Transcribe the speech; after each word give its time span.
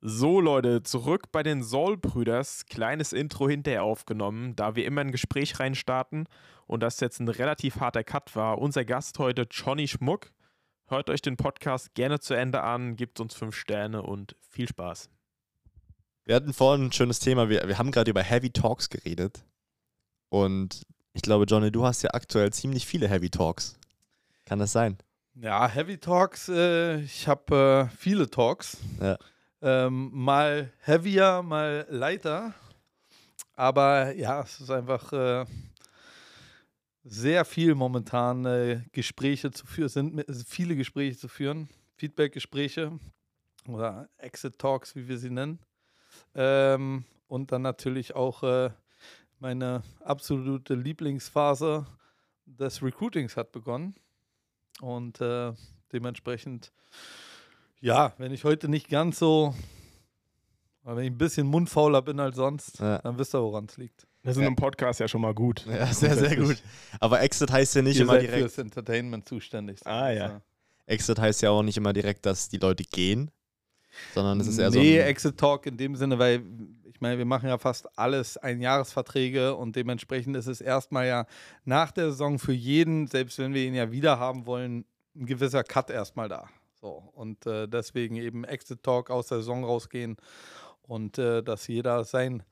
So 0.00 0.40
Leute, 0.40 0.84
zurück 0.84 1.32
bei 1.32 1.42
den 1.42 1.64
Soul-Brüders. 1.64 2.66
Kleines 2.66 3.12
Intro 3.12 3.48
hinterher 3.48 3.82
aufgenommen, 3.82 4.54
da 4.54 4.76
wir 4.76 4.84
immer 4.84 5.00
ein 5.00 5.10
Gespräch 5.10 5.58
reinstarten 5.58 6.28
und 6.68 6.84
das 6.84 7.00
jetzt 7.00 7.18
ein 7.18 7.28
relativ 7.28 7.80
harter 7.80 8.04
Cut 8.04 8.36
war. 8.36 8.58
Unser 8.58 8.84
Gast 8.84 9.18
heute, 9.18 9.48
Johnny 9.50 9.88
Schmuck. 9.88 10.30
Hört 10.86 11.10
euch 11.10 11.20
den 11.20 11.36
Podcast 11.36 11.94
gerne 11.94 12.20
zu 12.20 12.34
Ende 12.34 12.62
an, 12.62 12.94
gebt 12.94 13.18
uns 13.18 13.34
fünf 13.34 13.56
Sterne 13.56 14.02
und 14.02 14.36
viel 14.48 14.68
Spaß. 14.68 15.10
Wir 16.24 16.36
hatten 16.36 16.52
vorhin 16.52 16.86
ein 16.86 16.92
schönes 16.92 17.18
Thema. 17.18 17.48
Wir, 17.48 17.66
wir 17.66 17.78
haben 17.78 17.90
gerade 17.90 18.12
über 18.12 18.22
Heavy 18.22 18.50
Talks 18.50 18.90
geredet. 18.90 19.44
Und 20.28 20.82
ich 21.12 21.22
glaube, 21.22 21.44
Johnny, 21.46 21.72
du 21.72 21.84
hast 21.84 22.02
ja 22.02 22.10
aktuell 22.12 22.52
ziemlich 22.52 22.86
viele 22.86 23.08
Heavy 23.08 23.30
Talks. 23.30 23.76
Kann 24.44 24.60
das 24.60 24.70
sein? 24.70 24.96
Ja, 25.34 25.66
Heavy 25.66 25.98
Talks, 25.98 26.48
äh, 26.48 27.00
ich 27.00 27.26
habe 27.26 27.88
äh, 27.90 27.96
viele 27.96 28.30
Talks. 28.30 28.76
Ja. 29.00 29.18
Ähm, 29.60 30.10
mal 30.12 30.72
heavier, 30.80 31.42
mal 31.42 31.86
lighter. 31.90 32.54
Aber 33.54 34.14
ja, 34.14 34.42
es 34.42 34.60
ist 34.60 34.70
einfach 34.70 35.12
äh, 35.12 35.44
sehr 37.02 37.44
viel 37.44 37.74
momentan 37.74 38.44
äh, 38.44 38.82
Gespräche 38.92 39.50
zu 39.50 39.66
führen, 39.66 39.88
sind 39.88 40.14
mit- 40.14 40.30
viele 40.46 40.76
Gespräche 40.76 41.16
zu 41.16 41.26
führen, 41.26 41.68
Feedback-Gespräche 41.96 42.98
oder 43.66 44.08
Exit 44.18 44.58
Talks, 44.58 44.94
wie 44.94 45.08
wir 45.08 45.18
sie 45.18 45.30
nennen. 45.30 45.58
Ähm, 46.34 47.04
und 47.26 47.50
dann 47.50 47.62
natürlich 47.62 48.14
auch 48.14 48.42
äh, 48.44 48.70
meine 49.40 49.82
absolute 50.04 50.74
Lieblingsphase 50.74 51.84
des 52.46 52.82
Recruitings 52.82 53.36
hat 53.36 53.50
begonnen. 53.50 53.96
Und 54.80 55.20
äh, 55.20 55.52
dementsprechend, 55.92 56.72
ja, 57.80 58.12
wenn 58.18 58.32
ich 58.32 58.44
heute 58.44 58.68
nicht 58.68 58.88
ganz 58.88 59.18
so, 59.18 59.54
oder 60.84 60.96
wenn 60.96 61.04
ich 61.04 61.10
ein 61.10 61.18
bisschen 61.18 61.46
mundfauler 61.46 62.02
bin 62.02 62.18
als 62.20 62.36
sonst, 62.36 62.78
Ja. 62.80 62.98
dann 62.98 63.18
wisst 63.18 63.34
ihr, 63.34 63.42
woran 63.42 63.66
es 63.68 63.76
liegt. 63.76 64.06
Das 64.22 64.32
ist 64.36 64.40
in 64.40 64.46
einem 64.46 64.56
Podcast 64.56 65.00
ja 65.00 65.08
schon 65.08 65.20
mal 65.20 65.32
gut. 65.34 65.64
Ja, 65.66 65.86
sehr, 65.86 66.16
sehr 66.16 66.36
gut. 66.36 66.62
Aber 67.00 67.20
Exit 67.22 67.50
heißt 67.50 67.76
ja 67.76 67.82
nicht 67.82 67.96
Ihr 67.96 68.02
immer 68.02 68.14
seid 68.14 68.22
direkt. 68.22 68.38
fürs 68.40 68.58
Entertainment 68.58 69.28
zuständig. 69.28 69.80
Ah, 69.86 70.10
ja. 70.10 70.42
Exit 70.86 71.18
heißt 71.18 71.42
ja 71.42 71.50
auch 71.50 71.62
nicht 71.62 71.76
immer 71.76 71.92
direkt, 71.92 72.26
dass 72.26 72.48
die 72.48 72.56
Leute 72.58 72.82
gehen, 72.82 73.30
sondern 74.14 74.40
es 74.40 74.46
ist 74.48 74.58
eher 74.58 74.70
nee, 74.70 74.96
so. 74.96 75.02
Ein, 75.02 75.08
Exit 75.08 75.38
Talk 75.38 75.66
in 75.66 75.76
dem 75.76 75.94
Sinne, 75.96 76.18
weil 76.18 76.42
ich 76.92 77.00
meine, 77.00 77.16
wir 77.16 77.24
machen 77.26 77.48
ja 77.48 77.58
fast 77.58 77.86
alles 77.96 78.36
Einjahresverträge 78.38 79.54
und 79.54 79.76
dementsprechend 79.76 80.36
ist 80.36 80.46
es 80.46 80.60
erstmal 80.60 81.06
ja 81.06 81.26
nach 81.64 81.92
der 81.92 82.10
Saison 82.10 82.38
für 82.38 82.52
jeden, 82.52 83.06
selbst 83.06 83.38
wenn 83.38 83.54
wir 83.54 83.62
ihn 83.64 83.74
ja 83.74 83.92
wieder 83.92 84.18
haben 84.18 84.46
wollen, 84.46 84.84
ein 85.14 85.26
gewisser 85.26 85.62
Cut 85.62 85.90
erstmal 85.90 86.28
da. 86.28 86.48
So, 86.80 87.10
und 87.14 87.44
äh, 87.46 87.66
deswegen 87.66 88.16
eben 88.16 88.44
Exit 88.44 88.82
Talk 88.82 89.10
aus 89.10 89.26
der 89.26 89.38
Saison 89.38 89.64
rausgehen 89.64 90.16
und 90.82 91.18
äh, 91.18 91.42
dass 91.42 91.66
jeder 91.66 92.04
sein 92.04 92.44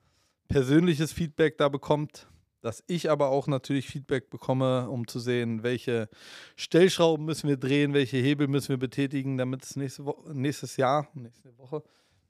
persönliches 0.49 1.13
Feedback 1.13 1.57
da 1.57 1.69
bekommt, 1.69 2.27
dass 2.61 2.83
ich 2.87 3.09
aber 3.09 3.29
auch 3.29 3.47
natürlich 3.47 3.87
Feedback 3.87 4.29
bekomme, 4.29 4.89
um 4.89 5.07
zu 5.07 5.19
sehen, 5.19 5.63
welche 5.63 6.09
Stellschrauben 6.57 7.25
müssen 7.25 7.47
wir 7.47 7.57
drehen, 7.57 7.93
welche 7.93 8.17
Hebel 8.17 8.47
müssen 8.47 8.69
wir 8.69 8.77
betätigen, 8.77 9.37
damit 9.37 9.63
es 9.63 9.75
nächste 9.77 10.03
nächstes 10.33 10.75
Jahr, 10.75 11.07
nächste 11.13 11.57
Woche, 11.57 11.83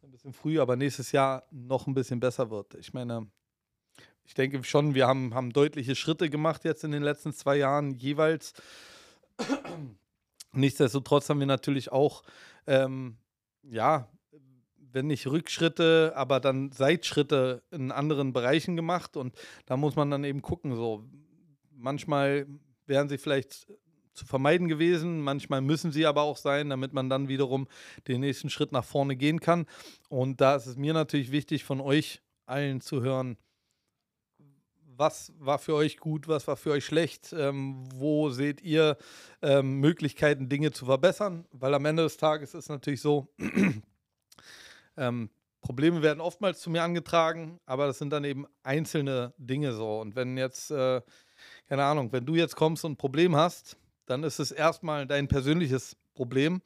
ein 0.03 0.11
bisschen 0.11 0.33
früh, 0.33 0.59
aber 0.59 0.75
nächstes 0.75 1.11
Jahr 1.11 1.43
noch 1.51 1.87
ein 1.87 1.95
bisschen 1.95 2.19
besser 2.19 2.51
wird. 2.51 2.75
Ich 2.75 2.93
meine, 2.93 3.27
ich 4.25 4.35
denke 4.35 4.63
schon, 4.63 4.93
wir 4.93 5.07
haben, 5.07 5.33
haben 5.33 5.51
deutliche 5.51 5.95
Schritte 5.95 6.29
gemacht 6.29 6.63
jetzt 6.63 6.83
in 6.83 6.91
den 6.91 7.03
letzten 7.03 7.33
zwei 7.33 7.57
Jahren 7.57 7.95
jeweils. 7.95 8.53
Nichtsdestotrotz 10.53 11.29
haben 11.29 11.39
wir 11.39 11.47
natürlich 11.47 11.91
auch, 11.91 12.23
ähm, 12.65 13.17
ja, 13.63 14.09
wenn 14.91 15.07
nicht 15.07 15.27
Rückschritte, 15.27 16.13
aber 16.15 16.39
dann 16.39 16.71
Seitschritte 16.71 17.63
in 17.71 17.91
anderen 17.91 18.33
Bereichen 18.33 18.75
gemacht. 18.75 19.17
Und 19.17 19.35
da 19.65 19.77
muss 19.77 19.95
man 19.95 20.09
dann 20.09 20.23
eben 20.23 20.41
gucken, 20.41 20.75
so 20.75 21.03
manchmal 21.71 22.47
wären 22.85 23.09
sie 23.09 23.17
vielleicht 23.17 23.67
zu 24.13 24.25
vermeiden 24.25 24.67
gewesen, 24.67 25.21
manchmal 25.21 25.61
müssen 25.61 25.91
sie 25.91 26.07
aber 26.07 26.23
auch 26.23 26.37
sein, 26.37 26.69
damit 26.69 26.91
man 26.91 27.09
dann 27.09 27.27
wiederum 27.27 27.67
den 28.07 28.21
nächsten 28.21 28.49
Schritt 28.49 28.71
nach 28.71 28.83
vorne 28.83 29.15
gehen 29.15 29.39
kann. 29.39 29.67
Und 30.09 30.41
da 30.41 30.55
ist 30.55 30.65
es 30.65 30.75
mir 30.75 30.93
natürlich 30.93 31.31
wichtig, 31.31 31.63
von 31.63 31.79
euch 31.79 32.21
allen 32.47 32.81
zu 32.81 33.01
hören, 33.03 33.37
was 34.97 35.31
war 35.39 35.59
für 35.59 35.75
euch 35.75 35.97
gut, 35.97 36.27
was 36.27 36.47
war 36.47 36.57
für 36.57 36.71
euch 36.71 36.85
schlecht, 36.85 37.33
ähm, 37.33 37.87
wo 37.93 38.29
seht 38.29 38.61
ihr 38.61 38.97
ähm, 39.41 39.79
Möglichkeiten, 39.79 40.49
Dinge 40.49 40.71
zu 40.71 40.85
verbessern, 40.85 41.45
weil 41.51 41.73
am 41.73 41.85
Ende 41.85 42.03
des 42.03 42.17
Tages 42.17 42.53
ist 42.53 42.69
natürlich 42.69 43.01
so, 43.01 43.27
ähm, 44.97 45.29
Probleme 45.61 46.01
werden 46.01 46.21
oftmals 46.21 46.61
zu 46.61 46.69
mir 46.69 46.83
angetragen, 46.83 47.59
aber 47.65 47.87
das 47.87 47.97
sind 47.97 48.11
dann 48.11 48.23
eben 48.23 48.45
einzelne 48.63 49.33
Dinge 49.37 49.73
so. 49.73 49.99
Und 49.99 50.15
wenn 50.15 50.37
jetzt, 50.37 50.71
äh, 50.71 51.01
keine 51.67 51.83
Ahnung, 51.83 52.11
wenn 52.11 52.25
du 52.25 52.35
jetzt 52.35 52.55
kommst 52.55 52.85
und 52.85 52.93
ein 52.93 52.97
Problem 52.97 53.35
hast, 53.35 53.77
dann 54.05 54.23
ist 54.23 54.39
es 54.39 54.51
erstmal 54.51 55.05
dein 55.05 55.27
persönliches 55.27 55.97
Problem. 56.13 56.61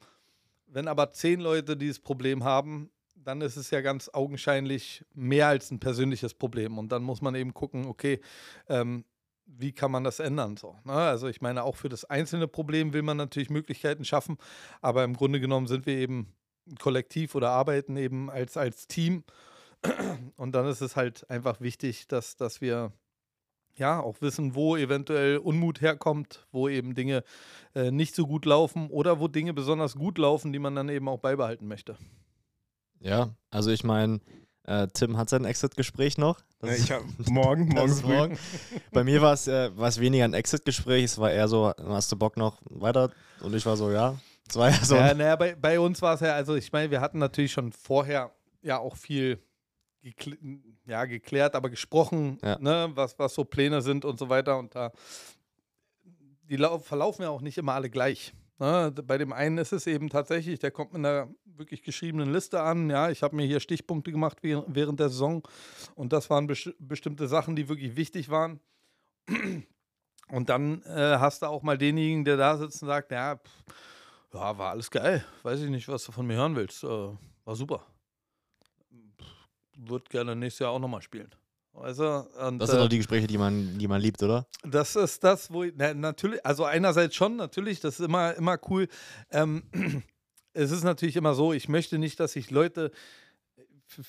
Wenn 0.66 0.88
aber 0.88 1.12
zehn 1.12 1.40
Leute 1.40 1.76
dieses 1.76 1.98
Problem 1.98 2.44
haben, 2.44 2.90
dann 3.24 3.40
ist 3.40 3.56
es 3.56 3.70
ja 3.70 3.80
ganz 3.80 4.10
augenscheinlich 4.12 5.04
mehr 5.14 5.48
als 5.48 5.70
ein 5.70 5.80
persönliches 5.80 6.34
Problem. 6.34 6.78
Und 6.78 6.92
dann 6.92 7.02
muss 7.02 7.22
man 7.22 7.34
eben 7.34 7.54
gucken, 7.54 7.86
okay, 7.86 8.20
ähm, 8.68 9.04
wie 9.46 9.72
kann 9.72 9.90
man 9.90 10.04
das 10.04 10.18
ändern? 10.18 10.56
So, 10.56 10.76
ne? 10.84 10.92
Also 10.92 11.28
ich 11.28 11.40
meine, 11.40 11.64
auch 11.64 11.76
für 11.76 11.88
das 11.88 12.04
einzelne 12.04 12.48
Problem 12.48 12.92
will 12.92 13.02
man 13.02 13.16
natürlich 13.16 13.50
Möglichkeiten 13.50 14.04
schaffen, 14.04 14.38
aber 14.80 15.04
im 15.04 15.14
Grunde 15.14 15.40
genommen 15.40 15.66
sind 15.66 15.86
wir 15.86 15.96
eben 15.96 16.32
Kollektiv 16.78 17.34
oder 17.34 17.50
arbeiten 17.50 17.96
eben 17.96 18.30
als, 18.30 18.56
als 18.56 18.86
Team. 18.86 19.24
Und 20.36 20.54
dann 20.54 20.66
ist 20.66 20.80
es 20.80 20.96
halt 20.96 21.28
einfach 21.28 21.60
wichtig, 21.60 22.06
dass, 22.06 22.36
dass 22.36 22.60
wir 22.60 22.92
ja 23.76 24.00
auch 24.00 24.20
wissen, 24.20 24.54
wo 24.54 24.76
eventuell 24.76 25.38
Unmut 25.38 25.80
herkommt, 25.80 26.46
wo 26.52 26.68
eben 26.68 26.94
Dinge 26.94 27.24
äh, 27.74 27.90
nicht 27.90 28.14
so 28.14 28.26
gut 28.26 28.44
laufen 28.44 28.90
oder 28.90 29.18
wo 29.18 29.28
Dinge 29.28 29.54
besonders 29.54 29.94
gut 29.96 30.18
laufen, 30.18 30.52
die 30.52 30.58
man 30.58 30.74
dann 30.74 30.88
eben 30.88 31.08
auch 31.08 31.18
beibehalten 31.18 31.66
möchte. 31.66 31.96
Ja, 33.02 33.30
also 33.50 33.70
ich 33.70 33.84
meine, 33.84 34.20
äh, 34.64 34.86
Tim 34.94 35.16
hat 35.16 35.28
sein 35.28 35.44
Exit-Gespräch 35.44 36.18
noch. 36.18 36.40
Das 36.60 36.78
ich 36.78 36.90
hab 36.92 37.02
morgen, 37.28 37.68
morgen 37.68 37.92
früh. 37.94 38.12
morgen. 38.14 38.38
Bei 38.92 39.02
mir 39.04 39.20
war 39.20 39.32
es 39.34 39.48
äh, 39.48 39.70
weniger 40.00 40.24
ein 40.24 40.34
Exit-Gespräch, 40.34 41.04
es 41.04 41.18
war 41.18 41.30
eher 41.30 41.48
so, 41.48 41.72
hast 41.88 42.10
du 42.12 42.16
Bock 42.16 42.36
noch 42.36 42.60
weiter? 42.64 43.10
Und 43.40 43.54
ich 43.54 43.66
war 43.66 43.76
so, 43.76 43.90
ja. 43.90 44.18
Es 44.48 44.56
war 44.56 44.70
ja 44.70 44.84
so. 44.84 44.94
Ja, 44.96 45.14
naja, 45.14 45.36
bei, 45.36 45.54
bei 45.54 45.80
uns 45.80 46.00
war 46.02 46.14
es 46.14 46.20
ja, 46.20 46.34
also 46.34 46.54
ich 46.54 46.70
meine, 46.72 46.90
wir 46.90 47.00
hatten 47.00 47.18
natürlich 47.18 47.52
schon 47.52 47.72
vorher 47.72 48.30
ja 48.62 48.78
auch 48.78 48.96
viel 48.96 49.38
gekl 50.02 50.36
ja, 50.84 51.04
geklärt, 51.04 51.54
aber 51.54 51.70
gesprochen, 51.70 52.38
Ja. 52.42 52.58
ne, 52.58 52.90
was, 52.94 53.16
was 53.18 53.34
so 53.34 53.44
Pläne 53.44 53.82
sind 53.82 54.04
und 54.04 54.18
so 54.18 54.28
weiter. 54.28 54.58
Und 54.58 54.74
da 54.74 54.90
die 56.48 56.56
lau- 56.56 56.78
verlaufen 56.78 57.22
ja 57.22 57.30
auch 57.30 57.40
nicht 57.40 57.56
immer 57.58 57.72
alle 57.74 57.88
gleich. 57.88 58.32
Ne? 58.58 58.92
Bei 59.04 59.18
dem 59.18 59.32
einen 59.32 59.58
ist 59.58 59.72
es 59.72 59.86
eben 59.86 60.08
tatsächlich, 60.08 60.58
der 60.58 60.70
kommt 60.70 60.92
mit 60.92 61.00
einer 61.00 61.28
wirklich 61.44 61.82
geschriebenen 61.82 62.32
Liste 62.32 62.62
an. 62.62 62.90
Ja, 62.90 63.10
ich 63.10 63.22
habe 63.22 63.36
mir 63.36 63.46
hier 63.46 63.60
Stichpunkte 63.60 64.12
gemacht 64.12 64.38
während, 64.42 65.00
der 65.00 65.08
Saison 65.08 65.42
und 65.94 66.12
das 66.12 66.30
waren 66.30 66.46
besti 66.46 66.74
bestimmte 66.78 67.28
Sachen, 67.28 67.56
die 67.56 67.68
wirklich 67.68 67.96
wichtig 67.96 68.30
waren. 68.30 68.60
Und 70.28 70.48
dann 70.48 70.80
äh, 70.84 71.18
hast 71.18 71.42
du 71.42 71.46
auch 71.46 71.62
mal 71.62 71.76
denjenigen, 71.76 72.24
der 72.24 72.38
da 72.38 72.56
sitzt 72.56 72.82
und 72.82 72.88
sagt, 72.88 73.12
ja, 73.12 73.36
pff, 73.36 73.74
ja, 74.32 74.56
war 74.56 74.70
alles 74.70 74.90
geil. 74.90 75.22
Weiß 75.42 75.60
ich 75.60 75.68
nicht, 75.68 75.86
was 75.88 76.04
du 76.04 76.12
von 76.12 76.26
mir 76.26 76.36
hören 76.36 76.56
willst. 76.56 76.82
Äh, 76.84 76.86
war 76.86 77.54
super. 77.54 77.84
Würde 79.76 80.04
gerne 80.08 80.34
nächstes 80.34 80.60
Jahr 80.60 80.70
auch 80.70 80.78
nochmal 80.78 81.02
spielen. 81.02 81.30
Du? 81.74 81.80
Und, 81.80 82.58
das 82.58 82.70
sind 82.70 82.78
äh, 82.78 82.82
doch 82.82 82.88
die 82.88 82.98
Gespräche, 82.98 83.26
die 83.26 83.38
man, 83.38 83.78
die 83.78 83.88
man 83.88 84.00
liebt, 84.00 84.22
oder? 84.22 84.46
das 84.62 84.94
ist 84.96 85.24
das, 85.24 85.50
wo 85.50 85.64
ich, 85.64 85.72
na, 85.76 85.94
natürlich, 85.94 86.44
also 86.44 86.64
einerseits 86.64 87.14
schon, 87.14 87.36
natürlich, 87.36 87.80
das 87.80 87.98
ist 87.98 88.06
immer, 88.06 88.34
immer 88.34 88.58
cool. 88.68 88.88
Ähm, 89.30 89.62
es 90.52 90.70
ist 90.70 90.84
natürlich 90.84 91.16
immer 91.16 91.34
so, 91.34 91.52
ich 91.52 91.68
möchte 91.68 91.98
nicht, 91.98 92.20
dass 92.20 92.32
sich 92.32 92.50
Leute, 92.50 92.92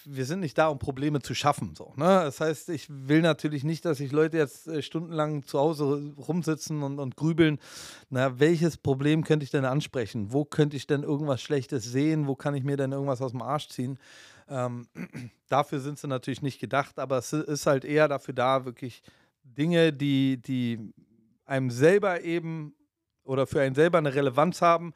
wir 0.05 0.25
sind 0.25 0.39
nicht 0.39 0.57
da, 0.57 0.67
um 0.67 0.79
Probleme 0.79 1.21
zu 1.21 1.33
schaffen. 1.33 1.73
So, 1.75 1.93
ne? 1.95 2.05
Das 2.05 2.39
heißt, 2.39 2.69
ich 2.69 2.87
will 2.89 3.21
natürlich 3.21 3.63
nicht, 3.63 3.85
dass 3.85 3.97
sich 3.97 4.11
Leute 4.11 4.37
jetzt 4.37 4.67
äh, 4.67 4.81
stundenlang 4.81 5.43
zu 5.43 5.59
Hause 5.59 6.13
rumsitzen 6.17 6.83
und, 6.83 6.99
und 6.99 7.15
grübeln, 7.15 7.59
na, 8.09 8.39
welches 8.39 8.77
Problem 8.77 9.23
könnte 9.23 9.43
ich 9.43 9.51
denn 9.51 9.65
ansprechen? 9.65 10.31
Wo 10.31 10.45
könnte 10.45 10.77
ich 10.77 10.87
denn 10.87 11.03
irgendwas 11.03 11.41
Schlechtes 11.41 11.83
sehen? 11.83 12.27
Wo 12.27 12.35
kann 12.35 12.55
ich 12.55 12.63
mir 12.63 12.77
denn 12.77 12.91
irgendwas 12.91 13.21
aus 13.21 13.31
dem 13.31 13.41
Arsch 13.41 13.69
ziehen? 13.69 13.99
Ähm, 14.49 14.87
dafür 15.49 15.79
sind 15.79 15.99
sie 15.99 16.07
natürlich 16.07 16.41
nicht 16.41 16.59
gedacht, 16.59 16.99
aber 16.99 17.17
es 17.17 17.33
ist 17.33 17.65
halt 17.65 17.85
eher 17.85 18.07
dafür 18.07 18.33
da, 18.33 18.65
wirklich 18.65 19.01
Dinge, 19.43 19.93
die, 19.93 20.37
die 20.37 20.93
einem 21.45 21.69
selber 21.69 22.21
eben 22.21 22.73
oder 23.23 23.47
für 23.47 23.61
einen 23.61 23.75
selber 23.75 23.97
eine 23.97 24.13
Relevanz 24.13 24.61
haben, 24.61 24.93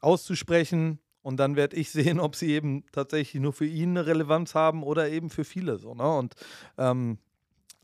auszusprechen. 0.00 0.98
Und 1.22 1.38
dann 1.38 1.56
werde 1.56 1.76
ich 1.76 1.90
sehen, 1.92 2.20
ob 2.20 2.36
sie 2.36 2.52
eben 2.52 2.84
tatsächlich 2.92 3.42
nur 3.42 3.52
für 3.52 3.66
ihn 3.66 3.90
eine 3.90 4.06
Relevanz 4.06 4.54
haben 4.54 4.82
oder 4.82 5.08
eben 5.10 5.30
für 5.30 5.44
viele. 5.44 5.78
So, 5.78 5.94
ne? 5.94 6.16
Und 6.16 6.34
ähm, 6.78 7.18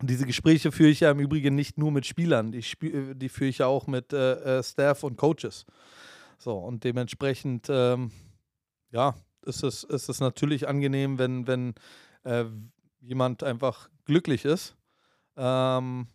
diese 0.01 0.27
Gespräche 0.27 0.73
führe 0.73 0.91
ich 0.91 1.01
ja 1.01 1.11
im 1.11 1.21
Übrigen 1.21 1.55
nicht 1.55 1.79
nur 1.79 1.93
mit 1.93 2.07
Spielern, 2.07 2.51
die, 2.51 2.63
spü- 2.63 3.15
die 3.15 3.29
führe 3.29 3.51
ich 3.51 3.59
ja 3.59 3.67
auch 3.67 3.87
mit 3.87 4.13
äh, 4.13 4.59
äh, 4.59 4.63
Staff 4.63 5.05
und 5.05 5.17
Coaches. 5.17 5.65
So, 6.39 6.57
und 6.59 6.83
dementsprechend, 6.83 7.69
ähm, 7.71 8.11
ja, 8.91 9.15
ist 9.45 9.63
es, 9.63 9.85
ist 9.85 10.09
es 10.09 10.21
natürlich 10.21 10.69
angenehm, 10.69 11.19
wenn, 11.19 11.47
wenn 11.47 11.75
äh, 12.25 12.45
jemand 13.01 13.43
einfach 13.43 13.89
glücklich 14.05 14.45
ist. 14.45 14.77
Ähm, 15.37 16.07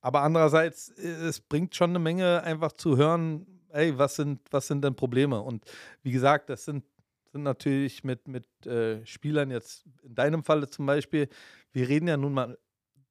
aber 0.00 0.22
andererseits, 0.22 0.90
äh, 0.90 1.08
es 1.08 1.40
bringt 1.40 1.74
schon 1.74 1.90
eine 1.90 1.98
Menge, 1.98 2.42
einfach 2.42 2.72
zu 2.72 2.96
hören, 2.96 3.46
ey, 3.70 3.98
was 3.98 4.16
sind, 4.16 4.40
was 4.50 4.66
sind 4.66 4.82
denn 4.82 4.94
Probleme? 4.94 5.40
Und 5.40 5.64
wie 6.02 6.12
gesagt, 6.12 6.48
das 6.50 6.64
sind, 6.64 6.84
sind 7.32 7.42
natürlich 7.42 8.04
mit, 8.04 8.28
mit 8.28 8.46
äh, 8.66 9.04
Spielern 9.04 9.50
jetzt, 9.50 9.84
in 10.02 10.14
deinem 10.14 10.44
Falle 10.44 10.68
zum 10.68 10.86
Beispiel, 10.86 11.28
wir 11.72 11.88
reden 11.88 12.08
ja 12.08 12.16
nun 12.16 12.32
mal 12.32 12.58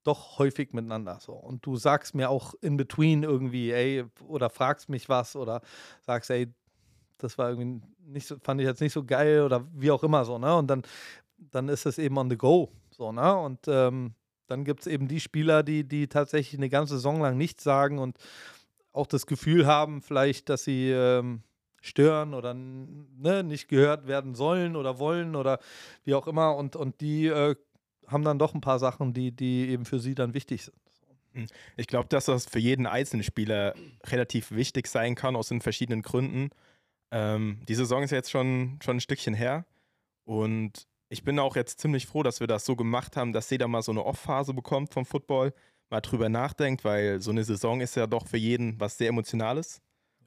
doch 0.02 0.38
häufig 0.38 0.72
miteinander 0.72 1.18
so. 1.20 1.32
Und 1.32 1.66
du 1.66 1.76
sagst 1.76 2.14
mir 2.14 2.30
auch 2.30 2.54
in 2.60 2.76
between 2.76 3.24
irgendwie, 3.24 3.72
ey, 3.72 4.04
oder 4.22 4.50
fragst 4.50 4.88
mich 4.88 5.08
was 5.08 5.34
oder 5.34 5.62
sagst, 6.00 6.30
ey, 6.30 6.52
das 7.18 7.38
war 7.38 7.50
irgendwie 7.50 7.82
nicht 8.06 8.26
so, 8.26 8.36
fand 8.38 8.60
ich 8.60 8.66
jetzt 8.66 8.80
nicht 8.80 8.92
so 8.92 9.04
geil 9.04 9.42
oder 9.42 9.66
wie 9.74 9.90
auch 9.90 10.02
immer 10.02 10.24
so, 10.24 10.38
ne? 10.38 10.54
Und 10.54 10.68
dann, 10.68 10.82
dann 11.38 11.68
ist 11.68 11.86
es 11.86 11.98
eben 11.98 12.16
on 12.18 12.30
the 12.30 12.36
go. 12.36 12.70
So, 12.90 13.12
ne? 13.12 13.36
Und 13.36 13.60
ähm, 13.68 14.14
dann 14.46 14.64
gibt 14.64 14.80
es 14.80 14.86
eben 14.86 15.08
die 15.08 15.20
Spieler, 15.20 15.62
die, 15.62 15.84
die 15.84 16.08
tatsächlich 16.08 16.58
eine 16.58 16.68
ganze 16.68 16.94
Saison 16.94 17.20
lang 17.20 17.36
nichts 17.36 17.64
sagen 17.64 17.98
und 17.98 18.16
auch 18.92 19.06
das 19.06 19.26
Gefühl 19.26 19.66
haben, 19.66 20.00
vielleicht, 20.00 20.48
dass 20.48 20.64
sie 20.64 20.90
ähm, 20.90 21.42
stören 21.82 22.34
oder 22.34 22.54
ne, 22.54 23.44
nicht 23.44 23.68
gehört 23.68 24.06
werden 24.06 24.34
sollen 24.34 24.76
oder 24.76 24.98
wollen 24.98 25.36
oder 25.36 25.58
wie 26.04 26.14
auch 26.14 26.26
immer. 26.26 26.56
Und, 26.56 26.76
und 26.76 27.00
die 27.00 27.26
äh, 27.26 27.56
haben 28.06 28.24
dann 28.24 28.38
doch 28.38 28.54
ein 28.54 28.60
paar 28.60 28.78
Sachen, 28.78 29.12
die, 29.12 29.32
die 29.32 29.68
eben 29.68 29.84
für 29.84 29.98
sie 29.98 30.14
dann 30.14 30.34
wichtig 30.34 30.64
sind. 30.64 30.76
Hm. 31.32 31.46
Ich 31.76 31.86
glaube, 31.86 32.08
dass 32.08 32.26
das 32.26 32.46
für 32.46 32.58
jeden 32.58 32.86
einzelnen 32.86 33.22
Spieler 33.22 33.74
relativ 34.06 34.52
wichtig 34.52 34.86
sein 34.86 35.14
kann, 35.14 35.36
aus 35.36 35.48
den 35.48 35.60
verschiedenen 35.60 36.02
Gründen. 36.02 36.50
Ähm, 37.10 37.60
die 37.68 37.74
Saison 37.74 38.02
ist 38.02 38.10
jetzt 38.10 38.30
schon, 38.30 38.78
schon 38.82 38.96
ein 38.96 39.00
Stückchen 39.00 39.34
her 39.34 39.64
und 40.24 40.86
ich 41.08 41.22
bin 41.22 41.38
auch 41.38 41.54
jetzt 41.54 41.80
ziemlich 41.80 42.06
froh, 42.06 42.22
dass 42.22 42.40
wir 42.40 42.46
das 42.46 42.64
so 42.64 42.74
gemacht 42.74 43.16
haben, 43.16 43.32
dass 43.32 43.50
jeder 43.50 43.68
mal 43.68 43.82
so 43.82 43.92
eine 43.92 44.04
Off-Phase 44.04 44.54
bekommt 44.54 44.92
vom 44.92 45.04
Football, 45.04 45.52
mal 45.88 46.00
drüber 46.00 46.28
nachdenkt, 46.28 46.84
weil 46.84 47.20
so 47.20 47.30
eine 47.30 47.44
Saison 47.44 47.80
ist 47.80 47.94
ja 47.94 48.06
doch 48.06 48.26
für 48.26 48.36
jeden 48.36 48.80
was 48.80 48.98
sehr 48.98 49.08
Emotionales. 49.08 49.80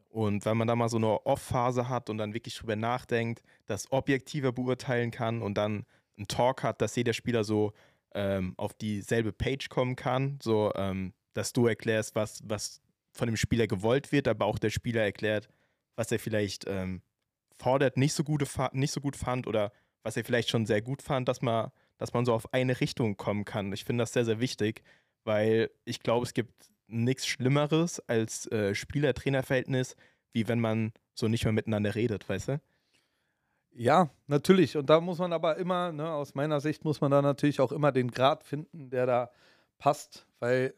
Und 0.08 0.46
wenn 0.46 0.58
man 0.58 0.68
da 0.68 0.76
mal 0.76 0.90
so 0.90 0.98
eine 0.98 1.26
Off-Phase 1.26 1.90
hat 1.90 2.10
und 2.10 2.18
dann 2.18 2.34
wirklich 2.34 2.56
drüber 2.56 2.76
nachdenkt, 2.76 3.44
das 3.68 3.92
objektiver 3.92 4.52
beurteilen 4.52 5.12
kann 5.12 5.42
und 5.42 5.56
dann 5.56 5.86
einen 6.18 6.28
Talk 6.28 6.64
hat, 6.64 6.82
dass 6.82 6.96
jeder 6.96 7.14
Spieler 7.14 7.44
so 7.44 7.74
ähm, 8.14 8.54
auf 8.58 8.74
dieselbe 8.74 9.32
Page 9.32 9.70
kommen 9.70 9.96
kann, 9.96 10.40
so 10.42 10.72
ähm, 10.76 11.14
dass 11.34 11.54
du 11.54 11.68
erklärst, 11.68 12.16
was, 12.16 12.42
was 12.44 12.82
von 13.12 13.28
dem 13.28 13.38
Spieler 13.38 13.68
gewollt 13.68 14.12
wird, 14.12 14.28
aber 14.28 14.46
auch 14.46 14.58
der 14.58 14.72
Spieler 14.72 15.04
erklärt, 15.04 15.48
was 16.00 16.14
er 16.14 16.18
vielleicht 16.18 16.66
ähm, 16.66 17.02
fordert, 17.58 17.98
nicht 17.98 18.14
so, 18.14 18.24
gute, 18.24 18.48
nicht 18.72 18.94
so 18.94 19.02
gut 19.02 19.18
fand 19.18 19.48
oder 19.48 19.74
was 20.02 20.16
er 20.16 20.24
vielleicht 20.24 20.50
schon 20.50 20.66
sehr 20.66 20.82
gut 20.82 21.02
fand, 21.02 21.28
dass 21.28 21.42
man, 21.42 21.72
dass 21.98 22.14
man 22.14 22.24
so 22.24 22.34
auf 22.34 22.54
eine 22.54 22.80
Richtung 22.80 23.18
kommen 23.18 23.44
kann. 23.44 23.74
Ich 23.74 23.84
finde 23.84 24.04
das 24.04 24.14
sehr, 24.14 24.24
sehr 24.24 24.40
wichtig, 24.40 24.82
weil 25.26 25.70
ich 25.84 26.00
glaube, 26.00 26.26
es 26.26 26.34
gibt 26.34 26.72
nichts 26.88 27.28
Schlimmeres 27.28 28.00
als 28.08 28.50
äh, 28.50 28.74
Spieler-Trainer-Verhältnis, 28.74 29.98
wie 30.32 30.48
wenn 30.48 30.62
man 30.62 30.94
so 31.14 31.28
nicht 31.28 31.44
mehr 31.44 31.52
miteinander 31.52 31.94
redet, 31.94 32.30
weißt 32.30 32.48
du? 32.48 32.62
Ja, 33.72 34.10
natürlich. 34.28 34.78
Und 34.78 34.90
da 34.90 35.02
muss 35.02 35.18
man 35.20 35.34
aber 35.34 35.58
immer, 35.58 35.92
ne, 35.92 36.10
aus 36.14 36.34
meiner 36.34 36.62
Sicht 36.62 36.86
muss 36.86 37.02
man 37.02 37.12
da 37.12 37.22
natürlich 37.22 37.60
auch 37.60 37.74
immer 37.74 37.92
den 37.92 38.10
Grad 38.10 38.46
finden, 38.46 38.90
der 38.90 39.06
da 39.06 39.32
passt, 39.78 40.26
weil 40.40 40.74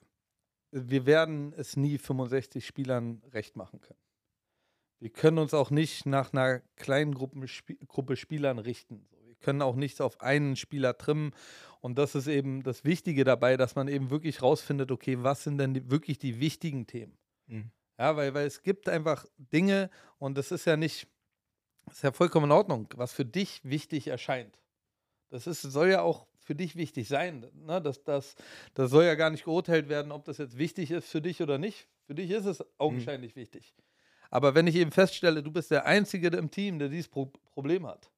wir 0.71 1.05
werden 1.05 1.53
es 1.55 1.77
nie 1.77 1.99
65 1.99 2.65
Spielern 2.65 3.21
recht 3.31 3.55
machen 3.55 3.81
können. 3.81 3.99
Wir 5.01 5.09
können 5.09 5.39
uns 5.39 5.55
auch 5.55 5.71
nicht 5.71 6.05
nach 6.05 6.31
einer 6.31 6.59
kleinen 6.75 7.15
Gruppe, 7.15 7.43
Gruppe 7.87 8.15
Spielern 8.15 8.59
richten. 8.59 9.07
Wir 9.25 9.33
können 9.35 9.63
auch 9.63 9.75
nicht 9.75 9.99
auf 9.99 10.21
einen 10.21 10.55
Spieler 10.55 10.95
trimmen. 10.95 11.33
Und 11.79 11.97
das 11.97 12.13
ist 12.13 12.27
eben 12.27 12.61
das 12.61 12.85
Wichtige 12.85 13.23
dabei, 13.23 13.57
dass 13.57 13.73
man 13.73 13.87
eben 13.87 14.11
wirklich 14.11 14.43
rausfindet, 14.43 14.91
okay, 14.91 15.17
was 15.23 15.43
sind 15.43 15.57
denn 15.57 15.73
die, 15.73 15.89
wirklich 15.89 16.19
die 16.19 16.39
wichtigen 16.39 16.85
Themen? 16.85 17.17
Mhm. 17.47 17.71
Ja, 17.97 18.15
weil, 18.15 18.35
weil 18.35 18.45
es 18.45 18.61
gibt 18.61 18.87
einfach 18.87 19.25
Dinge 19.37 19.89
und 20.19 20.37
das 20.37 20.51
ist 20.51 20.65
ja 20.65 20.77
nicht, 20.77 21.07
das 21.85 21.95
ist 21.95 22.03
ja 22.03 22.11
vollkommen 22.11 22.45
in 22.45 22.51
Ordnung, 22.51 22.87
was 22.95 23.11
für 23.11 23.25
dich 23.25 23.59
wichtig 23.63 24.07
erscheint. 24.07 24.59
Das 25.31 25.47
ist, 25.47 25.63
soll 25.63 25.89
ja 25.89 26.03
auch 26.03 26.27
für 26.37 26.53
dich 26.53 26.75
wichtig 26.75 27.07
sein. 27.07 27.47
Ne? 27.55 27.81
Das, 27.81 28.03
das, 28.03 28.35
das 28.75 28.91
soll 28.91 29.05
ja 29.05 29.15
gar 29.15 29.31
nicht 29.31 29.45
geurteilt 29.45 29.89
werden, 29.89 30.11
ob 30.11 30.25
das 30.25 30.37
jetzt 30.37 30.59
wichtig 30.59 30.91
ist 30.91 31.09
für 31.09 31.21
dich 31.21 31.41
oder 31.41 31.57
nicht. 31.57 31.87
Für 32.05 32.13
dich 32.13 32.29
ist 32.29 32.45
es 32.45 32.63
augenscheinlich 32.77 33.35
mhm. 33.35 33.39
wichtig. 33.39 33.73
Aber 34.31 34.55
wenn 34.55 34.65
ich 34.65 34.75
eben 34.75 34.91
feststelle, 34.91 35.43
du 35.43 35.51
bist 35.51 35.69
der 35.69 35.85
Einzige 35.85 36.29
im 36.29 36.49
Team, 36.49 36.79
der 36.79 36.89
dieses 36.89 37.07
Pro 37.07 37.31
Problem 37.51 37.85
hat, 37.85 38.09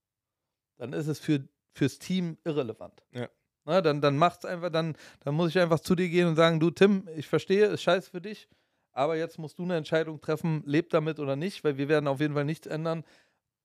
dann 0.77 0.93
ist 0.93 1.07
es 1.07 1.19
für, 1.19 1.45
fürs 1.73 1.99
Team 1.99 2.37
irrelevant. 2.45 3.03
Ja. 3.11 3.27
Na, 3.65 3.81
dann, 3.81 3.99
dann 3.99 4.17
macht's 4.17 4.45
einfach, 4.45 4.69
dann, 4.69 4.95
dann 5.21 5.35
muss 5.35 5.49
ich 5.49 5.59
einfach 5.59 5.79
zu 5.79 5.95
dir 5.95 6.07
gehen 6.07 6.27
und 6.27 6.35
sagen, 6.35 6.59
du 6.59 6.69
Tim, 6.69 7.09
ich 7.15 7.27
verstehe, 7.27 7.65
ist 7.65 7.81
scheiße 7.81 8.11
für 8.11 8.21
dich, 8.21 8.47
aber 8.91 9.17
jetzt 9.17 9.39
musst 9.39 9.59
du 9.59 9.63
eine 9.63 9.75
Entscheidung 9.75 10.21
treffen, 10.21 10.63
lebt 10.65 10.93
damit 10.93 11.19
oder 11.19 11.35
nicht, 11.35 11.63
weil 11.63 11.77
wir 11.77 11.89
werden 11.89 12.07
auf 12.07 12.19
jeden 12.19 12.33
Fall 12.33 12.45
nichts 12.45 12.67
ändern 12.67 13.03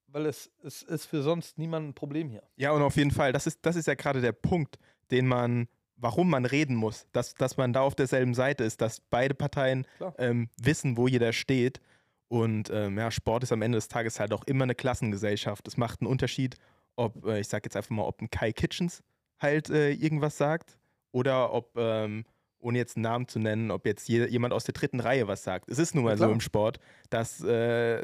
weil 0.09 0.27
es, 0.27 0.51
es 0.63 0.83
ist 0.83 1.07
für 1.07 1.23
sonst 1.23 1.59
niemand 1.59 1.89
ein 1.89 1.95
Problem 1.95 2.31
hier. 2.31 2.43
Ja, 2.57 2.73
und 2.73 2.83
auf 2.83 2.97
jeden 2.97 3.11
Fall, 3.11 3.33
das 3.33 3.47
ist, 3.47 3.61
das 3.63 3.77
ist 3.77 3.87
ja 3.87 3.95
gerade 3.95 4.21
der 4.21 4.33
Punkt, 4.33 4.79
den 5.11 5.27
man, 5.27 5.69
warum 5.97 6.31
man 6.31 6.45
reden 6.45 6.75
muss, 6.75 7.07
dass, 7.13 7.35
dass 7.35 7.57
man 7.57 7.73
da 7.73 7.83
auf 7.83 7.95
derselben 7.95 8.35
Seite 8.35 8.65
ist, 8.65 8.81
dass 8.81 9.01
beide 9.01 9.35
Parteien 9.35 9.87
ähm, 10.19 10.49
wissen, 10.61 10.97
wo 10.97 11.09
jeder 11.09 11.33
steht. 11.33 11.81
Und 12.29 12.71
ähm, 12.71 12.99
ja, 12.99 13.11
Sport 13.11 13.43
ist 13.43 13.53
am 13.53 13.63
Ende 13.63 13.79
des 13.79 13.89
Tages 13.89 14.21
halt 14.21 14.33
auch 14.33 14.45
immer 14.45 14.65
eine 14.65 14.75
Klassengesellschaft. 14.75 15.67
Es 15.67 15.77
macht 15.77 16.01
einen 16.01 16.11
Unterschied, 16.11 16.57
ob, 16.97 17.25
äh, 17.25 17.41
ich 17.41 17.49
sag 17.49 17.65
jetzt 17.65 17.77
einfach 17.77 17.91
mal, 17.91 18.05
ob 18.05 18.21
ein 18.21 18.31
Kai 18.31 18.53
Kitchens 18.53 19.03
halt 19.39 19.71
äh, 19.71 19.93
irgendwas 19.93 20.37
sagt 20.37 20.79
oder 21.13 21.53
ob, 21.53 21.77
ähm, 21.77 22.25
ohne 22.59 22.79
jetzt 22.79 22.97
einen 22.97 23.05
Namen 23.05 23.29
zu 23.29 23.39
nennen, 23.39 23.71
ob 23.71 23.87
jetzt 23.87 24.09
je, 24.09 24.27
jemand 24.27 24.53
aus 24.53 24.65
der 24.65 24.75
dritten 24.75 25.01
Reihe 25.01 25.27
was 25.27 25.43
sagt. 25.43 25.71
Es 25.71 25.79
ist 25.79 25.95
nun 25.95 26.05
mal 26.05 26.19
so 26.19 26.31
im 26.31 26.41
Sport, 26.41 26.81
dass 27.09 27.43
äh, 27.43 28.03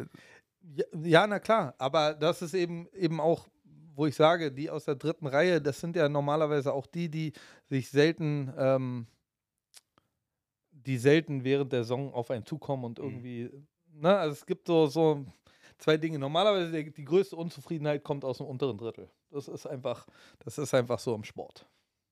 ja, 0.73 0.85
ja, 1.03 1.27
na 1.27 1.39
klar, 1.39 1.75
aber 1.79 2.15
das 2.15 2.41
ist 2.41 2.55
eben, 2.55 2.89
eben 2.95 3.21
auch, 3.21 3.49
wo 3.95 4.07
ich 4.07 4.15
sage, 4.15 4.51
die 4.51 4.71
aus 4.71 4.87
der 4.87 4.95
dritten 4.95 5.27
Reihe, 5.27 5.61
das 5.61 5.81
sind 5.81 5.95
ja 5.97 6.09
normalerweise 6.09 6.73
auch 6.73 6.87
die, 6.87 7.11
die 7.11 7.33
sich 7.67 7.91
selten, 7.91 8.53
ähm, 8.57 9.07
die 10.71 10.97
selten 10.97 11.45
während 11.45 11.73
der 11.73 11.83
Saison 11.83 12.13
auf 12.15 12.31
einen 12.31 12.47
zukommen 12.47 12.85
und 12.85 12.99
mhm. 12.99 13.05
irgendwie, 13.05 13.45
mhm. 13.45 13.67
Ne, 13.95 14.17
also 14.17 14.33
es 14.33 14.47
gibt 14.47 14.67
so, 14.67 14.87
so 14.87 15.25
zwei 15.79 15.97
Dinge. 15.97 16.19
Normalerweise 16.19 16.71
die, 16.73 16.93
die 16.93 17.05
größte 17.05 17.37
Unzufriedenheit 17.37 18.05
kommt 18.05 18.25
aus 18.25 18.39
dem 18.39 18.47
unteren 18.47 18.79
Drittel. 18.79 19.11
Das 19.31 19.49
ist 19.49 19.67
einfach, 19.67 20.07
das 20.45 20.59
ist 20.59 20.75
einfach 20.75 20.99
so 20.99 21.15
im 21.15 21.25
Sport. 21.25 21.67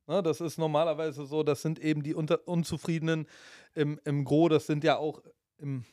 Ne, 0.06 0.22
das 0.22 0.40
ist 0.40 0.58
normalerweise 0.58 1.26
so, 1.26 1.42
das 1.42 1.62
sind 1.62 1.78
eben 1.78 2.02
die 2.02 2.14
Unter 2.14 2.46
Unzufriedenen 2.48 3.26
im, 3.74 4.00
im 4.04 4.24
Gro, 4.24 4.48
das 4.48 4.66
sind 4.66 4.84
ja 4.84 4.96
auch 4.96 5.22
im 5.58 5.84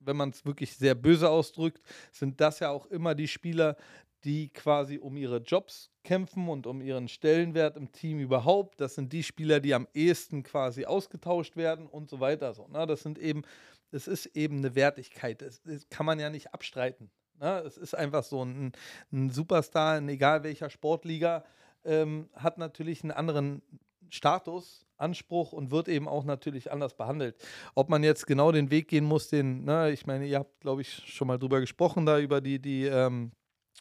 wenn 0.00 0.16
man 0.16 0.30
es 0.30 0.44
wirklich 0.44 0.76
sehr 0.76 0.94
böse 0.94 1.28
ausdrückt, 1.28 1.82
sind 2.12 2.40
das 2.40 2.60
ja 2.60 2.70
auch 2.70 2.86
immer 2.86 3.14
die 3.14 3.28
Spieler, 3.28 3.76
die 4.24 4.48
quasi 4.48 4.98
um 4.98 5.16
ihre 5.16 5.38
Jobs 5.38 5.90
kämpfen 6.02 6.48
und 6.48 6.66
um 6.66 6.80
ihren 6.80 7.08
Stellenwert 7.08 7.76
im 7.76 7.92
Team 7.92 8.18
überhaupt. 8.18 8.80
Das 8.80 8.96
sind 8.96 9.12
die 9.12 9.22
Spieler, 9.22 9.60
die 9.60 9.74
am 9.74 9.86
ehesten 9.94 10.42
quasi 10.42 10.86
ausgetauscht 10.86 11.56
werden 11.56 11.86
und 11.86 12.10
so 12.10 12.18
weiter. 12.18 12.52
So, 12.52 12.66
ne? 12.68 12.86
Das 12.86 13.02
sind 13.02 13.18
eben, 13.18 13.42
es 13.90 14.08
ist 14.08 14.26
eben 14.26 14.58
eine 14.58 14.74
Wertigkeit. 14.74 15.42
Das, 15.42 15.62
das 15.62 15.88
kann 15.88 16.06
man 16.06 16.18
ja 16.18 16.30
nicht 16.30 16.52
abstreiten. 16.54 17.10
Ne? 17.40 17.62
Es 17.66 17.76
ist 17.76 17.94
einfach 17.94 18.24
so 18.24 18.44
ein, 18.44 18.72
ein 19.12 19.30
Superstar 19.30 19.98
in 19.98 20.08
egal 20.08 20.42
welcher 20.42 20.70
Sportliga 20.70 21.44
ähm, 21.84 22.28
hat 22.34 22.58
natürlich 22.58 23.02
einen 23.02 23.12
anderen 23.12 23.62
Status 24.10 24.86
Anspruch 24.98 25.52
und 25.52 25.70
wird 25.70 25.88
eben 25.88 26.08
auch 26.08 26.24
natürlich 26.24 26.72
anders 26.72 26.94
behandelt. 26.94 27.36
Ob 27.74 27.88
man 27.88 28.02
jetzt 28.02 28.26
genau 28.26 28.52
den 28.52 28.70
Weg 28.70 28.88
gehen 28.88 29.04
muss, 29.04 29.28
den, 29.28 29.64
ne, 29.64 29.92
ich 29.92 30.06
meine, 30.06 30.26
ihr 30.26 30.38
habt, 30.38 30.60
glaube 30.60 30.82
ich, 30.82 31.02
schon 31.06 31.28
mal 31.28 31.38
drüber 31.38 31.60
gesprochen, 31.60 32.04
da 32.04 32.18
über 32.18 32.40
die, 32.40 32.58
die 32.58 32.84
ähm, 32.86 33.30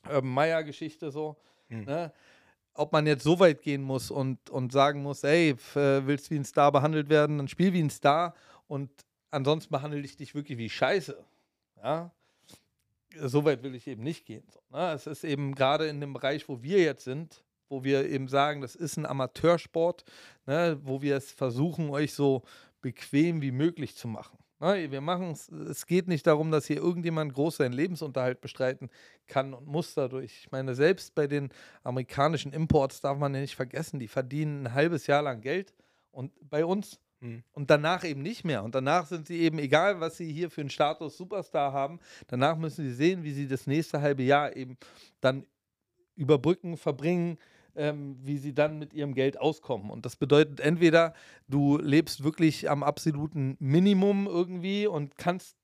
Urban 0.08 0.30
Meyer-Geschichte 0.30 1.12
so. 1.12 1.38
Mhm. 1.70 1.86
Ne? 1.86 2.14
Ob 2.74 2.94
man 2.94 3.08
jetzt 3.08 3.24
so 3.24 3.40
weit 3.40 3.64
gehen 3.64 3.82
muss 3.82 4.12
und, 4.12 4.50
und 4.52 4.72
sagen 4.72 5.02
muss, 5.02 5.24
ey, 5.24 5.56
willst 5.74 6.28
du 6.28 6.36
wie 6.36 6.40
ein 6.40 6.46
Star 6.46 6.72
behandelt 6.72 7.10
werden, 7.10 7.40
dann 7.40 7.48
spiel 7.48 7.74
wie 7.74 7.82
ein 7.82 7.90
Star 7.90 8.36
und 8.68 8.92
ansonsten 9.32 9.72
behandle 9.72 10.00
ich 10.00 10.18
dich 10.18 10.36
wirklich 10.36 10.58
wie 10.58 10.70
Scheiße. 10.70 11.24
Ja, 11.84 12.12
so 13.20 13.46
weit 13.46 13.64
will 13.64 13.76
ich 13.76 13.88
eben 13.88 14.04
nicht 14.04 14.26
gehen. 14.26 14.44
So, 14.52 14.60
ne? 14.70 14.92
Es 14.92 15.08
ist 15.08 15.24
eben 15.24 15.56
gerade 15.56 15.88
in 15.88 16.02
dem 16.02 16.14
Bereich, 16.14 16.48
wo 16.50 16.62
wir 16.62 16.80
jetzt 16.80 17.04
sind, 17.04 17.44
wo 17.70 17.84
wir 17.84 18.08
eben 18.10 18.28
sagen, 18.28 18.62
das 18.62 18.76
ist 18.76 18.98
ein 18.98 19.06
Amateursport, 19.06 20.06
ne, 20.46 20.80
wo 20.84 21.02
wir 21.02 21.18
es 21.18 21.32
versuchen, 21.32 21.90
euch 21.90 22.14
so 22.14 22.44
bequem 22.82 23.42
wie 23.42 23.52
möglich 23.52 23.96
zu 23.96 24.08
machen. 24.08 24.38
Ne, 24.60 24.90
wir 24.92 25.02
machen 25.02 25.32
es, 25.32 25.50
es 25.50 25.86
geht 25.86 26.08
nicht 26.08 26.26
darum, 26.26 26.52
dass 26.52 26.66
hier 26.66 26.78
irgendjemand 26.78 27.34
groß 27.34 27.58
seinen 27.58 27.74
Lebensunterhalt 27.74 28.42
bestreiten 28.42 28.90
kann 29.28 29.54
und 29.54 29.68
muss 29.68 29.94
dadurch. 29.94 30.40
Ich 30.44 30.52
meine, 30.52 30.76
selbst 30.76 31.14
bei 31.14 31.28
den 31.28 31.50
amerikanischen 31.84 32.54
Imports 32.54 33.02
darf 33.02 33.18
man 33.18 33.36
ja 33.36 33.42
nicht 33.42 33.56
vergessen, 33.56 34.00
die 34.00 34.08
verdienen 34.08 34.68
ein 34.68 34.74
halbes 34.74 35.08
Jahr 35.08 35.22
lang 35.22 35.42
Geld 35.42 35.74
und 36.12 36.32
bei 36.50 36.66
uns 36.66 37.00
hm. 37.20 37.44
und 37.54 37.70
danach 37.70 38.04
eben 38.04 38.22
nicht 38.22 38.44
mehr. 38.44 38.64
Und 38.64 38.76
danach 38.76 39.08
sind 39.08 39.28
sie 39.28 39.40
eben, 39.40 39.60
egal 39.60 40.00
was 40.00 40.18
sie 40.18 40.32
hier 40.32 40.50
für 40.50 40.62
einen 40.62 40.70
Status 40.70 41.18
Superstar 41.18 41.74
haben, 41.74 42.00
danach 42.28 42.58
müssen 42.58 42.86
sie 42.86 42.94
sehen, 42.94 43.24
wie 43.24 43.32
sie 43.32 43.48
das 43.48 43.68
nächste 43.68 44.02
halbe 44.02 44.24
Jahr 44.24 44.56
eben 44.56 44.78
dann 45.22 45.46
überbrücken, 46.16 46.78
verbringen, 46.78 47.38
ähm, 47.76 48.18
wie 48.22 48.38
sie 48.38 48.54
dann 48.54 48.80
mit 48.80 48.94
ihrem 48.94 49.14
Geld 49.14 49.40
auskommen. 49.40 49.90
Und 49.92 50.06
das 50.06 50.16
bedeutet 50.16 50.60
entweder, 50.60 51.14
du 51.48 51.78
lebst 51.78 52.24
wirklich 52.24 52.70
am 52.70 52.84
absoluten 52.84 53.56
Minimum 53.60 54.28
irgendwie 54.28 54.88
und 54.88 55.18
kannst 55.18 55.58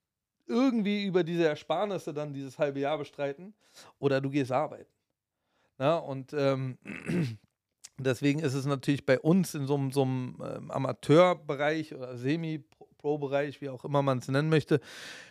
irgendwie 0.46 1.06
über 1.06 1.24
diese 1.24 1.48
Ersparnisse 1.48 2.14
dann 2.14 2.34
dieses 2.34 2.60
halbe 2.60 2.80
Jahr 2.80 2.98
bestreiten, 2.98 3.54
oder 4.00 4.22
du 4.22 4.30
gehst 4.30 4.52
arbeiten. 4.52 4.92
Na, 5.78 5.98
und 5.98 6.34
ähm, 6.34 6.78
deswegen 8.04 8.40
ist 8.40 8.54
es 8.54 8.66
natürlich 8.66 9.06
bei 9.06 9.20
uns 9.20 9.54
in 9.56 9.66
so, 9.68 9.76
einem- 9.76 9.92
so 9.92 10.04
einem 10.04 10.38
ähm, 10.44 10.72
Amateurbereich 10.72 11.94
oder 11.94 12.18
Semi-Pro-Bereich, 12.18 13.62
wie 13.62 13.70
auch 13.70 13.84
immer 13.86 14.02
man 14.02 14.20
es 14.20 14.28
nennen 14.28 14.50
möchte, 14.50 14.80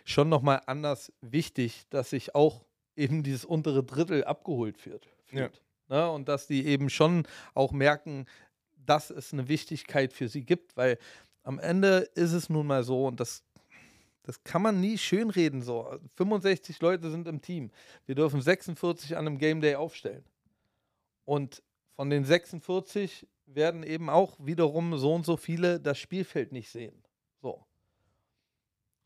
schon 0.04 0.28
nochmal 0.28 0.60
anders 0.66 1.12
wichtig, 1.20 1.84
dass 1.90 2.10
sich 2.10 2.34
auch 2.34 2.64
eben 2.96 3.22
dieses 3.22 3.44
untere 3.44 3.82
Drittel 3.82 4.24
abgeholt 4.24 4.84
wird. 4.86 5.06
Ja. 5.30 5.44
fühlt. 5.48 5.62
Ne? 5.88 6.10
Und 6.10 6.28
dass 6.28 6.46
die 6.46 6.66
eben 6.66 6.90
schon 6.90 7.26
auch 7.54 7.72
merken, 7.72 8.26
dass 8.84 9.10
es 9.10 9.32
eine 9.32 9.48
Wichtigkeit 9.48 10.12
für 10.12 10.28
sie 10.28 10.44
gibt, 10.44 10.76
weil 10.76 10.98
am 11.44 11.58
Ende 11.58 11.98
ist 12.14 12.32
es 12.32 12.48
nun 12.50 12.66
mal 12.66 12.82
so 12.84 13.06
und 13.06 13.18
das, 13.20 13.42
das 14.22 14.42
kann 14.44 14.62
man 14.62 14.80
nie 14.80 14.98
schönreden 14.98 15.62
so. 15.62 15.98
65 16.16 16.80
Leute 16.80 17.10
sind 17.10 17.26
im 17.28 17.40
Team. 17.40 17.70
Wir 18.06 18.14
dürfen 18.14 18.40
46 18.40 19.16
an 19.16 19.26
einem 19.26 19.38
Game 19.38 19.60
Day 19.60 19.74
aufstellen. 19.74 20.24
Und 21.24 21.62
von 21.94 22.10
den 22.10 22.24
46 22.24 23.28
werden 23.46 23.82
eben 23.82 24.08
auch 24.08 24.36
wiederum 24.38 24.96
so 24.96 25.14
und 25.14 25.26
so 25.26 25.36
viele 25.36 25.80
das 25.80 25.98
Spielfeld 25.98 26.52
nicht 26.52 26.70
sehen. 26.70 27.02
So. 27.40 27.66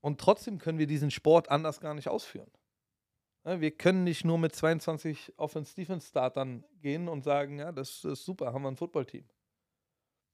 Und 0.00 0.20
trotzdem 0.20 0.58
können 0.58 0.78
wir 0.78 0.86
diesen 0.86 1.10
Sport 1.10 1.50
anders 1.50 1.80
gar 1.80 1.94
nicht 1.94 2.08
ausführen. 2.08 2.50
Ne, 3.44 3.60
Wir 3.60 3.70
können 3.70 4.04
nicht 4.04 4.24
nur 4.24 4.38
mit 4.38 4.54
22 4.54 5.34
Offense-Defense-Startern 5.36 6.64
gehen 6.80 7.08
und 7.08 7.22
sagen, 7.22 7.58
ja, 7.58 7.72
das 7.72 8.04
ist 8.04 8.24
super, 8.24 8.52
haben 8.52 8.62
wir 8.62 8.70
ein 8.70 8.76
Footballteam. 8.76 9.24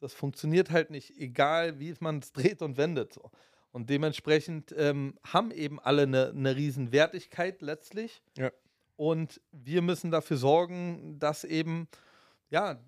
Das 0.00 0.14
funktioniert 0.14 0.70
halt 0.70 0.90
nicht, 0.90 1.16
egal 1.16 1.78
wie 1.78 1.94
man 2.00 2.18
es 2.18 2.32
dreht 2.32 2.60
und 2.60 2.76
wendet. 2.76 3.12
So. 3.12 3.30
Und 3.70 3.88
dementsprechend 3.88 4.74
ähm, 4.76 5.18
haben 5.24 5.50
eben 5.50 5.78
alle 5.78 6.02
eine, 6.02 6.30
eine 6.30 6.56
riesen 6.56 6.90
Wertigkeit 6.90 7.62
letztlich. 7.62 8.22
Ja. 8.36 8.50
Und 8.96 9.40
wir 9.52 9.80
müssen 9.80 10.10
dafür 10.10 10.36
sorgen, 10.36 11.18
dass 11.18 11.44
eben, 11.44 11.88
ja, 12.52 12.78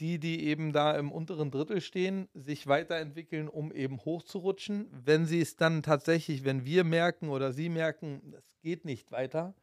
die, 0.00 0.18
die 0.18 0.46
eben 0.46 0.72
da 0.72 0.96
im 0.96 1.12
unteren 1.12 1.50
Drittel 1.50 1.80
stehen, 1.80 2.28
sich 2.34 2.66
weiterentwickeln, 2.66 3.48
um 3.48 3.70
eben 3.70 3.98
hochzurutschen. 3.98 4.88
Wenn 4.90 5.26
sie 5.26 5.40
es 5.40 5.56
dann 5.56 5.82
tatsächlich, 5.82 6.44
wenn 6.44 6.64
wir 6.64 6.84
merken 6.84 7.28
oder 7.28 7.52
sie 7.52 7.68
merken, 7.68 8.34
es 8.36 8.56
geht 8.62 8.84
nicht 8.84 9.12
weiter, 9.12 9.54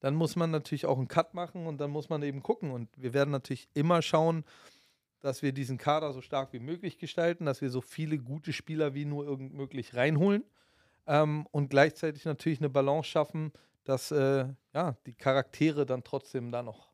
dann 0.00 0.14
muss 0.14 0.36
man 0.36 0.50
natürlich 0.50 0.86
auch 0.86 0.96
einen 0.96 1.08
Cut 1.08 1.34
machen 1.34 1.66
und 1.66 1.80
dann 1.80 1.90
muss 1.90 2.08
man 2.08 2.22
eben 2.22 2.42
gucken. 2.42 2.70
Und 2.70 2.88
wir 2.96 3.12
werden 3.12 3.30
natürlich 3.30 3.68
immer 3.74 4.00
schauen, 4.00 4.44
dass 5.20 5.42
wir 5.42 5.52
diesen 5.52 5.76
Kader 5.76 6.12
so 6.12 6.20
stark 6.20 6.52
wie 6.52 6.60
möglich 6.60 6.98
gestalten, 6.98 7.44
dass 7.44 7.60
wir 7.60 7.70
so 7.70 7.80
viele 7.80 8.18
gute 8.18 8.52
Spieler 8.52 8.94
wie 8.94 9.04
nur 9.04 9.24
irgend 9.24 9.54
möglich 9.54 9.96
reinholen 9.96 10.44
ähm, 11.08 11.46
und 11.50 11.70
gleichzeitig 11.70 12.24
natürlich 12.24 12.60
eine 12.60 12.70
Balance 12.70 13.08
schaffen, 13.08 13.52
dass 13.82 14.12
äh, 14.12 14.46
ja, 14.72 14.96
die 15.06 15.14
Charaktere 15.14 15.84
dann 15.84 16.04
trotzdem 16.04 16.52
da 16.52 16.62
noch 16.62 16.87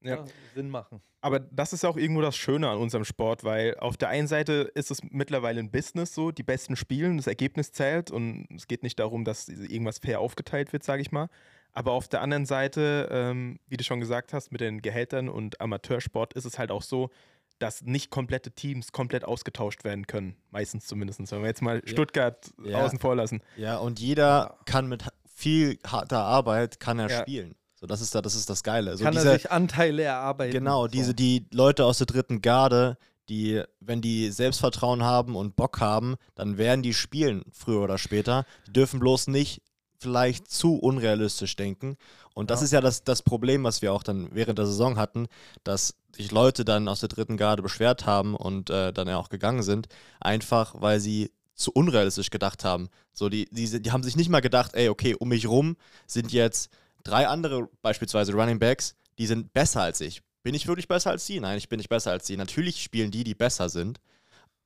Ja. 0.00 0.16
ja, 0.16 0.24
Sinn 0.54 0.70
machen. 0.70 1.00
Aber 1.20 1.40
das 1.40 1.72
ist 1.72 1.84
auch 1.84 1.96
irgendwo 1.96 2.20
das 2.20 2.36
Schöne 2.36 2.68
an 2.68 2.78
unserem 2.78 3.04
Sport, 3.04 3.42
weil 3.42 3.76
auf 3.78 3.96
der 3.96 4.08
einen 4.10 4.28
Seite 4.28 4.70
ist 4.74 4.90
es 4.92 5.02
mittlerweile 5.02 5.58
ein 5.58 5.70
Business 5.72 6.14
so, 6.14 6.30
die 6.30 6.44
Besten 6.44 6.76
spielen, 6.76 7.16
das 7.16 7.26
Ergebnis 7.26 7.72
zählt 7.72 8.10
und 8.12 8.46
es 8.54 8.68
geht 8.68 8.84
nicht 8.84 8.98
darum, 9.00 9.24
dass 9.24 9.48
irgendwas 9.48 9.98
fair 9.98 10.20
aufgeteilt 10.20 10.72
wird, 10.72 10.84
sage 10.84 11.02
ich 11.02 11.10
mal. 11.10 11.28
Aber 11.72 11.92
auf 11.92 12.06
der 12.08 12.22
anderen 12.22 12.46
Seite, 12.46 13.08
ähm, 13.10 13.58
wie 13.68 13.76
du 13.76 13.82
schon 13.84 13.98
gesagt 14.00 14.32
hast, 14.32 14.52
mit 14.52 14.60
den 14.60 14.80
Gehältern 14.80 15.28
und 15.28 15.60
Amateursport 15.60 16.32
ist 16.34 16.44
es 16.44 16.58
halt 16.58 16.70
auch 16.70 16.82
so, 16.82 17.10
dass 17.58 17.82
nicht 17.82 18.10
komplette 18.10 18.52
Teams 18.52 18.92
komplett 18.92 19.24
ausgetauscht 19.24 19.82
werden 19.82 20.06
können. 20.06 20.36
Meistens 20.52 20.86
zumindest. 20.86 21.18
Wenn 21.32 21.40
wir 21.42 21.48
jetzt 21.48 21.62
mal 21.62 21.82
Ja. 21.84 21.88
Stuttgart 21.90 22.52
Ja. 22.64 22.84
außen 22.84 23.00
vor 23.00 23.16
lassen. 23.16 23.42
Ja, 23.56 23.78
und 23.78 23.98
jeder 23.98 24.58
kann 24.64 24.88
mit 24.88 25.04
viel 25.26 25.78
harter 25.84 26.22
Arbeit 26.22 26.78
kann 26.78 27.00
er 27.00 27.08
Ja. 27.10 27.20
spielen. 27.22 27.56
So, 27.78 27.86
das 27.86 28.00
ist 28.00 28.14
da, 28.14 28.22
das 28.22 28.34
ist 28.34 28.50
das 28.50 28.62
Geile. 28.64 28.96
So 28.96 29.04
Kann 29.04 29.14
diese, 29.14 29.28
er 29.28 29.34
sich 29.38 29.50
Anteile 29.52 30.02
erarbeiten. 30.02 30.52
genau, 30.52 30.82
so. 30.82 30.88
diese 30.88 31.14
die 31.14 31.46
Leute 31.52 31.84
aus 31.84 31.98
der 31.98 32.06
dritten 32.08 32.42
Garde, 32.42 32.96
die, 33.28 33.62
wenn 33.80 34.00
die 34.00 34.30
Selbstvertrauen 34.30 35.04
haben 35.04 35.36
und 35.36 35.54
Bock 35.54 35.80
haben, 35.80 36.16
dann 36.34 36.58
werden 36.58 36.82
die 36.82 36.94
spielen 36.94 37.44
früher 37.52 37.82
oder 37.82 37.98
später. 37.98 38.44
Die 38.66 38.72
dürfen 38.72 38.98
bloß 39.00 39.28
nicht 39.28 39.62
vielleicht 40.00 40.50
zu 40.50 40.76
unrealistisch 40.76 41.54
denken. 41.56 41.96
Und 42.34 42.50
das 42.50 42.60
Ja. 42.60 42.64
ist 42.64 42.72
ja 42.72 42.80
das, 42.80 43.04
das 43.04 43.22
Problem, 43.22 43.64
was 43.64 43.82
wir 43.82 43.92
auch 43.92 44.02
dann 44.02 44.28
während 44.32 44.58
der 44.58 44.66
Saison 44.66 44.96
hatten, 44.96 45.26
dass 45.64 45.94
sich 46.16 46.30
Leute 46.32 46.64
dann 46.64 46.88
aus 46.88 47.00
der 47.00 47.08
dritten 47.08 47.36
Garde 47.36 47.62
beschwert 47.62 48.06
haben 48.06 48.34
und 48.34 48.70
äh, 48.70 48.92
dann 48.92 49.06
ja 49.08 49.18
auch 49.18 49.28
gegangen 49.28 49.62
sind, 49.62 49.88
einfach 50.20 50.74
weil 50.78 50.98
sie 51.00 51.30
zu 51.54 51.72
unrealistisch 51.72 52.30
gedacht 52.30 52.64
haben. 52.64 52.88
So, 53.12 53.28
die, 53.28 53.46
die, 53.50 53.82
die 53.82 53.90
haben 53.92 54.04
sich 54.04 54.16
nicht 54.16 54.30
mal 54.30 54.40
gedacht, 54.40 54.74
ey, 54.74 54.88
okay, 54.88 55.14
um 55.14 55.28
mich 55.28 55.48
rum 55.48 55.76
sind 56.06 56.32
jetzt 56.32 56.70
drei 57.04 57.26
andere, 57.26 57.68
beispielsweise 57.82 58.32
Running 58.32 58.58
Backs, 58.58 58.96
die 59.18 59.26
sind 59.26 59.52
besser 59.52 59.82
als 59.82 60.00
ich. 60.00 60.22
Bin 60.42 60.54
ich 60.54 60.66
wirklich 60.66 60.88
besser 60.88 61.10
als 61.10 61.26
die? 61.26 61.40
Nein, 61.40 61.58
ich 61.58 61.68
bin 61.68 61.78
nicht 61.78 61.88
besser 61.88 62.12
als 62.12 62.26
die. 62.26 62.36
Natürlich 62.36 62.82
spielen 62.82 63.10
die, 63.10 63.24
die 63.24 63.34
besser 63.34 63.68
sind. 63.68 64.00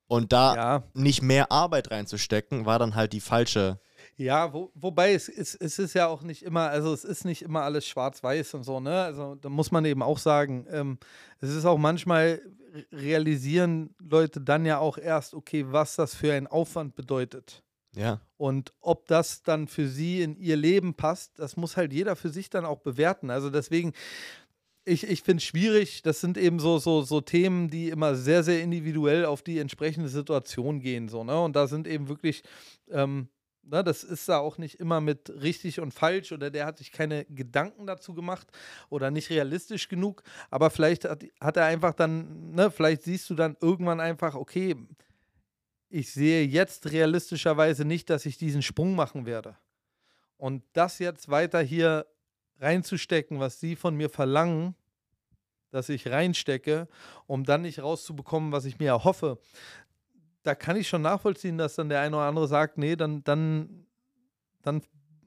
Und 0.07 0.33
da 0.33 0.55
Ja, 0.57 0.83
nicht 0.95 1.23
mehr 1.23 1.51
Arbeit 1.51 1.91
reinzustecken, 1.91 2.67
war 2.67 2.79
dann 2.79 2.95
halt 2.95 3.12
die 3.15 3.21
falsche. 3.21 3.81
ja 4.17 4.53
wo, 4.53 4.71
wobei 4.75 5.15
es, 5.15 5.29
es, 5.29 5.55
es 5.55 5.79
ist 5.79 5.95
ja 5.95 6.07
auch 6.09 6.23
nicht 6.23 6.43
immer, 6.43 6.69
also 6.69 6.93
es 6.93 7.05
ist 7.05 7.25
nicht 7.25 7.43
immer 7.43 7.62
alles 7.62 7.87
schwarz-weiß 7.87 8.55
und 8.55 8.65
so, 8.65 8.79
ne? 8.81 9.03
Also 9.03 9.37
da 9.37 9.49
muss 9.49 9.71
man 9.71 9.85
eben 9.87 10.03
auch 10.03 10.19
sagen, 10.19 10.67
ähm, 10.71 10.99
es 11.41 11.51
ist 11.51 11.65
auch 11.65 11.79
manchmal 11.79 12.43
re- 12.75 12.87
realisieren 12.93 13.95
Leute 14.01 14.41
dann 14.43 14.67
ja 14.67 14.79
auch 14.79 14.99
erst, 14.99 15.33
okay, 15.35 15.65
was 15.69 15.97
das 15.97 16.15
für 16.15 16.35
ein 16.35 16.47
Aufwand 16.47 16.95
bedeutet. 16.95 17.62
Ja. 17.95 18.21
Und 18.37 18.73
ob 18.81 19.07
das 19.07 19.43
dann 19.43 19.69
für 19.69 19.87
sie 19.87 20.23
in 20.23 20.37
ihr 20.37 20.57
Leben 20.57 20.95
passt, 20.95 21.39
das 21.39 21.57
muss 21.57 21.77
halt 21.77 21.93
jeder 21.93 22.17
für 22.17 22.31
sich 22.31 22.51
dann 22.51 22.65
auch 22.65 22.81
bewerten. 22.81 23.31
Also 23.31 23.51
deswegen, 23.51 23.93
ich, 24.85 25.05
ich 25.05 25.23
finde 25.23 25.41
es 25.41 25.45
schwierig. 25.45 26.03
Das 26.03 26.21
sind 26.21 26.39
eben 26.39 26.59
so, 26.59 26.79
so, 26.79 27.03
so 27.03 27.21
Themen, 27.21 27.69
die 27.69 27.91
immer 27.91 28.15
sehr, 28.15 28.43
sehr 28.43 28.63
individuell 28.63 29.25
auf 29.27 29.43
die 29.43 29.59
entsprechende 29.59 30.09
Situation 30.09 30.81
gehen. 30.81 31.09
So, 31.09 31.23
ne? 31.23 31.39
Und 31.41 31.55
da 31.55 31.67
sind 31.67 31.87
eben 31.87 32.09
wirklich, 32.09 32.43
ähm, 32.91 33.29
ne, 33.63 33.85
das 33.85 34.05
ist 34.05 34.29
da 34.29 34.39
auch 34.39 34.59
nicht 34.59 34.81
immer 34.81 35.01
mit 35.01 35.31
richtig 35.43 35.81
und 35.81 35.93
falsch 35.93 36.33
oder 36.33 36.51
der 36.51 36.67
hat 36.67 36.79
sich 36.79 36.93
keine 36.93 37.25
Gedanken 37.27 37.87
dazu 37.87 38.15
gemacht 38.15 38.49
oder 38.89 39.11
nicht 39.11 39.31
realistisch 39.31 39.89
genug. 39.89 40.23
Aber 40.51 40.71
vielleicht 40.71 41.05
hat, 41.05 41.25
hat 41.41 41.57
er 41.57 41.67
einfach 41.67 41.95
dann, 41.95 42.53
ne, 42.53 42.71
vielleicht 42.71 43.03
siehst 43.03 43.29
du 43.31 43.35
dann 43.35 43.57
irgendwann 43.61 44.01
einfach, 44.01 44.35
okay, 44.35 44.77
ich 45.93 46.11
sehe 46.11 46.45
jetzt 46.47 46.91
realistischerweise 46.91 47.85
nicht, 47.85 48.09
dass 48.09 48.25
ich 48.25 48.39
diesen 48.39 48.63
Sprung 48.63 48.95
machen 48.95 49.27
werde. 49.27 49.57
Und 50.39 50.65
das 50.73 50.99
jetzt 50.99 51.29
weiter 51.29 51.61
hier 51.61 52.07
reinzustecken, 52.61 53.41
was 53.41 53.61
sie 53.61 53.77
von 53.77 53.95
mir 53.95 54.09
verlangen, 54.09 54.75
dass 55.71 55.91
ich 55.91 56.09
reinstecke, 56.09 56.89
um 57.27 57.45
dann 57.45 57.63
nicht 57.63 57.81
rauszubekommen, 57.81 58.53
was 58.53 58.65
ich 58.65 58.79
mir 58.79 58.89
erhoffe, 58.89 59.39
da 60.43 60.55
kann 60.55 60.77
ich 60.77 60.89
schon 60.89 61.03
nachvollziehen, 61.03 61.59
dass 61.59 61.75
dann 61.75 61.91
der 61.91 62.01
eine 62.01 62.17
oder 62.17 62.25
andere 62.25 62.49
sagt, 62.49 62.79
nee, 62.79 62.97
dann, 62.97 63.23
dann, 63.25 63.87
dann 64.63 64.83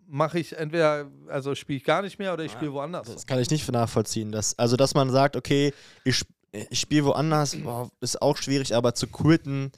mache 0.07 0.39
ich 0.39 0.57
entweder, 0.57 1.09
also 1.27 1.53
spiele 1.53 1.77
ich 1.77 1.83
gar 1.83 2.01
nicht 2.01 2.17
mehr 2.17 2.33
oder 2.33 2.43
ich 2.43 2.51
spiele 2.51 2.73
woanders. 2.73 3.13
Das 3.13 3.27
kann 3.27 3.39
ich 3.39 3.51
nicht 3.51 3.71
nachvollziehen. 3.71 4.31
Dass, 4.31 4.57
also, 4.57 4.75
dass 4.75 4.95
man 4.95 5.11
sagt, 5.11 5.35
okay, 5.35 5.73
ich, 6.03 6.23
ich 6.51 6.79
spiele 6.79 7.05
woanders, 7.05 7.55
boah, 7.55 7.89
ist 8.01 8.19
auch 8.21 8.37
schwierig, 8.37 8.75
aber 8.75 8.95
zu 8.95 9.07
quitten. 9.07 9.71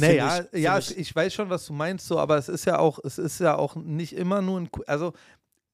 Naja, 0.00 0.40
ich- 0.52 0.60
ja, 0.62 0.78
ich- 0.78 0.96
ich 0.98 1.14
weiß 1.14 1.32
schon, 1.34 1.50
was 1.50 1.66
du 1.66 1.72
meinst, 1.72 2.06
so, 2.06 2.18
aber 2.18 2.36
es 2.36 2.48
ist 2.48 2.64
ja 2.64 2.78
auch, 2.78 2.98
es 3.04 3.18
ist 3.18 3.40
ja 3.40 3.56
auch 3.56 3.76
nicht 3.76 4.12
immer 4.14 4.40
nur 4.42 4.60
ein, 4.60 4.68
also 4.86 5.12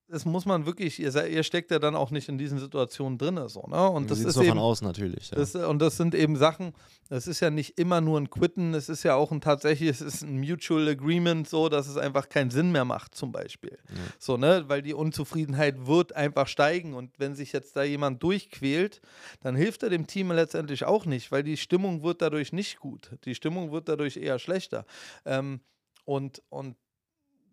das 0.09 0.27
muss 0.27 0.45
man 0.45 0.67
wirklich, 0.67 1.01
ihr, 1.01 1.27
ihr 1.27 1.43
steckt 1.43 1.71
ja 1.71 1.79
dann 1.79 1.97
auch 1.97 2.11
nicht 2.11 2.29
in 2.29 2.37
diesen 2.37 2.59
Situationen 2.59 3.17
drin, 3.17 3.41
so, 3.49 3.67
ne? 3.67 3.89
Und 3.89 4.11
das 4.11 4.21
ist 4.21 4.37
eben, 4.37 4.49
von 4.49 4.59
außen 4.59 4.87
natürlich. 4.87 5.31
Ja. 5.31 5.37
das, 5.37 5.55
und 5.55 5.81
das 5.81 5.97
sind 5.97 6.15
eben 6.15 6.37
Sachen, 6.37 6.75
das 7.09 7.27
ist 7.27 7.41
ja 7.41 7.51
nicht 7.51 7.79
immer 7.79 8.01
nur 8.01 8.21
ein 8.21 8.29
Quitten, 8.29 8.75
es 8.75 8.89
ist 8.89 9.03
ja 9.03 9.15
auch 9.15 9.33
ein 9.33 9.41
tatsächlich, 9.41 9.89
es 9.89 10.01
ist 10.03 10.23
ein 10.23 10.39
Mutual 10.39 10.89
Agreement, 10.89 11.49
so, 11.49 11.69
dass 11.69 11.89
es 11.89 11.97
einfach 11.97 12.29
keinen 12.29 12.51
Sinn 12.51 12.71
mehr 12.71 12.85
macht, 12.85 13.15
zum 13.15 13.33
Beispiel. 13.33 13.79
So, 14.19 14.37
ne, 14.37 14.65
weil 14.69 14.83
die 14.83 14.95
Unzufriedenheit 14.95 15.87
wird 15.87 16.15
einfach 16.15 16.49
steigen 16.49 16.95
und 16.95 17.19
wenn 17.19 17.35
sich 17.35 17.53
jetzt 17.53 17.75
da 17.77 17.83
jemand 17.83 18.23
durchquält, 18.23 19.01
dann 19.41 19.57
hilft 19.57 19.83
er 19.83 19.91
dem 19.91 20.07
Team 20.07 20.31
letztendlich 20.31 20.85
auch 20.85 21.07
nicht, 21.07 21.33
weil 21.33 21.43
die 21.43 21.57
Stimmung 21.57 22.03
wird 22.03 22.21
dadurch 22.21 22.53
nicht 22.53 22.79
gut. 22.79 23.11
Die 23.25 23.35
Stimmung 23.35 23.73
wird 23.73 23.89
dadurch 23.89 24.17
eher 24.17 24.39
schlechter. 24.39 24.85
Ähm, 25.25 25.61
und, 26.05 26.43
und 26.51 26.77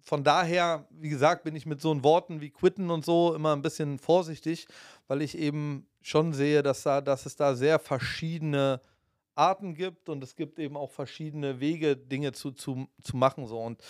von 0.04 0.24
daher, 0.24 0.88
wie 0.92 1.10
gesagt, 1.10 1.44
bin 1.44 1.56
ich 1.56 1.66
mit 1.66 1.82
so 1.82 2.04
Worten 2.04 2.42
wie 2.42 2.50
quitten 2.50 2.90
und 2.90 3.06
so 3.06 3.36
immer 3.36 3.56
ein 3.56 3.62
bisschen 3.62 4.00
vorsichtig, 4.00 4.68
weil 5.08 5.22
ich 5.22 5.38
eben 5.38 5.88
schon 6.02 6.34
sehe, 6.34 6.64
dass, 6.64 6.84
da, 6.84 7.02
dass 7.02 7.26
es 7.26 7.36
da 7.36 7.56
sehr 7.56 7.80
verschiedene 7.80 8.82
Arten 9.36 9.76
gibt 9.76 10.10
und 10.10 10.24
es 10.24 10.36
gibt 10.36 10.60
eben 10.60 10.76
auch 10.76 10.92
verschiedene 10.92 11.60
Wege, 11.60 11.96
Dinge 11.96 12.32
zu, 12.34 12.52
zu, 12.52 12.88
zu 13.02 13.16
machen. 13.16 13.48
So. 13.48 13.60
Und 13.60 13.82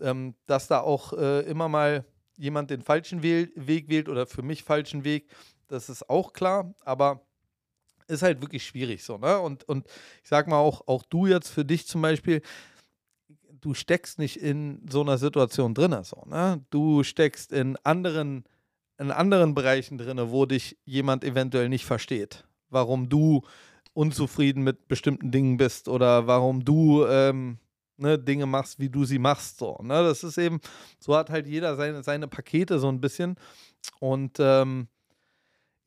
ähm, 0.00 0.34
dass 0.46 0.68
da 0.68 0.80
auch 0.80 1.12
äh, 1.12 1.40
immer 1.42 1.68
mal 1.68 2.04
jemand 2.36 2.70
den 2.70 2.82
falschen 2.82 3.22
Wähl 3.22 3.50
Weg 3.54 3.88
wählt 3.88 4.08
oder 4.08 4.26
für 4.26 4.42
mich 4.42 4.62
falschen 4.62 5.04
Weg, 5.04 5.28
das 5.68 5.88
ist 5.88 6.08
auch 6.08 6.32
klar, 6.32 6.74
aber 6.84 7.26
ist 8.08 8.22
halt 8.22 8.40
wirklich 8.40 8.64
schwierig 8.64 9.02
so, 9.02 9.18
ne? 9.18 9.40
Und, 9.40 9.68
und 9.68 9.86
ich 10.22 10.28
sag 10.28 10.46
mal 10.46 10.58
auch, 10.58 10.86
auch 10.86 11.02
du 11.04 11.26
jetzt 11.26 11.48
für 11.48 11.64
dich 11.64 11.86
zum 11.88 12.02
Beispiel, 12.02 12.40
du 13.60 13.74
steckst 13.74 14.18
nicht 14.18 14.36
in 14.36 14.86
so 14.88 15.02
einer 15.02 15.18
Situation 15.18 15.74
drin, 15.74 15.96
so, 16.02 16.24
ne? 16.26 16.64
Du 16.70 17.02
steckst 17.02 17.52
in 17.52 17.76
anderen, 17.84 18.44
in 18.98 19.10
anderen 19.10 19.54
Bereichen 19.54 19.98
drin, 19.98 20.18
wo 20.30 20.46
dich 20.46 20.78
jemand 20.84 21.24
eventuell 21.24 21.68
nicht 21.68 21.84
versteht. 21.84 22.44
Warum 22.68 23.08
du 23.08 23.42
unzufrieden 23.92 24.62
mit 24.62 24.88
bestimmten 24.88 25.30
Dingen 25.30 25.56
bist 25.56 25.88
oder 25.88 26.26
warum 26.26 26.64
du 26.64 27.06
ähm, 27.06 27.58
ne, 27.96 28.18
Dinge 28.18 28.46
machst, 28.46 28.78
wie 28.78 28.90
du 28.90 29.04
sie 29.04 29.18
machst. 29.18 29.58
So, 29.58 29.78
ne? 29.82 30.02
Das 30.02 30.22
ist 30.22 30.38
eben, 30.38 30.60
so 30.98 31.16
hat 31.16 31.30
halt 31.30 31.46
jeder 31.46 31.76
seine, 31.76 32.02
seine 32.02 32.28
Pakete 32.28 32.78
so 32.78 32.88
ein 32.88 33.00
bisschen. 33.00 33.36
Und 34.00 34.36
ähm, 34.38 34.88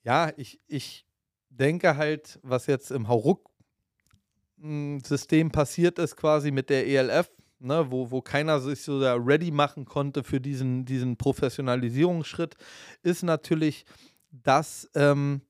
ja, 0.03 0.31
ich, 0.38 0.59
ich 0.67 1.05
denke 1.49 1.97
halt, 1.97 2.39
was 2.41 2.65
jetzt 2.67 2.91
im 2.91 3.07
Hauruck-System 3.07 5.51
passiert 5.51 5.99
ist, 5.99 6.15
quasi 6.15 6.51
mit 6.51 6.69
der 6.69 6.88
ELF, 6.88 7.29
ne, 7.60 7.89
wo, 7.89 8.12
wo 8.12 8.22
keiner 8.22 8.60
sich 8.60 8.82
so 8.82 9.00
da 9.00 9.16
ready 9.16 9.51
machen 9.51 9.86
konnte 9.86 10.24
für 10.24 10.39
diesen, 10.39 10.86
diesen 10.86 11.18
Professionalisierungsschritt, 11.18 12.56
ist 13.04 13.24
natürlich, 13.24 13.86
dass, 14.32 14.89
ähm, 14.96 15.42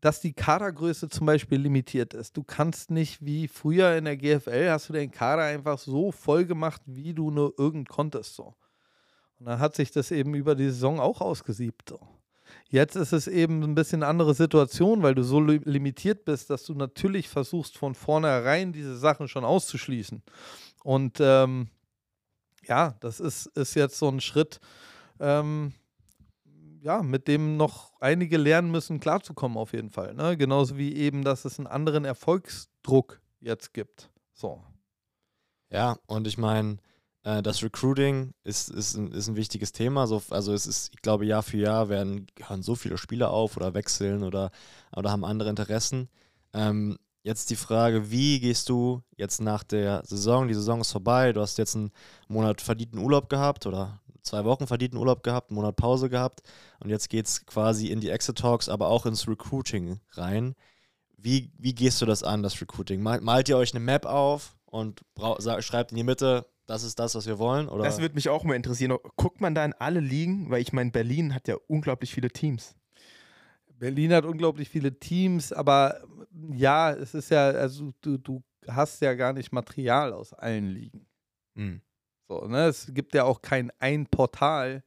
dass 0.00 0.20
die 0.20 0.32
Kadergröße 0.32 1.08
zum 1.08 1.26
Beispiel 1.26 1.58
limitiert 1.58 2.14
ist. 2.14 2.36
Du 2.36 2.44
kannst 2.44 2.90
nicht 2.90 3.24
wie 3.24 3.48
früher 3.48 3.96
in 3.96 4.04
der 4.04 4.16
GFL, 4.16 4.70
hast 4.70 4.88
du 4.88 4.92
den 4.92 5.10
Kader 5.10 5.42
einfach 5.42 5.78
so 5.78 6.12
voll 6.12 6.44
gemacht, 6.44 6.82
wie 6.86 7.14
du 7.14 7.30
nur 7.30 7.54
irgend 7.58 7.88
konntest. 7.88 8.34
So. 8.34 8.54
Und 9.38 9.46
dann 9.46 9.58
hat 9.58 9.74
sich 9.74 9.90
das 9.90 10.10
eben 10.10 10.34
über 10.34 10.54
die 10.54 10.66
Saison 10.66 11.00
auch 11.00 11.20
ausgesiebt. 11.20 11.90
So. 11.90 12.00
Jetzt 12.68 12.96
ist 12.96 13.12
es 13.12 13.26
eben 13.26 13.62
ein 13.62 13.74
bisschen 13.74 14.02
andere 14.02 14.34
Situation, 14.34 15.02
weil 15.02 15.14
du 15.14 15.22
so 15.22 15.40
li 15.40 15.60
limitiert 15.64 16.24
bist, 16.24 16.50
dass 16.50 16.64
du 16.64 16.74
natürlich 16.74 17.28
versuchst, 17.28 17.76
von 17.76 17.94
vornherein 17.94 18.72
diese 18.72 18.96
Sachen 18.96 19.28
schon 19.28 19.44
auszuschließen. 19.44 20.22
Und 20.86 21.18
ähm, 21.18 21.66
ja, 22.62 22.94
das 23.00 23.18
ist, 23.18 23.46
ist 23.56 23.74
jetzt 23.74 23.98
so 23.98 24.08
ein 24.08 24.20
Schritt, 24.20 24.60
ähm, 25.18 25.72
ja, 26.80 27.02
mit 27.02 27.26
dem 27.26 27.56
noch 27.56 28.00
einige 28.00 28.36
lernen 28.36 28.70
müssen, 28.70 29.00
klarzukommen, 29.00 29.58
auf 29.58 29.72
jeden 29.72 29.90
Fall. 29.90 30.14
Ne? 30.14 30.36
Genauso 30.36 30.78
wie 30.78 30.94
eben, 30.94 31.24
dass 31.24 31.44
es 31.44 31.58
einen 31.58 31.66
anderen 31.66 32.04
Erfolgsdruck 32.04 33.20
jetzt 33.40 33.74
gibt. 33.74 34.10
So. 34.32 34.62
Ja, 35.70 35.98
und 36.06 36.28
ich 36.28 36.38
meine, 36.38 36.76
äh, 37.24 37.42
das 37.42 37.64
Recruiting 37.64 38.32
ist, 38.44 38.68
ist, 38.68 38.94
ein, 38.94 39.10
ist 39.10 39.26
ein 39.26 39.34
wichtiges 39.34 39.72
Thema. 39.72 40.06
So, 40.06 40.22
also 40.30 40.52
es 40.52 40.68
ist, 40.68 40.94
ich 40.94 41.02
glaube, 41.02 41.26
Jahr 41.26 41.42
für 41.42 41.58
Jahr 41.58 41.88
werden 41.88 42.28
hören 42.38 42.62
so 42.62 42.76
viele 42.76 42.96
Spieler 42.96 43.30
auf 43.30 43.56
oder 43.56 43.74
wechseln 43.74 44.22
oder, 44.22 44.52
oder 44.94 45.10
haben 45.10 45.24
andere 45.24 45.50
Interessen. 45.50 46.08
Ähm, 46.52 46.96
jetzt 47.26 47.50
die 47.50 47.56
Frage, 47.56 48.12
wie 48.12 48.38
gehst 48.38 48.68
du 48.68 49.02
jetzt 49.16 49.40
nach 49.40 49.64
der 49.64 50.02
Saison? 50.06 50.46
Die 50.46 50.54
Saison 50.54 50.80
ist 50.80 50.92
vorbei, 50.92 51.32
du 51.32 51.40
hast 51.40 51.58
jetzt 51.58 51.74
einen 51.74 51.90
Monat 52.28 52.60
verdienten 52.60 53.00
Urlaub 53.00 53.28
gehabt 53.28 53.66
oder 53.66 54.00
zwei 54.22 54.44
Wochen 54.44 54.68
verdienten 54.68 54.98
Urlaub 54.98 55.24
gehabt, 55.24 55.50
einen 55.50 55.56
Monat 55.56 55.74
Pause 55.74 56.08
gehabt 56.08 56.42
und 56.78 56.88
jetzt 56.88 57.10
geht 57.10 57.26
es 57.26 57.44
quasi 57.44 57.88
in 57.88 58.00
die 58.00 58.10
Exit 58.10 58.38
Talks, 58.38 58.68
aber 58.68 58.86
auch 58.88 59.06
ins 59.06 59.26
Recruiting 59.26 59.98
rein. 60.12 60.54
Wie, 61.16 61.50
wie 61.58 61.74
gehst 61.74 62.00
du 62.00 62.06
das 62.06 62.22
an, 62.22 62.44
das 62.44 62.60
Recruiting? 62.60 63.02
Malt 63.02 63.48
ihr 63.48 63.56
euch 63.56 63.74
eine 63.74 63.84
Map 63.84 64.06
auf 64.06 64.56
und 64.64 65.00
schreibt 65.58 65.90
in 65.90 65.96
die 65.96 66.04
Mitte, 66.04 66.46
das 66.66 66.84
ist 66.84 67.00
das, 67.00 67.16
was 67.16 67.26
wir 67.26 67.40
wollen? 67.40 67.68
Oder? 67.68 67.82
Das 67.82 68.00
würde 68.00 68.14
mich 68.14 68.28
auch 68.28 68.44
mal 68.44 68.54
interessieren. 68.54 68.96
Guckt 69.16 69.40
man 69.40 69.54
da 69.54 69.64
in 69.64 69.72
alle 69.72 70.00
Ligen? 70.00 70.50
Weil 70.50 70.62
ich 70.62 70.72
meine, 70.72 70.90
Berlin 70.92 71.34
hat 71.34 71.48
ja 71.48 71.56
unglaublich 71.66 72.12
viele 72.12 72.30
Teams. 72.30 72.76
Berlin 73.78 74.12
hat 74.12 74.24
unglaublich 74.24 74.68
viele 74.68 74.98
Teams, 74.98 75.52
aber 75.52 76.02
ja, 76.52 76.92
es 76.92 77.14
ist 77.14 77.30
ja, 77.30 77.48
also 77.50 77.92
du, 78.00 78.18
du 78.18 78.42
hast 78.66 79.00
ja 79.00 79.14
gar 79.14 79.32
nicht 79.32 79.52
Material 79.52 80.12
aus 80.12 80.32
allen 80.32 80.68
Ligen. 80.68 81.06
Mhm. 81.54 81.80
So, 82.28 82.46
ne? 82.46 82.66
Es 82.66 82.92
gibt 82.92 83.14
ja 83.14 83.24
auch 83.24 83.42
kein 83.42 83.70
ein 83.78 84.06
Portal, 84.06 84.82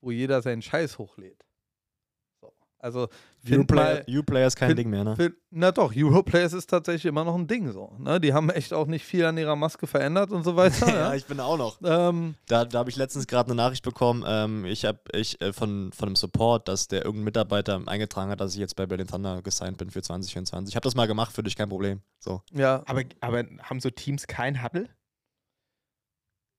wo 0.00 0.10
jeder 0.10 0.42
seinen 0.42 0.62
Scheiß 0.62 0.98
hochlädt. 0.98 1.44
Also 2.78 3.08
Uplayer 3.50 4.04
Uplay 4.08 4.46
ist 4.46 4.56
kein 4.56 4.68
find, 4.70 4.78
Ding 4.78 4.90
mehr, 4.90 5.04
ne? 5.04 5.16
Find, 5.16 5.34
na 5.50 5.70
doch, 5.70 5.92
Europlayers 5.94 6.52
ist 6.52 6.68
tatsächlich 6.68 7.06
immer 7.06 7.24
noch 7.24 7.34
ein 7.34 7.46
Ding 7.46 7.70
so. 7.70 7.92
Ne? 7.98 8.20
Die 8.20 8.32
haben 8.32 8.48
echt 8.50 8.72
auch 8.72 8.86
nicht 8.86 9.04
viel 9.04 9.24
an 9.24 9.36
ihrer 9.36 9.56
Maske 9.56 9.86
verändert 9.86 10.30
und 10.30 10.44
so 10.44 10.56
weiter. 10.56 10.88
ja, 10.88 10.94
ja, 10.94 11.14
ich 11.14 11.26
bin 11.26 11.40
auch 11.40 11.58
noch. 11.58 11.78
Ähm, 11.84 12.34
da 12.48 12.64
da 12.64 12.78
habe 12.78 12.90
ich 12.90 12.96
letztens 12.96 13.26
gerade 13.26 13.50
eine 13.50 13.56
Nachricht 13.56 13.84
bekommen, 13.84 14.24
ähm, 14.26 14.64
ich 14.64 14.84
habe 14.84 15.00
ich 15.12 15.40
äh, 15.40 15.52
von, 15.52 15.92
von 15.92 16.08
einem 16.08 16.16
Support, 16.16 16.68
dass 16.68 16.88
der 16.88 17.04
irgendein 17.04 17.24
Mitarbeiter 17.24 17.80
eingetragen 17.86 18.30
hat, 18.30 18.40
dass 18.40 18.54
ich 18.54 18.60
jetzt 18.60 18.76
bei 18.76 18.86
Berlin 18.86 19.06
Thunder 19.06 19.42
gesigned 19.42 19.78
bin 19.78 19.90
für 19.90 20.02
2024. 20.02 20.72
Ich 20.72 20.76
habe 20.76 20.84
das 20.84 20.94
mal 20.94 21.06
gemacht, 21.06 21.32
für 21.32 21.42
dich 21.42 21.56
kein 21.56 21.68
Problem. 21.68 22.00
So. 22.18 22.42
Ja. 22.52 22.82
Aber, 22.86 23.02
aber 23.20 23.44
haben 23.62 23.80
so 23.80 23.90
Teams 23.90 24.26
kein 24.26 24.62
Huddle? 24.62 24.88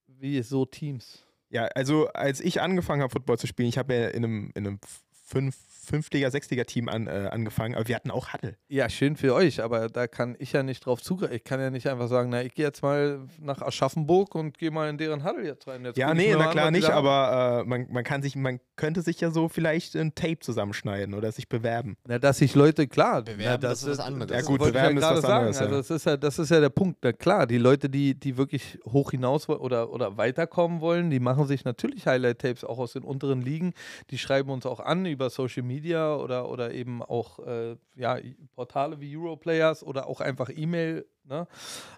Wie 0.07 0.41
so 0.43 0.65
Teams? 0.65 1.23
Ja, 1.49 1.65
also 1.75 2.07
als 2.09 2.41
ich 2.41 2.61
angefangen 2.61 3.01
habe, 3.01 3.11
Football 3.11 3.37
zu 3.37 3.47
spielen, 3.47 3.69
ich 3.69 3.77
habe 3.77 3.93
ja 3.93 4.07
in 4.09 4.23
einem, 4.23 4.51
in 4.55 4.67
einem 4.67 4.79
fünf 5.25 5.55
Fünftliga-, 5.85 6.31
Sechstliga-Team 6.31 6.89
an, 6.89 7.07
äh, 7.07 7.29
angefangen, 7.31 7.75
aber 7.75 7.87
wir 7.87 7.95
hatten 7.95 8.11
auch 8.11 8.33
Huddle. 8.33 8.57
Ja, 8.67 8.89
schön 8.89 9.15
für 9.15 9.33
euch, 9.33 9.61
aber 9.61 9.87
da 9.87 10.07
kann 10.07 10.35
ich 10.39 10.51
ja 10.53 10.63
nicht 10.63 10.85
drauf 10.85 11.01
zugreifen. 11.01 11.35
Ich 11.35 11.43
kann 11.43 11.59
ja 11.59 11.69
nicht 11.69 11.87
einfach 11.87 12.07
sagen, 12.07 12.29
na, 12.29 12.43
ich 12.43 12.53
gehe 12.53 12.65
jetzt 12.65 12.81
mal 12.81 13.27
nach 13.39 13.61
Aschaffenburg 13.61 14.35
und 14.35 14.57
gehe 14.57 14.71
mal 14.71 14.89
in 14.89 14.97
deren 14.97 15.23
Huddle 15.23 15.45
jetzt 15.45 15.67
rein. 15.67 15.85
Jetzt 15.85 15.97
ja, 15.97 16.13
nee, 16.13 16.35
na 16.35 16.47
klar 16.47 16.71
nicht, 16.71 16.89
aber 16.89 17.61
äh, 17.63 17.67
man, 17.67 17.87
man 17.89 18.03
kann 18.03 18.21
sich, 18.21 18.35
man 18.35 18.59
könnte 18.75 19.01
sich 19.01 19.21
ja 19.21 19.31
so 19.31 19.47
vielleicht 19.47 19.95
ein 19.95 20.15
Tape 20.15 20.39
zusammenschneiden 20.39 21.13
oder 21.13 21.31
sich 21.31 21.47
bewerben. 21.47 21.97
Na, 22.07 22.19
dass 22.19 22.39
sich 22.39 22.55
Leute, 22.55 22.87
klar, 22.87 23.21
bewerben, 23.21 23.43
na, 23.45 23.57
das, 23.57 23.81
das, 23.81 23.83
ist 23.83 23.99
was 23.99 24.05
anderes. 24.05 24.31
Ja 24.31 24.41
gut, 24.41 24.59
bewerben 24.59 24.97
ja 24.97 25.09
ist 25.09 25.15
was 25.15 25.21
sagen. 25.21 25.33
anderes. 25.33 25.57
Also 25.59 25.75
das 25.77 25.89
ist 25.89 26.05
ja, 26.05 26.17
das 26.17 26.39
ist 26.39 26.49
ja 26.49 26.59
der 26.59 26.69
Punkt. 26.69 26.99
Na, 27.03 27.13
klar, 27.13 27.47
die 27.47 27.57
Leute, 27.57 27.89
die, 27.89 28.19
die 28.19 28.37
wirklich 28.37 28.79
hoch 28.85 29.11
hinaus 29.11 29.47
oder, 29.49 29.91
oder 29.91 30.17
weiterkommen 30.17 30.81
wollen, 30.81 31.09
die 31.09 31.19
machen 31.19 31.47
sich 31.47 31.63
natürlich 31.65 32.05
Highlight-Tapes 32.07 32.63
auch 32.63 32.79
aus 32.79 32.93
den 32.93 33.03
unteren 33.03 33.41
Ligen. 33.41 33.73
Die 34.09 34.17
schreiben 34.17 34.49
uns 34.49 34.65
auch 34.65 34.79
an 34.79 35.05
über 35.05 35.29
Social 35.29 35.63
Media 35.63 35.74
oder, 35.83 36.49
oder 36.49 36.73
eben 36.73 37.01
auch 37.01 37.39
äh, 37.39 37.77
ja, 37.95 38.17
Portale 38.55 38.99
wie 38.99 39.15
Europlayers 39.15 39.83
oder 39.83 40.07
auch 40.07 40.21
einfach 40.21 40.49
E-Mail. 40.53 41.05
Ne? 41.23 41.47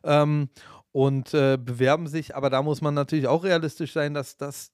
Ähm, 0.04 0.50
und 0.92 1.34
äh, 1.34 1.58
bewerben 1.58 2.08
sich, 2.08 2.36
aber 2.36 2.50
da 2.50 2.64
muss 2.64 2.82
man 2.82 2.94
natürlich 2.94 3.28
auch 3.28 3.44
realistisch 3.44 3.94
sein, 3.94 4.14
dass 4.14 4.38
das 4.38 4.72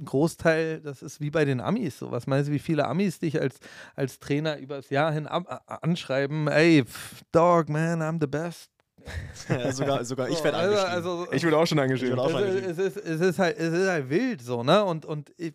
ein 0.00 0.04
Großteil, 0.06 0.80
das 0.80 1.02
ist 1.02 1.20
wie 1.20 1.30
bei 1.30 1.44
den 1.44 1.60
Amis 1.60 1.98
so. 1.98 2.10
Was 2.10 2.26
meinst 2.26 2.48
du, 2.48 2.52
wie 2.52 2.58
viele 2.58 2.86
Amis 2.86 3.18
dich 3.18 3.40
als, 3.40 3.58
als 3.94 4.18
Trainer 4.18 4.58
übers 4.58 4.90
Jahr 4.90 5.12
hin 5.12 5.26
anschreiben, 5.26 6.48
ey, 6.48 6.84
Dog, 7.32 7.68
man, 7.68 8.00
I'm 8.00 8.18
the 8.20 8.26
best. 8.26 8.70
sogar, 9.72 10.04
sogar 10.04 10.28
ich 10.28 10.42
werde 10.44 10.56
also, 10.58 10.76
also, 10.76 11.32
Ich 11.32 11.42
würde 11.42 11.56
auch 11.58 11.66
schon 11.66 11.78
angeschrieben. 11.78 12.18
Auch 12.18 12.30
schon 12.30 12.42
angeschrieben. 12.42 12.70
Es, 12.70 12.78
ist, 12.78 12.96
es, 12.96 13.20
ist 13.20 13.38
halt, 13.38 13.58
es 13.58 13.72
ist 13.72 13.88
halt 13.88 14.10
wild 14.10 14.42
so, 14.42 14.62
ne? 14.62 14.84
Und, 14.84 15.04
und 15.04 15.32
ich, 15.36 15.54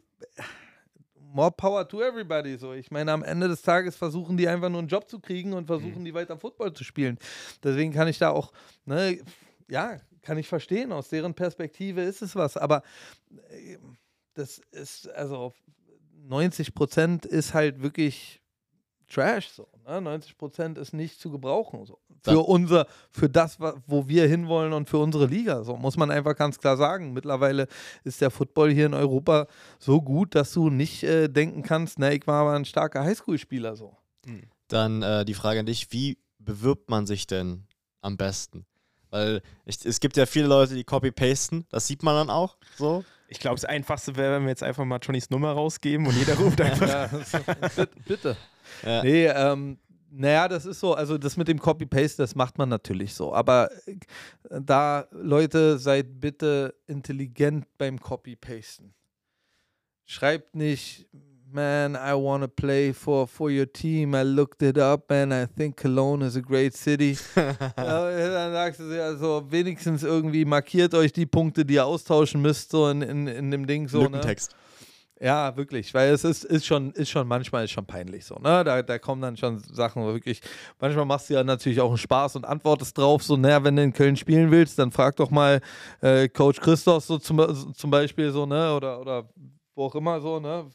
more 1.36 1.52
power 1.52 1.88
to 1.88 2.02
everybody. 2.02 2.58
So, 2.58 2.74
ich 2.74 2.90
meine, 2.92 3.12
am 3.12 3.22
Ende 3.22 3.48
des 3.50 3.62
Tages 3.62 3.96
versuchen 3.96 4.38
die 4.38 4.48
einfach 4.48 4.70
nur 4.70 4.80
einen 4.80 4.88
Job 4.88 5.10
zu 5.10 5.20
kriegen 5.20 5.54
und 5.54 5.68
versuchen 5.68 6.00
mhm. 6.00 6.06
die 6.06 6.14
weiter 6.14 6.38
Football 6.38 6.74
zu 6.74 6.84
spielen. 6.84 7.20
Deswegen 7.62 7.92
kann 7.92 8.08
ich 8.08 8.18
da 8.18 8.30
auch, 8.30 8.54
ne, 8.86 9.20
ja, 9.68 10.00
kann 10.22 10.38
ich 10.38 10.48
verstehen. 10.48 10.94
Aus 10.94 11.10
deren 11.10 11.34
Perspektive 11.34 12.02
ist 12.02 12.22
es 12.22 12.36
was. 12.36 12.56
Aber 12.56 12.84
äh, 13.50 13.78
das 14.34 14.60
ist, 14.72 15.10
also 15.10 15.54
90 16.24 16.74
Prozent 16.74 17.26
ist 17.26 17.54
halt 17.54 17.82
wirklich 17.82 18.42
Trash. 19.08 19.50
So, 19.50 19.68
ne? 19.88 20.02
90 20.02 20.38
Prozent 20.38 20.78
ist 20.78 20.94
nicht 20.94 21.20
zu 21.20 21.32
gebrauchen. 21.32 21.86
So. 21.86 22.00
Für 22.24 22.40
unser, 22.40 22.88
für 23.12 23.30
das, 23.30 23.60
wo 23.60 24.08
wir 24.08 24.28
hinwollen 24.28 24.74
und 24.74 24.90
für 24.90 24.98
unsere 24.98 25.28
Liga. 25.28 25.64
So 25.64 25.76
muss 25.76 25.98
man 25.98 26.12
einfach 26.12 26.36
ganz 26.36 26.60
klar 26.60 26.78
sagen. 26.78 27.14
Mittlerweile 27.14 27.68
ist 28.04 28.22
der 28.22 28.32
Football 28.32 28.72
hier 28.72 28.88
in 28.88 28.94
Europa 28.94 29.48
so 29.80 30.02
gut, 30.02 30.36
dass 30.36 30.54
du 30.54 30.70
nicht 30.70 31.04
äh, 31.04 31.28
denken 31.28 31.62
kannst, 31.62 32.00
na, 32.00 32.12
ich 32.12 32.26
war 32.28 32.42
aber 32.42 32.54
ein 32.54 32.66
starker 32.66 33.04
Highschool-Spieler 33.04 33.76
so. 33.76 33.96
Hm. 34.26 34.44
Dann 34.68 35.02
äh, 35.02 35.26
die 35.26 35.36
Frage 35.36 35.60
an 35.60 35.66
dich, 35.66 35.92
wie 35.92 36.18
bewirbt 36.40 36.90
man 36.90 37.06
sich 37.06 37.28
denn 37.28 37.68
am 38.02 38.18
besten? 38.18 38.66
Weil 39.12 39.42
ich, 39.66 39.86
es 39.86 40.00
gibt 40.00 40.18
ja 40.18 40.26
viele 40.26 40.48
Leute, 40.48 40.74
die 40.74 40.84
copy-pasten, 40.84 41.66
das 41.70 41.88
sieht 41.88 42.04
man 42.04 42.16
dann 42.16 42.30
auch 42.30 42.58
so. 42.76 43.04
Ich 43.28 43.40
glaube, 43.40 43.56
das 43.56 43.66
Einfachste 43.66 44.16
wäre, 44.16 44.36
wenn 44.36 44.44
wir 44.44 44.50
jetzt 44.50 44.64
einfach 44.64 44.86
mal 44.86 45.00
Johnnys 45.02 45.30
Nummer 45.30 45.52
rausgeben 45.52 46.06
und 46.06 46.16
jeder 46.16 46.36
ruft 46.36 46.62
einfach. 46.62 46.88
ja, 46.88 47.86
bitte. 48.06 48.38
Ja. 48.86 49.04
Nee, 49.04 49.28
ähm, 49.28 49.78
naja, 50.18 50.48
das 50.48 50.66
ist 50.66 50.80
so, 50.80 50.94
also 50.94 51.18
das 51.18 51.36
mit 51.36 51.48
dem 51.48 51.60
Copy-Paste, 51.60 52.24
das 52.24 52.36
macht 52.36 52.58
man 52.58 52.70
natürlich 52.70 53.14
so. 53.14 53.34
Aber 53.34 53.70
äh, 53.86 53.96
da, 54.62 55.08
Leute, 55.12 55.78
seid 55.78 56.20
bitte 56.20 56.74
intelligent 56.88 57.66
beim 57.78 58.00
Copy-Pasten. 58.00 58.94
Schreibt 60.06 60.56
nicht, 60.56 61.08
man, 61.52 61.96
I 61.96 62.14
want 62.14 62.44
to 62.44 62.48
play 62.48 62.94
for, 62.94 63.28
for 63.28 63.50
your 63.50 63.66
team. 63.66 64.14
I 64.14 64.24
looked 64.24 64.62
it 64.62 64.78
up 64.78 65.12
and 65.12 65.34
I 65.34 65.48
think 65.48 65.78
Cologne 65.78 66.22
is 66.22 66.38
a 66.38 66.42
great 66.42 66.76
city. 66.76 67.18
dann 67.36 68.54
sagst 68.54 68.80
du 68.80 69.04
also 69.04 69.46
wenigstens 69.50 70.04
irgendwie 70.04 70.46
markiert 70.46 70.94
euch 70.94 71.12
die 71.12 71.26
Punkte, 71.26 71.66
die 71.66 71.76
ihr 71.76 71.86
austauschen 71.86 72.42
müsst, 72.42 72.72
so 72.72 72.90
in, 72.90 73.02
in, 73.02 73.28
in 73.28 73.52
dem 73.52 73.66
Ding 73.66 73.88
so. 73.88 74.04
Lückentext. 74.04 74.52
Ne? 74.52 74.58
Ja, 75.22 75.56
wirklich, 75.56 75.94
weil 75.94 76.12
es 76.14 76.26
ist, 76.26 76.44
ist, 76.44 76.66
schon, 76.66 76.92
ist 76.92 77.10
schon 77.10 77.26
manchmal 77.26 77.64
ist 77.64 77.72
schon 77.72 77.86
peinlich 77.86 78.26
so, 78.26 78.36
ne? 78.36 78.66
Da, 78.66 78.82
da 78.82 79.00
kommen 79.00 79.22
dann 79.22 79.38
schon 79.38 79.60
Sachen 79.60 80.04
wo 80.04 80.08
wirklich. 80.08 80.42
Manchmal 80.78 81.06
machst 81.06 81.30
du 81.30 81.36
ja 81.36 81.44
natürlich 81.44 81.80
auch 81.80 81.88
einen 81.88 81.98
Spaß 81.98 82.36
und 82.36 82.44
antwortest 82.44 82.98
drauf, 82.98 83.24
so, 83.24 83.38
naja, 83.38 83.64
wenn 83.64 83.78
du 83.78 83.84
in 83.84 83.94
Köln 83.94 84.18
spielen 84.18 84.52
willst, 84.52 84.78
dann 84.78 84.92
frag 84.92 85.16
doch 85.16 85.32
mal 85.32 85.62
äh, 86.02 86.28
Coach 86.28 86.60
Christoph 86.60 87.06
so 87.06 87.18
zum, 87.18 87.74
zum 87.74 87.90
Beispiel 87.92 88.30
so, 88.32 88.46
ne? 88.46 88.76
Oder, 88.76 89.00
oder 89.00 89.30
wo 89.74 89.86
auch 89.86 89.96
immer 89.96 90.20
so, 90.20 90.42
ne? 90.42 90.70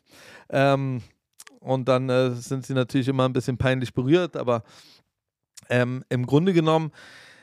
Ähm, 0.49 1.03
und 1.61 1.87
dann 1.87 2.09
äh, 2.09 2.31
sind 2.31 2.65
sie 2.65 2.73
natürlich 2.73 3.09
immer 3.09 3.27
ein 3.27 3.35
bisschen 3.35 3.59
peinlich 3.59 3.93
berührt, 3.93 4.39
aber 4.39 4.63
ähm, 5.69 6.03
im 6.09 6.25
Grunde 6.25 6.55
genommen 6.55 6.93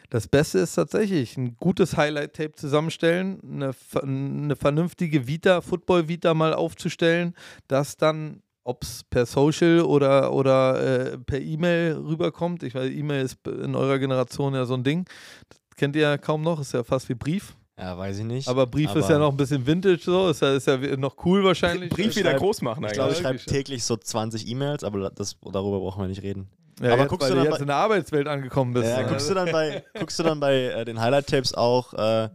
das 0.09 0.27
Beste 0.27 0.59
ist 0.59 0.75
tatsächlich 0.75 1.37
ein 1.37 1.57
gutes 1.57 1.97
Highlight-Tape 1.97 2.53
zusammenstellen, 2.53 3.39
eine, 3.43 3.71
eine 4.01 4.55
vernünftige 4.55 5.27
Vita, 5.27 5.61
Football-Vita 5.61 6.33
mal 6.33 6.53
aufzustellen, 6.53 7.35
das 7.67 7.97
dann, 7.97 8.41
ob 8.63 8.83
es 8.83 9.03
per 9.03 9.25
Social 9.25 9.81
oder, 9.81 10.33
oder 10.33 11.13
äh, 11.13 11.17
per 11.17 11.41
E-Mail 11.41 11.97
rüberkommt. 11.97 12.63
Ich 12.63 12.73
weiß, 12.75 12.89
E-Mail 12.89 13.25
ist 13.25 13.45
in 13.47 13.75
eurer 13.75 13.99
Generation 13.99 14.53
ja 14.53 14.65
so 14.65 14.75
ein 14.75 14.83
Ding. 14.83 15.05
Das 15.49 15.59
kennt 15.75 15.95
ihr 15.95 16.03
ja 16.03 16.17
kaum 16.17 16.41
noch, 16.41 16.59
ist 16.61 16.73
ja 16.73 16.83
fast 16.83 17.09
wie 17.09 17.15
Brief. 17.15 17.55
Ja, 17.77 17.95
weiß 17.95 18.19
ich 18.19 18.25
nicht. 18.25 18.47
Aber 18.47 18.65
Brief 18.65 18.89
aber 18.89 19.01
ist 19.01 19.09
ja 19.09 19.19
noch 19.19 19.29
ein 19.29 19.37
bisschen 19.37 19.67
Vintage 19.67 20.01
so, 20.01 20.29
ist 20.29 20.41
ja, 20.41 20.55
ist 20.55 20.65
ja 20.65 20.77
noch 20.97 21.15
cool 21.25 21.43
wahrscheinlich. 21.43 21.89
Brief 21.89 22.15
wieder 22.15 22.33
groß 22.33 22.61
machen 22.63 22.83
eigentlich. 22.83 22.93
Ich 22.93 22.97
glaube, 22.97 23.11
ich 23.13 23.19
schreibe 23.19 23.39
täglich 23.39 23.83
so 23.83 23.97
20 23.97 24.47
E-Mails, 24.47 24.83
aber 24.83 25.11
das, 25.11 25.35
darüber 25.41 25.79
brauchen 25.79 26.01
wir 26.01 26.07
nicht 26.07 26.23
reden. 26.23 26.49
Ja, 26.81 26.93
aber 26.93 27.03
jetzt, 27.03 27.09
guckst 27.09 27.29
du 27.29 27.35
dann 27.35 27.43
jetzt 27.45 27.53
bei, 27.55 27.59
in 27.59 27.67
der 27.67 27.75
Arbeitswelt 27.75 28.27
angekommen 28.27 28.73
bist. 28.73 28.87
Ja, 28.87 29.03
guckst 29.03 29.29
du 29.29 29.33
dann 29.33 29.51
bei, 29.51 29.83
guckst 29.99 30.19
du 30.19 30.23
dann 30.23 30.39
bei 30.39 30.65
äh, 30.65 30.85
den 30.85 30.99
Highlight-Tapes 30.99 31.53
auch, 31.53 31.93
äh, 31.93 32.29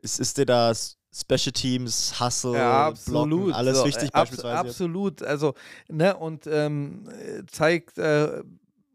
ist, 0.00 0.20
ist 0.20 0.38
dir 0.38 0.46
da 0.46 0.72
Special 0.74 1.52
Teams, 1.52 2.20
Hustle, 2.20 2.54
ja, 2.54 2.88
absolut. 2.88 3.28
Blocken, 3.28 3.52
alles 3.54 3.78
so, 3.78 3.86
wichtig 3.86 4.08
äh, 4.08 4.12
beispielsweise? 4.12 4.58
Absolut, 4.58 5.22
also, 5.22 5.54
ne, 5.88 6.16
und 6.16 6.46
ähm, 6.46 7.08
zeigt 7.50 7.96
äh, 7.98 8.42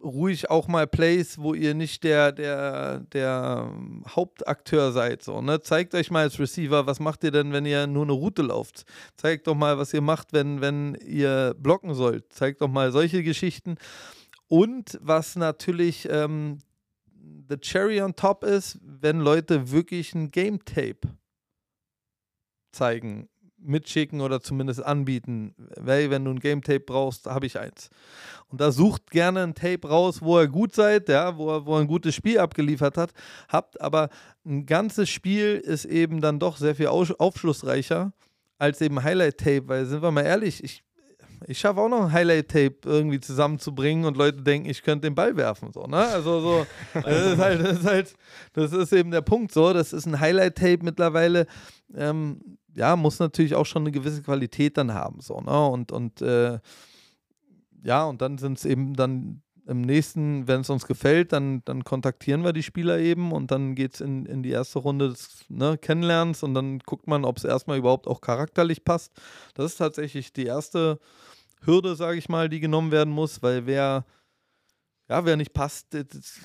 ruhig 0.03 0.49
auch 0.49 0.67
mal 0.67 0.86
Plays, 0.86 1.38
wo 1.38 1.53
ihr 1.53 1.73
nicht 1.73 2.03
der, 2.03 2.32
der, 2.32 2.99
der 3.13 3.71
Hauptakteur 4.08 4.91
seid. 4.91 5.23
So, 5.23 5.41
ne? 5.41 5.62
Zeigt 5.62 5.95
euch 5.95 6.12
mal 6.12 6.23
als 6.23 6.39
Receiver, 6.39 6.86
was 6.86 6.99
macht 6.99 7.23
ihr 7.23 7.32
denn, 7.32 7.53
wenn 7.53 7.65
ihr 7.65 7.88
nur 7.88 8.03
eine 8.03 8.12
Route 8.12 8.41
lauft? 8.41 8.84
Zeigt 9.15 9.47
doch 9.47 9.56
mal, 9.56 9.77
was 9.77 9.93
ihr 9.93 10.01
macht, 10.01 10.34
wenn, 10.34 10.62
wenn 10.62 10.95
ihr 10.95 11.56
blocken 11.58 11.93
sollt. 11.93 12.32
Zeigt 12.34 12.62
doch 12.62 12.67
mal 12.67 12.91
solche 12.91 13.23
Geschichten. 13.23 13.77
Und 14.54 15.00
was 15.02 15.36
natürlich 15.36 16.08
ähm, 16.12 16.60
the 17.50 17.58
cherry 17.58 18.00
on 18.00 18.16
top 18.16 18.44
ist, 18.44 18.78
wenn 18.84 19.20
Leute 19.20 19.72
wirklich 19.72 20.13
ein 20.13 20.30
Game 20.30 20.63
Tape 20.63 21.00
zeigen, 22.72 23.30
mitschicken 23.58 24.22
oder 24.22 24.42
zumindest 24.42 24.86
anbieten. 24.86 25.56
Weil, 25.76 26.12
wenn 26.12 26.24
du 26.26 26.30
ein 26.30 26.39
Game 26.39 26.62
Tape 26.62 26.82
brauchst, 26.82 27.26
habe 27.26 27.48
ich 27.48 27.58
eins. 27.58 27.89
Und 28.48 28.62
da 28.62 28.72
sucht 28.72 29.10
gerne 29.10 29.42
ein 29.42 29.56
Tape 29.56 29.88
raus, 29.88 30.22
wo 30.22 30.39
ihr 30.39 30.48
gut 30.48 30.76
seid, 30.76 31.10
ja, 31.10 31.36
wo, 31.36 31.50
er, 31.50 31.66
wo 31.66 31.74
er 31.74 31.82
ein 31.82 31.88
gutes 31.88 32.13
Spiel 32.13 32.38
abgeliefert 32.38 32.96
hat, 32.96 33.12
habt, 33.50 33.82
aber 33.82 34.10
ein 34.46 34.68
ganzes 34.68 35.10
Spiel 35.10 35.56
ist 35.66 35.86
eben 35.86 36.22
dann 36.22 36.38
doch 36.38 36.58
sehr 36.58 36.76
viel 36.76 36.89
aufschlussreicher 36.89 38.13
als 38.60 38.82
eben 38.82 39.04
Highlight-Tape, 39.04 39.68
weil 39.68 39.88
sind 39.88 40.04
wir 40.04 40.12
mal 40.12 40.22
ehrlich, 40.22 40.63
ich 40.63 40.84
ich 41.47 41.60
schaffe 41.60 41.79
auch 41.79 41.89
noch 41.89 42.06
ein 42.06 42.12
Highlight-Tape 42.12 42.77
irgendwie 42.86 43.19
zusammenzubringen 43.19 44.06
und 44.06 44.17
Leute 44.17 44.41
denken, 44.41 44.69
ich 44.69 44.84
könnte 44.84 45.08
den 45.08 45.15
Ball 45.15 45.36
werfen. 45.36 45.71
So, 45.71 45.86
ne? 45.86 45.97
Also 45.97 46.39
so, 46.39 46.65
das 46.93 47.34
ist 47.34 47.39
halt, 47.39 47.62
das 47.62 47.79
ist 47.79 47.86
halt, 47.86 48.15
das 48.53 48.73
ist 48.73 48.93
eben 48.93 49.12
der 49.12 49.21
Punkt 49.21 49.51
so. 49.51 49.73
Das 49.73 49.93
ist 49.93 50.06
ein 50.06 50.19
Highlight-Tape 50.19 50.79
mittlerweile. 50.82 51.47
Ähm, 51.95 52.58
ja, 52.75 52.95
muss 52.95 53.19
natürlich 53.19 53.56
auch 53.56 53.65
schon 53.65 53.84
eine 53.84 53.91
gewisse 53.91 54.23
Qualität 54.23 54.77
dann 54.77 54.93
haben. 54.93 55.21
So, 55.21 55.39
ne? 55.39 55.67
Und, 55.67 55.91
und 55.91 56.21
äh, 56.21 56.60
ja, 57.84 58.06
und 58.06 58.21
dann 58.21 58.38
sind 58.38 58.58
es 58.58 58.65
eben 58.65 58.95
dann 58.95 59.41
im 59.65 59.82
nächsten, 59.82 60.47
wenn 60.47 60.62
es 60.62 60.69
uns 60.69 60.86
gefällt, 60.86 61.32
dann, 61.32 61.62
dann 61.65 61.84
kontaktieren 61.84 62.43
wir 62.43 62.53
die 62.53 62.63
Spieler 62.63 62.99
eben 62.99 63.32
und 63.32 63.51
dann 63.51 63.75
geht 63.75 63.95
es 63.95 64.01
in, 64.01 64.25
in 64.25 64.43
die 64.43 64.49
erste 64.49 64.79
Runde 64.79 65.10
des 65.10 65.45
ne, 65.49 65.77
Kennenlernens 65.77 66.43
und 66.43 66.53
dann 66.53 66.79
guckt 66.79 67.08
man, 67.08 67.23
ob 67.23 67.38
es 67.38 67.43
erstmal 67.43 67.77
überhaupt 67.77 68.08
auch 68.08 68.21
charakterlich 68.21 68.84
passt. 68.84 69.13
Das 69.53 69.65
ist 69.65 69.77
tatsächlich 69.77 70.34
die 70.34 70.45
erste 70.45 70.99
Hürde, 71.65 71.95
sage 71.95 72.17
ich 72.17 72.30
mal, 72.30 72.49
die 72.49 72.60
genommen 72.60 72.91
werden 72.91 73.13
muss, 73.13 73.41
weil 73.41 73.65
wer, 73.65 74.06
ja, 75.10 75.26
wer 75.26 75.36
nicht 75.38 75.54
passt, 75.54 75.88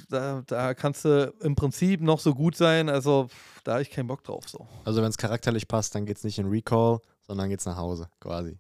da, 0.09 0.43
da 0.47 0.75
kannst 0.75 1.05
du 1.05 1.33
im 1.41 1.55
Prinzip 1.55 2.01
noch 2.01 2.21
so 2.21 2.35
gut 2.35 2.57
sein. 2.57 2.89
Also 2.89 3.29
da 3.65 3.73
habe 3.73 3.83
ich 3.83 3.91
keinen 3.91 4.07
Bock 4.07 4.25
drauf. 4.25 4.49
So. 4.49 4.67
Also 4.85 5.03
wenn 5.03 5.11
es 5.11 5.17
charakterlich 5.17 5.69
passt, 5.69 5.95
dann 5.95 6.07
geht 6.07 6.17
es 6.17 6.25
nicht 6.25 6.39
in 6.39 6.49
Recall, 6.49 7.01
sondern 7.23 7.49
geht 7.49 7.61
es 7.61 7.67
nach 7.67 7.77
Hause, 7.77 8.09
quasi. 8.21 8.59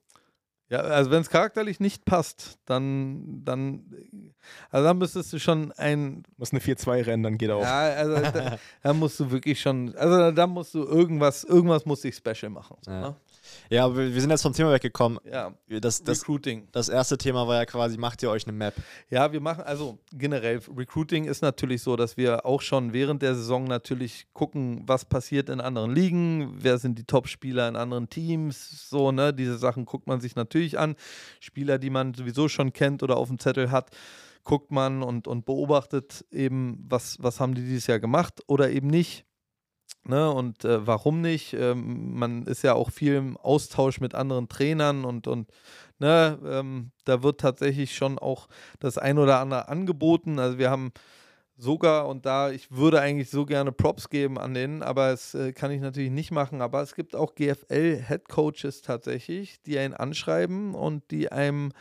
Ja, 0.70 0.80
also 0.80 1.10
wenn 1.10 1.22
es 1.22 1.30
charakterlich 1.30 1.80
nicht 1.80 2.04
passt, 2.04 2.58
dann, 2.66 3.42
dann, 3.42 3.86
also 4.70 4.86
dann 4.86 4.98
müsstest 4.98 5.32
du 5.32 5.38
schon 5.38 5.72
ein. 5.72 6.24
Muss 6.36 6.52
eine 6.52 6.60
4-2 6.60 7.06
rennen, 7.06 7.22
dann 7.22 7.38
geht 7.38 7.50
auch. 7.50 7.62
Ja, 7.62 7.78
also 7.94 8.16
da, 8.16 8.58
da, 8.82 8.92
musst 8.92 9.18
du 9.18 9.30
wirklich 9.30 9.58
schon, 9.58 9.94
also 9.96 10.30
da 10.30 10.46
musst 10.46 10.74
du 10.74 10.84
irgendwas, 10.84 11.44
irgendwas 11.44 11.86
muss 11.86 12.04
ich 12.04 12.14
special 12.16 12.50
machen. 12.50 12.76
So, 12.82 12.90
ja. 12.90 13.00
Ne? 13.00 13.16
Ja, 13.70 13.84
aber 13.84 13.96
wir 13.96 14.20
sind 14.20 14.30
jetzt 14.30 14.42
vom 14.42 14.52
Thema 14.52 14.72
weggekommen. 14.72 15.18
Ja, 15.30 15.52
das, 15.68 16.02
das, 16.02 16.22
Recruiting. 16.22 16.68
Das 16.72 16.88
erste 16.88 17.18
Thema 17.18 17.46
war 17.46 17.56
ja 17.56 17.66
quasi, 17.66 17.98
macht 17.98 18.22
ihr 18.22 18.30
euch 18.30 18.46
eine 18.46 18.56
Map? 18.56 18.74
Ja, 19.10 19.32
wir 19.32 19.40
machen, 19.40 19.64
also 19.64 19.98
generell, 20.12 20.60
Recruiting 20.76 21.24
ist 21.24 21.42
natürlich 21.42 21.82
so, 21.82 21.96
dass 21.96 22.16
wir 22.16 22.46
auch 22.46 22.62
schon 22.62 22.92
während 22.92 23.22
der 23.22 23.34
Saison 23.34 23.64
natürlich 23.64 24.26
gucken, 24.32 24.82
was 24.86 25.04
passiert 25.04 25.48
in 25.48 25.60
anderen 25.60 25.94
Ligen, 25.94 26.54
wer 26.58 26.78
sind 26.78 26.98
die 26.98 27.04
Top-Spieler 27.04 27.68
in 27.68 27.76
anderen 27.76 28.08
Teams, 28.08 28.88
so, 28.88 29.12
ne, 29.12 29.34
diese 29.34 29.58
Sachen 29.58 29.84
guckt 29.84 30.06
man 30.06 30.20
sich 30.20 30.36
natürlich 30.36 30.78
an. 30.78 30.96
Spieler, 31.40 31.78
die 31.78 31.90
man 31.90 32.14
sowieso 32.14 32.48
schon 32.48 32.72
kennt 32.72 33.02
oder 33.02 33.16
auf 33.16 33.28
dem 33.28 33.38
Zettel 33.38 33.70
hat 33.70 33.90
guckt 34.48 34.70
man 34.70 35.02
und, 35.02 35.28
und 35.28 35.44
beobachtet 35.44 36.24
eben, 36.32 36.82
was, 36.88 37.18
was 37.20 37.38
haben 37.38 37.54
die 37.54 37.62
dieses 37.62 37.86
Jahr 37.86 38.00
gemacht 38.00 38.40
oder 38.46 38.70
eben 38.70 38.88
nicht. 38.88 39.27
Ne, 40.08 40.30
und 40.30 40.64
äh, 40.64 40.86
warum 40.86 41.20
nicht? 41.20 41.52
Ähm, 41.52 42.18
man 42.18 42.46
ist 42.46 42.62
ja 42.62 42.72
auch 42.72 42.90
viel 42.90 43.14
im 43.16 43.36
Austausch 43.36 44.00
mit 44.00 44.14
anderen 44.14 44.48
Trainern 44.48 45.04
und, 45.04 45.26
und 45.26 45.50
ne, 45.98 46.38
ähm, 46.46 46.92
da 47.04 47.22
wird 47.22 47.40
tatsächlich 47.40 47.94
schon 47.94 48.18
auch 48.18 48.48
das 48.80 48.96
ein 48.96 49.18
oder 49.18 49.38
andere 49.38 49.68
angeboten. 49.68 50.38
Also 50.38 50.56
wir 50.56 50.70
haben 50.70 50.92
sogar, 51.58 52.08
und 52.08 52.24
da, 52.24 52.50
ich 52.50 52.70
würde 52.70 53.02
eigentlich 53.02 53.28
so 53.28 53.44
gerne 53.44 53.70
Props 53.70 54.08
geben 54.08 54.38
an 54.38 54.54
denen, 54.54 54.82
aber 54.82 55.10
das 55.10 55.34
äh, 55.34 55.52
kann 55.52 55.70
ich 55.72 55.82
natürlich 55.82 56.10
nicht 56.10 56.30
machen. 56.30 56.62
Aber 56.62 56.80
es 56.80 56.94
gibt 56.94 57.14
auch 57.14 57.34
GFL-Head-Coaches 57.34 58.80
tatsächlich, 58.80 59.60
die 59.64 59.78
einen 59.78 59.92
anschreiben 59.92 60.74
und 60.74 61.10
die 61.10 61.30
einem 61.30 61.72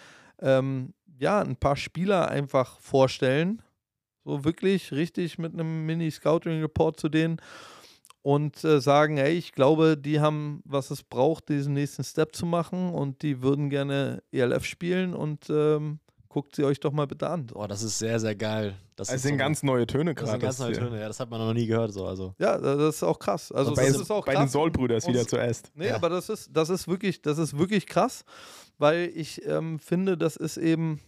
ähm, 0.41 0.93
ja 1.17 1.39
ein 1.39 1.55
paar 1.55 1.77
Spieler 1.77 2.27
einfach 2.27 2.77
vorstellen. 2.81 3.61
So 4.25 4.43
wirklich 4.43 4.91
richtig 4.91 5.37
mit 5.37 5.53
einem 5.53 5.85
Mini-Scouting-Report 5.85 6.99
zu 6.99 7.07
denen 7.07 7.39
und 8.21 8.63
äh, 8.63 8.81
sagen, 8.81 9.17
hey, 9.17 9.33
ich 9.33 9.53
glaube, 9.53 9.97
die 9.97 10.19
haben, 10.19 10.61
was 10.65 10.91
es 10.91 11.03
braucht, 11.03 11.49
diesen 11.49 11.73
nächsten 11.73 12.03
Step 12.03 12.35
zu 12.35 12.45
machen 12.45 12.89
und 12.93 13.21
die 13.21 13.41
würden 13.41 13.69
gerne 13.69 14.21
ELF 14.31 14.65
spielen 14.65 15.13
und 15.13 15.49
ähm, 15.49 15.99
guckt 16.27 16.55
sie 16.55 16.63
euch 16.63 16.79
doch 16.79 16.91
mal 16.91 17.07
bitte 17.07 17.29
an. 17.29 17.47
Boah, 17.47 17.67
das 17.67 17.83
ist 17.83 17.97
sehr, 17.97 18.19
sehr 18.19 18.35
geil. 18.35 18.75
Das, 18.95 19.07
das 19.07 19.21
sind 19.21 19.33
so 19.33 19.37
ganz 19.37 19.63
neue 19.63 19.87
Töne 19.87 20.13
gerade. 20.13 20.39
Das 20.39 20.57
sind 20.57 20.67
ganz 20.67 20.77
neue 20.79 20.89
Töne, 20.89 20.99
ja, 20.99 21.07
das 21.07 21.19
hat 21.19 21.29
man 21.29 21.39
noch 21.39 21.53
nie 21.53 21.65
gehört. 21.65 21.93
So, 21.93 22.05
also. 22.05 22.35
Ja, 22.37 22.57
das 22.57 22.95
ist 22.95 23.03
auch 23.03 23.17
krass. 23.17 23.51
Also, 23.51 23.73
bei, 23.73 23.87
das 23.87 23.99
ist 23.99 24.11
auch 24.11 24.25
bei 24.25 24.35
den 24.35 24.47
Soul-Brüders 24.47 25.07
wieder 25.07 25.27
zuerst. 25.27 25.71
Nee, 25.75 25.87
ja. 25.87 25.95
aber 25.95 26.09
das 26.09 26.29
ist, 26.29 26.49
das, 26.51 26.69
ist 26.69 26.87
wirklich, 26.87 27.21
das 27.21 27.37
ist 27.37 27.57
wirklich 27.57 27.87
krass, 27.87 28.23
weil 28.77 29.11
ich 29.15 29.45
ähm, 29.45 29.79
finde, 29.79 30.17
das 30.17 30.35
ist 30.35 30.57
eben 30.57 30.99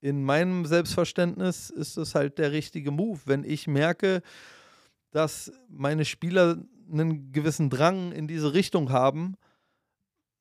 in 0.00 0.22
meinem 0.22 0.66
Selbstverständnis 0.66 1.70
ist 1.70 1.96
es 1.96 2.14
halt 2.14 2.38
der 2.38 2.52
richtige 2.52 2.90
Move. 2.90 3.20
Wenn 3.24 3.42
ich 3.42 3.66
merke, 3.66 4.20
dass 5.14 5.52
meine 5.68 6.04
Spieler 6.04 6.58
einen 6.90 7.32
gewissen 7.32 7.70
Drang 7.70 8.12
in 8.12 8.26
diese 8.26 8.52
Richtung 8.52 8.90
haben, 8.90 9.36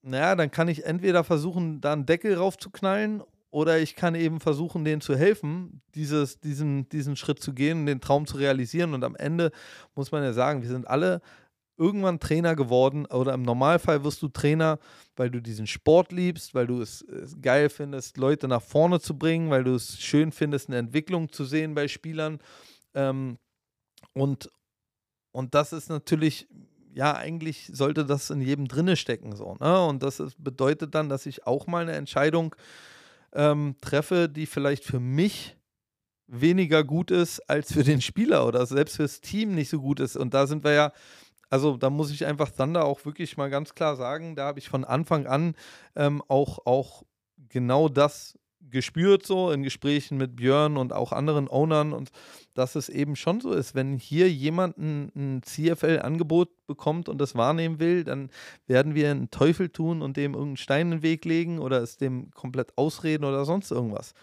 naja, 0.01 0.36
dann 0.36 0.51
kann 0.51 0.67
ich 0.67 0.86
entweder 0.86 1.23
versuchen, 1.23 1.79
da 1.79 1.93
einen 1.93 2.05
Deckel 2.05 2.36
raufzuknallen 2.36 3.23
oder 3.51 3.77
ich 3.77 3.95
kann 3.95 4.15
eben 4.15 4.39
versuchen, 4.39 4.83
denen 4.83 4.99
zu 4.99 5.15
helfen, 5.15 5.83
dieses, 5.93 6.39
diesen, 6.39 6.89
diesen 6.89 7.15
Schritt 7.15 7.39
zu 7.39 7.53
gehen, 7.53 7.86
den 7.86 8.01
Traum 8.01 8.25
zu 8.25 8.38
realisieren. 8.38 8.95
Und 8.95 9.03
am 9.03 9.15
Ende 9.15 9.51
muss 9.93 10.12
man 10.12 10.23
ja 10.23 10.33
sagen, 10.33 10.63
wir 10.63 10.69
sind 10.69 10.88
alle 10.88 11.21
irgendwann 11.77 12.19
Trainer 12.19 12.55
geworden 12.55 13.05
oder 13.05 13.33
im 13.33 13.43
Normalfall 13.43 14.03
wirst 14.03 14.23
du 14.23 14.27
Trainer, 14.27 14.79
weil 15.15 15.29
du 15.29 15.39
diesen 15.39 15.67
Sport 15.67 16.12
liebst, 16.12 16.55
weil 16.55 16.65
du 16.65 16.81
es 16.81 17.05
geil 17.41 17.69
findest, 17.69 18.17
Leute 18.17 18.47
nach 18.47 18.62
vorne 18.62 18.99
zu 18.99 19.17
bringen, 19.17 19.51
weil 19.51 19.63
du 19.63 19.75
es 19.75 19.99
schön 19.99 20.31
findest, 20.31 20.69
eine 20.69 20.77
Entwicklung 20.77 21.31
zu 21.31 21.45
sehen 21.45 21.75
bei 21.75 21.88
Spielern. 21.88 22.39
Ähm, 22.95 23.38
und, 24.13 24.49
und 25.34 25.56
das 25.56 25.74
ist 25.74 25.89
natürlich, 25.89 26.48
ja, 26.93 27.15
eigentlich 27.15 27.69
sollte 27.74 28.06
das 28.06 28.30
in 28.30 28.39
jedem 28.39 28.67
drinne 28.67 28.96
stecken, 28.96 29.36
so, 29.36 29.56
ne? 29.60 29.86
Und 29.86 30.04
das 30.04 30.19
ist, 30.19 30.41
bedeutet 30.41 30.96
dann, 30.96 31.10
dass 31.10 31.26
ich 31.26 31.46
auch 31.46 31.67
mal 31.67 31.82
eine 31.82 31.93
Entscheidung 31.93 32.56
ähm, 33.34 33.76
treffe, 33.82 34.30
die 34.30 34.46
vielleicht 34.46 34.86
für 34.86 35.00
mich 35.00 35.58
weniger 36.28 36.84
gut 36.84 37.12
ist 37.12 37.39
als 37.50 37.74
für 37.74 37.84
den 37.84 38.00
Spieler 38.00 38.48
oder 38.48 38.65
selbst 38.65 38.96
fürs 38.96 39.22
Team 39.22 39.56
nicht 39.56 39.69
so 39.69 39.82
gut 39.82 40.00
ist. 40.00 40.15
Und 40.15 40.34
da 40.34 40.48
sind 40.48 40.63
wir 40.63 40.74
ja, 40.74 40.91
also 41.50 41.78
da 41.78 41.89
muss 41.89 42.12
ich 42.12 42.26
einfach 42.26 42.52
Thunder 42.52 42.86
auch 42.86 43.04
wirklich 43.06 43.36
mal 43.36 43.50
ganz 43.50 43.74
klar 43.74 43.96
sagen, 43.96 44.36
da 44.36 44.46
habe 44.46 44.60
ich 44.60 44.69
von 44.69 44.86
Anfang 44.86 45.26
an 45.26 45.56
ähm, 45.96 46.22
auch, 46.28 46.65
auch 46.65 47.04
genau 47.50 47.89
das 47.89 48.38
gespürt, 48.73 49.25
so 49.25 49.51
in 49.51 49.63
Gesprächen 49.63 50.17
mit 50.17 50.36
Björn 50.36 50.75
und 50.75 50.91
auch 50.91 51.13
anderen 51.13 51.47
Ownern 51.47 51.93
und 51.93 52.12
dass 52.53 52.75
es 52.75 52.89
eben 52.89 53.15
schon 53.15 53.39
so 53.39 53.53
ist, 53.53 53.73
wenn 53.75 53.97
hier 53.97 54.29
jemand 54.29 54.77
ein, 54.77 55.12
ein 55.15 55.43
CFL-Angebot 55.43 56.49
bekommt 56.67 57.07
und 57.07 57.19
das 57.19 57.36
wahrnehmen 57.36 57.79
will, 57.79 58.03
dann 58.03 58.29
werden 58.67 58.95
wir 58.95 59.09
einen 59.09 59.31
Teufel 59.31 59.69
tun 59.69 60.01
und 60.01 60.17
dem 60.17 60.33
irgendeinen 60.33 60.57
Stein 60.57 60.88
in 60.88 60.97
den 60.97 61.03
Weg 61.03 61.23
legen 61.23 61.59
oder 61.59 61.81
es 61.81 61.97
dem 61.97 62.31
komplett 62.31 62.77
ausreden 62.77 63.23
oder 63.23 63.45
sonst 63.45 63.71
irgendwas. 63.71 64.13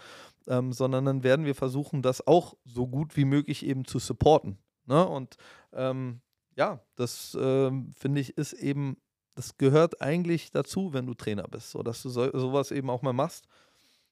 Ähm, 0.47 0.73
sondern 0.73 1.05
dann 1.05 1.23
werden 1.23 1.47
wir 1.47 1.55
versuchen, 1.55 2.03
das 2.03 2.27
auch 2.27 2.55
so 2.65 2.87
gut 2.87 3.17
wie 3.17 3.25
möglich 3.25 3.65
eben 3.65 3.85
zu 3.85 3.99
supporten. 3.99 4.59
Ne? 4.87 5.07
Und 5.07 5.37
ähm, 5.73 6.21
ja, 6.57 6.81
das 6.97 7.35
äh, 7.35 7.71
finde 7.95 8.21
ich 8.21 8.37
ist 8.37 8.53
eben, 8.55 8.97
das 9.35 9.57
gehört 9.57 10.03
eigentlich 10.03 10.51
dazu, 10.51 10.93
wenn 10.93 11.07
du 11.07 11.15
Trainer 11.15 11.49
bist, 11.49 11.71
so 11.71 11.83
dass 11.83 12.03
du 12.03 12.09
so, 12.09 12.31
sowas 12.33 12.71
eben 12.71 12.91
auch 12.91 13.03
mal 13.03 13.13
machst. 13.13 13.47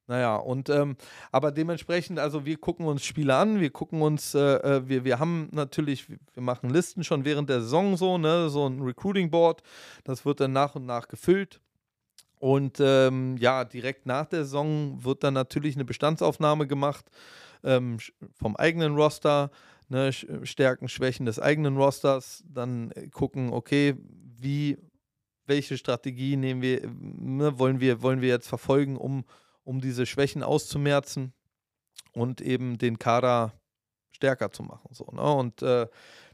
Naja, 0.08 0.36
und 0.36 0.70
ähm, 0.70 0.96
aber 1.30 1.52
dementsprechend, 1.52 2.18
also 2.18 2.46
wir 2.46 2.56
gucken 2.56 2.86
uns 2.86 3.04
Spiele 3.04 3.36
an, 3.36 3.60
wir 3.60 3.68
gucken 3.68 4.00
uns, 4.00 4.34
äh, 4.34 4.56
äh 4.56 4.88
wir, 4.88 5.04
wir 5.04 5.18
haben 5.18 5.50
natürlich, 5.52 6.08
wir 6.08 6.42
machen 6.42 6.70
Listen 6.70 7.04
schon 7.04 7.26
während 7.26 7.50
der 7.50 7.60
Saison 7.60 7.94
so, 7.98 8.16
ne, 8.16 8.48
so 8.48 8.66
ein 8.66 8.80
Recruiting 8.80 9.30
Board, 9.30 9.62
das 10.04 10.24
wird 10.24 10.40
dann 10.40 10.54
nach 10.54 10.74
und 10.74 10.86
nach 10.86 11.08
gefüllt. 11.08 11.60
Und 12.38 12.78
ähm, 12.80 13.36
ja, 13.36 13.64
direkt 13.64 14.06
nach 14.06 14.24
der 14.24 14.44
Saison 14.44 15.04
wird 15.04 15.24
dann 15.24 15.34
natürlich 15.34 15.74
eine 15.74 15.84
Bestandsaufnahme 15.84 16.66
gemacht 16.66 17.04
ähm, 17.62 17.98
vom 18.32 18.56
eigenen 18.56 18.94
Roster, 18.94 19.50
ne, 19.90 20.10
Stärken, 20.12 20.88
Schwächen 20.88 21.26
des 21.26 21.38
eigenen 21.38 21.76
Rosters, 21.76 22.44
dann 22.48 22.92
äh, 22.92 23.08
gucken, 23.08 23.52
okay, 23.52 23.94
wie, 24.40 24.78
welche 25.44 25.76
Strategie 25.76 26.36
nehmen 26.36 26.62
wir, 26.62 26.88
ne, 26.98 27.58
wollen 27.58 27.80
wir, 27.80 28.00
wollen 28.00 28.22
wir 28.22 28.28
jetzt 28.28 28.48
verfolgen, 28.48 28.96
um 28.96 29.24
um 29.68 29.82
diese 29.82 30.06
Schwächen 30.06 30.42
auszumerzen 30.42 31.34
und 32.12 32.40
eben 32.40 32.78
den 32.78 32.98
Kader 32.98 33.52
stärker 34.10 34.50
zu 34.50 34.62
machen. 34.62 34.88
So, 34.92 35.04
ne? 35.12 35.30
Und 35.30 35.60
äh, 35.60 35.86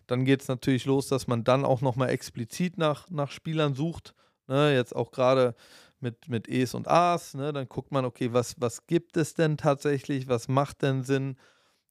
dann 0.06 0.24
geht 0.24 0.42
es 0.42 0.48
natürlich 0.48 0.84
los, 0.84 1.08
dass 1.08 1.26
man 1.26 1.42
dann 1.42 1.64
auch 1.64 1.80
nochmal 1.80 2.10
explizit 2.10 2.78
nach, 2.78 3.10
nach 3.10 3.32
Spielern 3.32 3.74
sucht. 3.74 4.14
Ne? 4.46 4.72
Jetzt 4.72 4.94
auch 4.94 5.10
gerade 5.10 5.56
mit, 5.98 6.28
mit 6.28 6.48
E's 6.48 6.74
und 6.74 6.86
A's. 6.86 7.34
Ne? 7.34 7.52
Dann 7.52 7.68
guckt 7.68 7.90
man, 7.90 8.04
okay, 8.04 8.32
was, 8.32 8.54
was 8.60 8.86
gibt 8.86 9.16
es 9.16 9.34
denn 9.34 9.56
tatsächlich? 9.56 10.28
Was 10.28 10.46
macht 10.46 10.82
denn 10.82 11.02
Sinn? 11.02 11.36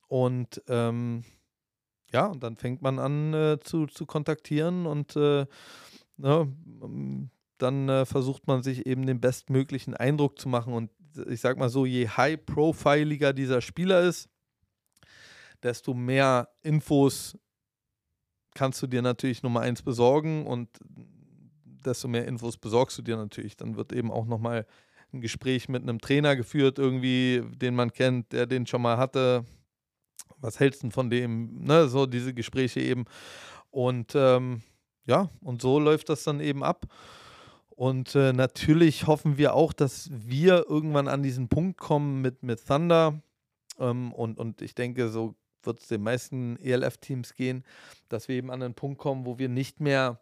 Und 0.08 0.64
ähm, 0.70 1.26
ja, 2.14 2.28
und 2.28 2.42
dann 2.42 2.56
fängt 2.56 2.82
man 2.82 3.00
an 3.00 3.34
äh, 3.34 3.60
zu, 3.60 3.88
zu 3.88 4.06
kontaktieren 4.06 4.86
und 4.86 5.18
äh, 5.18 5.46
ne, 6.16 6.54
dann 7.58 7.90
äh, 7.90 8.06
versucht 8.06 8.48
man 8.48 8.64
sich 8.64 8.86
eben 8.86 9.06
den 9.06 9.20
bestmöglichen 9.20 9.94
Eindruck 9.94 10.40
zu 10.40 10.48
machen. 10.48 10.74
Und 10.74 10.92
ich 11.28 11.42
sag 11.42 11.58
mal 11.58 11.70
so, 11.70 11.86
je 11.86 12.08
high-profiliger 12.08 13.34
dieser 13.34 13.62
Spieler 13.62 14.02
ist, 14.02 14.30
desto 15.62 15.94
mehr 15.94 16.50
Infos 16.62 17.38
kannst 18.54 18.82
du 18.82 18.88
dir 18.88 19.02
natürlich 19.02 19.44
Nummer 19.44 19.62
eins 19.62 19.82
besorgen 19.82 20.46
und 20.46 20.70
desto 21.86 22.08
mehr 22.08 22.28
Infos 22.28 22.58
besorgst 22.58 22.98
du 22.98 23.02
dir 23.02 23.18
natürlich. 23.18 23.58
Dann 23.58 23.76
wird 23.76 23.94
eben 23.94 24.12
auch 24.12 24.26
nochmal 24.26 24.66
ein 25.12 25.22
Gespräch 25.22 25.70
mit 25.70 25.84
einem 25.84 26.00
Trainer 26.00 26.36
geführt, 26.36 26.80
irgendwie, 26.80 27.44
den 27.56 27.76
man 27.76 27.92
kennt, 27.92 28.32
der 28.32 28.46
den 28.46 28.66
schon 28.66 28.82
mal 28.82 28.98
hatte. 28.98 29.46
Was 30.38 30.60
hältst 30.60 30.84
du 30.84 30.90
von 30.90 31.10
dem? 31.10 31.64
Ne, 31.64 31.88
so 31.88 32.06
diese 32.06 32.34
Gespräche 32.34 32.80
eben. 32.80 33.06
Und 33.70 34.14
ähm, 34.16 34.62
ja, 35.06 35.30
und 35.42 35.62
so 35.62 35.80
läuft 35.80 36.10
das 36.10 36.24
dann 36.24 36.40
eben 36.40 36.64
ab. 36.64 36.86
Und 37.76 38.16
äh, 38.16 38.34
natürlich 38.34 39.08
hoffen 39.08 39.38
wir 39.38 39.56
auch, 39.56 39.74
dass 39.74 40.10
wir 40.12 40.66
irgendwann 40.70 41.08
an 41.08 41.24
diesen 41.24 41.50
Punkt 41.50 41.80
kommen 41.80 42.22
mit, 42.22 42.44
mit 42.44 42.66
Thunder. 42.66 43.22
Ähm, 43.80 44.14
und, 44.14 44.40
und 44.40 44.62
ich 44.62 44.76
denke, 44.76 45.10
so 45.10 45.36
wird 45.64 45.80
es 45.80 45.88
den 45.88 46.04
meisten 46.04 46.58
ELF-Teams 46.58 47.34
gehen, 47.36 47.64
dass 48.10 48.28
wir 48.28 48.36
eben 48.36 48.52
an 48.52 48.62
einen 48.62 48.76
Punkt 48.76 49.00
kommen, 49.00 49.26
wo 49.26 49.40
wir 49.40 49.50
nicht 49.50 49.80
mehr, 49.80 50.20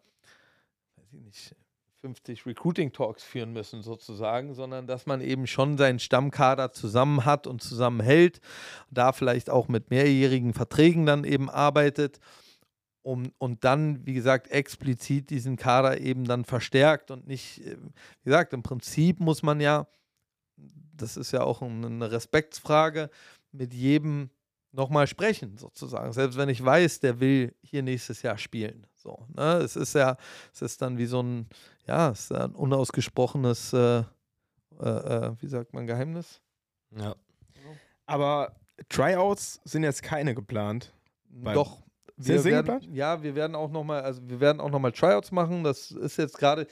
weiß 0.96 1.12
ich 1.12 1.20
nicht, 1.20 1.56
50 2.00 2.46
Recruiting-Talks 2.46 3.22
führen 3.22 3.52
müssen, 3.52 3.82
sozusagen, 3.82 4.54
sondern 4.54 4.88
dass 4.88 5.06
man 5.06 5.20
eben 5.20 5.46
schon 5.46 5.78
seinen 5.78 6.00
Stammkader 6.00 6.72
zusammen 6.72 7.24
hat 7.24 7.46
und 7.46 7.62
zusammenhält, 7.62 8.40
da 8.90 9.12
vielleicht 9.12 9.50
auch 9.50 9.68
mit 9.68 9.90
mehrjährigen 9.90 10.52
Verträgen 10.52 11.06
dann 11.06 11.22
eben 11.22 11.48
arbeitet 11.48 12.18
um, 13.02 13.32
und 13.38 13.64
dann, 13.64 14.06
wie 14.06 14.14
gesagt, 14.14 14.48
explizit 14.50 15.30
diesen 15.30 15.56
Kader 15.56 16.00
eben 16.00 16.24
dann 16.24 16.44
verstärkt 16.44 17.10
und 17.10 17.26
nicht, 17.26 17.66
äh, 17.66 17.76
wie 18.22 18.30
gesagt, 18.30 18.52
im 18.52 18.62
Prinzip 18.62 19.20
muss 19.20 19.42
man 19.42 19.60
ja, 19.60 19.86
das 20.56 21.16
ist 21.16 21.32
ja 21.32 21.42
auch 21.42 21.62
eine 21.62 22.10
Respektsfrage, 22.10 23.10
mit 23.50 23.74
jedem 23.74 24.30
nochmal 24.72 25.06
sprechen, 25.06 25.58
sozusagen. 25.58 26.12
Selbst 26.12 26.38
wenn 26.38 26.48
ich 26.48 26.64
weiß, 26.64 27.00
der 27.00 27.20
will 27.20 27.54
hier 27.62 27.82
nächstes 27.82 28.22
Jahr 28.22 28.38
spielen. 28.38 28.86
So, 28.96 29.26
ne? 29.34 29.58
Es 29.58 29.76
ist 29.76 29.94
ja, 29.94 30.16
es 30.52 30.62
ist 30.62 30.80
dann 30.80 30.96
wie 30.96 31.06
so 31.06 31.22
ein, 31.22 31.48
ja, 31.86 32.10
es 32.10 32.22
ist 32.22 32.32
ein 32.32 32.54
unausgesprochenes, 32.54 33.72
äh, 33.72 34.04
äh, 34.80 34.88
äh 34.88 35.34
wie 35.40 35.48
sagt 35.48 35.74
man, 35.74 35.86
Geheimnis. 35.86 36.40
Ja. 36.96 37.14
Aber 38.06 38.54
Tryouts 38.88 39.60
sind 39.64 39.82
jetzt 39.82 40.02
keine 40.02 40.34
geplant. 40.34 40.92
Doch, 41.28 41.82
wir 42.16 42.44
werden, 42.44 42.94
ja, 42.94 43.22
wir 43.22 43.34
werden 43.34 43.54
auch 43.54 43.70
nochmal, 43.70 44.02
also 44.02 44.20
wir 44.24 44.40
werden 44.40 44.60
auch 44.60 44.70
noch 44.70 44.78
mal 44.78 44.92
Tryouts 44.92 45.32
machen. 45.32 45.64
Das 45.64 45.90
ist 45.90 46.18
jetzt 46.18 46.38
gerade, 46.38 46.66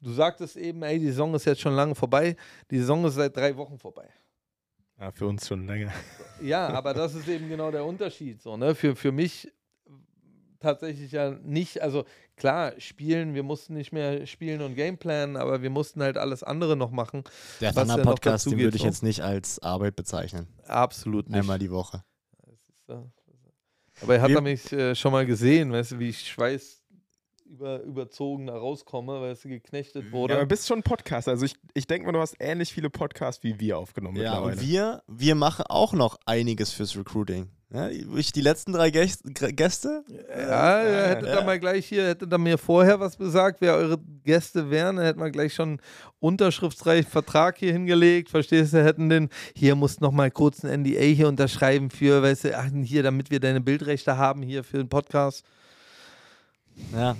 du 0.00 0.12
sagtest 0.12 0.56
eben, 0.56 0.82
ey, 0.82 0.98
die 0.98 1.06
Saison 1.06 1.34
ist 1.34 1.44
jetzt 1.44 1.60
schon 1.60 1.74
lange 1.74 1.94
vorbei. 1.94 2.36
Die 2.70 2.78
Saison 2.78 3.04
ist 3.04 3.14
seit 3.14 3.36
drei 3.36 3.56
Wochen 3.56 3.78
vorbei. 3.78 4.08
Ja, 4.98 5.10
für 5.10 5.26
uns 5.26 5.46
schon 5.46 5.66
länger. 5.66 5.92
Ja, 6.42 6.68
aber 6.68 6.92
das 6.94 7.14
ist 7.14 7.28
eben 7.28 7.48
genau 7.48 7.70
der 7.70 7.84
Unterschied. 7.84 8.42
So, 8.42 8.56
ne? 8.56 8.74
für, 8.74 8.96
für 8.96 9.12
mich 9.12 9.50
tatsächlich 10.60 11.12
ja 11.12 11.30
nicht, 11.30 11.80
also 11.80 12.04
klar, 12.36 12.72
spielen, 12.78 13.34
wir 13.34 13.44
mussten 13.44 13.74
nicht 13.74 13.92
mehr 13.92 14.26
spielen 14.26 14.60
und 14.62 14.74
Gameplanen, 14.74 15.36
aber 15.36 15.62
wir 15.62 15.70
mussten 15.70 16.02
halt 16.02 16.18
alles 16.18 16.42
andere 16.42 16.76
noch 16.76 16.90
machen. 16.90 17.22
Der 17.60 17.72
Thunder 17.72 17.98
Podcast, 17.98 18.46
den 18.46 18.58
würde 18.58 18.76
ich 18.76 18.82
jetzt 18.82 19.02
nicht 19.02 19.22
als 19.22 19.62
Arbeit 19.62 19.94
bezeichnen. 19.94 20.48
Absolut 20.66 21.28
nicht. 21.28 21.38
Einmal 21.38 21.58
die 21.58 21.70
Woche. 21.70 22.02
Das 22.42 22.54
ist, 22.54 22.88
äh, 22.88 23.23
aber 24.02 24.16
er 24.16 24.22
hat 24.22 24.42
mich 24.42 24.72
äh, 24.72 24.94
schon 24.94 25.12
mal 25.12 25.26
gesehen, 25.26 25.72
weißt 25.72 25.92
du, 25.92 25.98
wie 25.98 26.08
ich 26.08 26.28
Schweiß 26.28 26.84
über, 27.54 27.80
überzogen 27.82 28.46
da 28.46 28.56
rauskomme, 28.56 29.20
weil 29.20 29.32
es 29.32 29.42
geknechtet 29.42 30.12
wurde. 30.12 30.34
Ja, 30.34 30.40
aber 30.40 30.46
bist 30.46 30.66
schon 30.66 30.80
ein 30.80 30.82
Podcast. 30.82 31.28
Also 31.28 31.44
ich, 31.44 31.54
ich 31.74 31.86
denke 31.86 32.06
mal, 32.06 32.12
du 32.12 32.20
hast 32.20 32.36
ähnlich 32.40 32.72
viele 32.72 32.90
Podcasts 32.90 33.42
wie 33.42 33.58
wir 33.60 33.78
aufgenommen. 33.78 34.16
Ja, 34.16 34.38
und 34.38 34.60
wir, 34.60 35.02
wir 35.06 35.34
machen 35.34 35.64
auch 35.68 35.92
noch 35.92 36.18
einiges 36.26 36.72
fürs 36.72 36.96
Recruiting. 36.96 37.48
Ja, 37.74 37.88
ich, 37.88 38.30
die 38.30 38.40
letzten 38.40 38.72
drei 38.72 38.90
Gäste? 38.90 40.04
Ja, 40.28 40.80
ihr 40.84 41.06
hättet 41.08 41.28
ja. 41.28 41.34
da 41.34 41.44
mal 41.44 41.58
gleich 41.58 41.86
hier, 41.86 42.06
hättet 42.06 42.32
da 42.32 42.38
mir 42.38 42.56
vorher 42.56 43.00
was 43.00 43.18
gesagt, 43.18 43.60
wer 43.60 43.74
eure 43.74 43.98
Gäste 44.22 44.70
wären, 44.70 44.94
dann 44.94 45.04
hätten 45.04 45.18
wir 45.18 45.32
gleich 45.32 45.54
schon 45.54 45.80
unterschriftsreich 46.20 47.08
Vertrag 47.08 47.58
hier 47.58 47.72
hingelegt, 47.72 48.30
verstehst 48.30 48.74
du, 48.74 48.84
hätten 48.84 49.08
den, 49.08 49.28
hier 49.56 49.74
musst 49.74 50.00
noch 50.00 50.12
mal 50.12 50.30
kurz 50.30 50.64
ein 50.64 50.82
NDA 50.82 51.00
hier 51.00 51.26
unterschreiben 51.26 51.90
für, 51.90 52.22
weißt 52.22 52.44
du, 52.44 52.56
ach, 52.56 52.68
hier, 52.84 53.02
damit 53.02 53.32
wir 53.32 53.40
deine 53.40 53.60
Bildrechte 53.60 54.16
haben 54.16 54.42
hier 54.42 54.62
für 54.62 54.76
den 54.76 54.88
Podcast. 54.88 55.44
Ja, 56.92 57.16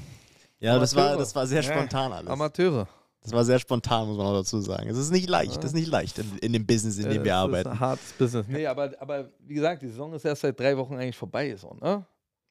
ja 0.60 0.78
das 0.78 0.94
war, 0.94 1.16
das 1.16 1.34
war 1.34 1.48
sehr 1.48 1.64
spontan 1.64 2.12
alles. 2.12 2.30
Amateure. 2.30 2.86
Das 3.24 3.32
war 3.32 3.44
sehr 3.44 3.58
spontan, 3.58 4.06
muss 4.06 4.18
man 4.18 4.26
auch 4.26 4.34
dazu 4.34 4.60
sagen. 4.60 4.88
Es 4.90 4.98
ist 4.98 5.10
nicht 5.10 5.30
leicht, 5.30 5.56
es 5.56 5.64
ist 5.64 5.74
nicht 5.74 5.90
leicht 5.90 6.18
in, 6.18 6.38
in, 6.38 6.52
dem 6.52 6.66
Business, 6.66 6.98
in 6.98 7.04
dem 7.04 7.18
ja, 7.18 7.24
wir 7.24 7.36
arbeiten. 7.36 7.64
Das 7.64 7.74
ist 7.74 7.80
ein 7.80 7.88
hartes 7.88 8.12
Business. 8.12 8.46
Nee, 8.48 8.66
aber, 8.66 8.92
aber 8.98 9.30
wie 9.40 9.54
gesagt, 9.54 9.80
die 9.80 9.88
Saison 9.88 10.12
ist 10.12 10.26
erst 10.26 10.42
seit 10.42 10.60
drei 10.60 10.76
Wochen 10.76 10.94
eigentlich 10.94 11.16
vorbei, 11.16 11.56
so, 11.56 11.74
ne? 11.80 12.04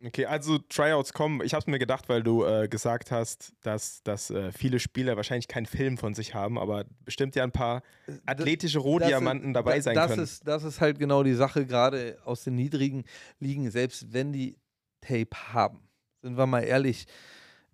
Okay, 0.06 0.26
also 0.26 0.58
Tryouts 0.58 1.14
kommen. 1.14 1.42
Ich 1.46 1.54
habe 1.54 1.70
mir 1.72 1.80
gedacht, 1.80 2.10
weil 2.10 2.24
du 2.24 2.44
äh, 2.44 2.68
gesagt 2.68 3.10
hast, 3.12 3.54
dass, 3.62 4.04
dass 4.04 4.32
äh, 4.32 4.52
viele 4.52 4.80
Spieler 4.80 5.16
wahrscheinlich 5.16 5.48
keinen 5.48 5.66
Film 5.66 5.98
von 5.98 6.14
sich 6.14 6.34
haben, 6.34 6.58
aber 6.58 6.86
bestimmt 7.06 7.36
ja 7.36 7.44
ein 7.44 7.54
paar 7.54 7.84
athletische 8.26 8.80
Rohdiamanten 8.80 9.54
dabei 9.54 9.80
sein 9.80 9.96
das 9.96 10.10
können. 10.10 10.24
Ist, 10.24 10.46
das 10.46 10.64
ist 10.64 10.82
halt 10.82 11.00
genau 11.00 11.24
die 11.24 11.36
Sache, 11.36 11.66
gerade 11.66 12.18
aus 12.26 12.44
den 12.44 12.56
niedrigen 12.56 13.06
Ligen, 13.40 13.72
selbst 13.72 14.12
wenn 14.12 14.34
die 14.34 14.58
Tape 15.00 15.54
haben. 15.54 15.80
Sind 16.22 16.38
wir 16.38 16.48
mal 16.48 16.62
ehrlich, 16.62 17.06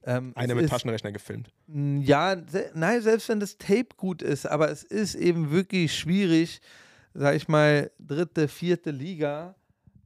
ähm, 0.04 0.32
Einer 0.36 0.56
mit 0.56 0.66
ist, 0.66 0.70
Taschenrechner 0.72 1.12
gefilmt. 1.12 1.52
Ja, 1.68 2.38
se 2.48 2.72
nein, 2.74 3.02
selbst 3.02 3.30
wenn 3.30 3.40
das 3.40 3.58
Tape 3.58 3.90
gut 3.98 4.22
ist, 4.22 4.46
aber 4.46 4.70
es 4.70 4.84
ist 4.84 5.16
eben 5.16 5.52
wirklich 5.52 5.96
schwierig, 5.96 6.62
sag 7.14 7.36
ich 7.36 7.48
mal, 7.48 7.92
dritte, 8.00 8.48
vierte 8.48 8.92
Liga 8.92 9.56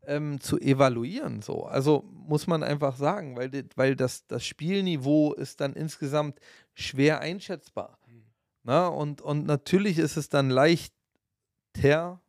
ähm, 0.06 0.40
zu 0.40 0.60
evaluieren. 0.60 1.42
So. 1.42 1.66
Also 1.66 2.04
muss 2.12 2.48
man 2.48 2.64
einfach 2.64 2.96
sagen, 2.96 3.38
weil, 3.38 3.52
weil 3.76 3.96
das, 3.96 4.26
das 4.28 4.46
Spielniveau 4.46 5.34
ist 5.34 5.62
dann 5.62 5.74
insgesamt 5.74 6.40
schwer 6.74 7.20
einschätzbar. 7.20 8.00
Mhm. 8.08 8.24
Na, 8.64 8.88
und, 8.88 9.22
und 9.22 9.46
natürlich 9.46 10.00
ist 10.00 10.18
es 10.18 10.30
dann 10.30 10.50
leichter, 10.50 12.22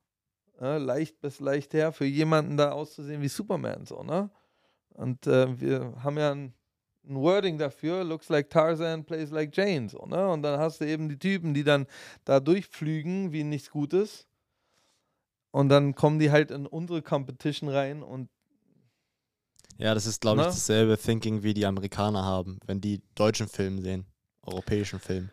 äh, 0.61 0.79
leicht 0.79 1.21
bis 1.21 1.41
leichter 1.41 1.93
für 1.93 2.07
jemanden 2.07 2.57
da 2.57 2.73
auszusehen 2.73 3.23
wie 3.23 3.29
Superman. 3.29 3.87
So, 3.87 4.03
ne? 4.03 4.31
Und 4.91 5.27
äh, 5.27 5.61
wir 5.61 5.95
haben 6.03 6.19
ja 6.19 6.33
ein 6.33 6.55
ein 7.09 7.17
Wording 7.17 7.59
dafür, 7.59 8.05
looks 8.05 8.29
like 8.29 8.51
Tarzan, 8.51 9.05
plays 9.05 9.31
like 9.31 9.57
Jane. 9.57 9.89
So, 9.89 10.05
ne? 10.07 10.29
Und 10.29 10.43
dann 10.43 10.59
hast 10.59 10.81
du 10.81 10.87
eben 10.87 11.09
die 11.09 11.19
Typen, 11.19 11.55
die 11.55 11.65
dann 11.65 11.87
da 12.25 12.41
durchflügen 12.41 13.33
wie 13.33 13.45
nichts 13.45 13.71
Gutes. 13.71 14.27
Und 15.51 15.69
dann 15.69 15.95
kommen 15.95 16.19
die 16.19 16.31
halt 16.31 16.51
in 16.51 16.67
unsere 16.67 17.03
Competition 17.03 17.69
rein 17.69 18.03
und 18.03 18.29
Ja, 19.77 19.93
das 19.95 20.07
ist, 20.07 20.21
glaube 20.21 20.41
ich, 20.41 20.47
Ne? 20.47 20.53
dasselbe 20.53 20.97
Thinking, 20.99 21.43
wie 21.43 21.53
die 21.53 21.67
Amerikaner 21.67 22.23
haben, 22.25 22.59
wenn 22.67 22.81
die 22.81 23.03
deutschen 23.17 23.49
Film 23.49 23.81
sehen, 23.81 24.07
europäischen 24.43 25.01
Film. 25.01 25.31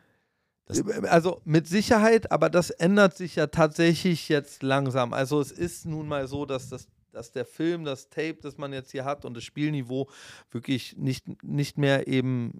Das- 0.66 0.84
also 1.04 1.42
mit 1.44 1.68
Sicherheit, 1.68 2.32
aber 2.32 2.50
das 2.50 2.70
ändert 2.72 3.16
sich 3.16 3.36
ja 3.36 3.48
tatsächlich 3.48 4.30
jetzt 4.30 4.64
langsam. 4.64 5.14
Also 5.14 5.42
es 5.42 5.52
ist 5.52 5.86
nun 5.86 6.08
mal 6.08 6.28
so, 6.28 6.46
dass 6.46 6.70
das 6.70 6.88
dass 7.12 7.32
der 7.32 7.46
Film, 7.46 7.84
das 7.86 8.10
Tape, 8.10 8.38
das 8.42 8.58
man 8.58 8.74
jetzt 8.74 8.92
hier 8.92 9.06
hat 9.06 9.26
und 9.26 9.36
das 9.36 9.44
Spielniveau 9.44 10.10
wirklich 10.50 10.98
nicht, 10.98 11.44
nicht 11.44 11.78
mehr 11.78 12.08
eben 12.08 12.54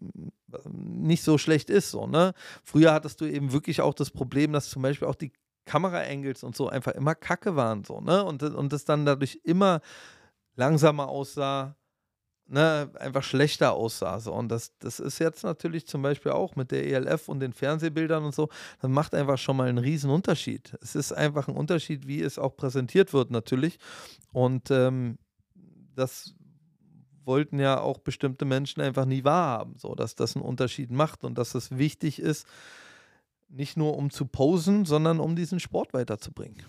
äh, 0.52 0.58
nicht 0.70 1.24
so 1.24 1.38
schlecht 1.38 1.70
ist. 1.70 1.92
So, 1.92 2.08
ne? 2.08 2.34
Früher 2.64 2.94
hattest 2.94 3.22
du 3.22 3.26
eben 3.26 3.52
wirklich 3.52 3.82
auch 3.82 3.94
das 3.94 4.12
Problem, 4.12 4.54
dass 4.54 4.70
zum 4.70 4.82
Beispiel 4.82 5.08
auch 5.08 5.16
die 5.16 5.32
Kameraangles 5.66 6.44
und 6.44 6.56
so 6.56 6.70
einfach 6.70 6.94
immer 6.94 7.16
kacke 7.16 7.56
waren. 7.56 7.84
So, 7.84 8.02
ne? 8.02 8.24
und, 8.24 8.44
und 8.44 8.74
das 8.74 8.86
dann 8.86 9.06
dadurch 9.06 9.40
immer 9.44 9.82
langsamer 10.56 11.08
aussah, 11.08 11.76
ne, 12.48 12.90
einfach 13.00 13.24
schlechter 13.24 13.74
aussah. 13.74 14.20
So. 14.20 14.34
Und 14.34 14.50
das, 14.50 14.78
das 14.80 15.00
ist 15.00 15.20
jetzt 15.20 15.44
natürlich 15.44 15.88
zum 15.88 16.02
Beispiel 16.02 16.32
auch 16.32 16.56
mit 16.56 16.72
der 16.72 16.86
ELF 16.86 17.30
und 17.30 17.40
den 17.40 17.54
Fernsehbildern 17.54 18.24
und 18.26 18.36
so, 18.36 18.50
das 18.82 18.90
macht 18.90 19.16
einfach 19.16 19.38
schon 19.38 19.58
mal 19.58 19.70
einen 19.70 19.78
riesen 19.78 20.10
Unterschied. 20.10 20.78
Es 20.82 20.96
ist 20.96 21.14
einfach 21.14 21.48
ein 21.48 21.56
Unterschied, 21.56 22.08
wie 22.08 22.22
es 22.22 22.38
auch 22.38 22.56
präsentiert 22.56 23.14
wird 23.14 23.32
natürlich. 23.32 23.80
Und 24.32 24.72
ähm, 24.72 25.18
das 25.96 26.36
wollten 27.24 27.60
ja 27.60 27.80
auch 27.80 28.00
bestimmte 28.00 28.46
Menschen 28.46 28.82
einfach 28.82 29.06
nie 29.06 29.24
wahrhaben, 29.24 29.76
so 29.78 29.96
dass 29.96 30.16
das 30.16 30.36
einen 30.36 30.46
Unterschied 30.46 30.92
macht 30.92 31.24
und 31.24 31.38
dass 31.38 31.56
es 31.56 31.78
wichtig 31.78 32.20
ist, 32.20 32.48
nicht 33.50 33.78
nur 33.78 33.98
um 33.98 34.10
zu 34.10 34.26
posen, 34.26 34.86
sondern 34.86 35.20
um 35.20 35.36
diesen 35.36 35.60
Sport 35.60 35.94
weiterzubringen. 35.94 36.64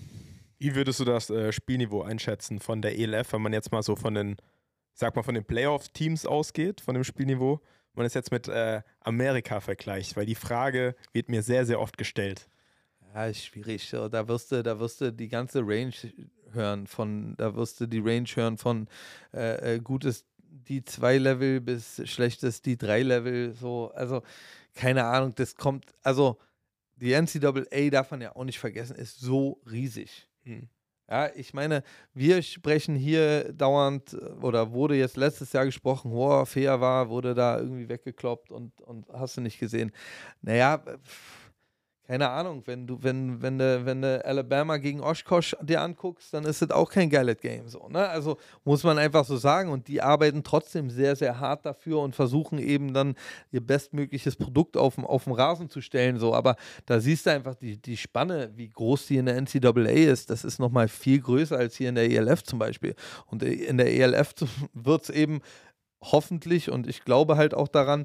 Wie 0.59 0.75
würdest 0.75 1.01
du 1.01 1.05
das 1.05 1.31
äh, 1.31 1.53
Spielniveau 1.53 2.03
einschätzen 2.03 2.61
von 2.61 2.83
der 2.83 2.99
ELF, 2.99 3.33
wenn 3.33 3.43
man 3.43 3.53
jetzt 3.53 3.73
mal 3.73 3.83
so 3.83 3.97
von 3.97 4.15
den, 4.15 4.37
sag 4.95 5.17
mal, 5.17 5.23
von 5.23 5.35
den 5.35 5.45
Playoff-Teams 5.45 6.27
ausgeht, 6.27 6.81
von 6.81 6.95
dem 6.95 7.05
Spielniveau, 7.05 7.61
wenn 7.95 8.03
man 8.03 8.07
es 8.07 8.15
jetzt 8.15 8.31
mit 8.31 8.49
äh, 8.49 8.83
Amerika 9.01 9.61
vergleicht? 9.61 10.17
Weil 10.17 10.27
die 10.27 10.35
Frage 10.35 10.95
wird 11.13 11.29
mir 11.29 11.43
sehr, 11.43 11.67
sehr 11.67 11.81
oft 11.81 11.99
gestellt. 11.99 12.49
Ja, 13.15 13.27
ist 13.27 13.45
schwierig. 13.45 13.91
Da 13.91 14.29
wirst 14.29 14.53
du, 14.53 14.63
da 14.63 14.79
wirst 14.79 15.01
du 15.01 15.13
die 15.13 15.29
ganze 15.29 15.61
Range 15.61 15.93
hören 16.53 16.87
von, 16.87 17.35
da 17.37 17.55
wirst 17.55 17.81
du 17.81 17.87
die 17.87 18.01
Range 18.01 18.29
hören 18.35 18.57
von 18.57 18.89
äh, 19.35 19.75
äh, 19.75 19.81
gutes 19.81 20.25
die 20.39 20.85
2 20.85 21.19
Level 21.19 21.61
bis 21.61 22.03
schlechtes 22.09 22.63
die 22.63 22.77
3 22.77 23.03
Level. 23.03 23.53
So, 23.55 23.91
also 23.95 24.23
keine 24.75 25.05
Ahnung, 25.05 25.35
das 25.35 25.57
kommt, 25.57 25.95
also 26.03 26.39
die 26.97 27.13
NCAA 27.13 27.91
darf 27.91 28.11
man 28.11 28.21
ja 28.21 28.37
auch 28.37 28.45
nicht 28.45 28.59
vergessen, 28.59 28.97
ist 28.97 29.21
so 29.21 29.61
riesig. 29.71 30.29
Hm. 30.45 30.69
Ja, 31.11 31.29
ich 31.35 31.53
meine, 31.53 31.83
wir 32.15 32.43
sprechen 32.43 32.95
hier 32.97 33.53
dauernd, 33.53 34.15
äh, 34.15 34.17
oder 34.41 34.73
wurde 34.73 34.97
jetzt 34.97 35.17
letztes 35.17 35.53
Jahr 35.53 35.65
gesprochen, 35.67 36.12
wow, 36.12 36.49
fair 36.49 36.81
war, 36.81 37.09
wurde 37.11 37.35
da 37.35 37.59
irgendwie 37.59 37.88
weggekloppt 37.88 38.51
und, 38.51 38.81
und 38.81 39.07
hast 39.12 39.37
du 39.37 39.41
nicht 39.41 39.59
gesehen. 39.59 39.93
Naja, 40.43 40.79
pff, 40.79 41.42
keine 42.12 42.29
Ahnung, 42.29 42.62
wenn 42.66 42.87
du, 42.87 43.03
wenn, 43.03 43.40
wenn 43.40 43.59
du, 43.59 43.87
wenn 43.87 44.03
du 44.03 44.22
Alabama 44.22 44.77
gegen 44.77 45.01
Oshkosh 45.01 45.57
dir 45.62 45.81
anguckst, 45.81 46.35
dann 46.35 46.44
ist 46.44 46.61
das 46.61 46.70
auch 46.70 46.90
kein 46.90 47.09
geiles 47.09 47.38
Game 47.38 47.68
so, 47.68 47.88
ne? 47.88 48.07
Also 48.07 48.37
muss 48.64 48.85
man 48.85 48.98
einfach 48.98 49.25
so 49.25 49.38
sagen. 49.38 49.70
Und 49.70 49.88
die 49.88 50.03
arbeiten 50.03 50.44
trotzdem 50.44 50.90
sehr, 50.90 51.16
sehr 51.16 51.40
hart 51.40 51.64
dafür 51.64 52.01
und 52.01 52.14
versuchen 52.14 52.59
eben 52.59 52.92
dann 52.92 53.14
ihr 53.51 53.62
bestmögliches 53.62 54.37
Produkt 54.37 54.77
auf, 54.77 54.96
dem- 54.96 55.07
auf 55.07 55.25
den 55.25 55.33
Rasen 55.33 55.70
zu 55.70 55.81
stellen. 55.81 56.18
So. 56.18 56.35
Aber 56.35 56.57
da 56.85 57.01
siehst 57.01 57.25
du 57.25 57.31
einfach 57.31 57.55
die, 57.55 57.79
die 57.81 57.96
Spanne, 57.96 58.51
wie 58.57 58.68
groß 58.68 59.07
die 59.07 59.16
in 59.16 59.25
der 59.25 59.37
NCAA 59.40 60.11
ist. 60.12 60.29
Das 60.29 60.44
ist 60.44 60.59
nochmal 60.59 60.88
viel 60.88 61.18
größer 61.18 61.57
als 61.57 61.77
hier 61.77 61.88
in 61.88 61.94
der 61.94 62.11
ELF 62.11 62.42
zum 62.44 62.59
Beispiel. 62.59 62.94
Und 63.29 63.42
in 63.42 63.79
der 63.79 63.90
ELF 63.90 64.35
wird 64.75 65.05
es 65.05 65.09
eben 65.09 65.40
hoffentlich, 66.03 66.70
und 66.70 66.87
ich 66.87 67.05
glaube 67.05 67.38
halt 67.38 67.55
auch 67.55 67.68
daran, 67.68 68.05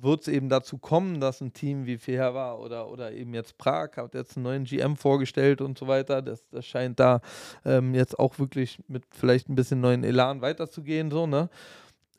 wird 0.00 0.22
es 0.22 0.28
eben 0.28 0.48
dazu 0.48 0.78
kommen, 0.78 1.20
dass 1.20 1.40
ein 1.40 1.52
Team 1.52 1.86
wie 1.86 1.98
war 2.18 2.58
oder, 2.60 2.90
oder 2.90 3.12
eben 3.12 3.34
jetzt 3.34 3.58
Prag 3.58 3.96
hat 3.96 4.14
jetzt 4.14 4.36
einen 4.36 4.44
neuen 4.44 4.64
GM 4.64 4.96
vorgestellt 4.96 5.60
und 5.60 5.78
so 5.78 5.86
weiter. 5.86 6.22
Das, 6.22 6.48
das 6.48 6.66
scheint 6.66 7.00
da 7.00 7.20
ähm, 7.64 7.94
jetzt 7.94 8.18
auch 8.18 8.38
wirklich 8.38 8.78
mit 8.88 9.04
vielleicht 9.10 9.48
ein 9.48 9.54
bisschen 9.54 9.80
neuen 9.80 10.04
Elan 10.04 10.40
weiterzugehen, 10.40 11.10
so, 11.10 11.26
ne? 11.26 11.48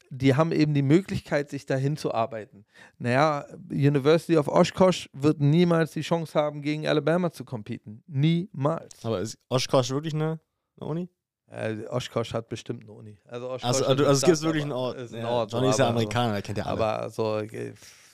Die 0.10 0.36
haben 0.36 0.54
eben 0.54 0.74
die 0.74 0.84
Möglichkeit, 0.84 1.50
sich 1.50 1.66
dahin 1.66 1.98
zu 1.98 2.14
arbeiten. 2.14 2.64
Naja, 2.98 3.46
University 3.70 4.38
of 4.38 4.48
Oshkosh 4.48 5.10
wird 5.12 5.42
niemals 5.42 5.92
die 5.92 6.02
Chance 6.02 6.40
haben, 6.40 6.62
gegen 6.62 6.88
Alabama 6.88 7.30
zu 7.30 7.44
competen. 7.44 8.04
Niemals. 8.08 9.04
Aber 9.04 9.20
ist 9.20 9.38
Oshkosh 9.50 9.90
wirklich 9.90 10.14
eine, 10.14 10.40
eine 10.80 10.90
Uni? 10.90 11.10
Äh, 11.50 11.86
Oshkosh 11.90 12.34
hat 12.34 12.50
bestimmt 12.50 12.84
eine 12.84 12.92
Uni. 12.92 13.18
Also, 13.26 13.50
Oshkosh 13.50 13.64
Also, 13.64 13.86
also, 13.86 14.06
also 14.06 14.12
es 14.12 14.22
gibt 14.22 14.42
wirklich 14.42 14.64
einen 14.64 14.74
Ort. 14.74 14.98
Ist 14.98 15.14
ein 15.14 15.22
Ja, 15.22 15.30
Ort 15.30 15.54
Johnny 15.54 15.70
ist 15.70 15.80
ja 15.80 15.86
so- 15.86 15.92
Amerikaner, 15.92 16.34
er 16.36 16.42
kennt 16.42 16.58
ja 16.58 16.66
alle. 16.66 16.74
aber 16.86 17.10
so, 17.10 17.42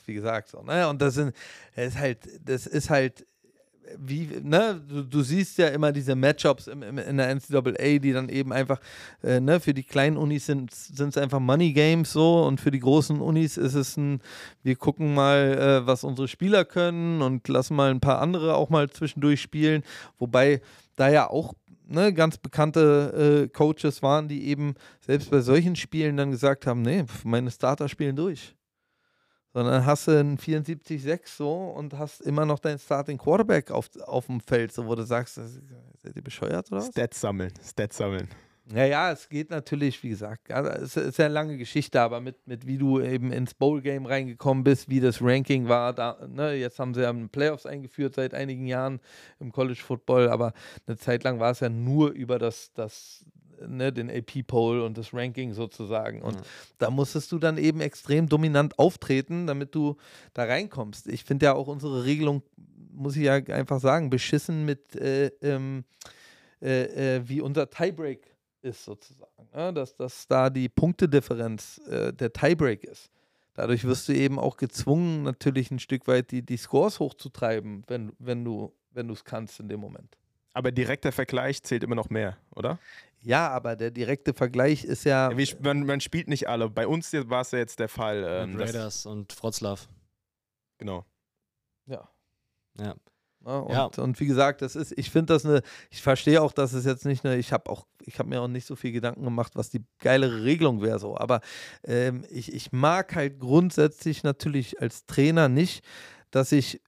wie 0.05 0.13
gesagt, 0.13 0.49
so, 0.49 0.61
ne? 0.61 0.87
Und 0.87 1.01
das 1.01 1.15
sind, 1.15 1.33
das 1.75 1.87
ist 1.87 1.97
halt, 1.97 2.19
das 2.45 2.67
ist 2.67 2.89
halt, 2.91 3.25
wie, 3.97 4.29
ne, 4.41 4.81
du, 4.87 5.03
du 5.03 5.21
siehst 5.23 5.57
ja 5.57 5.67
immer 5.67 5.91
diese 5.91 6.15
Matchups 6.15 6.67
im, 6.67 6.83
im, 6.83 6.97
in 6.99 7.17
der 7.17 7.29
NCAA, 7.35 7.99
die 7.99 8.13
dann 8.13 8.29
eben 8.29 8.53
einfach, 8.53 8.79
äh, 9.23 9.39
ne, 9.39 9.59
für 9.59 9.73
die 9.73 9.83
kleinen 9.83 10.15
Unis 10.17 10.45
sind 10.45 10.71
es 10.71 11.17
einfach 11.17 11.39
Money 11.39 11.73
Games 11.73 12.11
so 12.13 12.43
und 12.45 12.61
für 12.61 12.71
die 12.71 12.79
großen 12.79 13.19
Unis 13.19 13.57
ist 13.57 13.73
es 13.73 13.97
ein, 13.97 14.21
wir 14.63 14.75
gucken 14.77 15.13
mal, 15.13 15.81
äh, 15.83 15.87
was 15.87 16.03
unsere 16.03 16.27
Spieler 16.27 16.65
können 16.65 17.21
und 17.21 17.47
lassen 17.47 17.75
mal 17.75 17.89
ein 17.91 17.99
paar 17.99 18.19
andere 18.19 18.55
auch 18.55 18.69
mal 18.69 18.89
zwischendurch 18.89 19.41
spielen, 19.41 19.83
wobei 20.17 20.61
da 20.95 21.09
ja 21.09 21.29
auch 21.29 21.53
ne, 21.93 22.13
ganz 22.13 22.38
bekannte 22.38 23.45
äh, 23.45 23.47
Coaches 23.47 24.01
waren, 24.01 24.27
die 24.27 24.47
eben 24.47 24.75
selbst 25.01 25.32
bei 25.32 25.41
solchen 25.41 25.75
Spielen 25.75 26.17
dann 26.17 26.32
gesagt 26.32 26.67
haben, 26.67 26.82
nee, 26.82 27.06
meine 27.23 27.51
Starter 27.51 27.88
spielen 27.88 28.15
durch. 28.15 28.56
Sondern 29.53 29.86
hast 29.86 30.08
du 30.08 30.19
einen 30.19 30.38
74-6 30.38 31.19
so 31.38 31.53
und 31.53 31.93
hast 31.93 32.21
immer 32.21 32.45
noch 32.45 32.58
deinen 32.58 32.79
Starting 32.79 33.19
Quarterback 33.19 33.69
auf, 33.69 33.89
auf 34.06 34.25
dem 34.25 34.39
Feld, 34.39 34.71
so 34.71 34.88
wo 34.88 34.95
du 34.95 35.03
sagst, 35.03 35.36
seid 35.36 36.15
ihr 36.15 36.23
bescheuert 36.23 36.71
oder 36.71 36.82
was? 36.82 36.88
Stats 36.88 37.21
sammeln, 37.21 37.53
Stats 37.63 37.97
sammeln. 37.97 38.27
Naja, 38.65 39.12
es 39.12 39.28
geht 39.28 39.49
natürlich, 39.49 40.02
wie 40.04 40.10
gesagt, 40.10 40.49
es 40.49 40.95
ist 40.95 41.17
ja 41.17 41.26
eine 41.26 41.34
lange 41.34 41.58
Geschichte, 41.58 41.99
aber 41.99 42.21
mit, 42.21 42.47
mit 42.47 42.65
wie 42.65 42.78
du 42.78 43.02
eben 43.02 43.34
ins 43.34 43.54
Bowl-Game 43.54 44.06
reingekommen 44.06 44.63
bist, 44.63 44.88
wie 44.89 45.02
das 45.02 45.21
Ranking 45.21 45.67
war, 45.67 45.91
da, 45.91 46.17
ne, 46.30 46.54
jetzt 46.54 46.80
haben 46.80 46.93
sie 46.93 47.02
ja 47.02 47.13
Playoffs 47.32 47.65
eingeführt 47.65 48.15
seit 48.15 48.34
einigen 48.34 48.65
Jahren 48.65 49.02
im 49.41 49.52
College 49.52 49.82
Football, 49.82 50.30
aber 50.30 50.54
eine 50.88 50.97
Zeit 50.97 51.26
lang 51.26 51.41
war 51.41 51.52
es 51.52 51.60
ja 51.60 51.67
nur 51.67 52.12
über 52.12 52.39
das, 52.39 52.71
das 52.73 53.26
ne, 53.67 53.91
den 53.91 54.10
AP-Poll 54.10 54.80
und 54.80 54.97
das 54.97 55.13
Ranking 55.13 55.54
sozusagen. 55.54 56.21
Und 56.21 56.36
Ja. 56.36 56.41
da 56.78 56.89
musstest 56.89 57.32
du 57.34 57.39
dann 57.39 57.58
eben 57.58 57.82
extrem 57.82 58.30
dominant 58.30 58.80
auftreten, 58.80 59.45
damit 59.45 59.76
du 59.76 59.97
da 60.34 60.45
reinkommst. 60.45 61.08
Ich 61.08 61.26
finde 61.26 61.47
ja 61.47 61.54
auch 61.54 61.67
unsere 61.67 62.06
Regelung, 62.06 62.43
muss 62.93 63.15
ich 63.17 63.23
ja 63.23 63.34
einfach 63.34 63.80
sagen, 63.80 64.10
beschissen 64.10 64.65
mit 64.65 64.95
äh, 64.95 65.28
ähm, 65.41 65.84
äh, 66.62 67.17
äh, 67.17 67.21
wie 67.28 67.41
unser 67.41 67.69
Tiebreak 67.69 68.32
ist 68.63 68.84
sozusagen. 68.84 69.49
Ne? 69.54 69.73
Dass, 69.73 69.95
dass 69.95 70.28
da 70.28 70.49
die 70.49 70.69
Punktedifferenz 70.69 71.80
äh, 71.88 72.13
der 72.13 72.32
Tiebreak 72.32 72.84
ist. 72.84 73.10
Dadurch 73.54 73.84
wirst 73.84 74.10
du 74.10 74.13
eben 74.13 74.39
auch 74.39 74.58
gezwungen, 74.58 75.23
natürlich 75.23 75.69
ein 75.69 75.80
Stück 75.80 76.08
weit 76.08 76.32
die, 76.32 76.41
die 76.41 76.58
Scores 76.58 76.99
hochzutreiben, 76.99 77.84
wenn, 77.88 78.13
wenn 78.17 78.43
du 78.43 78.73
wenn 78.93 79.10
es 79.10 79.23
kannst 79.23 79.60
in 79.60 79.69
dem 79.69 79.80
Moment. 79.80 80.17
Aber 80.54 80.71
direkter 80.71 81.12
Vergleich 81.12 81.63
zählt 81.63 81.84
immer 81.84 81.95
noch 81.95 82.10
mehr, 82.10 82.38
oder? 82.56 82.78
Ja, 83.21 83.49
aber 83.49 83.76
der 83.76 83.89
direkte 83.89 84.34
Vergleich 84.34 84.84
ist 84.84 85.04
ja. 85.04 85.32
Ja, 85.32 85.38
wie, 85.38 85.47
man, 85.62 85.86
man 85.86 85.99
spielt 85.99 86.28
nicht 86.28 86.47
alle. 86.47 86.69
Bei 86.69 86.86
uns 86.86 87.12
war 87.13 87.41
es 87.41 87.52
ja 87.52 87.60
jetzt 87.60 87.80
der 87.80 87.89
Fall. 87.89 88.23
Ähm, 88.28 88.58
Raiders 88.58 89.06
und 89.06 89.36
Wroclaw. 89.41 89.80
genau. 90.78 91.06
ja. 91.86 92.07
Ja. 92.78 92.95
Ja, 93.45 93.57
und, 93.59 93.71
Ja. 93.71 94.03
und 94.03 94.19
wie 94.19 94.25
gesagt, 94.25 94.61
das 94.61 94.75
ist, 94.75 94.93
ich 94.97 95.09
finde 95.09 95.33
das 95.33 95.45
eine, 95.45 95.61
ich 95.89 96.01
verstehe 96.01 96.41
auch, 96.41 96.53
dass 96.53 96.73
es 96.73 96.85
jetzt 96.85 97.05
nicht 97.05 97.25
eine, 97.25 97.37
ich 97.37 97.51
habe 97.51 97.69
auch, 97.69 97.85
ich 98.05 98.19
habe 98.19 98.29
mir 98.29 98.41
auch 98.41 98.47
nicht 98.47 98.65
so 98.65 98.75
viel 98.75 98.91
Gedanken 98.91 99.23
gemacht, 99.23 99.53
was 99.55 99.69
die 99.69 99.83
geilere 99.99 100.43
Regelung 100.43 100.81
wäre 100.81 100.99
so. 100.99 101.17
Aber 101.17 101.41
ähm, 101.83 102.25
ich, 102.29 102.53
ich 102.53 102.71
mag 102.71 103.15
halt 103.15 103.39
grundsätzlich 103.39 104.23
natürlich 104.23 104.81
als 104.81 105.05
Trainer 105.05 105.49
nicht, 105.49 105.83
dass 106.31 106.51
ich 106.51 106.81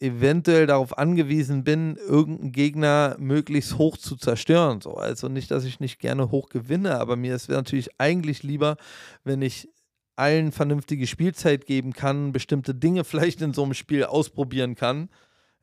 eventuell 0.00 0.66
darauf 0.66 0.98
angewiesen 0.98 1.62
bin, 1.62 1.96
irgendeinen 1.96 2.50
Gegner 2.52 3.16
möglichst 3.20 3.78
hoch 3.78 3.96
zu 3.96 4.16
zerstören. 4.16 4.80
So. 4.80 4.94
Also 4.94 5.28
nicht, 5.28 5.50
dass 5.52 5.64
ich 5.64 5.78
nicht 5.78 6.00
gerne 6.00 6.30
hoch 6.32 6.48
gewinne, 6.48 6.98
aber 6.98 7.14
mir 7.14 7.36
ist 7.36 7.48
natürlich 7.48 7.88
eigentlich 7.98 8.42
lieber, 8.42 8.76
wenn 9.22 9.42
ich 9.42 9.68
allen 10.16 10.50
vernünftige 10.50 11.06
Spielzeit 11.06 11.66
geben 11.66 11.92
kann, 11.92 12.32
bestimmte 12.32 12.74
Dinge 12.74 13.04
vielleicht 13.04 13.42
in 13.42 13.54
so 13.54 13.62
einem 13.62 13.74
Spiel 13.74 14.04
ausprobieren 14.04 14.74
kann, 14.74 15.08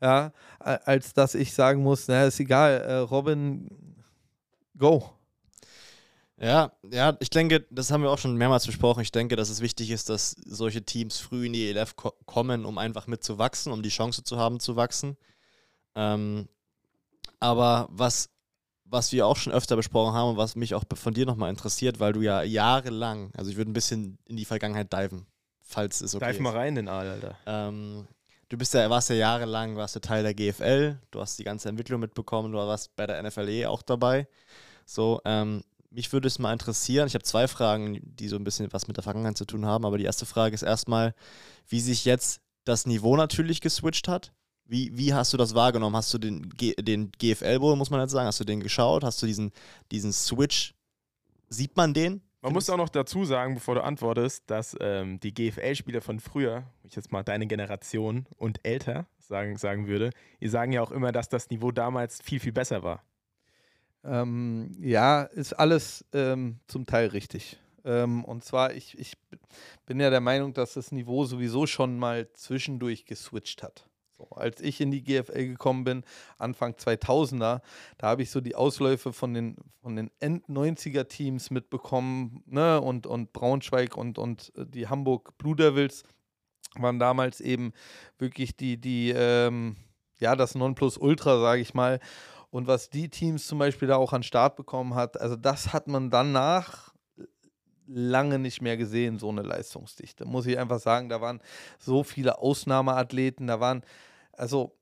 ja, 0.02 0.32
als 0.60 1.14
dass 1.14 1.36
ich 1.36 1.54
sagen 1.54 1.84
muss, 1.84 2.08
na, 2.08 2.26
ist 2.26 2.40
egal, 2.40 2.82
äh, 2.82 2.96
Robin, 2.98 3.68
go. 4.78 5.10
Ja, 6.42 6.72
ja, 6.90 7.18
ich 7.20 7.30
denke, 7.30 7.66
das 7.70 7.92
haben 7.92 8.02
wir 8.02 8.12
auch 8.12 8.18
schon 8.18 8.38
mehrmals 8.38 8.66
besprochen. 8.66 9.02
Ich 9.02 9.12
denke, 9.12 9.36
dass 9.36 9.50
es 9.50 9.60
wichtig 9.60 9.92
ist, 9.92 10.08
dass 10.10 10.32
solche 10.46 10.84
Teams 10.84 11.20
früh 11.20 11.48
in 11.48 11.54
die 11.54 11.70
ELF 11.70 11.98
ko 11.98 12.14
kommen, 12.26 12.64
um 12.64 12.78
einfach 12.78 13.08
mitzuwachsen, 13.08 13.74
um 13.74 13.84
die 13.84 13.90
Chance 13.90 14.24
zu 14.24 14.38
haben, 14.38 14.62
zu 14.62 14.78
wachsen. 14.78 15.18
Ähm, 15.96 16.48
aber 17.42 17.90
was, 17.92 18.30
was 18.86 19.12
wir 19.12 19.28
auch 19.28 19.36
schon 19.36 19.52
öfter 19.52 19.76
besprochen 19.76 20.14
haben 20.14 20.30
und 20.30 20.38
was 20.38 20.56
mich 20.56 20.76
auch 20.76 20.86
von 20.94 21.14
dir 21.14 21.26
nochmal 21.26 21.50
interessiert, 21.50 22.00
weil 22.00 22.14
du 22.14 22.22
ja 22.22 22.42
jahrelang, 22.42 23.32
also 23.36 23.52
ich 23.52 23.58
würde 23.58 23.72
ein 23.72 23.74
bisschen 23.74 24.18
in 24.26 24.38
die 24.38 24.46
Vergangenheit 24.46 24.94
diven, 24.94 25.26
falls 25.62 26.00
es 26.00 26.16
okay 26.16 26.28
Dive 26.28 26.38
ist. 26.38 26.42
mal 26.42 26.56
rein, 26.56 26.76
den 26.76 26.88
Aal, 26.88 27.10
Alter. 27.10 27.38
Ähm, 27.46 28.08
du 28.50 28.58
bist 28.58 28.74
ja, 28.74 28.90
warst 28.90 29.10
ja 29.10 29.16
jahrelang, 29.16 29.76
warst 29.76 29.96
du 29.96 30.02
Teil 30.02 30.24
der 30.24 30.34
GFL, 30.34 30.98
du 31.12 31.22
hast 31.22 31.40
die 31.40 31.44
ganze 31.44 31.70
Entwicklung 31.70 32.02
mitbekommen, 32.02 32.52
du 32.52 32.58
warst 32.58 32.96
bei 32.96 33.08
der 33.08 33.22
NFLE 33.24 33.70
auch 33.70 33.82
dabei. 33.82 34.28
So, 34.86 35.22
ähm, 35.24 35.64
mich 35.92 36.12
würde 36.12 36.28
es 36.28 36.40
mal 36.40 36.54
interessieren, 36.54 37.08
ich 37.08 37.14
habe 37.14 37.24
zwei 37.24 37.48
Fragen, 37.48 38.00
die 38.04 38.28
so 38.28 38.36
ein 38.36 38.44
bisschen 38.44 38.72
was 38.74 38.88
mit 38.88 38.98
der 38.98 39.04
Vergangenheit 39.04 39.38
zu 39.38 39.46
tun 39.46 39.66
haben, 39.66 39.86
aber 39.86 39.98
die 39.98 40.04
erste 40.04 40.26
Frage 40.26 40.54
ist 40.54 40.64
erstmal, 40.64 41.16
wie 41.68 41.80
sich 41.80 42.06
jetzt 42.06 42.42
das 42.64 42.86
Niveau 42.86 43.16
natürlich 43.16 43.62
geswitcht 43.62 44.08
hat. 44.08 44.34
Wie, 44.66 44.96
wie 44.96 45.16
hast 45.16 45.34
du 45.34 45.38
das 45.38 45.56
wahrgenommen? 45.56 45.96
Hast 45.96 46.14
du 46.14 46.20
den, 46.20 46.48
den 46.60 47.12
GFL-Bowl, 47.12 47.76
muss 47.76 47.90
man 47.90 48.02
jetzt 48.02 48.12
sagen, 48.12 48.28
hast 48.28 48.40
du 48.40 48.44
den 48.44 48.60
geschaut? 48.60 49.04
Hast 49.04 49.20
du 49.22 49.26
diesen, 49.26 49.52
diesen 49.92 50.14
Switch, 50.14 50.76
sieht 51.50 51.76
man 51.76 51.96
den? 51.96 52.22
Man 52.42 52.54
muss 52.54 52.70
auch 52.70 52.78
noch 52.78 52.90
dazu 52.90 53.26
sagen, 53.26 53.56
bevor 53.56 53.76
du 53.76 53.84
antwortest, 53.84 54.50
dass 54.50 54.76
ähm, 54.80 55.20
die 55.20 55.34
GFL-Spieler 55.34 56.02
von 56.02 56.22
früher, 56.22 56.64
ich 56.84 56.96
jetzt 56.96 57.12
mal 57.12 57.24
deine 57.24 57.48
Generation 57.48 58.28
und 58.38 58.66
älter 58.66 59.08
sagen, 59.18 59.58
sagen 59.58 59.88
würde, 59.88 60.12
die 60.40 60.48
sagen 60.48 60.72
ja 60.72 60.82
auch 60.82 60.92
immer, 60.92 61.12
dass 61.12 61.28
das 61.28 61.50
Niveau 61.50 61.72
damals 61.72 62.22
viel, 62.22 62.40
viel 62.40 62.54
besser 62.54 62.82
war. 62.82 63.04
Ähm, 64.06 64.72
ja, 64.80 65.24
ist 65.24 65.52
alles 65.52 66.06
ähm, 66.14 66.60
zum 66.68 66.86
Teil 66.86 67.08
richtig. 67.08 67.60
Ähm, 67.84 68.24
und 68.24 68.46
zwar, 68.46 68.74
ich, 68.74 68.98
ich 68.98 69.18
bin 69.86 70.00
ja 70.00 70.10
der 70.10 70.22
Meinung, 70.22 70.54
dass 70.54 70.76
das 70.76 70.94
Niveau 70.94 71.26
sowieso 71.26 71.68
schon 71.68 72.00
mal 72.00 72.32
zwischendurch 72.32 73.06
geswitcht 73.06 73.64
hat. 73.64 73.89
So, 74.20 74.36
als 74.36 74.60
ich 74.60 74.82
in 74.82 74.92
die 74.92 75.02
GFL 75.02 75.48
gekommen 75.48 75.86
bin, 75.86 76.04
Anfang 76.38 76.74
2000er, 76.74 77.62
da 77.98 78.08
habe 78.08 78.22
ich 78.22 78.32
so 78.32 78.42
die 78.42 78.56
Ausläufe 78.56 79.14
von 79.14 79.34
den, 79.34 79.56
von 79.82 79.96
den 79.96 80.12
End-90er-Teams 80.20 81.52
mitbekommen. 81.52 82.44
Ne? 82.46 82.82
Und, 82.82 83.08
und 83.08 83.32
Braunschweig 83.32 83.96
und, 83.96 84.18
und 84.18 84.52
äh, 84.58 84.66
die 84.66 84.90
Hamburg 84.90 85.38
Blue 85.38 85.56
Devils 85.56 86.04
waren 86.76 87.00
damals 87.00 87.40
eben 87.40 87.72
wirklich 88.18 88.58
die, 88.58 88.76
die 88.76 89.12
ähm, 89.16 89.78
ja, 90.20 90.36
das 90.36 90.54
Nonplusultra, 90.54 91.40
sage 91.40 91.62
ich 91.62 91.74
mal. 91.74 92.02
Und 92.52 92.68
was 92.68 92.90
die 92.90 93.08
Teams 93.08 93.48
zum 93.48 93.58
Beispiel 93.60 93.88
da 93.88 93.96
auch 93.96 94.12
an 94.12 94.24
Start 94.24 94.58
bekommen 94.58 94.96
hat, 94.96 95.20
also 95.22 95.38
das 95.38 95.72
hat 95.72 95.88
man 95.88 96.10
danach 96.10 96.94
lange 97.90 98.38
nicht 98.38 98.62
mehr 98.62 98.78
gesehen, 98.78 99.18
so 99.18 99.30
eine 99.30 99.42
Leistungsdichte. 99.42 100.26
Muss 100.26 100.46
ich 100.46 100.58
einfach 100.58 100.80
sagen, 100.80 101.10
da 101.10 101.22
waren 101.22 101.42
so 101.80 102.04
viele 102.04 102.38
Ausnahmeathleten, 102.40 103.48
da 103.48 103.60
waren, 103.60 103.84
also 104.40 104.80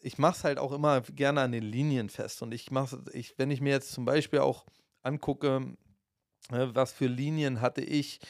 ich 0.00 0.18
mache 0.18 0.36
es 0.36 0.44
halt 0.44 0.58
auch 0.58 0.72
immer 0.72 1.00
gerne 1.00 1.40
an 1.40 1.52
den 1.52 1.62
Linien 1.62 2.08
fest. 2.08 2.42
Und 2.42 2.52
ich 2.52 2.70
mache 2.70 3.02
ich, 3.12 3.38
wenn 3.38 3.50
ich 3.50 3.60
mir 3.60 3.70
jetzt 3.70 3.92
zum 3.92 4.04
Beispiel 4.04 4.40
auch 4.40 4.66
angucke, 5.02 5.76
äh, 6.50 6.66
was 6.74 6.92
für 6.92 7.06
Linien 7.06 7.60
hatte 7.60 7.80
ich, 7.80 8.20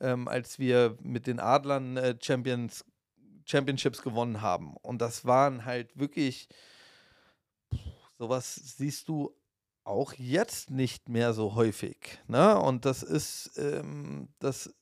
ähm, 0.00 0.26
als 0.26 0.58
wir 0.58 0.96
mit 1.02 1.26
den 1.26 1.38
Adlern 1.38 1.96
äh, 1.96 2.16
Champions, 2.20 2.84
Championships 3.44 4.02
gewonnen 4.02 4.40
haben. 4.40 4.76
Und 4.78 5.00
das 5.00 5.24
waren 5.24 5.64
halt 5.64 5.96
wirklich 5.98 6.48
sowas 8.18 8.54
siehst 8.54 9.08
du 9.08 9.34
auch 9.84 10.12
jetzt 10.14 10.70
nicht 10.70 11.08
mehr 11.08 11.32
so 11.32 11.54
häufig. 11.54 12.18
Ne? 12.26 12.58
Und 12.58 12.84
das 12.84 13.02
ist, 13.02 13.52
ähm, 13.56 14.28
das 14.38 14.74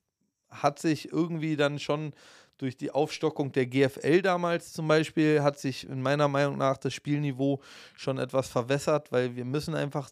hat 0.49 0.79
sich 0.79 1.13
irgendwie 1.13 1.57
dann 1.57 1.79
schon 1.79 2.15
durch 2.59 2.77
die 2.77 2.91
Aufstockung 2.91 3.53
der 3.53 3.67
GFL 3.67 4.23
damals 4.23 4.73
zum 4.73 4.89
Beispiel, 4.89 5.43
hat 5.43 5.59
sich 5.59 5.89
in 5.89 6.03
meiner 6.03 6.29
Meinung 6.29 6.57
nach 6.57 6.77
das 6.77 6.95
Spielniveau 6.95 7.61
schon 7.95 8.19
etwas 8.19 8.49
verwässert, 8.49 9.13
weil 9.13 9.37
wir 9.37 9.45
müssen 9.45 9.75
einfach, 9.75 10.11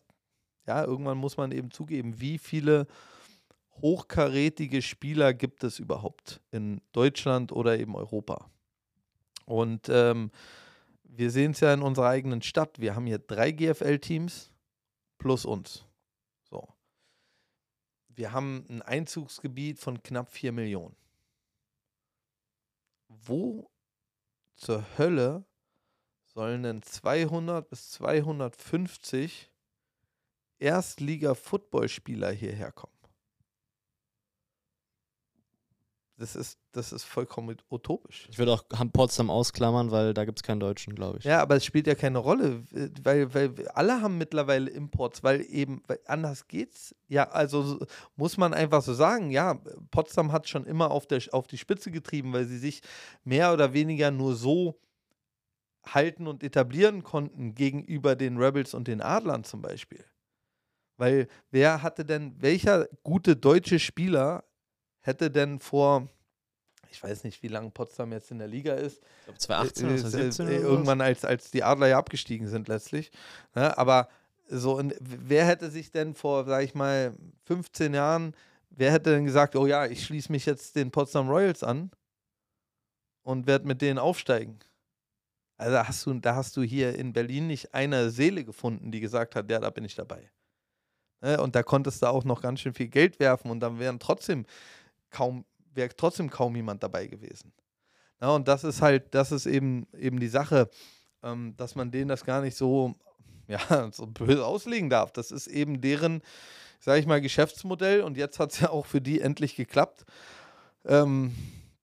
ja, 0.66 0.84
irgendwann 0.84 1.18
muss 1.18 1.36
man 1.36 1.53
eben 1.53 1.70
zugeben, 1.70 2.20
wie 2.20 2.38
viele 2.38 2.86
hochkarätige 3.80 4.82
Spieler 4.82 5.34
gibt 5.34 5.64
es 5.64 5.78
überhaupt 5.78 6.40
in 6.51 6.80
Deutschland 6.92 7.53
oder 7.53 7.78
eben 7.78 7.97
Europa. 7.97 8.51
Und 9.47 9.88
ähm, 9.88 10.30
wir 11.03 11.30
sehen 11.30 11.53
es 11.53 11.61
ja 11.61 11.72
in 11.72 11.82
unserer 11.82 12.09
eigenen 12.09 12.42
Stadt. 12.42 12.80
Wir 12.80 12.95
haben 12.95 13.07
hier 13.07 13.18
drei 13.18 13.51
GFL-Teams 13.53 14.53
plus 15.18 15.45
uns. 15.45 15.84
So. 16.51 16.68
Wir 18.09 18.32
haben 18.32 18.64
ein 18.68 18.82
Einzugsgebiet 18.82 19.78
von 19.78 20.03
knapp 20.03 20.30
4 20.30 20.53
Millionen. 20.53 20.97
Wo 23.23 23.71
zur 24.57 24.85
Hölle 24.99 25.45
sollen 26.25 26.62
denn 26.62 26.83
200 26.83 27.69
bis 27.69 27.91
250 27.93 29.53
Erstliga-Footballspieler 30.59 32.31
hierher 32.31 32.73
kommen? 32.73 32.93
Das 36.17 36.37
ist, 36.37 36.61
das 36.71 36.93
ist 36.93 37.03
vollkommen 37.03 37.57
utopisch. 37.71 38.29
Ich 38.31 38.39
würde 38.39 38.53
auch 38.53 38.62
Potsdam 38.93 39.31
ausklammern, 39.31 39.91
weil 39.91 40.15
da 40.15 40.25
gibt 40.25 40.39
es 40.39 40.43
keinen 40.45 40.61
Deutschen, 40.61 40.95
glaube 40.95 41.19
ich. 41.19 41.25
Ja, 41.25 41.43
aber 41.43 41.57
es 41.57 41.65
spielt 41.65 41.89
ja 41.89 41.97
keine 41.97 42.19
Rolle, 42.19 42.62
weil, 43.03 43.35
weil 43.35 43.69
alle 43.71 44.01
haben 44.01 44.17
mittlerweile 44.17 44.71
Imports, 44.71 45.25
weil 45.25 45.45
eben 45.49 45.83
weil 45.89 45.99
anders 46.07 46.47
geht's. 46.47 46.95
Ja, 47.09 47.31
also 47.31 47.85
muss 48.15 48.37
man 48.37 48.55
einfach 48.55 48.83
so 48.83 48.95
sagen, 48.95 49.31
ja, 49.31 49.61
Potsdam 49.91 50.31
hat 50.31 50.49
schon 50.49 50.67
immer 50.67 50.93
auf, 50.93 51.07
der, 51.07 51.21
auf 51.33 51.49
die 51.49 51.59
Spitze 51.59 51.91
getrieben, 51.91 52.33
weil 52.33 52.45
sie 52.45 52.59
sich 52.59 52.83
mehr 53.25 53.53
oder 53.53 53.73
weniger 53.73 54.12
nur 54.12 54.37
so 54.37 54.79
halten 55.85 56.29
und 56.29 56.45
etablieren 56.45 57.03
konnten 57.03 57.57
gegenüber 57.57 58.15
den 58.15 58.39
Rebels 58.39 58.73
und 58.73 58.87
den 58.87 59.01
Adlern 59.01 59.43
zum 59.43 59.62
Beispiel. 59.62 60.05
Weil 60.97 61.27
wer 61.51 61.83
hatte 61.83 62.05
denn, 62.05 62.41
welcher 62.41 62.87
gute 63.03 63.35
deutsche 63.35 63.81
Spieler 63.81 64.45
hätte 65.05 65.30
denn 65.30 65.61
vor, 65.61 66.09
ich 66.90 67.02
weiß 67.02 67.24
nicht, 67.24 67.42
wie 67.42 67.48
lange 67.48 67.70
Potsdam 67.70 68.12
jetzt 68.12 68.30
in 68.30 68.38
der 68.38 68.48
Liga 68.48 68.74
ist. 68.74 69.02
Ich 69.20 69.24
glaube 69.24 69.38
2018 69.38 69.86
oder 69.86 69.96
2017 69.96 70.48
äh, 70.48 70.57
Irgendwann, 70.57 71.00
als, 71.00 71.24
als 71.24 71.50
die 71.50 71.62
Adler 71.62 71.88
ja 71.88 71.98
abgestiegen 71.98 72.48
sind 72.48 72.68
letztlich. 72.68 73.11
Ne? 73.55 73.76
Aber 73.76 74.09
so, 74.48 74.82
wer 75.00 75.46
hätte 75.46 75.70
sich 75.70 75.90
denn 75.90 76.14
vor, 76.14 76.44
sag 76.44 76.62
ich 76.62 76.74
mal, 76.74 77.14
15 77.44 77.94
Jahren, 77.94 78.34
wer 78.70 78.92
hätte 78.92 79.11
denn 79.11 79.24
gesagt, 79.24 79.57
oh 79.57 79.66
ja, 79.66 79.86
ich 79.86 80.05
schließe 80.05 80.32
mich 80.32 80.46
jetzt 80.46 80.76
den 80.76 80.90
Potsdam 80.90 81.28
Royals 81.28 81.62
an 81.62 81.90
und 83.22 83.46
werde 83.46 83.66
mit 83.66 83.82
denen 83.82 83.98
aufsteigen? 83.98 84.59
Also 85.57 85.78
hast 85.78 86.07
du, 86.07 86.14
da 86.14 86.34
hast 86.34 86.57
du 86.57 86.62
hier 86.62 86.94
in 86.96 87.12
Berlin 87.12 87.46
nicht 87.46 87.74
eine 87.74 88.11
Seele 88.11 88.44
gefunden, 88.44 88.90
die 88.90 89.00
gesagt 89.00 89.36
hat, 89.36 89.50
ja, 89.50 89.61
da 89.61 89.70
bin 89.70 89.84
ich 89.84 89.94
dabei. 89.94 90.30
Ne? 91.20 91.40
Und 91.40 91.55
da 91.55 91.62
konntest 91.62 92.02
du 92.02 92.07
auch 92.07 92.24
noch 92.24 92.42
ganz 92.42 92.61
schön 92.61 92.74
viel 92.74 92.88
Geld 92.88 93.18
werfen 93.20 93.50
und 93.50 93.61
dann 93.61 93.78
wären 93.78 93.98
trotzdem 93.98 94.46
kaum, 95.15 95.45
wäre 95.73 95.95
trotzdem 95.97 96.29
kaum 96.29 96.57
jemand 96.57 96.83
dabei 96.83 97.07
gewesen. 97.07 97.53
Ja, 98.21 98.31
und 98.31 98.49
das 98.49 98.65
ist 98.65 98.83
halt, 98.83 99.15
das 99.15 99.33
ist 99.33 99.47
eben, 99.47 99.87
eben 99.97 100.19
die 100.19 100.29
Sache, 100.29 100.69
ähm, 101.23 101.55
dass 101.57 101.75
man 101.75 101.91
denen 101.91 102.09
das 102.09 102.25
gar 102.25 102.41
nicht 102.41 102.57
so, 102.57 102.95
ja, 103.49 103.91
so 103.93 104.07
böse 104.07 104.45
auslegen 104.45 104.91
darf. 104.91 105.12
Das 105.12 105.31
ist 105.31 105.47
eben 105.47 105.81
deren, 105.81 106.21
sage 106.81 107.01
ich 107.01 107.07
mal, 107.07 107.21
Geschäftsmodell 107.21 108.03
und 108.03 108.17
jetzt 108.17 108.39
hat 108.39 108.53
es 108.53 108.61
ja 108.61 108.71
auch 108.71 108.87
für 108.87 109.01
die 109.01 109.21
endlich 109.21 109.57
geklappt. 109.57 110.05
Ähm, 110.85 111.35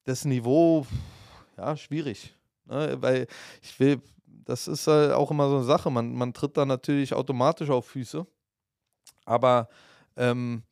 das 0.04 0.26
Niveau, 0.26 0.86
ja, 1.58 1.78
schwierig. 1.78 2.36
Ne? 2.66 2.98
Weil 3.00 3.28
ich 3.62 3.80
will, 3.80 4.02
das 4.26 4.68
ist 4.68 4.88
halt 4.88 5.14
auch 5.14 5.32
immer 5.32 5.50
so 5.50 5.58
eine 5.58 5.66
Sache, 5.66 5.90
man, 5.90 6.14
man 6.14 6.34
tritt 6.34 6.58
da 6.58 6.66
natürlich 6.66 7.14
automatisch 7.14 7.70
auf 7.70 7.88
Füße. 7.88 8.26
Aber 9.26 9.70
ähm, 10.18 10.64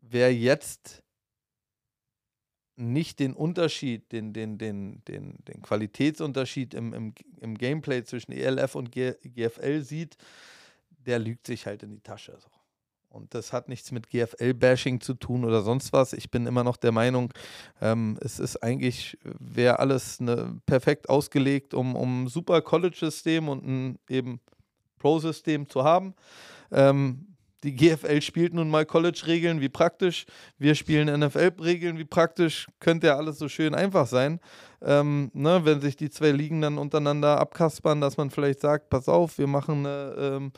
wer 0.00 0.34
jetzt 0.34 1.02
nicht 2.82 3.20
den 3.20 3.34
Unterschied, 3.34 4.12
den, 4.12 4.32
den, 4.32 4.58
den, 4.58 5.02
den, 5.06 5.38
den 5.46 5.62
Qualitätsunterschied 5.62 6.74
im, 6.74 6.92
im, 6.92 7.14
im 7.40 7.56
Gameplay 7.56 8.04
zwischen 8.04 8.32
ELF 8.32 8.74
und 8.74 8.92
G 8.92 9.14
GFL 9.22 9.82
sieht, 9.82 10.16
der 11.06 11.18
lügt 11.18 11.46
sich 11.46 11.66
halt 11.66 11.82
in 11.82 11.90
die 11.90 12.00
Tasche. 12.00 12.36
So. 12.38 12.48
Und 13.12 13.34
das 13.34 13.52
hat 13.52 13.68
nichts 13.68 13.92
mit 13.92 14.08
GFL-Bashing 14.08 15.00
zu 15.00 15.14
tun 15.14 15.44
oder 15.44 15.62
sonst 15.62 15.92
was. 15.92 16.14
Ich 16.14 16.30
bin 16.30 16.46
immer 16.46 16.64
noch 16.64 16.78
der 16.78 16.92
Meinung, 16.92 17.32
ähm, 17.80 18.18
es 18.22 18.38
ist 18.38 18.62
eigentlich, 18.62 19.18
wäre 19.22 19.78
alles 19.78 20.18
ne, 20.20 20.60
perfekt 20.64 21.08
ausgelegt, 21.10 21.74
um, 21.74 21.94
um 21.94 22.24
ein 22.24 22.28
super 22.28 22.62
College-System 22.62 23.48
und 23.48 23.66
ein 23.66 23.98
eben 24.08 24.40
Pro-System 24.98 25.68
zu 25.68 25.84
haben. 25.84 26.14
Ähm, 26.70 27.31
die 27.62 27.74
GFL 27.74 28.20
spielt 28.22 28.54
nun 28.54 28.70
mal 28.70 28.84
College-Regeln, 28.84 29.60
wie 29.60 29.68
praktisch. 29.68 30.26
Wir 30.58 30.74
spielen 30.74 31.20
NFL-Regeln, 31.20 31.98
wie 31.98 32.04
praktisch. 32.04 32.66
Könnte 32.80 33.08
ja 33.08 33.16
alles 33.16 33.38
so 33.38 33.48
schön 33.48 33.74
einfach 33.74 34.06
sein. 34.06 34.40
Ähm, 34.80 35.30
ne, 35.32 35.60
wenn 35.64 35.80
sich 35.80 35.96
die 35.96 36.10
zwei 36.10 36.32
Ligen 36.32 36.60
dann 36.60 36.78
untereinander 36.78 37.38
abkaspern, 37.38 38.00
dass 38.00 38.16
man 38.16 38.30
vielleicht 38.30 38.60
sagt: 38.60 38.90
Pass 38.90 39.08
auf, 39.08 39.38
wir 39.38 39.46
machen 39.46 39.86
eine 39.86 40.50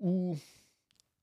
ähm, 0.00 0.40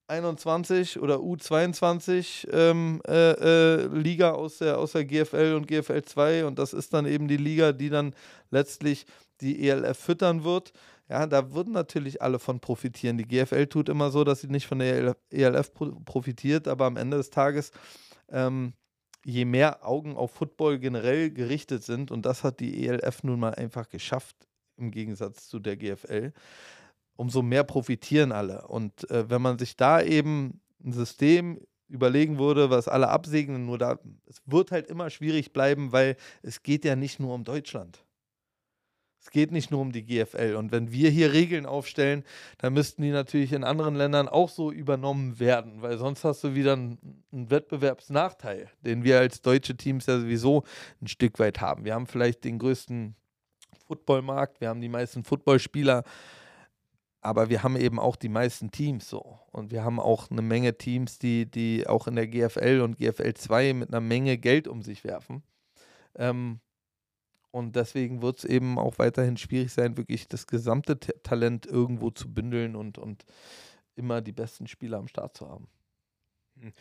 21 0.07 0.99
oder 0.99 1.17
U22 1.17 2.47
ähm, 2.51 3.01
äh, 3.07 3.31
äh, 3.31 3.87
Liga 3.87 4.31
aus 4.31 4.59
der, 4.59 4.77
aus 4.77 4.93
der 4.93 5.03
GFL 5.03 5.55
und 5.55 5.67
GFL 5.67 6.03
2 6.03 6.45
und 6.45 6.59
das 6.59 6.73
ist 6.73 6.93
dann 6.93 7.05
eben 7.05 7.27
die 7.27 7.37
Liga, 7.37 7.73
die 7.73 7.89
dann 7.89 8.13
letztlich 8.49 9.05
die 9.41 9.67
ELF 9.67 9.97
füttern 9.97 10.43
wird. 10.43 10.71
Ja, 11.09 11.25
da 11.25 11.53
würden 11.53 11.71
natürlich 11.73 12.21
alle 12.21 12.37
von 12.37 12.59
profitieren. 12.59 13.17
Die 13.17 13.27
GFL 13.27 13.67
tut 13.67 13.87
immer 13.87 14.11
so, 14.11 14.23
dass 14.23 14.41
sie 14.41 14.47
nicht 14.47 14.67
von 14.67 14.79
der 14.79 15.15
ELF 15.31 15.71
profitiert, 16.05 16.67
aber 16.67 16.85
am 16.85 16.97
Ende 16.97 17.17
des 17.17 17.29
Tages, 17.29 17.71
ähm, 18.29 18.73
je 19.23 19.45
mehr 19.45 19.85
Augen 19.85 20.17
auf 20.17 20.31
Football 20.31 20.79
generell 20.79 21.31
gerichtet 21.31 21.83
sind, 21.83 22.11
und 22.11 22.25
das 22.25 22.43
hat 22.43 22.59
die 22.59 22.87
ELF 22.87 23.23
nun 23.23 23.39
mal 23.39 23.55
einfach 23.55 23.87
geschafft, 23.89 24.35
im 24.77 24.91
Gegensatz 24.91 25.47
zu 25.47 25.59
der 25.59 25.77
GFL, 25.77 26.33
umso 27.15 27.41
mehr 27.41 27.63
profitieren 27.63 28.31
alle. 28.31 28.67
Und 28.67 29.09
äh, 29.09 29.29
wenn 29.29 29.41
man 29.41 29.57
sich 29.57 29.75
da 29.77 30.01
eben 30.01 30.61
ein 30.83 30.91
System 30.91 31.59
überlegen 31.89 32.37
würde, 32.37 32.69
was 32.69 32.87
alle 32.87 33.07
absegnen, 33.09 33.65
nur 33.65 33.77
da, 33.77 33.99
es 34.25 34.41
wird 34.45 34.71
halt 34.71 34.87
immer 34.87 35.09
schwierig 35.09 35.53
bleiben, 35.53 35.91
weil 35.91 36.17
es 36.41 36.63
geht 36.63 36.85
ja 36.85 36.95
nicht 36.95 37.19
nur 37.19 37.33
um 37.33 37.43
Deutschland. 37.43 38.03
Es 39.27 39.31
geht 39.31 39.51
nicht 39.51 39.71
nur 39.71 39.81
um 39.81 39.91
die 39.91 40.05
GFL. 40.05 40.55
Und 40.55 40.71
wenn 40.71 40.93
wir 40.93 41.09
hier 41.09 41.33
Regeln 41.33 41.65
aufstellen, 41.65 42.23
dann 42.59 42.71
müssten 42.71 43.01
die 43.01 43.11
natürlich 43.11 43.51
in 43.51 43.65
anderen 43.65 43.95
Ländern 43.95 44.29
auch 44.29 44.47
so 44.47 44.71
übernommen 44.71 45.37
werden, 45.37 45.81
weil 45.81 45.97
sonst 45.97 46.23
hast 46.23 46.45
du 46.45 46.55
wieder 46.55 46.73
einen, 46.73 46.97
Wettbewerbsnachteil, 47.31 48.69
den 48.85 49.03
wir 49.03 49.19
als 49.19 49.41
deutsche 49.41 49.75
Teams 49.75 50.05
ja 50.05 50.17
sowieso 50.17 50.63
ein 51.01 51.07
Stück 51.07 51.39
weit 51.39 51.59
haben. 51.59 51.83
Wir 51.83 51.93
haben 51.93 52.07
vielleicht 52.07 52.45
den 52.45 52.57
größten 52.57 53.15
Footballmarkt, 53.85 54.61
wir 54.61 54.69
haben 54.69 54.79
die 54.79 54.87
meisten 54.87 55.25
Footballspieler, 55.25 56.03
aber 57.19 57.49
wir 57.49 57.63
haben 57.63 57.75
eben 57.75 57.99
auch 57.99 58.15
die 58.15 58.29
meisten 58.29 58.71
Teams 58.71 59.09
so. 59.09 59.39
Und 59.51 59.71
wir 59.71 59.83
haben 59.83 59.99
auch 59.99 60.31
eine 60.31 60.41
Menge 60.41 60.77
Teams, 60.77 61.19
die, 61.19 61.51
die 61.51 61.85
auch 61.85 62.07
in 62.07 62.15
der 62.15 62.27
GFL 62.27 62.79
und 62.81 62.97
GFL 62.97 63.33
2 63.33 63.73
mit 63.73 63.89
einer 63.89 64.01
Menge 64.01 64.37
Geld 64.37 64.69
um 64.69 64.81
sich 64.81 65.03
werfen. 65.03 65.43
Ähm, 66.15 66.61
und 67.51 67.75
deswegen 67.75 68.21
wird 68.21 68.39
es 68.39 68.45
eben 68.45 68.77
auch 68.77 68.99
weiterhin 68.99 69.37
schwierig 69.37 69.71
sein, 69.71 69.97
wirklich 69.97 70.27
das 70.27 70.47
gesamte 70.47 70.99
T 70.99 71.13
Talent 71.23 71.65
irgendwo 71.65 72.11
zu 72.11 72.33
bündeln 72.33 72.75
und, 72.75 72.97
und 72.97 73.25
immer 73.95 74.21
die 74.21 74.31
besten 74.31 74.67
Spieler 74.67 74.97
am 74.97 75.07
Start 75.07 75.35
zu 75.35 75.49
haben. 75.49 75.67
Hm. 76.59 76.73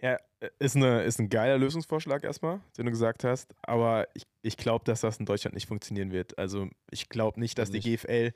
Ja, 0.00 0.18
äh, 0.40 0.50
ist, 0.58 0.76
eine, 0.76 1.02
ist 1.02 1.20
ein 1.20 1.28
geiler 1.28 1.58
Lösungsvorschlag 1.58 2.24
erstmal, 2.24 2.60
den 2.76 2.86
du 2.86 2.90
gesagt 2.90 3.24
hast, 3.24 3.54
aber 3.62 4.08
ich, 4.14 4.24
ich 4.42 4.56
glaube, 4.56 4.84
dass 4.84 5.00
das 5.00 5.18
in 5.18 5.26
Deutschland 5.26 5.54
nicht 5.54 5.68
funktionieren 5.68 6.10
wird. 6.10 6.36
Also 6.38 6.68
ich 6.90 7.08
glaube 7.08 7.38
nicht, 7.38 7.58
dass 7.58 7.70
die 7.70 7.80
GFL 7.80 8.32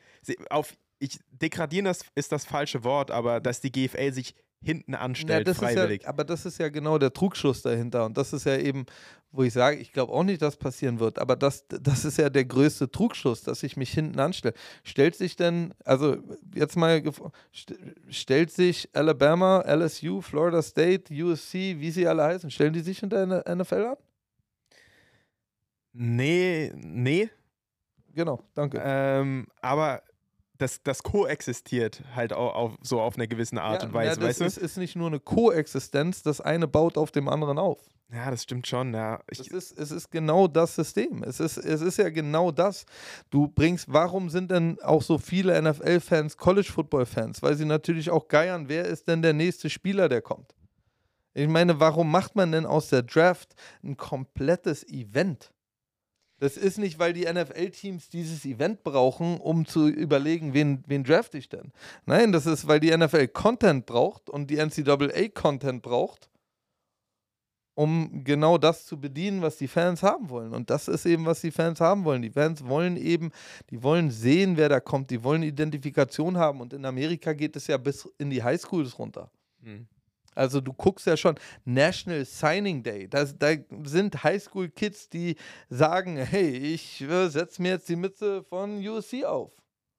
auf 0.51 0.77
ich 0.99 1.21
degradieren 1.31 1.85
das 1.85 2.01
ist 2.15 2.33
das 2.33 2.47
falsche 2.47 2.83
Wort, 2.83 3.11
aber 3.11 3.41
dass 3.41 3.61
die 3.61 3.71
GFL 3.71 4.13
sich 4.13 4.35
hinten 4.63 4.95
anstellt, 4.95 5.47
ja, 5.47 5.55
freiwillig. 5.55 6.03
Ja, 6.03 6.09
aber 6.09 6.25
das 6.25 6.47
ist 6.47 6.59
ja 6.59 6.69
genau 6.69 6.99
der 6.99 7.13
Trugschluss 7.13 7.63
dahinter. 7.63 8.05
Und 8.05 8.17
das 8.17 8.33
ist 8.33 8.45
ja 8.45 8.57
eben, 8.57 8.87
wo 9.31 9.43
ich 9.43 9.53
sage, 9.53 9.77
ich 9.77 9.93
glaube 9.93 10.13
auch 10.13 10.25
nicht, 10.25 10.43
dass 10.43 10.57
passieren 10.57 10.99
wird. 10.99 11.19
Aber 11.19 11.37
das, 11.37 11.67
das 11.69 12.05
ist 12.05 12.19
ja 12.19 12.31
der 12.31 12.45
größte 12.45 12.91
Trugschluss, 12.91 13.43
dass 13.43 13.63
ich 13.63 13.77
mich 13.77 13.93
hinten 13.93 14.19
anstelle. 14.19 14.55
Stellt 14.83 15.15
sich 15.15 15.37
denn, 15.37 15.75
also 15.85 16.17
jetzt 16.55 16.77
mal, 16.77 17.03
stellt 18.09 18.51
sich 18.51 18.89
Alabama, 18.93 19.63
LSU, 19.67 20.21
Florida 20.21 20.63
State, 20.63 21.13
USC, 21.13 21.77
wie 21.79 21.91
sie 21.91 22.07
alle 22.09 22.25
heißen, 22.25 22.51
stellen 22.51 22.73
die 22.73 22.81
sich 22.81 23.01
hinter 23.01 23.27
der 23.27 23.57
NFL 23.57 23.75
an? 23.75 23.97
Nee, 25.93 26.73
nee. 26.75 27.31
Genau, 28.15 28.43
danke. 28.55 28.81
Ähm, 28.83 29.47
aber 29.61 30.03
das, 30.59 30.83
das 30.83 31.03
koexistiert 31.03 32.03
halt 32.15 32.33
auch 32.33 32.55
auf, 32.55 32.73
so 32.83 33.01
auf 33.01 33.17
eine 33.17 33.29
gewisse 33.29 33.61
Art 33.61 33.83
ja, 33.83 33.89
und 33.89 33.95
Weise, 33.95 34.21
ja, 34.21 34.27
weißt 34.27 34.41
du? 34.41 34.45
Es 34.45 34.57
ist 34.57 34.77
nicht 34.77 34.97
nur 34.97 35.09
eine 35.09 35.21
Koexistenz, 35.21 36.23
das 36.23 36.41
eine 36.41 36.67
baut 36.67 36.97
auf 36.99 37.11
dem 37.11 37.29
anderen 37.29 37.59
auf. 37.59 37.79
Ja, 38.13 38.31
das 38.31 38.45
stimmt 38.45 38.69
schon, 38.69 38.95
ja. 38.95 39.21
Ich 39.29 39.41
es, 39.41 39.49
ist, 39.49 39.79
es 39.79 39.91
ist 39.91 40.11
genau 40.11 40.47
das 40.47 40.77
System. 40.77 41.25
Es 41.25 41.41
ist, 41.41 41.57
es 41.57 41.81
ist 41.81 41.99
ja 41.99 42.09
genau 42.09 42.53
das. 42.53 42.87
Du 43.31 43.49
bringst, 43.49 43.93
warum 43.93 44.31
sind 44.31 44.53
denn 44.53 44.79
auch 44.83 45.03
so 45.03 45.19
viele 45.19 45.61
NFL-Fans 45.61 46.37
College-Football-Fans? 46.37 47.43
Weil 47.43 47.57
sie 47.57 47.65
natürlich 47.65 48.11
auch 48.11 48.29
geiern, 48.29 48.69
wer 48.69 48.85
ist 48.85 49.09
denn 49.09 49.23
der 49.23 49.33
nächste 49.33 49.69
Spieler, 49.71 50.09
der 50.09 50.23
kommt? 50.23 50.55
Ich 51.35 51.49
meine, 51.49 51.81
warum 51.81 52.11
macht 52.11 52.37
man 52.37 52.53
denn 52.53 52.65
aus 52.65 52.89
der 52.89 53.03
Draft 53.03 53.55
ein 53.83 53.97
komplettes 53.97 54.87
Event? 54.89 55.53
Das 56.39 56.59
ist 56.59 56.77
nicht, 56.79 56.99
weil 56.99 57.15
die 57.15 57.25
NFL-Teams 57.25 58.11
dieses 58.11 58.45
Event 58.45 58.85
brauchen, 58.85 59.39
um 59.39 59.65
zu 59.65 59.89
überlegen, 59.89 60.53
wen, 60.53 60.85
wen 60.87 61.03
draft 61.03 61.35
ich 61.35 61.49
denn. 61.49 61.73
Nein, 62.05 62.31
das 62.33 62.45
ist, 62.45 62.69
weil 62.69 62.79
die 62.79 62.95
NFL 62.95 63.29
Content 63.29 63.87
braucht 63.87 64.29
und 64.29 64.51
die 64.51 64.57
NCAA 64.57 65.29
Content 65.33 65.83
braucht, 65.83 66.29
um 67.75 68.23
genau 68.23 68.59
das 68.59 68.85
zu 68.85 69.01
bedienen, 69.01 69.41
was 69.41 69.57
die 69.57 69.69
Fans 69.69 70.03
haben 70.03 70.29
wollen. 70.29 70.53
Und 70.53 70.69
das 70.69 70.89
ist 70.89 71.07
eben, 71.07 71.25
was 71.25 71.41
die 71.41 71.51
Fans 71.51 71.81
haben 71.81 72.05
wollen. 72.05 72.21
Die 72.21 72.31
Fans 72.31 72.67
wollen 72.67 72.99
eben, 72.99 73.31
die 73.71 73.83
wollen 73.83 74.11
sehen, 74.11 74.59
wer 74.59 74.69
da 74.69 74.81
kommt, 74.81 75.11
die 75.11 75.25
wollen 75.25 75.43
Identifikation 75.43 76.37
haben. 76.37 76.61
Und 76.61 76.75
in 76.75 76.85
Amerika 76.85 77.33
geht 77.33 77.57
es 77.57 77.67
ja 77.67 77.79
bis 77.79 78.07
in 78.19 78.29
die 78.29 78.43
Highschools 78.43 78.99
runter. 78.99 79.31
Mhm. 79.63 79.87
Also 80.37 80.61
du 80.61 80.73
guckst 80.73 81.07
ja 81.07 81.17
schon 81.17 81.37
National 81.65 82.25
Signing 82.25 82.83
Day. 82.83 83.09
Das, 83.09 83.37
da 83.39 83.55
sind 83.85 84.23
Highschool-Kids, 84.23 85.09
die 85.09 85.37
sagen, 85.69 86.17
hey, 86.17 86.51
ich 86.51 87.01
äh, 87.01 87.29
setze 87.29 87.63
mir 87.63 87.73
jetzt 87.73 87.89
die 87.89 87.97
Mütze 87.97 88.45
von 88.45 88.87
USC 88.87 89.25
auf. 89.25 89.53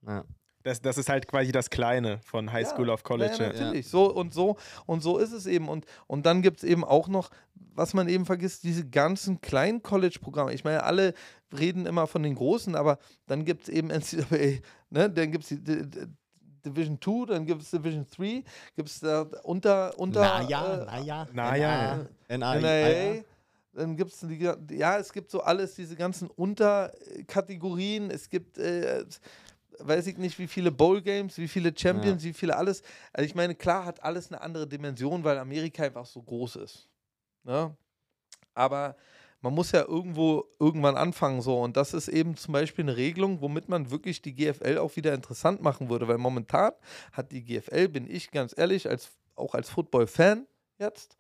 Ja. 0.05 0.23
Das, 0.63 0.81
das 0.81 0.97
ist 0.97 1.07
halt 1.07 1.27
quasi 1.29 1.53
das 1.53 1.69
Kleine 1.69 2.19
von 2.25 2.51
High 2.51 2.67
School 2.67 2.87
ja, 2.87 2.93
auf 2.93 3.03
College. 3.03 3.37
Ja, 3.39 3.47
natürlich. 3.47 3.85
Ja. 3.85 3.89
So 3.89 4.13
und 4.13 4.33
so 4.33 4.57
und 4.85 5.01
so 5.01 5.17
ist 5.17 5.31
es 5.31 5.45
eben. 5.45 5.69
Und, 5.69 5.85
und 6.07 6.25
dann 6.25 6.41
gibt 6.41 6.57
es 6.57 6.63
eben 6.65 6.83
auch 6.83 7.07
noch, 7.07 7.29
was 7.55 7.93
man 7.93 8.09
eben 8.09 8.25
vergisst, 8.25 8.63
diese 8.63 8.85
ganzen 8.85 9.39
kleinen 9.39 9.81
College-Programme. 9.81 10.53
Ich 10.53 10.65
meine, 10.65 10.83
alle 10.83 11.13
reden 11.57 11.85
immer 11.85 12.05
von 12.05 12.21
den 12.21 12.35
großen, 12.35 12.75
aber 12.75 12.99
dann 13.27 13.45
gibt 13.45 13.63
es 13.63 13.69
eben 13.69 13.87
NCAA, 13.87 14.59
ne? 14.89 15.09
dann 15.09 15.31
gibt 15.31 15.45
es 15.45 15.49
die, 15.49 15.63
die 15.63 16.07
Division 16.69 16.99
2, 17.01 17.33
dann 17.33 17.45
gibt 17.45 17.61
es 17.61 17.71
Division 17.71 18.05
3, 18.15 18.43
gibt 18.75 18.89
es 18.89 18.99
da 18.99 19.21
unter, 19.43 19.97
unter 19.97 20.21
naja, 20.21 20.73
äh, 20.73 20.85
naja, 20.85 21.27
naja, 21.33 22.07
NAIA. 22.29 23.23
Dann 23.73 23.95
gibt 23.95 24.11
es, 24.11 24.25
ja, 24.71 24.97
es 24.97 25.13
gibt 25.13 25.29
so 25.29 25.41
alles, 25.41 25.75
diese 25.75 25.95
ganzen 25.95 26.29
Unterkategorien. 26.31 28.09
Es 28.09 28.27
gibt, 28.27 28.57
äh, 28.57 29.05
weiß 29.79 30.07
ich 30.07 30.17
nicht, 30.17 30.39
wie 30.39 30.47
viele 30.47 30.71
Bowl-Games, 30.71 31.37
wie 31.37 31.47
viele 31.47 31.71
Champions, 31.77 32.23
ja. 32.23 32.29
wie 32.29 32.33
viele 32.33 32.55
alles. 32.57 32.81
Also 33.13 33.27
ich 33.27 33.35
meine, 33.35 33.53
klar 33.53 33.85
hat 33.85 34.03
alles 34.03 34.31
eine 34.31 34.41
andere 34.41 34.67
Dimension, 34.67 35.23
weil 35.23 35.37
Amerika 35.37 35.83
einfach 35.83 36.07
so 36.07 36.23
groß 36.23 36.55
ist. 36.57 36.89
Ne? 37.43 37.75
Aber 38.55 38.95
man 39.41 39.53
muss 39.53 39.71
ja 39.71 39.83
irgendwo 39.83 40.45
irgendwann 40.59 40.97
anfangen 40.97 41.41
so 41.41 41.61
und 41.61 41.77
das 41.77 41.93
ist 41.93 42.07
eben 42.07 42.35
zum 42.35 42.53
Beispiel 42.53 42.85
eine 42.85 42.97
Regelung, 42.97 43.41
womit 43.41 43.69
man 43.69 43.91
wirklich 43.91 44.21
die 44.21 44.33
GFL 44.33 44.77
auch 44.79 44.95
wieder 44.95 45.13
interessant 45.13 45.61
machen 45.61 45.89
würde, 45.89 46.07
weil 46.07 46.17
momentan 46.17 46.71
hat 47.11 47.31
die 47.31 47.43
GFL, 47.43 47.87
bin 47.89 48.09
ich 48.09 48.31
ganz 48.31 48.53
ehrlich, 48.57 48.89
als, 48.89 49.11
auch 49.35 49.53
als 49.53 49.69
Football-Fan 49.69 50.47
jetzt, 50.79 51.17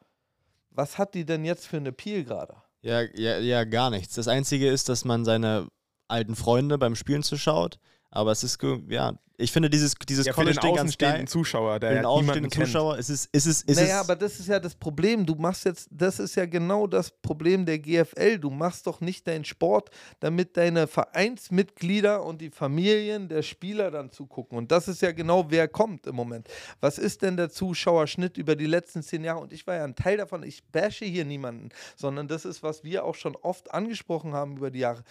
was 0.71 0.97
hat 0.97 1.13
die 1.13 1.25
denn 1.25 1.45
jetzt 1.45 1.67
für 1.67 1.77
eine 1.77 1.89
Appeal 1.89 2.23
gerade? 2.23 2.55
Ja, 2.81 3.01
ja, 3.01 3.39
ja, 3.39 3.63
gar 3.63 3.89
nichts. 3.89 4.15
Das 4.15 4.27
Einzige 4.27 4.69
ist, 4.69 4.89
dass 4.89 5.03
man 5.03 5.25
seine 5.25 5.67
alten 6.07 6.35
Freunde 6.35 6.77
beim 6.77 6.95
Spielen 6.95 7.23
zuschaut, 7.23 7.79
aber 8.09 8.31
es 8.31 8.43
ist, 8.43 8.59
ja, 8.89 9.13
ich 9.39 9.51
finde 9.51 9.69
dieses, 9.69 9.93
dieses 9.93 10.25
ja, 10.25 10.33
College-Ding 10.33 10.75
ganz 10.75 10.97
geil. 10.97 11.27
Zuschauer, 11.27 11.79
der 11.79 11.89
für 11.89 11.95
den 11.95 12.03
ja 12.03 12.09
außenstehenden 12.09 12.51
Zuschauer, 12.51 12.97
es 12.97 13.09
ist, 13.09 13.29
es 13.31 13.45
ist, 13.45 13.69
es 13.69 13.77
naja, 13.77 13.99
aber 13.99 14.15
das 14.15 14.39
ist 14.39 14.47
ja 14.47 14.59
das 14.59 14.73
Problem. 14.73 15.27
Du 15.27 15.35
machst 15.35 15.65
jetzt, 15.65 15.87
das 15.91 16.17
ist 16.17 16.35
ja 16.35 16.47
genau 16.47 16.87
das 16.87 17.11
Problem 17.11 17.65
der 17.65 17.77
GFL. 17.77 18.39
Du 18.39 18.49
machst 18.49 18.87
doch 18.87 18.99
nicht 18.99 19.27
deinen 19.27 19.45
Sport, 19.45 19.91
damit 20.19 20.57
deine 20.57 20.87
Vereinsmitglieder 20.87 22.25
und 22.25 22.41
die 22.41 22.49
Familien 22.49 23.29
der 23.29 23.43
Spieler 23.43 23.91
dann 23.91 24.11
zugucken. 24.11 24.57
Und 24.57 24.71
das 24.71 24.87
ist 24.87 25.03
ja 25.03 25.11
genau, 25.11 25.45
wer 25.49 25.67
kommt 25.67 26.07
im 26.07 26.15
Moment. 26.15 26.47
Was 26.79 26.97
ist 26.97 27.21
denn 27.21 27.37
der 27.37 27.51
Zuschauerschnitt 27.51 28.37
über 28.37 28.55
die 28.55 28.65
letzten 28.65 29.03
zehn 29.03 29.23
Jahre? 29.23 29.41
Und 29.41 29.53
ich 29.53 29.67
war 29.67 29.75
ja 29.75 29.83
ein 29.83 29.95
Teil 29.95 30.17
davon. 30.17 30.41
Ich 30.41 30.63
bashe 30.71 31.05
hier 31.05 31.25
niemanden, 31.25 31.69
sondern 31.95 32.27
das 32.27 32.43
ist, 32.43 32.63
was 32.63 32.83
wir 32.83 33.05
auch 33.05 33.15
schon 33.15 33.35
oft 33.35 33.71
angesprochen 33.71 34.33
haben 34.33 34.57
über 34.57 34.71
die 34.71 34.79
Jahre 34.79 35.03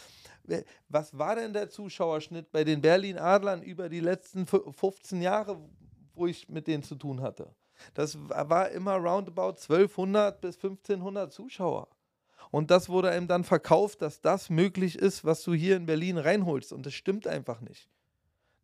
was 0.88 1.16
war 1.18 1.36
denn 1.36 1.52
der 1.52 1.68
Zuschauerschnitt 1.68 2.50
bei 2.52 2.64
den 2.64 2.80
Berlin 2.80 3.18
Adlern 3.18 3.62
über 3.62 3.88
die 3.88 4.00
letzten 4.00 4.46
15 4.46 5.22
Jahre, 5.22 5.58
wo 6.14 6.26
ich 6.26 6.48
mit 6.48 6.66
denen 6.66 6.82
zu 6.82 6.94
tun 6.94 7.20
hatte? 7.20 7.54
Das 7.94 8.16
war 8.28 8.70
immer 8.70 8.96
roundabout 8.96 9.56
1200 9.60 10.40
bis 10.40 10.56
1500 10.56 11.32
Zuschauer. 11.32 11.88
Und 12.50 12.70
das 12.70 12.88
wurde 12.88 13.10
einem 13.10 13.28
dann 13.28 13.44
verkauft, 13.44 14.02
dass 14.02 14.20
das 14.20 14.50
möglich 14.50 14.96
ist, 14.96 15.24
was 15.24 15.42
du 15.42 15.52
hier 15.52 15.76
in 15.76 15.86
Berlin 15.86 16.16
reinholst. 16.16 16.72
Und 16.72 16.86
das 16.86 16.94
stimmt 16.94 17.26
einfach 17.26 17.60
nicht. 17.60 17.88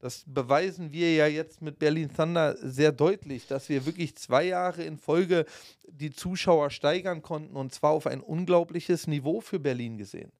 Das 0.02 0.24
beweisen 0.26 0.90
wir 0.90 1.14
ja 1.14 1.28
jetzt 1.28 1.62
mit 1.62 1.78
Berlin 1.78 2.12
Thunder 2.12 2.56
sehr 2.56 2.90
deutlich, 2.90 3.46
dass 3.46 3.68
wir 3.68 3.86
wirklich 3.86 4.16
zwei 4.16 4.44
Jahre 4.44 4.82
in 4.82 4.98
Folge 4.98 5.46
die 5.86 6.10
Zuschauer 6.10 6.70
steigern 6.70 7.22
konnten 7.22 7.54
und 7.54 7.72
zwar 7.72 7.92
auf 7.92 8.08
ein 8.08 8.20
unglaubliches 8.20 9.06
Niveau 9.06 9.40
für 9.40 9.60
Berlin 9.60 9.98
gesehen. 9.98 10.32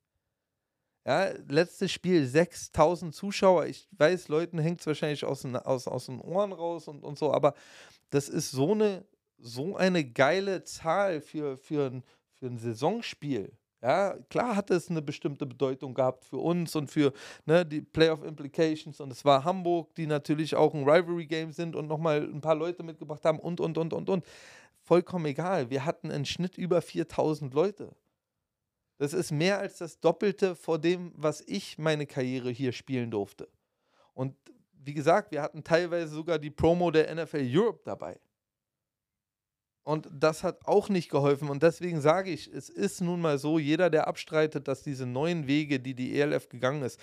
Ja, 1.05 1.31
letztes 1.49 1.91
Spiel 1.91 2.27
6000 2.27 3.15
Zuschauer. 3.15 3.67
Ich 3.67 3.89
weiß, 3.93 4.29
Leuten 4.29 4.59
hängt 4.59 4.81
es 4.81 4.87
wahrscheinlich 4.87 5.25
aus 5.25 5.43
den, 5.43 5.57
aus, 5.57 5.89
aus 5.89 6.07
den 6.07 6.21
Ohren 6.21 6.53
raus 6.53 6.87
und, 6.87 7.03
und 7.03 7.19
so, 7.19 7.33
aber 7.33 7.55
das 8.11 8.29
ist 8.29 8.53
so 8.53 8.73
eine, 8.73 9.05
so 9.39 9.77
eine 9.77 10.05
geile 10.05 10.63
Zahl 10.63 11.21
für, 11.21 11.57
für, 11.57 11.91
ein, 11.91 12.05
für 12.39 12.47
ein 12.47 12.59
Saisonspiel. 12.59 13.53
Ja, 13.83 14.17
klar 14.31 14.55
hat 14.55 14.71
es 14.71 14.91
eine 14.91 15.03
bestimmte 15.03 15.45
Bedeutung 15.45 15.93
gehabt 15.93 16.25
für 16.25 16.37
uns 16.37 16.77
und 16.77 16.89
für 16.89 17.13
ne, 17.47 17.67
die 17.67 17.81
Playoff 17.81 18.23
Implications. 18.23 19.01
Und 19.01 19.11
es 19.11 19.25
war 19.25 19.43
Hamburg, 19.43 19.93
die 19.97 20.07
natürlich 20.07 20.55
auch 20.55 20.73
ein 20.73 20.89
Rivalry-Game 20.89 21.51
sind 21.51 21.75
und 21.75 21.89
nochmal 21.89 22.23
ein 22.23 22.41
paar 22.41 22.55
Leute 22.55 22.85
mitgebracht 22.85 23.25
haben 23.25 23.41
und, 23.41 23.59
und, 23.61 23.77
und, 23.77 23.93
und, 23.93 24.09
und. 24.09 24.25
Vollkommen 24.85 25.27
egal. 25.27 25.69
Wir 25.71 25.85
hatten 25.85 26.13
einen 26.13 26.27
Schnitt 26.27 26.57
über 26.59 26.81
4000 26.81 27.53
Leute. 27.55 27.91
Das 29.03 29.15
ist 29.15 29.33
mehr 29.33 29.59
als 29.59 29.79
das 29.79 29.99
Doppelte 29.99 30.55
vor 30.55 30.79
dem, 30.79 31.11
was 31.17 31.41
ich 31.49 31.77
meine 31.77 32.07
Karriere 32.07 32.51
hier 32.51 32.71
spielen 32.71 33.11
durfte. 33.11 33.49
Und 34.15 34.37
wie 34.75 34.95
gesagt, 34.95 35.33
wir 35.33 35.43
hatten 35.43 35.65
teilweise 35.65 36.15
sogar 36.15 36.39
die 36.39 36.53
Promo 36.53 36.93
der 36.93 37.13
NFL 37.13 37.45
Europe 37.51 37.81
dabei. 37.85 38.21
Und 39.83 40.09
das 40.13 40.45
hat 40.45 40.65
auch 40.69 40.89
nicht 40.89 41.11
geholfen. 41.11 41.51
Und 41.51 41.65
deswegen 41.65 42.01
sage 42.01 42.31
ich, 42.31 42.47
es 42.47 42.69
ist 42.69 43.01
nun 43.01 43.21
mal 43.21 43.39
so, 43.39 43.59
jeder, 43.59 43.91
der 43.91 44.07
abstreitet, 44.07 44.69
dass 44.69 44.85
diese 44.85 45.05
neuen 45.05 45.49
Wege, 45.49 45.81
die 45.81 45.95
die 45.95 46.21
ELF 46.21 46.49
gegangen 46.49 46.83
ist, 46.83 47.01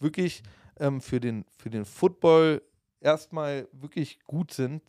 wirklich 0.00 0.42
ähm, 0.80 1.00
für, 1.00 1.18
den, 1.18 1.46
für 1.56 1.70
den 1.70 1.86
Football 1.86 2.60
erstmal 3.00 3.68
wirklich 3.72 4.20
gut 4.26 4.52
sind, 4.52 4.82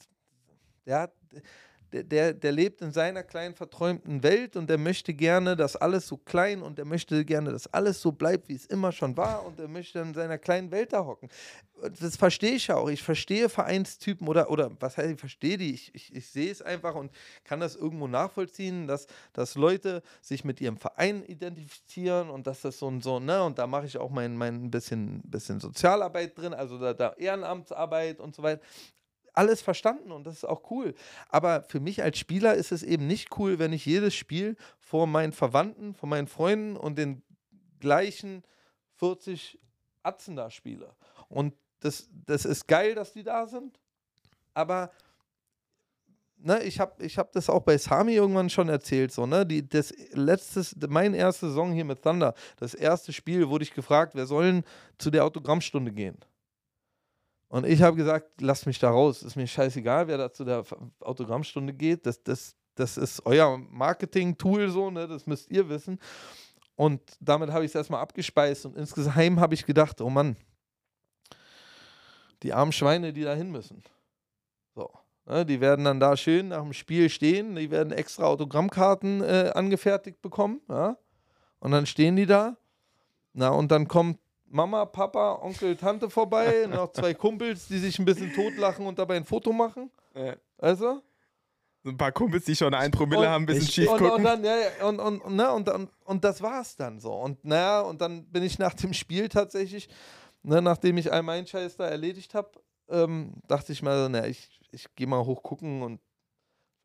der 0.85 0.99
hat 0.99 1.13
der, 2.01 2.33
der 2.33 2.51
lebt 2.51 2.81
in 2.81 2.91
seiner 2.91 3.21
kleinen 3.21 3.53
verträumten 3.53 4.23
Welt 4.23 4.55
und 4.55 4.69
der 4.69 4.79
möchte 4.79 5.13
gerne, 5.13 5.55
dass 5.55 5.75
alles 5.75 6.07
so 6.07 6.17
klein 6.17 6.63
und 6.63 6.79
der 6.79 6.85
möchte 6.85 7.23
gerne, 7.23 7.51
dass 7.51 7.71
alles 7.71 8.01
so 8.01 8.11
bleibt, 8.11 8.49
wie 8.49 8.55
es 8.55 8.65
immer 8.65 8.91
schon 8.91 9.15
war 9.15 9.45
und 9.45 9.59
er 9.59 9.67
möchte 9.67 9.99
in 9.99 10.13
seiner 10.15 10.39
kleinen 10.39 10.71
Welt 10.71 10.93
da 10.93 11.05
hocken. 11.05 11.29
Das 11.99 12.15
verstehe 12.15 12.53
ich 12.53 12.67
ja 12.67 12.77
auch. 12.77 12.89
Ich 12.89 13.03
verstehe 13.03 13.49
Vereinstypen 13.49 14.27
oder, 14.27 14.49
oder 14.49 14.71
was 14.79 14.97
heißt, 14.97 15.11
ich 15.11 15.19
verstehe 15.19 15.57
die. 15.57 15.73
Ich, 15.73 15.93
ich, 15.93 16.15
ich 16.15 16.27
sehe 16.27 16.51
es 16.51 16.61
einfach 16.61 16.95
und 16.95 17.11
kann 17.43 17.59
das 17.59 17.75
irgendwo 17.75 18.07
nachvollziehen, 18.07 18.87
dass, 18.87 19.07
dass 19.33 19.55
Leute 19.55 20.01
sich 20.21 20.43
mit 20.43 20.61
ihrem 20.61 20.77
Verein 20.77 21.23
identifizieren 21.23 22.29
und 22.29 22.47
dass 22.47 22.61
das 22.61 22.79
so 22.79 22.87
und 22.87 23.03
so, 23.03 23.19
ne, 23.19 23.43
und 23.43 23.59
da 23.59 23.67
mache 23.67 23.85
ich 23.85 23.97
auch 23.97 24.09
mein, 24.09 24.37
mein 24.37 24.71
bisschen, 24.71 25.21
bisschen 25.25 25.59
Sozialarbeit 25.59 26.37
drin, 26.37 26.53
also 26.53 26.79
da, 26.79 26.93
da 26.93 27.13
Ehrenamtsarbeit 27.13 28.19
und 28.19 28.33
so 28.33 28.43
weiter 28.43 28.61
alles 29.33 29.61
verstanden 29.61 30.11
und 30.11 30.25
das 30.25 30.35
ist 30.35 30.45
auch 30.45 30.69
cool. 30.71 30.93
Aber 31.29 31.63
für 31.63 31.79
mich 31.79 32.03
als 32.03 32.17
Spieler 32.17 32.53
ist 32.55 32.71
es 32.71 32.83
eben 32.83 33.07
nicht 33.07 33.37
cool, 33.37 33.59
wenn 33.59 33.73
ich 33.73 33.85
jedes 33.85 34.15
Spiel 34.15 34.55
vor 34.79 35.07
meinen 35.07 35.33
Verwandten, 35.33 35.93
vor 35.93 36.07
meinen 36.07 36.27
Freunden 36.27 36.77
und 36.77 36.97
den 36.97 37.23
gleichen 37.79 38.43
40 38.97 39.59
Atzen 40.03 40.35
da 40.35 40.49
spiele. 40.49 40.95
Und 41.29 41.53
das, 41.79 42.09
das 42.25 42.45
ist 42.45 42.67
geil, 42.67 42.95
dass 42.95 43.13
die 43.13 43.23
da 43.23 43.45
sind, 43.45 43.79
aber 44.53 44.91
ne, 46.37 46.61
ich 46.63 46.79
habe 46.79 47.03
ich 47.03 47.17
hab 47.17 47.31
das 47.31 47.49
auch 47.49 47.61
bei 47.61 47.77
Sami 47.77 48.13
irgendwann 48.13 48.49
schon 48.49 48.69
erzählt, 48.69 49.11
so, 49.11 49.25
ne, 49.25 49.45
die, 49.45 49.67
das 49.67 49.93
letztes, 50.11 50.75
meine 50.87 51.17
erste 51.17 51.47
Saison 51.47 51.73
hier 51.73 51.85
mit 51.85 52.01
Thunder, 52.01 52.33
das 52.57 52.73
erste 52.73 53.11
Spiel 53.11 53.49
wurde 53.49 53.63
ich 53.63 53.73
gefragt, 53.73 54.13
wer 54.15 54.25
sollen 54.25 54.63
zu 54.97 55.09
der 55.09 55.25
Autogrammstunde 55.25 55.91
gehen? 55.91 56.17
Und 57.53 57.67
ich 57.67 57.83
habe 57.83 57.95
gesagt, 57.95 58.41
lasst 58.41 58.65
mich 58.65 58.79
da 58.79 58.89
raus. 58.89 59.21
Ist 59.21 59.35
mir 59.35 59.45
scheißegal, 59.45 60.07
wer 60.07 60.17
da 60.17 60.33
zu 60.33 60.43
der 60.43 60.63
Autogrammstunde 61.01 61.71
geht. 61.71 62.03
Das, 62.07 62.23
das, 62.23 62.55
das 62.73 62.97
ist 62.97 63.23
euer 63.27 63.59
Marketing-Tool 63.59 64.71
so, 64.71 64.89
ne? 64.89 65.07
das 65.07 65.27
müsst 65.27 65.51
ihr 65.51 65.69
wissen. 65.69 65.99
Und 66.75 66.99
damit 67.19 67.51
habe 67.51 67.63
ich 67.63 67.69
es 67.69 67.75
erstmal 67.75 68.01
abgespeist. 68.01 68.65
Und 68.65 68.75
insgeheim 68.75 69.39
habe 69.39 69.53
ich 69.53 69.67
gedacht, 69.67 70.01
oh 70.01 70.09
Mann, 70.09 70.35
die 72.41 72.53
armen 72.53 72.71
Schweine, 72.71 73.13
die 73.13 73.21
da 73.21 73.35
hin 73.35 73.51
müssen. 73.51 73.83
So. 74.73 74.89
Ne? 75.27 75.45
Die 75.45 75.61
werden 75.61 75.85
dann 75.85 75.99
da 75.99 76.17
schön 76.17 76.47
nach 76.47 76.63
dem 76.63 76.73
Spiel 76.73 77.07
stehen. 77.07 77.55
Die 77.55 77.69
werden 77.69 77.93
extra 77.93 78.23
Autogrammkarten 78.23 79.21
äh, 79.21 79.51
angefertigt 79.53 80.23
bekommen. 80.23 80.59
Ja? 80.69 80.97
Und 81.59 81.69
dann 81.69 81.85
stehen 81.85 82.15
die 82.15 82.25
da. 82.25 82.57
Na, 83.33 83.49
und 83.49 83.71
dann 83.71 83.87
kommt 83.87 84.17
Mama, 84.53 84.85
Papa, 84.85 85.39
Onkel, 85.41 85.75
Tante 85.75 86.09
vorbei, 86.09 86.67
noch 86.69 86.91
zwei 86.91 87.15
Kumpels, 87.15 87.67
die 87.67 87.79
sich 87.79 87.97
ein 87.97 88.05
bisschen 88.05 88.31
totlachen 88.33 88.85
und 88.85 88.99
dabei 88.99 89.17
ein 89.17 89.25
Foto 89.25 89.51
machen. 89.51 89.89
Ja. 90.13 90.35
Also? 90.59 91.01
So 91.83 91.89
ein 91.89 91.97
paar 91.97 92.11
Kumpels, 92.11 92.45
die 92.45 92.55
schon 92.55 92.73
ein 92.73 92.91
Promille 92.91 93.21
und, 93.21 93.27
haben, 93.27 93.43
ein 93.43 93.45
bisschen 93.47 93.67
schief 93.67 93.89
und, 93.89 93.97
gucken. 93.97 94.17
Und, 94.17 94.23
dann, 94.23 94.43
ja, 94.43 94.55
und, 94.87 94.99
und, 94.99 95.21
und, 95.21 95.35
ne, 95.35 95.51
und, 95.51 95.67
und, 95.69 95.89
und 96.05 96.23
das 96.23 96.41
war's 96.41 96.75
dann 96.75 96.99
so. 96.99 97.13
Und 97.13 97.43
naja, 97.43 97.81
und 97.81 97.99
dann 97.99 98.25
bin 98.25 98.43
ich 98.43 98.59
nach 98.59 98.75
dem 98.75 98.93
Spiel 98.93 99.27
tatsächlich, 99.27 99.89
ne, 100.43 100.61
nachdem 100.61 100.97
ich 100.97 101.11
all 101.11 101.23
meinen 101.23 101.47
Scheiß 101.47 101.77
da 101.77 101.87
erledigt 101.87 102.35
habe, 102.35 102.51
ähm, 102.89 103.33
dachte 103.47 103.73
ich 103.73 103.81
mal, 103.81 104.07
naja, 104.07 104.27
ich, 104.27 104.61
ich 104.71 104.85
gehe 104.95 105.07
mal 105.07 105.25
hoch 105.25 105.41
gucken 105.41 105.81
und 105.81 105.99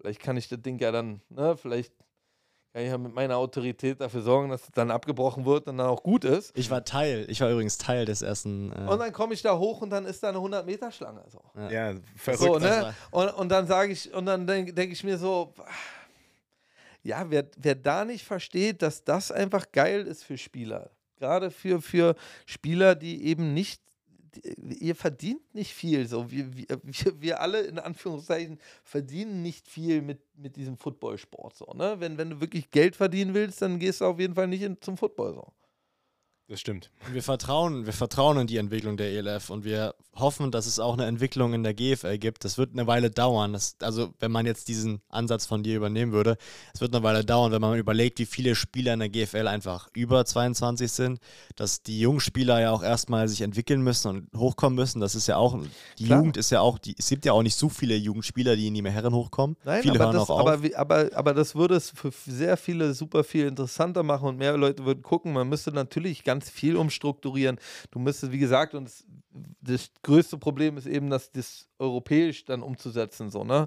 vielleicht 0.01 0.23
kann 0.23 0.39
ich 0.39 0.49
das 0.49 0.63
Ding 0.63 0.79
ja 0.79 0.91
dann, 0.91 1.21
ne, 1.29 1.55
vielleicht 1.57 1.93
kann 2.73 2.83
ich 2.83 2.89
ja 2.89 2.99
mit 2.99 3.15
meiner 3.15 3.37
Autorität 3.37 4.01
dafür 4.01 4.21
sorgen, 4.21 4.51
dass 4.51 4.65
es 4.65 4.71
dann 4.73 4.91
abgebrochen 4.91 5.47
wird 5.47 5.67
und 5.67 5.79
dann 5.79 5.87
auch 5.87 6.03
gut 6.03 6.25
ist. 6.25 6.57
Ich 6.57 6.71
war 6.71 6.85
Teil, 6.85 7.27
ich 7.29 7.41
war 7.41 7.51
übrigens 7.51 7.79
Teil 7.79 8.05
des 8.05 8.23
ersten. 8.23 8.73
Äh 8.73 8.91
und 8.91 8.99
dann 8.99 9.13
komme 9.13 9.35
ich 9.35 9.43
da 9.43 9.57
hoch 9.57 9.81
und 9.81 9.91
dann 9.91 10.05
ist 10.05 10.23
da 10.23 10.29
eine 10.29 10.39
100-Meter-Schlange. 10.39 11.25
So. 11.29 11.43
Ja, 11.57 11.71
ja 11.71 11.95
verrückt. 12.17 12.43
So, 12.43 12.59
ne? 12.59 12.95
und, 13.11 13.29
und 13.29 13.49
dann 13.49 13.67
sage 13.67 13.93
ich, 13.93 14.13
und 14.13 14.27
dann 14.27 14.47
denke 14.47 14.75
denk 14.75 14.93
ich 14.93 15.03
mir 15.03 15.17
so, 15.17 15.55
ja, 17.03 17.25
wer, 17.31 17.47
wer 17.57 17.75
da 17.75 18.05
nicht 18.05 18.25
versteht, 18.25 18.83
dass 18.83 19.03
das 19.03 19.33
einfach 19.33 19.73
geil 19.73 20.07
ist 20.07 20.25
für 20.25 20.37
Spieler, 20.37 20.91
gerade 21.17 21.51
für, 21.51 21.81
für 21.81 22.17
Spieler, 22.45 22.95
die 22.95 23.25
eben 23.25 23.55
nicht 23.55 23.81
ihr 24.57 24.95
verdient 24.95 25.55
nicht 25.55 25.75
viel. 25.75 26.07
So, 26.07 26.31
wir, 26.31 26.55
wir, 26.57 26.67
wir 27.21 27.41
alle 27.41 27.61
in 27.61 27.79
Anführungszeichen 27.79 28.59
verdienen 28.85 29.43
nicht 29.43 29.69
viel 29.69 30.03
mit, 30.03 30.21
mit 30.37 30.57
diesem 30.57 30.77
Footballsport. 30.77 31.57
So, 31.57 31.67
ne? 31.75 31.97
wenn, 31.99 32.19
wenn 32.19 32.31
du 32.31 32.41
wirklich 32.41 32.71
Geld 32.71 32.97
verdienen 32.97 33.35
willst, 33.35 33.63
dann 33.63 33.79
gehst 33.79 34.01
du 34.01 34.07
auf 34.07 34.19
jeden 34.19 34.35
Fall 34.35 34.49
nicht 34.49 34.63
in, 34.63 34.81
zum 34.81 34.97
Football. 34.97 35.35
So. 35.35 35.53
Das 36.49 36.61
stimmt. 36.61 36.91
Wir 37.13 37.23
vertrauen, 37.23 37.85
wir 37.85 37.93
vertrauen 37.93 38.39
in 38.39 38.47
die 38.47 38.57
Entwicklung 38.57 38.97
der 38.97 39.11
ELF 39.11 39.51
und 39.51 39.65
wir 39.65 39.95
hoffen, 40.15 40.51
dass 40.51 40.65
es 40.67 40.79
auch 40.79 40.95
eine 40.95 41.05
Entwicklung 41.05 41.53
in 41.53 41.63
der 41.63 41.75
GFL 41.75 42.17
gibt. 42.17 42.43
Das 42.43 42.57
wird 42.57 42.73
eine 42.73 42.87
Weile 42.87 43.11
dauern. 43.11 43.53
Das, 43.53 43.77
also, 43.83 44.15
wenn 44.19 44.33
man 44.33 44.47
jetzt 44.47 44.69
diesen 44.69 45.01
Ansatz 45.11 45.45
von 45.45 45.63
dir 45.63 45.77
übernehmen 45.77 46.13
würde, 46.13 46.39
es 46.75 46.81
wird 46.81 46.95
eine 46.95 47.05
Weile 47.05 47.23
dauern, 47.23 47.53
wenn 47.53 47.61
man 47.61 47.79
überlegt, 47.79 48.19
wie 48.19 48.27
viele 48.27 48.55
Spieler 48.55 48.95
in 48.95 49.01
der 49.01 49.11
GFL 49.11 49.47
einfach 49.47 49.89
über 49.95 50.25
22 50.25 50.91
sind, 50.91 51.21
dass 51.57 51.83
die 51.83 52.01
jungen 52.01 52.21
Spieler 52.21 52.61
ja 52.61 52.73
auch 52.73 52.83
erstmal 52.83 53.29
sich 53.29 53.43
entwickeln 53.43 53.83
müssen 53.83 54.09
und 54.09 54.29
hochkommen 54.35 54.77
müssen. 54.77 55.01
Das 55.01 55.15
ist 55.15 55.27
ja 55.27 55.37
auch, 55.37 55.59
die 55.99 56.07
Klar. 56.07 56.21
Jugend 56.21 56.39
ist 56.39 56.51
ja 56.51 56.61
auch, 56.61 56.79
die, 56.79 56.95
es 56.99 57.09
gibt 57.09 57.27
ja 57.27 57.33
auch 57.33 57.43
nicht 57.43 57.57
so 57.57 57.69
viele 57.69 57.95
Jugendspieler, 57.95 58.57
die 58.57 58.69
in 58.69 58.75
die 58.75 58.89
Herren 58.89 59.15
hochkommen. 59.15 59.57
Nein, 59.65 59.83
viele 59.83 59.99
hören 59.99 60.15
das. 60.15 60.31
Aber, 60.31 60.59
aber, 60.77 61.11
aber 61.13 61.35
das 61.35 61.55
würde 61.55 61.77
es 61.77 61.91
für 61.91 62.11
sehr 62.27 62.57
viele 62.57 62.95
super 62.95 63.23
viel 63.23 63.47
interessanter 63.47 64.03
machen 64.03 64.29
und 64.29 64.39
mehr 64.39 64.57
Leute 64.57 64.85
würden 64.85 65.03
gucken. 65.03 65.33
Man 65.33 65.49
müsste 65.49 65.73
natürlich 65.73 66.25
ganz 66.25 66.38
ganz 66.39 66.51
viel 66.51 66.77
umstrukturieren. 66.77 67.59
Du 67.91 67.99
müsstest, 67.99 68.31
wie 68.31 68.39
gesagt, 68.39 68.75
und 68.75 68.89
das, 69.61 69.91
größte 70.03 70.39
Problem 70.39 70.77
ist 70.77 70.87
eben, 70.87 71.11
dass 71.11 71.33
das 71.33 71.69
europäisch 71.79 72.45
dann 72.45 72.63
umzusetzen, 72.63 73.31
so, 73.31 73.43
ne? 73.43 73.67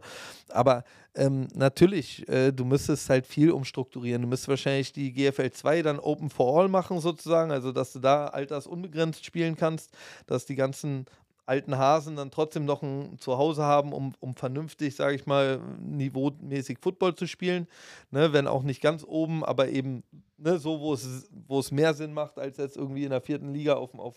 Aber 0.50 0.84
ähm, 1.16 1.48
natürlich, 1.54 2.28
äh, 2.30 2.52
du 2.54 2.64
müsstest 2.64 3.10
halt 3.10 3.28
viel 3.28 3.52
umstrukturieren. 3.52 4.22
Du 4.22 4.28
müsstest 4.30 4.48
wahrscheinlich 4.48 4.94
die 4.94 5.12
GFL 5.12 5.52
2 5.52 5.82
dann 5.82 6.00
Open 6.00 6.30
for 6.30 6.62
All 6.62 6.70
machen, 6.70 7.00
sozusagen, 7.02 7.52
also 7.52 7.74
dass 7.74 7.92
du 7.92 8.00
da 8.00 8.28
altersunbegrenzt 8.28 9.26
spielen 9.26 9.58
kannst, 9.58 9.92
dass 10.28 10.46
die 10.46 10.56
ganzen 10.56 11.06
alten 11.46 11.78
Hasen 11.78 12.16
dann 12.16 12.32
trotzdem 12.32 12.66
noch 12.66 12.82
ein 12.82 13.18
Zuhause 13.20 13.64
haben, 13.64 13.94
um, 13.94 14.14
um 14.20 14.36
vernünftig, 14.36 14.96
sage 14.96 15.16
ich 15.16 15.26
mal, 15.26 15.60
niveaumäßig 15.80 16.78
Football 16.82 17.16
zu 17.16 17.28
spielen. 17.28 17.68
Ne, 18.12 18.34
wenn 18.34 18.48
auch 18.48 18.64
nicht 18.64 18.82
ganz 18.82 19.04
oben, 19.04 19.44
aber 19.44 19.70
eben 19.70 20.04
ne, 20.38 20.60
so, 20.60 20.80
wo 20.80 20.94
es, 20.94 21.30
wo 21.48 21.60
es 21.60 21.72
mehr 21.72 21.94
Sinn 21.94 22.14
macht, 22.14 22.38
als 22.38 22.58
jetzt 22.58 22.78
irgendwie 22.78 23.04
in 23.04 23.10
der 23.10 23.22
vierten 23.22 23.54
Liga 23.54 23.76
auf, 23.76 23.94
auf, 23.96 24.16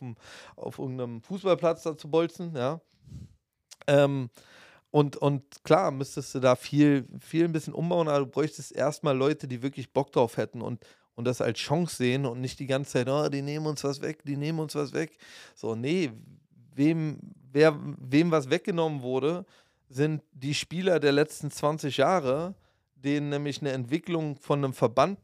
auf 0.57 0.79
irgendeinem 0.79 1.23
Fußballplatz 1.23 1.83
da 1.83 1.97
zu 1.97 2.11
bolzen. 2.11 2.55
Ja. 2.55 2.81
Ähm, 3.87 4.31
und, 4.91 5.17
und 5.17 5.43
klar, 5.65 5.91
müsstest 5.91 6.37
du 6.37 6.41
da 6.41 6.55
viel, 6.55 7.09
viel 7.19 7.47
ein 7.47 7.53
bisschen 7.53 7.75
umbauen, 7.75 8.07
aber 8.07 8.21
du 8.21 8.27
bräuchtest 8.27 8.71
erstmal 8.71 9.17
Leute, 9.17 9.49
die 9.49 9.61
wirklich 9.61 9.93
Bock 9.93 10.13
drauf 10.13 10.37
hätten 10.37 10.63
und, 10.63 10.85
und 11.17 11.25
das 11.25 11.41
als 11.41 11.59
Chance 11.59 11.97
sehen 11.97 12.27
und 12.27 12.41
nicht 12.41 12.61
die 12.61 12.67
ganze 12.67 12.93
Zeit, 12.93 13.09
oh, 13.09 13.29
die 13.29 13.43
nehmen 13.43 13.67
uns 13.67 13.83
was 13.83 14.03
weg, 14.03 14.23
die 14.25 14.37
nehmen 14.37 14.61
uns 14.61 14.75
was 14.77 14.93
weg. 14.93 15.19
So, 15.57 15.75
nee, 15.75 16.13
wem, 16.75 17.19
wer, 17.53 17.79
wem 17.99 18.31
was 18.31 18.51
weggenommen 18.51 19.03
wurde, 19.03 19.45
sind 19.89 20.23
die 20.33 20.55
Spieler 20.55 21.01
der 21.01 21.13
letzten 21.13 21.51
20 21.51 21.97
Jahre, 21.97 22.55
denen 22.95 23.29
nämlich 23.29 23.61
eine 23.61 23.73
Entwicklung 23.73 24.37
von 24.37 24.65
einem 24.65 24.73
Verband 24.73 25.19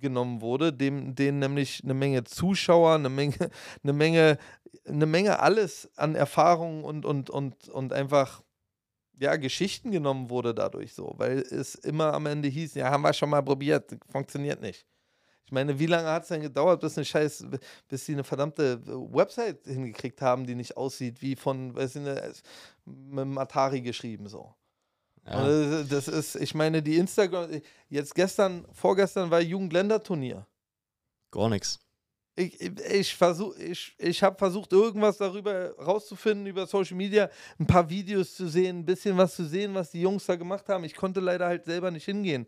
genommen 0.00 0.40
wurde, 0.40 0.72
dem, 0.72 1.14
denen 1.14 1.38
nämlich 1.38 1.82
eine 1.84 1.94
Menge 1.94 2.24
Zuschauer, 2.24 2.94
eine 2.94 3.10
Menge, 3.10 3.50
eine 3.82 3.92
Menge, 3.92 4.38
eine 4.86 5.06
Menge 5.06 5.40
alles 5.40 5.90
an 5.96 6.14
Erfahrungen 6.14 6.84
und, 6.84 7.04
und, 7.04 7.30
und, 7.30 7.68
und 7.68 7.92
einfach 7.92 8.42
ja, 9.18 9.36
Geschichten 9.36 9.90
genommen 9.90 10.30
wurde 10.30 10.54
dadurch 10.54 10.94
so, 10.94 11.12
weil 11.18 11.40
es 11.40 11.74
immer 11.74 12.14
am 12.14 12.24
Ende 12.24 12.48
hieß, 12.48 12.74
ja, 12.74 12.90
haben 12.90 13.02
wir 13.02 13.12
schon 13.12 13.28
mal 13.28 13.42
probiert, 13.42 13.96
funktioniert 14.10 14.62
nicht. 14.62 14.86
Ich 15.50 15.52
meine, 15.52 15.80
wie 15.80 15.86
lange 15.86 16.06
hat 16.06 16.22
es 16.22 16.28
denn 16.28 16.42
gedauert, 16.42 16.80
bis 16.80 16.96
eine 16.96 17.04
Scheiß, 17.04 17.44
bis 17.88 18.06
sie 18.06 18.12
eine 18.12 18.22
verdammte 18.22 18.80
Website 18.86 19.64
hingekriegt 19.64 20.22
haben, 20.22 20.46
die 20.46 20.54
nicht 20.54 20.76
aussieht 20.76 21.20
wie 21.22 21.34
von, 21.34 21.74
weiß 21.74 21.96
ich 21.96 22.02
nicht, 22.02 22.42
mit 22.84 23.24
dem 23.24 23.36
Atari 23.36 23.80
geschrieben 23.80 24.28
so. 24.28 24.54
Ja. 25.26 25.82
Das 25.82 26.06
ist, 26.06 26.36
ich 26.36 26.54
meine, 26.54 26.84
die 26.84 26.98
Instagram, 26.98 27.50
jetzt 27.88 28.14
gestern, 28.14 28.64
vorgestern 28.72 29.28
war 29.28 29.40
Jugendländerturnier. 29.40 30.46
Gar 31.32 31.48
nichts. 31.48 31.80
Ich, 32.36 32.60
ich, 32.60 32.78
ich, 32.78 33.16
versuch, 33.16 33.56
ich, 33.58 33.96
ich 33.98 34.22
habe 34.22 34.38
versucht, 34.38 34.72
irgendwas 34.72 35.18
darüber 35.18 35.76
rauszufinden, 35.78 36.46
über 36.46 36.64
Social 36.68 36.96
Media, 36.96 37.28
ein 37.58 37.66
paar 37.66 37.90
Videos 37.90 38.36
zu 38.36 38.46
sehen, 38.46 38.78
ein 38.78 38.86
bisschen 38.86 39.16
was 39.18 39.34
zu 39.34 39.44
sehen, 39.44 39.74
was 39.74 39.90
die 39.90 40.00
Jungs 40.00 40.26
da 40.26 40.36
gemacht 40.36 40.68
haben. 40.68 40.84
Ich 40.84 40.94
konnte 40.94 41.18
leider 41.18 41.46
halt 41.46 41.64
selber 41.64 41.90
nicht 41.90 42.04
hingehen. 42.04 42.46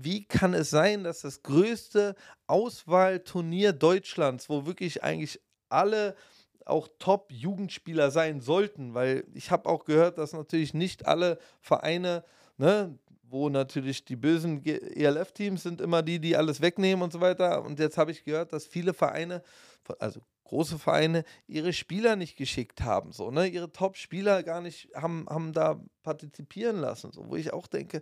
Wie 0.00 0.24
kann 0.24 0.54
es 0.54 0.70
sein, 0.70 1.02
dass 1.02 1.22
das 1.22 1.42
größte 1.42 2.14
Auswahlturnier 2.46 3.72
Deutschlands, 3.72 4.48
wo 4.48 4.64
wirklich 4.64 5.02
eigentlich 5.02 5.40
alle 5.68 6.14
auch 6.64 6.86
Top-Jugendspieler 7.00 8.12
sein 8.12 8.40
sollten, 8.40 8.94
weil 8.94 9.24
ich 9.34 9.50
habe 9.50 9.68
auch 9.68 9.84
gehört, 9.84 10.18
dass 10.18 10.32
natürlich 10.32 10.72
nicht 10.72 11.06
alle 11.06 11.38
Vereine, 11.60 12.24
ne, 12.58 12.96
wo 13.22 13.48
natürlich 13.48 14.04
die 14.04 14.14
bösen 14.14 14.64
ELF-Teams 14.64 15.64
sind 15.64 15.80
immer 15.80 16.02
die, 16.02 16.20
die 16.20 16.36
alles 16.36 16.60
wegnehmen 16.60 17.02
und 17.02 17.12
so 17.12 17.20
weiter. 17.20 17.64
Und 17.64 17.80
jetzt 17.80 17.98
habe 17.98 18.12
ich 18.12 18.22
gehört, 18.22 18.52
dass 18.52 18.66
viele 18.66 18.94
Vereine, 18.94 19.42
also 19.98 20.20
große 20.44 20.78
Vereine, 20.78 21.24
ihre 21.48 21.72
Spieler 21.72 22.14
nicht 22.14 22.36
geschickt 22.36 22.82
haben, 22.82 23.10
so, 23.12 23.32
ne, 23.32 23.48
ihre 23.48 23.72
Top-Spieler 23.72 24.44
gar 24.44 24.60
nicht 24.60 24.90
haben, 24.94 25.26
haben 25.28 25.52
da 25.52 25.80
partizipieren 26.04 26.78
lassen, 26.78 27.10
so, 27.10 27.28
wo 27.28 27.34
ich 27.34 27.52
auch 27.52 27.66
denke, 27.66 28.00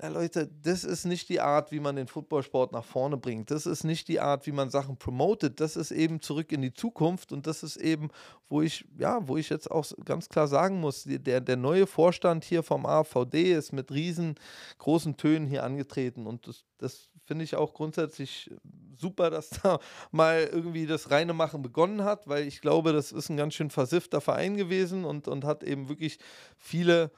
ja, 0.00 0.08
Leute, 0.08 0.48
das 0.62 0.84
ist 0.84 1.06
nicht 1.06 1.28
die 1.28 1.40
Art, 1.40 1.72
wie 1.72 1.80
man 1.80 1.96
den 1.96 2.06
Footballsport 2.06 2.70
nach 2.70 2.84
vorne 2.84 3.16
bringt. 3.16 3.50
Das 3.50 3.66
ist 3.66 3.82
nicht 3.82 4.06
die 4.06 4.20
Art, 4.20 4.46
wie 4.46 4.52
man 4.52 4.70
Sachen 4.70 4.96
promotet. 4.96 5.58
Das 5.58 5.74
ist 5.74 5.90
eben 5.90 6.20
zurück 6.20 6.52
in 6.52 6.62
die 6.62 6.72
Zukunft 6.72 7.32
und 7.32 7.48
das 7.48 7.64
ist 7.64 7.76
eben, 7.78 8.10
wo 8.48 8.62
ich, 8.62 8.84
ja, 8.96 9.26
wo 9.26 9.36
ich 9.36 9.48
jetzt 9.48 9.68
auch 9.68 9.84
ganz 10.04 10.28
klar 10.28 10.46
sagen 10.46 10.80
muss, 10.80 11.02
der, 11.04 11.40
der 11.40 11.56
neue 11.56 11.88
Vorstand 11.88 12.44
hier 12.44 12.62
vom 12.62 12.86
AVD 12.86 13.52
ist 13.52 13.72
mit 13.72 13.90
riesengroßen 13.90 15.16
Tönen 15.16 15.48
hier 15.48 15.64
angetreten 15.64 16.26
und 16.26 16.46
das, 16.46 16.64
das 16.78 17.08
finde 17.24 17.44
ich 17.44 17.56
auch 17.56 17.74
grundsätzlich 17.74 18.50
super, 18.96 19.30
dass 19.30 19.50
da 19.62 19.80
mal 20.12 20.48
irgendwie 20.52 20.86
das 20.86 21.10
reine 21.10 21.32
Machen 21.32 21.60
begonnen 21.60 22.04
hat, 22.04 22.28
weil 22.28 22.46
ich 22.46 22.60
glaube, 22.60 22.92
das 22.92 23.10
ist 23.10 23.30
ein 23.30 23.36
ganz 23.36 23.54
schön 23.54 23.70
versiffter 23.70 24.20
Verein 24.20 24.56
gewesen 24.56 25.04
und, 25.04 25.26
und 25.26 25.44
hat 25.44 25.64
eben 25.64 25.88
wirklich 25.88 26.20
viele 26.56 27.10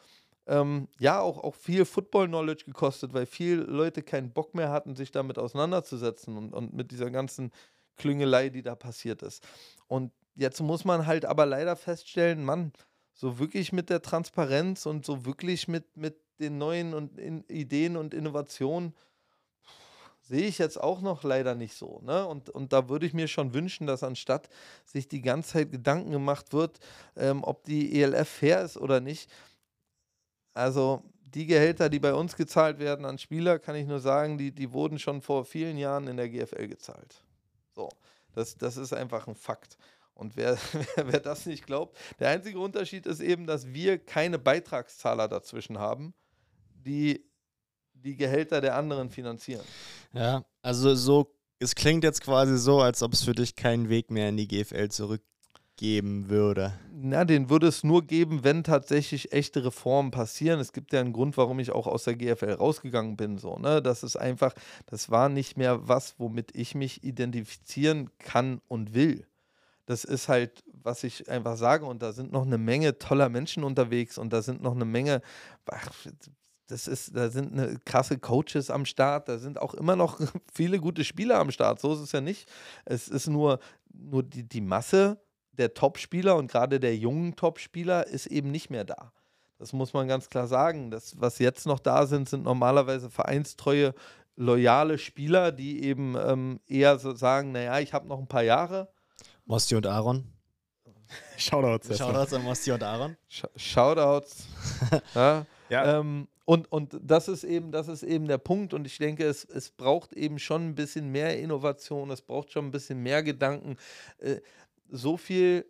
ähm, 0.50 0.88
ja 0.98 1.20
auch, 1.20 1.38
auch 1.38 1.54
viel 1.54 1.84
Football-Knowledge 1.84 2.64
gekostet, 2.64 3.14
weil 3.14 3.24
viele 3.24 3.62
Leute 3.62 4.02
keinen 4.02 4.32
Bock 4.32 4.52
mehr 4.54 4.70
hatten, 4.70 4.96
sich 4.96 5.12
damit 5.12 5.38
auseinanderzusetzen 5.38 6.36
und, 6.36 6.52
und 6.52 6.74
mit 6.74 6.90
dieser 6.90 7.10
ganzen 7.10 7.52
Klüngelei, 7.96 8.48
die 8.48 8.62
da 8.62 8.74
passiert 8.74 9.22
ist. 9.22 9.46
Und 9.86 10.12
jetzt 10.34 10.60
muss 10.60 10.84
man 10.84 11.06
halt 11.06 11.24
aber 11.24 11.46
leider 11.46 11.76
feststellen, 11.76 12.44
Mann, 12.44 12.72
so 13.14 13.38
wirklich 13.38 13.72
mit 13.72 13.90
der 13.90 14.02
Transparenz 14.02 14.86
und 14.86 15.06
so 15.06 15.24
wirklich 15.24 15.68
mit, 15.68 15.96
mit 15.96 16.16
den 16.40 16.58
neuen 16.58 16.94
und 16.94 17.16
in 17.18 17.44
Ideen 17.44 17.96
und 17.96 18.12
Innovationen 18.12 18.94
sehe 20.22 20.46
ich 20.46 20.58
jetzt 20.58 20.80
auch 20.80 21.00
noch 21.00 21.22
leider 21.22 21.54
nicht 21.54 21.74
so. 21.74 22.00
Ne? 22.02 22.26
Und, 22.26 22.50
und 22.50 22.72
da 22.72 22.88
würde 22.88 23.06
ich 23.06 23.14
mir 23.14 23.28
schon 23.28 23.52
wünschen, 23.54 23.86
dass 23.86 24.02
anstatt 24.02 24.48
sich 24.84 25.06
die 25.06 25.22
ganze 25.22 25.52
Zeit 25.52 25.70
Gedanken 25.70 26.10
gemacht 26.10 26.52
wird, 26.52 26.80
ähm, 27.16 27.44
ob 27.44 27.64
die 27.64 28.00
ELF 28.00 28.28
fair 28.28 28.62
ist 28.62 28.76
oder 28.76 29.00
nicht, 29.00 29.30
also 30.54 31.02
die 31.34 31.46
Gehälter, 31.46 31.88
die 31.88 32.00
bei 32.00 32.14
uns 32.14 32.36
gezahlt 32.36 32.78
werden 32.78 33.04
an 33.04 33.18
Spieler, 33.18 33.58
kann 33.58 33.76
ich 33.76 33.86
nur 33.86 34.00
sagen, 34.00 34.38
die, 34.38 34.52
die 34.52 34.72
wurden 34.72 34.98
schon 34.98 35.22
vor 35.22 35.44
vielen 35.44 35.78
Jahren 35.78 36.08
in 36.08 36.16
der 36.16 36.28
GFL 36.28 36.66
gezahlt. 36.66 37.22
So, 37.74 37.88
das, 38.32 38.56
das 38.56 38.76
ist 38.76 38.92
einfach 38.92 39.26
ein 39.28 39.34
Fakt. 39.34 39.76
Und 40.14 40.36
wer, 40.36 40.58
wer, 40.96 41.20
das 41.20 41.46
nicht 41.46 41.64
glaubt, 41.66 41.96
der 42.18 42.28
einzige 42.28 42.58
Unterschied 42.58 43.06
ist 43.06 43.20
eben, 43.20 43.46
dass 43.46 43.66
wir 43.68 43.98
keine 43.98 44.38
Beitragszahler 44.38 45.28
dazwischen 45.28 45.78
haben, 45.78 46.12
die 46.74 47.24
die 47.94 48.16
Gehälter 48.16 48.60
der 48.60 48.76
anderen 48.76 49.10
finanzieren. 49.10 49.64
Ja, 50.12 50.44
also 50.62 50.94
so, 50.94 51.34
es 51.58 51.74
klingt 51.74 52.04
jetzt 52.04 52.22
quasi 52.22 52.56
so, 52.58 52.80
als 52.80 53.02
ob 53.02 53.12
es 53.12 53.22
für 53.22 53.34
dich 53.34 53.54
keinen 53.54 53.88
Weg 53.88 54.10
mehr 54.10 54.28
in 54.30 54.36
die 54.36 54.48
GFL 54.48 54.88
zurück 54.88 55.22
geben 55.80 56.28
würde? 56.28 56.74
Na, 56.92 57.24
den 57.24 57.48
würde 57.48 57.66
es 57.66 57.82
nur 57.82 58.06
geben, 58.06 58.44
wenn 58.44 58.62
tatsächlich 58.64 59.32
echte 59.32 59.64
Reformen 59.64 60.10
passieren. 60.10 60.60
Es 60.60 60.74
gibt 60.74 60.92
ja 60.92 61.00
einen 61.00 61.14
Grund, 61.14 61.38
warum 61.38 61.58
ich 61.58 61.70
auch 61.70 61.86
aus 61.86 62.04
der 62.04 62.16
GFL 62.16 62.52
rausgegangen 62.52 63.16
bin. 63.16 63.38
So, 63.38 63.58
ne? 63.58 63.80
Das 63.80 64.02
ist 64.02 64.16
einfach, 64.16 64.52
das 64.84 65.10
war 65.10 65.30
nicht 65.30 65.56
mehr 65.56 65.88
was, 65.88 66.16
womit 66.18 66.54
ich 66.54 66.74
mich 66.74 67.02
identifizieren 67.02 68.10
kann 68.18 68.60
und 68.68 68.92
will. 68.92 69.26
Das 69.86 70.04
ist 70.04 70.28
halt, 70.28 70.62
was 70.82 71.02
ich 71.02 71.30
einfach 71.30 71.56
sage. 71.56 71.86
Und 71.86 72.02
da 72.02 72.12
sind 72.12 72.30
noch 72.30 72.44
eine 72.44 72.58
Menge 72.58 72.98
toller 72.98 73.30
Menschen 73.30 73.64
unterwegs 73.64 74.18
und 74.18 74.34
da 74.34 74.42
sind 74.42 74.60
noch 74.60 74.74
eine 74.74 74.84
Menge, 74.84 75.22
ach, 75.64 75.94
das 76.66 76.88
ist, 76.88 77.16
da 77.16 77.30
sind 77.30 77.58
eine 77.58 77.78
krasse 77.86 78.18
Coaches 78.18 78.68
am 78.68 78.84
Start, 78.84 79.30
da 79.30 79.38
sind 79.38 79.58
auch 79.58 79.72
immer 79.72 79.96
noch 79.96 80.20
viele 80.52 80.78
gute 80.78 81.04
Spieler 81.04 81.38
am 81.38 81.50
Start. 81.50 81.80
So 81.80 81.94
ist 81.94 82.00
es 82.00 82.12
ja 82.12 82.20
nicht. 82.20 82.46
Es 82.84 83.08
ist 83.08 83.28
nur, 83.28 83.60
nur 83.94 84.22
die, 84.22 84.46
die 84.46 84.60
Masse 84.60 85.18
der 85.52 85.74
Topspieler 85.74 86.36
und 86.36 86.50
gerade 86.50 86.80
der 86.80 86.96
jungen 86.96 87.36
Topspieler 87.36 88.06
ist 88.06 88.26
eben 88.26 88.50
nicht 88.50 88.70
mehr 88.70 88.84
da. 88.84 89.12
Das 89.58 89.72
muss 89.74 89.92
man 89.92 90.08
ganz 90.08 90.30
klar 90.30 90.46
sagen. 90.46 90.90
Das, 90.90 91.20
was 91.20 91.38
jetzt 91.38 91.66
noch 91.66 91.80
da 91.80 92.06
sind, 92.06 92.28
sind 92.28 92.44
normalerweise 92.44 93.10
vereinstreue, 93.10 93.94
loyale 94.36 94.96
Spieler, 94.96 95.52
die 95.52 95.84
eben 95.84 96.16
ähm, 96.16 96.60
eher 96.66 96.98
so 96.98 97.14
sagen, 97.14 97.52
naja, 97.52 97.78
ich 97.78 97.92
habe 97.92 98.08
noch 98.08 98.18
ein 98.18 98.26
paar 98.26 98.42
Jahre. 98.42 98.88
Mosti 99.44 99.76
und 99.76 99.86
Aaron. 99.86 100.24
Shoutouts. 101.36 101.98
Shoutouts 101.98 102.32
an 102.32 102.42
Mosti 102.42 102.72
und 102.72 102.82
Aaron. 102.82 103.16
Sh 103.28 103.44
Shoutouts. 103.56 104.46
ja. 105.14 105.46
ja. 105.68 105.98
Ähm, 105.98 106.26
und, 106.46 106.72
und 106.72 106.98
das 107.02 107.28
ist 107.28 107.44
eben, 107.44 107.70
das 107.70 107.88
ist 107.88 108.02
eben 108.02 108.26
der 108.26 108.38
Punkt. 108.38 108.74
Und 108.74 108.86
ich 108.86 108.98
denke, 108.98 109.24
es, 109.24 109.44
es 109.44 109.70
braucht 109.70 110.14
eben 110.14 110.38
schon 110.38 110.68
ein 110.68 110.74
bisschen 110.74 111.12
mehr 111.12 111.38
Innovation, 111.38 112.10
es 112.10 112.22
braucht 112.22 112.50
schon 112.50 112.66
ein 112.66 112.70
bisschen 112.70 113.02
mehr 113.02 113.22
Gedanken. 113.22 113.76
Äh, 114.18 114.40
so 114.90 115.16
viel 115.16 115.66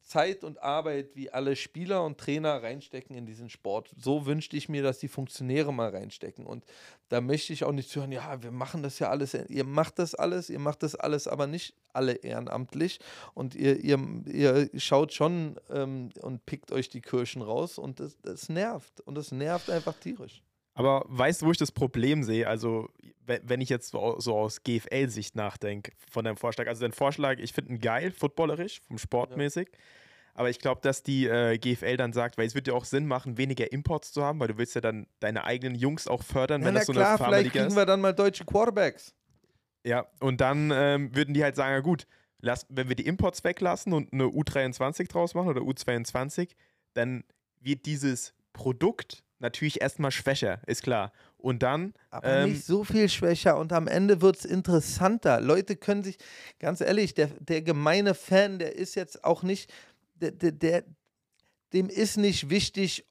Zeit 0.00 0.44
und 0.44 0.62
Arbeit, 0.62 1.14
wie 1.14 1.30
alle 1.30 1.54
Spieler 1.54 2.02
und 2.02 2.16
Trainer 2.16 2.62
reinstecken 2.62 3.14
in 3.14 3.26
diesen 3.26 3.50
Sport. 3.50 3.90
So 3.98 4.24
wünschte 4.24 4.56
ich 4.56 4.70
mir, 4.70 4.82
dass 4.82 4.98
die 4.98 5.08
Funktionäre 5.08 5.74
mal 5.74 5.90
reinstecken. 5.90 6.46
Und 6.46 6.64
da 7.10 7.20
möchte 7.20 7.52
ich 7.52 7.64
auch 7.64 7.72
nicht 7.72 7.94
hören, 7.94 8.10
ja, 8.10 8.42
wir 8.42 8.50
machen 8.50 8.82
das 8.82 8.98
ja 8.98 9.10
alles, 9.10 9.34
ihr 9.34 9.64
macht 9.64 9.98
das 9.98 10.14
alles, 10.14 10.48
ihr 10.48 10.58
macht 10.58 10.82
das 10.82 10.94
alles, 10.94 11.28
aber 11.28 11.46
nicht 11.46 11.74
alle 11.92 12.14
ehrenamtlich. 12.14 12.98
Und 13.34 13.54
ihr, 13.54 13.78
ihr, 13.78 13.98
ihr 14.26 14.70
schaut 14.80 15.12
schon 15.12 15.60
ähm, 15.70 16.10
und 16.22 16.46
pickt 16.46 16.72
euch 16.72 16.88
die 16.88 17.02
Kirschen 17.02 17.42
raus 17.42 17.76
und 17.76 18.00
das, 18.00 18.16
das 18.22 18.48
nervt. 18.48 19.02
Und 19.02 19.16
das 19.16 19.32
nervt 19.32 19.68
einfach 19.68 19.94
tierisch. 19.98 20.42
Aber 20.78 21.04
weißt 21.08 21.42
du, 21.42 21.46
wo 21.46 21.50
ich 21.50 21.58
das 21.58 21.72
Problem 21.72 22.22
sehe? 22.22 22.46
Also, 22.46 22.88
wenn 23.26 23.60
ich 23.60 23.68
jetzt 23.68 23.90
so 23.90 23.98
aus 23.98 24.62
GFL-Sicht 24.62 25.34
nachdenke, 25.34 25.90
von 26.08 26.24
deinem 26.24 26.36
Vorschlag. 26.36 26.68
Also, 26.68 26.82
dein 26.82 26.92
Vorschlag, 26.92 27.40
ich 27.40 27.52
finde 27.52 27.72
ihn 27.72 27.80
geil, 27.80 28.12
footballerisch, 28.12 28.80
vom 28.86 28.96
Sportmäßig. 28.96 29.70
Ja. 29.72 29.78
Aber 30.34 30.50
ich 30.50 30.60
glaube, 30.60 30.80
dass 30.80 31.02
die 31.02 31.26
äh, 31.26 31.58
GFL 31.58 31.96
dann 31.96 32.12
sagt, 32.12 32.38
weil 32.38 32.46
es 32.46 32.54
wird 32.54 32.68
ja 32.68 32.74
auch 32.74 32.84
Sinn 32.84 33.08
machen, 33.08 33.38
weniger 33.38 33.72
Imports 33.72 34.12
zu 34.12 34.22
haben, 34.22 34.38
weil 34.38 34.46
du 34.46 34.56
willst 34.56 34.76
ja 34.76 34.80
dann 34.80 35.08
deine 35.18 35.42
eigenen 35.42 35.74
Jungs 35.74 36.06
auch 36.06 36.22
fördern, 36.22 36.60
ja, 36.60 36.68
wenn 36.68 36.74
das 36.76 36.86
so 36.86 36.92
klar, 36.92 37.08
eine 37.08 37.16
vielleicht 37.16 37.24
Farmerliga 37.24 37.50
kriegen 37.50 37.66
ist. 37.66 37.76
wir 37.76 37.84
dann 37.84 38.00
mal 38.00 38.12
deutsche 38.12 38.44
Quarterbacks. 38.44 39.12
Ja, 39.82 40.06
und 40.20 40.40
dann 40.40 40.70
ähm, 40.72 41.12
würden 41.12 41.34
die 41.34 41.42
halt 41.42 41.56
sagen, 41.56 41.72
ja 41.72 41.80
gut, 41.80 42.06
lass, 42.38 42.66
wenn 42.68 42.88
wir 42.88 42.94
die 42.94 43.06
Imports 43.06 43.42
weglassen 43.42 43.92
und 43.92 44.12
eine 44.12 44.26
U23 44.26 45.08
draus 45.08 45.34
machen 45.34 45.48
oder 45.48 45.62
U22, 45.62 46.50
dann 46.94 47.24
wird 47.58 47.84
dieses 47.84 48.32
Produkt 48.52 49.24
natürlich 49.38 49.80
erstmal 49.80 50.10
schwächer, 50.10 50.60
ist 50.66 50.82
klar. 50.82 51.12
Und 51.36 51.62
dann. 51.62 51.94
Aber 52.10 52.28
ähm, 52.28 52.52
nicht 52.52 52.64
so 52.64 52.84
viel 52.84 53.08
schwächer 53.08 53.56
und 53.58 53.72
am 53.72 53.86
Ende 53.86 54.20
wird 54.20 54.38
es 54.38 54.44
interessanter. 54.44 55.40
Leute 55.40 55.76
können 55.76 56.02
sich, 56.02 56.18
ganz 56.58 56.80
ehrlich, 56.80 57.14
der, 57.14 57.28
der 57.38 57.62
gemeine 57.62 58.14
Fan, 58.14 58.58
der 58.58 58.74
ist 58.74 58.94
jetzt 58.94 59.24
auch 59.24 59.42
nicht, 59.42 59.72
der, 60.14 60.32
der, 60.32 60.52
der 60.52 60.84
dem 61.72 61.88
ist 61.88 62.16
nicht 62.16 62.50
wichtig, 62.50 63.06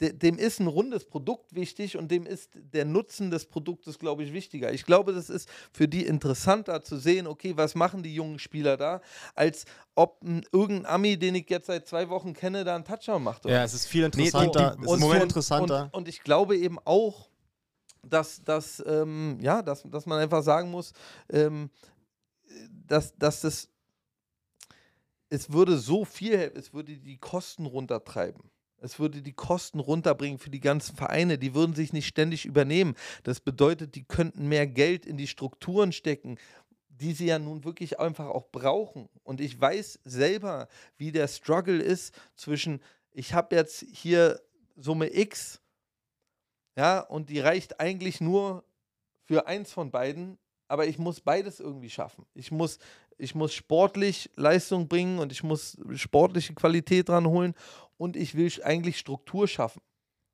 dem 0.00 0.38
ist 0.38 0.60
ein 0.60 0.66
rundes 0.66 1.04
Produkt 1.04 1.54
wichtig 1.54 1.96
und 1.96 2.10
dem 2.10 2.26
ist 2.26 2.50
der 2.54 2.84
Nutzen 2.84 3.30
des 3.30 3.46
Produktes, 3.46 3.98
glaube 3.98 4.24
ich, 4.24 4.32
wichtiger. 4.32 4.72
Ich 4.72 4.84
glaube, 4.84 5.12
das 5.12 5.30
ist 5.30 5.48
für 5.72 5.88
die 5.88 6.04
interessanter 6.04 6.82
zu 6.82 6.96
sehen, 6.96 7.26
okay, 7.26 7.56
was 7.56 7.74
machen 7.74 8.02
die 8.02 8.14
jungen 8.14 8.38
Spieler 8.38 8.76
da, 8.76 9.00
als 9.34 9.64
ob 9.94 10.22
ein, 10.22 10.44
irgendein 10.52 10.86
Ami, 10.86 11.16
den 11.16 11.34
ich 11.34 11.48
jetzt 11.48 11.66
seit 11.66 11.86
zwei 11.86 12.08
Wochen 12.08 12.34
kenne, 12.34 12.64
da 12.64 12.74
einen 12.74 12.84
Touchdown 12.84 13.22
macht. 13.22 13.46
Ja, 13.46 13.64
es 13.64 13.74
ist 13.74 13.86
viel 13.86 14.04
interessanter. 14.04 14.76
Nee, 14.78 14.84
es 14.84 14.92
ist 14.92 15.02
und, 15.02 15.10
viel 15.10 15.22
interessanter. 15.22 15.82
Und, 15.84 15.94
und 15.94 16.08
ich 16.08 16.22
glaube 16.22 16.56
eben 16.56 16.78
auch, 16.84 17.30
dass, 18.02 18.42
dass, 18.44 18.82
ähm, 18.86 19.38
ja, 19.40 19.62
dass, 19.62 19.82
dass 19.82 20.06
man 20.06 20.18
einfach 20.18 20.42
sagen 20.42 20.70
muss, 20.70 20.92
ähm, 21.30 21.70
dass, 22.86 23.16
dass 23.16 23.40
das, 23.40 23.68
es 25.28 25.50
würde 25.50 25.76
so 25.76 26.04
viel, 26.04 26.52
es 26.54 26.72
würde 26.72 26.96
die 26.96 27.18
Kosten 27.18 27.66
runtertreiben. 27.66 28.50
Es 28.80 28.98
würde 28.98 29.22
die 29.22 29.32
Kosten 29.32 29.80
runterbringen 29.80 30.38
für 30.38 30.50
die 30.50 30.60
ganzen 30.60 30.96
Vereine. 30.96 31.38
Die 31.38 31.54
würden 31.54 31.74
sich 31.74 31.92
nicht 31.92 32.06
ständig 32.06 32.44
übernehmen. 32.44 32.94
Das 33.22 33.40
bedeutet, 33.40 33.94
die 33.94 34.04
könnten 34.04 34.48
mehr 34.48 34.66
Geld 34.66 35.06
in 35.06 35.16
die 35.16 35.26
Strukturen 35.26 35.92
stecken, 35.92 36.38
die 36.88 37.12
sie 37.12 37.26
ja 37.26 37.38
nun 37.38 37.64
wirklich 37.64 37.98
einfach 37.98 38.26
auch 38.26 38.48
brauchen. 38.50 39.08
Und 39.22 39.40
ich 39.40 39.60
weiß 39.60 40.00
selber, 40.04 40.68
wie 40.96 41.12
der 41.12 41.28
Struggle 41.28 41.82
ist 41.82 42.14
zwischen, 42.34 42.80
ich 43.12 43.34
habe 43.34 43.56
jetzt 43.56 43.84
hier 43.92 44.40
Summe 44.76 45.14
X, 45.14 45.60
ja, 46.76 47.00
und 47.00 47.30
die 47.30 47.40
reicht 47.40 47.80
eigentlich 47.80 48.20
nur 48.20 48.64
für 49.24 49.46
eins 49.46 49.72
von 49.72 49.90
beiden, 49.90 50.38
aber 50.68 50.86
ich 50.86 50.98
muss 50.98 51.20
beides 51.20 51.60
irgendwie 51.60 51.90
schaffen. 51.90 52.26
Ich 52.34 52.50
muss, 52.50 52.78
ich 53.16 53.34
muss 53.34 53.54
sportlich 53.54 54.30
Leistung 54.36 54.88
bringen 54.88 55.18
und 55.18 55.32
ich 55.32 55.42
muss 55.42 55.78
sportliche 55.94 56.54
Qualität 56.54 57.08
dran 57.08 57.26
holen 57.26 57.54
und 57.96 58.16
ich 58.16 58.34
will 58.34 58.50
eigentlich 58.62 58.98
Struktur 58.98 59.48
schaffen. 59.48 59.80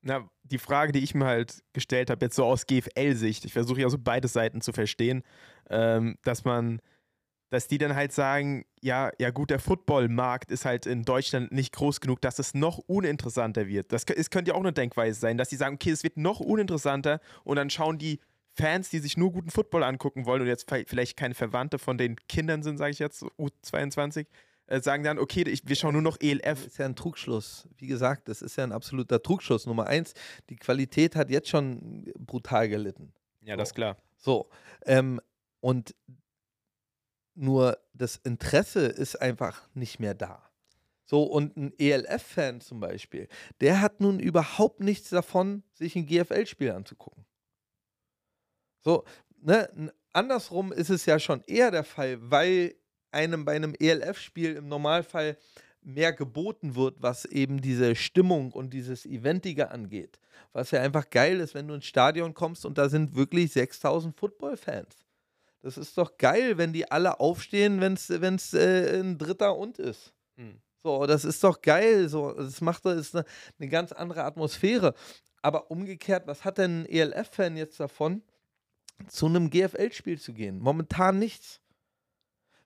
Na, 0.01 0.29
die 0.43 0.57
Frage, 0.57 0.91
die 0.91 0.99
ich 0.99 1.15
mir 1.15 1.25
halt 1.25 1.63
gestellt 1.71 2.09
habe, 2.09 2.25
jetzt 2.25 2.35
so 2.35 2.43
aus 2.43 2.67
GFL-Sicht, 2.67 3.45
ich 3.45 3.53
versuche 3.53 3.81
ja 3.81 3.89
so 3.89 3.97
beide 3.97 4.27
Seiten 4.27 4.59
zu 4.59 4.73
verstehen, 4.73 5.23
ähm, 5.69 6.17
dass 6.23 6.43
man, 6.43 6.81
dass 7.49 7.67
die 7.67 7.77
dann 7.77 7.95
halt 7.95 8.11
sagen, 8.11 8.65
ja, 8.81 9.11
ja 9.17 9.31
gut, 9.31 9.49
der 9.49 9.59
Footballmarkt 9.59 10.51
ist 10.51 10.65
halt 10.65 10.85
in 10.85 11.03
Deutschland 11.03 11.53
nicht 11.53 11.73
groß 11.73 12.01
genug, 12.01 12.19
dass 12.19 12.37
es 12.37 12.53
noch 12.53 12.79
uninteressanter 12.79 13.67
wird. 13.67 13.93
Das, 13.93 14.03
es 14.03 14.29
könnte 14.29 14.51
ja 14.51 14.55
auch 14.55 14.61
eine 14.61 14.73
Denkweise 14.73 15.17
sein, 15.17 15.37
dass 15.37 15.49
sie 15.49 15.55
sagen, 15.55 15.75
okay, 15.75 15.91
es 15.91 16.03
wird 16.03 16.17
noch 16.17 16.41
uninteressanter 16.41 17.21
und 17.45 17.55
dann 17.55 17.69
schauen 17.69 17.97
die 17.97 18.19
Fans, 18.55 18.89
die 18.89 18.99
sich 18.99 19.15
nur 19.15 19.31
guten 19.31 19.51
Football 19.51 19.83
angucken 19.83 20.25
wollen 20.25 20.41
und 20.41 20.47
jetzt 20.47 20.69
vielleicht 20.69 21.17
keine 21.17 21.33
Verwandte 21.33 21.79
von 21.79 21.97
den 21.97 22.17
Kindern 22.27 22.61
sind, 22.61 22.77
sage 22.77 22.91
ich 22.91 22.99
jetzt, 22.99 23.23
U22, 23.23 24.27
äh, 24.67 24.81
sagen 24.81 25.03
dann, 25.03 25.19
okay, 25.19 25.43
ich, 25.43 25.67
wir 25.67 25.75
schauen 25.75 25.93
nur 25.93 26.01
noch 26.01 26.17
ELF. 26.19 26.63
Das 26.63 26.67
ist 26.67 26.77
ja 26.77 26.85
ein 26.85 26.95
Trugschluss. 26.95 27.67
Wie 27.77 27.87
gesagt, 27.87 28.27
das 28.29 28.41
ist 28.41 28.55
ja 28.55 28.63
ein 28.63 28.71
absoluter 28.71 29.21
Trugschluss. 29.21 29.65
Nummer 29.65 29.87
eins, 29.87 30.13
die 30.49 30.55
Qualität 30.55 31.15
hat 31.15 31.29
jetzt 31.29 31.49
schon 31.49 32.11
brutal 32.17 32.69
gelitten. 32.69 33.13
Ja, 33.41 33.55
so. 33.55 33.57
das 33.57 33.69
ist 33.69 33.75
klar. 33.75 33.97
So, 34.17 34.49
ähm, 34.85 35.19
und 35.59 35.95
nur 37.35 37.77
das 37.93 38.17
Interesse 38.17 38.85
ist 38.85 39.21
einfach 39.21 39.67
nicht 39.73 39.99
mehr 39.99 40.13
da. 40.13 40.49
So, 41.05 41.23
und 41.23 41.57
ein 41.57 41.73
ELF-Fan 41.77 42.61
zum 42.61 42.79
Beispiel, 42.79 43.27
der 43.59 43.81
hat 43.81 43.99
nun 43.99 44.19
überhaupt 44.19 44.79
nichts 44.79 45.09
davon, 45.09 45.63
sich 45.73 45.95
ein 45.95 46.05
GFL-Spiel 46.05 46.71
anzugucken. 46.71 47.25
So, 48.81 49.03
ne, 49.41 49.93
andersrum 50.13 50.71
ist 50.71 50.89
es 50.89 51.05
ja 51.05 51.19
schon 51.19 51.41
eher 51.47 51.71
der 51.71 51.83
Fall, 51.83 52.17
weil 52.21 52.75
einem 53.13 53.45
bei 53.45 53.55
einem 53.55 53.75
ELF-Spiel 53.79 54.55
im 54.55 54.67
Normalfall 54.67 55.37
mehr 55.81 56.13
geboten 56.13 56.75
wird, 56.75 57.01
was 57.01 57.25
eben 57.25 57.61
diese 57.61 57.95
Stimmung 57.95 58.51
und 58.51 58.73
dieses 58.73 59.05
Eventige 59.05 59.71
angeht. 59.71 60.19
Was 60.53 60.71
ja 60.71 60.81
einfach 60.81 61.09
geil 61.09 61.39
ist, 61.39 61.53
wenn 61.55 61.67
du 61.67 61.73
ins 61.73 61.85
Stadion 61.85 62.33
kommst 62.33 62.65
und 62.65 62.77
da 62.77 62.89
sind 62.89 63.15
wirklich 63.15 63.51
6000 63.51 64.17
Football-Fans. 64.17 64.95
Das 65.61 65.77
ist 65.77 65.97
doch 65.97 66.17
geil, 66.17 66.57
wenn 66.57 66.73
die 66.73 66.91
alle 66.91 67.19
aufstehen, 67.19 67.79
wenn 67.79 67.93
es 67.93 68.53
äh, 68.53 68.99
ein 68.99 69.17
Dritter 69.17 69.57
und 69.57 69.79
ist. 69.79 70.13
Hm. 70.35 70.59
So, 70.83 71.05
das 71.05 71.23
ist 71.23 71.43
doch 71.43 71.61
geil. 71.61 72.09
So, 72.09 72.33
das 72.33 72.59
macht 72.59 72.85
das 72.85 72.97
ist 72.97 73.15
eine, 73.15 73.25
eine 73.57 73.69
ganz 73.69 73.93
andere 73.93 74.25
Atmosphäre. 74.25 74.93
Aber 75.41 75.71
umgekehrt, 75.71 76.27
was 76.27 76.43
hat 76.43 76.57
denn 76.57 76.81
ein 76.81 76.85
ELF-Fan 76.85 77.55
jetzt 77.55 77.79
davon, 77.79 78.21
zu 79.07 79.25
einem 79.27 79.49
GFL-Spiel 79.49 80.19
zu 80.19 80.33
gehen? 80.33 80.59
Momentan 80.59 81.17
nichts. 81.17 81.61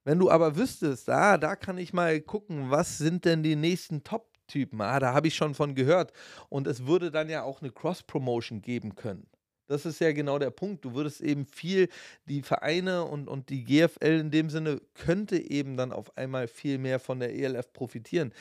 Wenn 0.08 0.20
du 0.20 0.32
aber 0.32 0.56
wüsstest, 0.56 1.10
ah, 1.10 1.38
da 1.38 1.58
kann 1.58 1.78
ich 1.78 1.92
mal 1.92 2.22
gucken, 2.22 2.72
was 2.72 2.98
sind 2.98 3.26
denn 3.26 3.44
die 3.44 3.58
nächsten 3.58 4.06
Top-Typen? 4.06 4.80
Ah, 4.80 5.02
da 5.02 5.14
habe 5.14 5.28
ich 5.28 5.36
schon 5.36 5.54
von 5.54 5.76
gehört. 5.76 6.14
Und 6.48 6.66
es 6.66 6.88
würde 6.88 7.12
dann 7.12 7.28
ja 7.28 7.44
auch 7.44 7.62
eine 7.62 7.74
Cross-Promotion 7.74 8.62
geben 8.62 8.96
können. 8.96 9.28
Das 9.68 9.86
ist 9.86 10.00
ja 10.00 10.14
genau 10.14 10.40
der 10.40 10.50
Punkt. 10.50 10.86
Du 10.86 10.94
würdest 10.94 11.20
eben 11.20 11.46
viel, 11.46 11.90
die 12.24 12.42
Vereine 12.42 13.04
und, 13.04 13.28
und 13.28 13.50
die 13.50 13.66
GFL 13.66 14.22
in 14.22 14.32
dem 14.32 14.50
Sinne 14.50 14.80
könnte 14.94 15.38
eben 15.38 15.76
dann 15.76 15.92
auf 15.92 16.16
einmal 16.16 16.48
viel 16.48 16.78
mehr 16.78 17.02
von 17.02 17.20
der 17.20 17.36
ELF 17.36 17.74
profitieren. 17.74 18.32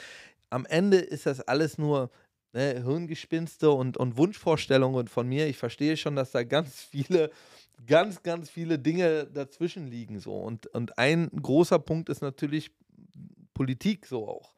Am 0.51 0.67
Ende 0.67 0.99
ist 0.99 1.27
das 1.27 1.41
alles 1.41 1.79
nur 1.79 2.13
ne, 2.53 2.81
Hirngespinste 2.85 3.73
und, 3.73 3.97
und 3.97 4.17
Wunschvorstellungen 4.17 5.09
von 5.09 5.29
mir. 5.29 5.49
Ich 5.49 5.59
verstehe 5.59 5.97
schon, 5.97 6.15
dass 6.15 6.31
da 6.31 6.45
ganz 6.45 6.85
viele 6.85 7.33
ganz, 7.85 8.23
ganz 8.23 8.49
viele 8.51 8.79
Dinge 8.79 9.27
dazwischen 9.27 9.87
liegen. 9.87 10.21
So. 10.21 10.37
Und, 10.37 10.67
und 10.69 10.99
ein 10.99 11.31
großer 11.31 11.79
Punkt 11.79 12.09
ist 12.09 12.23
natürlich 12.23 12.71
Politik 13.55 14.07
so 14.07 14.29
auch. 14.29 14.53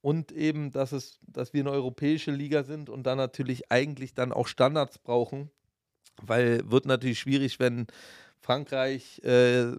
Und 0.00 0.32
eben, 0.32 0.72
dass, 0.72 0.92
es, 0.92 1.20
dass 1.22 1.52
wir 1.52 1.60
eine 1.60 1.70
europäische 1.70 2.32
Liga 2.32 2.64
sind 2.64 2.90
und 2.90 3.04
dann 3.04 3.18
natürlich 3.18 3.70
eigentlich 3.70 4.14
dann 4.14 4.32
auch 4.32 4.48
Standards 4.48 4.98
brauchen, 4.98 5.50
weil 6.20 6.68
wird 6.70 6.86
natürlich 6.86 7.20
schwierig, 7.20 7.60
wenn 7.60 7.86
Frankreich 8.40 9.20
äh, 9.24 9.72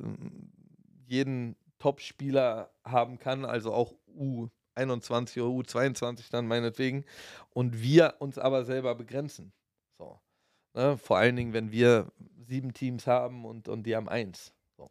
jeden 1.06 1.58
Top-Spieler 1.80 2.72
haben 2.86 3.20
kann, 3.20 3.44
also 3.44 3.74
auch 3.74 3.94
U21 4.18 5.42
oder 5.42 5.54
U22 5.54 6.32
dann 6.32 6.48
meinetwegen, 6.48 7.04
und 7.50 7.82
wir 7.82 8.16
uns 8.20 8.38
aber 8.38 8.64
selber 8.64 8.96
begrenzen. 8.96 9.52
So. 10.74 10.80
Ne? 10.80 10.98
Vor 10.98 11.18
allen 11.18 11.36
Dingen, 11.36 11.54
wenn 11.54 11.72
wir 11.72 12.08
sieben 12.48 12.74
Teams 12.74 13.08
haben 13.08 13.46
und, 13.46 13.68
und 13.68 13.84
die 13.84 13.96
haben 13.96 14.10
eins. 14.10 14.54
So. 14.78 14.90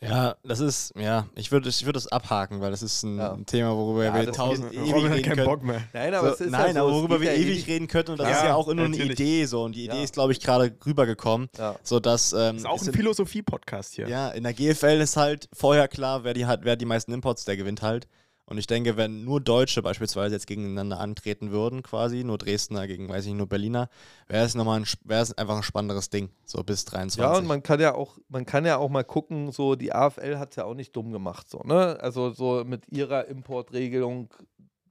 Ja, 0.00 0.36
das 0.44 0.60
ist, 0.60 0.92
ja, 0.96 1.26
ich 1.34 1.50
würde 1.50 1.68
ich 1.68 1.84
würd 1.84 1.96
das 1.96 2.06
abhaken, 2.06 2.60
weil 2.60 2.70
das 2.70 2.82
ist 2.82 3.02
ein, 3.02 3.18
ja. 3.18 3.36
Thema, 3.46 3.76
worüber 3.76 4.04
ja, 4.04 4.14
wir 4.14 4.32
tausend 4.32 4.72
ewig 4.72 4.94
reden 4.94 5.22
können. 5.22 5.44
Bock 5.44 5.64
mehr. 5.64 5.82
Nein, 5.92 6.14
aber, 6.14 6.36
so, 6.36 6.44
nein, 6.44 6.76
ja 6.76 6.82
aber 6.82 6.92
worüber 6.92 7.20
wir 7.20 7.34
ewig 7.34 7.66
reden 7.66 7.88
könnten 7.88 8.12
und 8.12 8.20
das 8.20 8.30
ist 8.30 8.44
ja 8.44 8.54
auch 8.54 8.72
nur 8.72 8.84
eine 8.84 8.96
Idee 8.96 9.44
so 9.46 9.64
und 9.64 9.74
die 9.74 9.86
Idee 9.86 10.04
ist, 10.04 10.14
glaube 10.14 10.32
ich, 10.32 10.40
gerade 10.40 10.72
rübergekommen, 10.86 11.48
so 11.82 11.98
dass 11.98 12.32
ähm, 12.32 12.38
das 12.38 12.56
ist 12.58 12.66
auch 12.66 12.86
ein 12.86 12.92
Philosophie-Podcast 12.92 13.94
hier. 13.94 14.08
Ja, 14.08 14.28
in 14.28 14.44
der 14.44 14.54
GFL 14.54 15.00
ist 15.00 15.16
halt 15.16 15.48
vorher 15.52 15.88
klar, 15.88 16.22
wer 16.22 16.34
die 16.34 16.46
hat, 16.46 16.60
wer 16.62 16.76
die 16.76 16.86
meisten 16.86 17.12
Imports, 17.12 17.44
der 17.44 17.56
gewinnt 17.56 17.82
halt. 17.82 18.06
Und 18.48 18.56
ich 18.56 18.66
denke, 18.66 18.96
wenn 18.96 19.24
nur 19.24 19.42
Deutsche 19.42 19.82
beispielsweise 19.82 20.34
jetzt 20.34 20.46
gegeneinander 20.46 20.98
antreten 21.00 21.50
würden, 21.50 21.82
quasi, 21.82 22.24
nur 22.24 22.38
Dresdner 22.38 22.86
gegen, 22.86 23.06
weiß 23.06 23.26
ich, 23.26 23.34
nur 23.34 23.46
Berliner, 23.46 23.90
wäre 24.26 24.46
es 24.46 24.54
nochmal 24.54 24.80
ein, 24.80 24.86
wäre 25.04 25.20
es 25.20 25.36
einfach 25.36 25.58
ein 25.58 25.62
spannenderes 25.62 26.08
Ding, 26.08 26.30
so 26.46 26.64
bis 26.64 26.86
23. 26.86 27.20
Ja, 27.20 27.36
und 27.36 27.46
man 27.46 27.62
kann 27.62 27.78
ja 27.78 27.94
auch, 27.94 28.16
man 28.30 28.46
kann 28.46 28.64
ja 28.64 28.78
auch 28.78 28.88
mal 28.88 29.04
gucken, 29.04 29.52
so 29.52 29.74
die 29.74 29.92
AFL 29.92 30.38
hat 30.38 30.50
es 30.50 30.56
ja 30.56 30.64
auch 30.64 30.72
nicht 30.72 30.96
dumm 30.96 31.12
gemacht, 31.12 31.50
so, 31.50 31.58
ne? 31.58 31.98
Also 32.00 32.30
so 32.30 32.64
mit 32.64 32.88
ihrer 32.90 33.26
Importregelung 33.26 34.32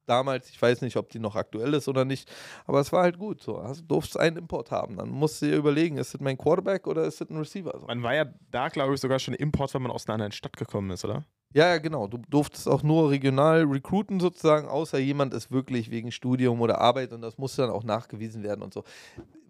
damals, 0.05 0.49
ich 0.49 0.61
weiß 0.61 0.81
nicht, 0.81 0.95
ob 0.95 1.09
die 1.09 1.19
noch 1.19 1.35
aktuell 1.35 1.73
ist 1.73 1.87
oder 1.87 2.05
nicht, 2.05 2.31
aber 2.67 2.79
es 2.79 2.91
war 2.91 3.01
halt 3.01 3.17
gut. 3.17 3.41
So, 3.41 3.57
also, 3.57 3.81
du 3.81 3.87
durftest 3.87 4.19
einen 4.19 4.37
Import 4.37 4.69
haben. 4.69 4.97
Dann 4.97 5.09
musst 5.09 5.41
du 5.41 5.47
dir 5.47 5.55
überlegen, 5.55 5.97
ist 5.97 6.13
das 6.13 6.21
mein 6.21 6.37
Quarterback 6.37 6.87
oder 6.87 7.05
ist 7.05 7.21
das 7.21 7.29
ein 7.29 7.37
Receiver? 7.37 7.73
So. 7.79 7.87
Man 7.87 8.03
war 8.03 8.13
ja 8.13 8.25
da, 8.51 8.69
glaube 8.69 8.93
ich, 8.93 9.01
sogar 9.01 9.19
schon 9.19 9.33
Import, 9.33 9.73
wenn 9.73 9.81
man 9.81 9.91
aus 9.91 10.07
einer 10.07 10.13
anderen 10.13 10.31
Stadt 10.31 10.55
gekommen 10.55 10.91
ist, 10.91 11.03
oder? 11.03 11.25
Ja, 11.53 11.69
ja, 11.69 11.77
genau. 11.77 12.07
Du 12.07 12.17
durftest 12.29 12.67
auch 12.67 12.83
nur 12.83 13.09
regional 13.09 13.63
recruiten 13.63 14.19
sozusagen, 14.19 14.67
außer 14.67 14.97
jemand 14.97 15.33
ist 15.33 15.51
wirklich 15.51 15.89
wegen 15.89 16.11
Studium 16.11 16.61
oder 16.61 16.79
Arbeit 16.79 17.13
und 17.13 17.21
das 17.21 17.37
musste 17.37 17.61
dann 17.61 17.71
auch 17.71 17.83
nachgewiesen 17.83 18.43
werden 18.43 18.61
und 18.61 18.73
so. 18.73 18.83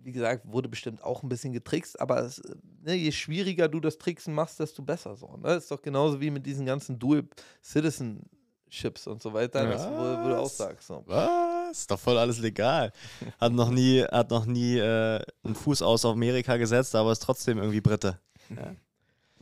Wie 0.04 0.12
gesagt, 0.12 0.44
wurde 0.46 0.70
bestimmt 0.70 1.04
auch 1.04 1.24
ein 1.24 1.28
bisschen 1.28 1.52
getrickst, 1.52 2.00
aber 2.00 2.20
es, 2.20 2.42
ne, 2.84 2.94
je 2.94 3.12
schwieriger 3.12 3.68
du 3.68 3.80
das 3.80 3.98
Tricksen 3.98 4.34
machst, 4.34 4.60
desto 4.60 4.82
besser 4.82 5.16
so. 5.18 5.36
Ne? 5.38 5.56
Ist 5.56 5.70
doch 5.70 5.82
genauso 5.82 6.22
wie 6.22 6.30
mit 6.30 6.46
diesen 6.46 6.66
ganzen 6.66 6.98
Dual 6.98 7.24
Citizenships 7.62 9.08
und 9.08 9.22
so 9.22 9.34
weiter, 9.34 9.68
was? 9.68 9.86
wo, 9.86 10.24
wo, 10.24 10.30
du 10.30 10.40
auch 10.40 10.50
sagst. 10.50 10.88
So. 10.88 11.04
Was? 11.08 11.80
Ist 11.80 11.92
doch 11.92 12.00
voll 12.00 12.18
alles 12.18 12.40
legal. 12.40 12.94
Hat 13.38 13.52
noch 13.52 13.70
nie, 13.70 14.04
hat 14.04 14.30
noch 14.30 14.46
nie 14.46 14.78
äh, 14.78 15.20
einen 15.44 15.56
Fuß 15.56 15.82
aus 15.82 16.06
auf 16.06 16.14
Amerika 16.14 16.56
gesetzt, 16.56 16.96
aber 16.96 17.12
ist 17.12 17.24
trotzdem 17.24 17.58
irgendwie 17.58 17.82
Brite. 17.82 18.20
Ja. 18.50 18.74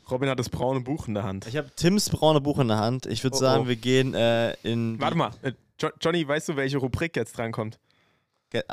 Robin 0.09 0.29
hat 0.29 0.39
das 0.39 0.49
braune 0.49 0.81
Buch 0.81 1.07
in 1.07 1.13
der 1.13 1.23
Hand. 1.23 1.47
Ich 1.47 1.57
habe 1.57 1.69
Tims 1.75 2.09
braune 2.09 2.41
Buch 2.41 2.59
in 2.59 2.67
der 2.67 2.77
Hand. 2.77 3.05
Ich 3.05 3.23
würde 3.23 3.35
oh, 3.37 3.39
sagen, 3.39 3.63
oh. 3.63 3.67
wir 3.67 3.75
gehen 3.75 4.13
äh, 4.13 4.53
in. 4.63 4.99
Warte 4.99 5.17
mal, 5.17 5.31
äh, 5.41 5.53
Johnny, 6.01 6.27
weißt 6.27 6.49
du, 6.49 6.55
welche 6.55 6.77
Rubrik 6.77 7.15
jetzt 7.15 7.37
drankommt? 7.37 7.79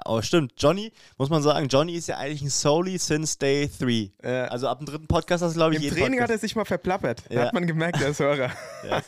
Oh, 0.04 0.20
stimmt. 0.22 0.52
Johnny, 0.56 0.92
muss 1.18 1.30
man 1.30 1.42
sagen, 1.42 1.68
Johnny 1.68 1.94
ist 1.94 2.08
ja 2.08 2.16
eigentlich 2.18 2.42
ein 2.42 2.50
Soli 2.50 2.98
since 2.98 3.38
day 3.38 3.68
three. 3.68 4.10
Äh, 4.22 4.42
also 4.42 4.68
ab 4.68 4.78
dem 4.78 4.86
dritten 4.86 5.06
Podcast 5.06 5.42
hast 5.42 5.52
du, 5.52 5.58
glaube 5.58 5.74
ich, 5.74 5.82
Im 5.82 5.90
Training 5.90 6.10
Podcast. 6.10 6.22
hat 6.22 6.30
er 6.30 6.38
sich 6.38 6.56
mal 6.56 6.64
verplappert. 6.64 7.22
Ja. 7.30 7.46
Hat 7.46 7.52
man 7.52 7.66
gemerkt, 7.66 8.00
der 8.00 8.08
ist 8.08 8.20
Hörer. 8.20 8.50
ja. 8.88 9.02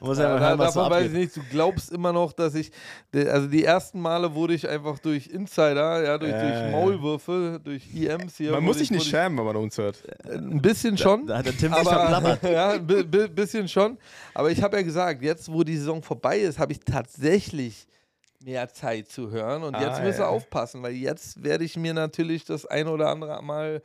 Muss 0.00 0.18
ja, 0.18 0.38
ja, 0.38 0.56
davon 0.56 0.84
so 0.84 0.90
weiß 0.90 1.06
ich 1.06 1.12
nicht. 1.12 1.36
Du 1.36 1.40
glaubst 1.50 1.92
immer 1.92 2.12
noch, 2.12 2.32
dass 2.32 2.54
ich. 2.54 2.70
Also 3.14 3.48
die 3.48 3.64
ersten 3.64 4.00
Male 4.00 4.34
wurde 4.34 4.54
ich 4.54 4.68
einfach 4.68 4.98
durch 4.98 5.26
Insider, 5.28 6.04
ja, 6.04 6.18
durch, 6.18 6.32
äh, 6.32 6.40
durch 6.40 6.72
Maulwürfe, 6.72 7.60
durch 7.62 7.82
EMs 7.94 8.36
hier. 8.36 8.52
Man 8.52 8.64
muss 8.64 8.78
sich 8.78 8.90
nicht 8.90 9.06
schämen, 9.06 9.38
wenn 9.38 9.44
man 9.46 9.56
uns 9.56 9.78
hört. 9.78 10.02
Ein 10.28 10.60
bisschen 10.60 10.96
schon. 10.98 11.26
Da, 11.26 11.34
da 11.34 11.38
hat 11.38 11.46
der 11.46 11.56
Tim 11.56 11.72
aber, 11.72 11.84
sich 11.84 11.92
verplappert. 11.92 12.42
ja, 12.50 12.72
ein 12.72 13.34
bisschen 13.34 13.68
schon. 13.68 13.98
Aber 14.34 14.50
ich 14.50 14.62
habe 14.62 14.76
ja 14.76 14.82
gesagt, 14.82 15.22
jetzt, 15.22 15.50
wo 15.52 15.64
die 15.64 15.76
Saison 15.76 16.02
vorbei 16.02 16.38
ist, 16.38 16.58
habe 16.58 16.72
ich 16.72 16.80
tatsächlich 16.80 17.86
mehr 18.46 18.72
Zeit 18.72 19.08
zu 19.08 19.30
hören. 19.30 19.64
Und 19.64 19.74
ah, 19.74 19.82
jetzt 19.82 20.02
müssen 20.02 20.20
wir 20.20 20.28
aufpassen, 20.28 20.82
weil 20.82 20.94
jetzt 20.94 21.42
werde 21.42 21.64
ich 21.64 21.76
mir 21.76 21.92
natürlich 21.92 22.44
das 22.44 22.64
ein 22.64 22.86
oder 22.86 23.08
andere 23.08 23.42
Mal 23.42 23.82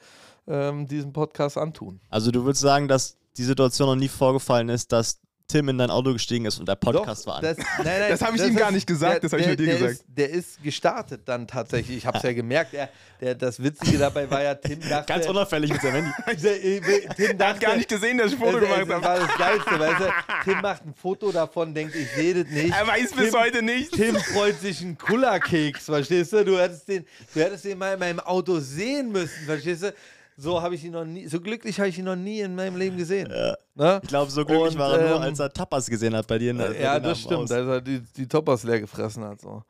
ähm, 0.48 0.88
diesen 0.88 1.12
Podcast 1.12 1.58
antun. 1.58 2.00
Also 2.10 2.30
du 2.30 2.44
würdest 2.46 2.62
sagen, 2.62 2.88
dass 2.88 3.18
die 3.38 3.44
Situation 3.44 3.88
noch 3.88 3.96
nie 3.96 4.08
vorgefallen 4.08 4.70
ist, 4.70 4.92
dass 4.92 5.20
Tim 5.52 5.70
in 5.70 5.78
dein 5.78 5.90
Auto 5.90 6.14
gestiegen 6.14 6.46
ist 6.46 6.60
und 6.60 6.68
der 6.68 6.76
Podcast 6.76 7.28
war 7.28 7.36
an. 7.38 7.42
Das, 7.44 7.58
nein, 7.58 7.68
nein, 7.84 8.10
Das 8.10 8.22
habe 8.22 8.38
ich 8.38 8.44
ihm 8.44 8.56
gar 8.56 8.72
nicht 8.72 8.88
gesagt, 8.88 9.24
das 9.24 9.32
habe 9.32 9.42
ich 9.42 9.48
nur 9.48 9.56
dir 9.56 9.66
der 9.66 9.76
gesagt. 9.76 9.94
Ist, 9.94 10.06
der 10.08 10.30
ist 10.30 10.64
gestartet 10.64 11.22
dann 11.26 11.48
tatsächlich. 11.48 11.98
Ich 11.98 12.06
habe 12.06 12.18
es 12.18 12.24
ja 12.24 12.34
gemerkt. 12.34 12.74
Der, 12.74 12.90
der, 13.20 13.36
das 13.36 13.62
Witzige 13.62 13.98
dabei 13.98 14.30
war 14.30 14.42
ja, 14.42 14.56
Tim 14.56 14.80
dachte. 14.80 15.06
Ganz 15.12 15.28
unauffällig 15.28 15.72
mit 15.72 15.82
seinem 15.82 16.06
Handy. 16.06 16.42
Der, 16.42 16.64
äh, 16.64 16.80
Tim 17.16 17.40
Er 17.40 17.50
hat 17.50 17.60
gar 17.60 17.76
nicht 17.76 17.90
gesehen, 17.90 18.18
dass 18.18 18.28
ich 18.28 18.34
ein 18.34 18.40
Foto 18.40 18.60
das, 18.60 18.70
gemacht 18.70 18.82
das 18.82 18.96
habe. 18.96 19.04
war 19.04 19.20
das 19.20 19.38
Geilste, 19.38 19.80
weißt 19.80 20.00
du? 20.00 20.52
Tim 20.52 20.62
macht 20.62 20.86
ein 20.86 20.94
Foto 20.94 21.32
davon, 21.32 21.74
denkt, 21.74 21.96
ich 21.96 22.10
sehe 22.12 22.44
das 22.44 22.52
nicht. 22.52 22.74
Er 22.74 22.88
weiß 22.88 23.12
bis 23.12 23.32
Tim, 23.32 23.40
heute 23.40 23.62
nicht. 23.62 23.92
Tim 23.92 24.16
freut 24.16 24.60
sich 24.60 24.82
einen 24.82 24.98
Kullerkeks, 24.98 25.86
verstehst 25.86 26.34
du? 26.34 26.46
Du 26.46 26.58
hättest 26.58 26.88
den, 26.88 27.06
du 27.34 27.40
hättest 27.40 27.66
den 27.66 27.78
mal 27.78 27.94
in 27.94 28.00
meinem 28.00 28.20
Auto 28.22 28.60
sehen 28.60 29.12
müssen, 29.12 29.46
verstehst 29.46 29.84
du? 29.84 29.94
So 30.42 30.60
habe 30.62 30.74
ich 30.74 30.84
ihn 30.84 30.94
noch 30.94 31.06
nie, 31.06 31.28
so 31.28 31.40
glücklich 31.40 31.78
habe 31.80 31.90
ich 31.90 32.00
ihn 32.00 32.06
noch 32.06 32.16
nie 32.16 32.40
in 32.40 32.56
meinem 32.56 32.76
Leben 32.76 32.98
gesehen. 32.98 33.30
Ja. 33.32 33.56
Ne? 33.76 34.00
Ich 34.02 34.10
glaube, 34.10 34.32
so 34.32 34.44
glücklich 34.44 34.74
Und, 34.74 34.80
war 34.80 34.98
er 34.98 35.08
nur, 35.10 35.18
ähm, 35.18 35.22
als 35.24 35.40
er 35.40 35.54
Tapas 35.54 35.88
gesehen 35.88 36.16
hat 36.16 36.26
bei 36.26 36.40
dir. 36.40 36.52
ne, 36.54 36.70
bei 36.70 36.80
Ja, 36.82 37.00
das 37.00 37.20
stimmt, 37.20 37.42
Haus. 37.42 37.52
als 37.52 37.68
er 37.68 37.82
die, 37.82 38.00
die 38.18 38.28
Toppers 38.28 38.64
leer 38.64 38.80
gefressen 38.80 39.24
hat. 39.24 39.40
So. 39.40 39.62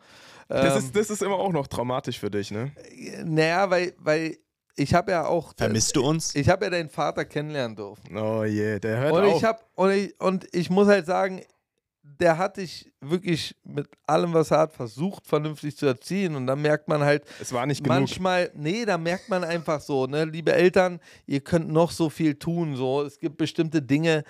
Das 0.48 0.74
Ähm, 0.74 0.80
ist, 0.80 0.96
das 0.96 1.10
ist 1.10 1.22
immer 1.22 1.36
auch 1.36 1.52
noch 1.52 1.68
traumatisch 1.68 2.20
für 2.20 2.32
dich, 2.32 2.52
ne? 2.52 2.72
naja, 3.26 3.70
weil, 3.70 3.94
weil 4.00 4.38
ich 4.78 4.94
habe 4.94 5.12
ja 5.12 5.26
auch. 5.26 5.54
Vermisst 5.58 5.96
du 5.96 6.06
uns? 6.08 6.34
Ich 6.36 6.48
habe 6.48 6.64
ja 6.66 6.72
deinen 6.72 6.90
Vater 6.90 7.26
kennenlernen 7.26 7.76
dürfen. 7.76 8.18
Oh 8.18 8.44
je, 8.46 8.80
der 8.80 8.98
hört 8.98 9.14
Und 9.14 9.24
auf. 9.26 9.38
ich, 9.38 9.44
hab, 9.44 9.66
und, 9.76 9.92
ich, 9.92 10.20
und 10.22 10.48
ich 10.54 10.70
muss 10.70 10.88
halt 10.88 11.06
sagen, 11.06 11.42
der 12.22 12.38
hat 12.38 12.58
dich 12.58 12.92
wirklich 13.02 13.56
mit 13.64 13.90
allem, 14.06 14.34
was 14.34 14.52
er 14.52 14.60
hat, 14.60 14.74
versucht, 14.74 15.26
vernünftig 15.28 15.76
zu 15.76 15.86
erziehen. 15.88 16.36
Und 16.36 16.48
dann 16.48 16.62
merkt 16.62 16.88
man 16.88 17.02
halt, 17.02 17.24
es 17.42 17.52
war 17.52 17.66
nicht 17.66 17.84
genug. 17.84 17.98
manchmal, 18.00 18.52
nee, 18.54 18.86
da 18.86 18.98
merkt 18.98 19.28
man 19.28 19.44
einfach 19.44 19.82
so, 19.82 20.06
ne, 20.08 20.26
liebe 20.26 20.54
Eltern, 20.54 21.00
ihr 21.26 21.42
könnt 21.42 21.70
noch 21.70 21.92
so 21.92 22.10
viel 22.10 22.36
tun. 22.36 22.76
So. 22.76 23.02
Es 23.02 23.20
gibt 23.20 23.38
bestimmte 23.38 23.82
Dinge, 23.82 24.24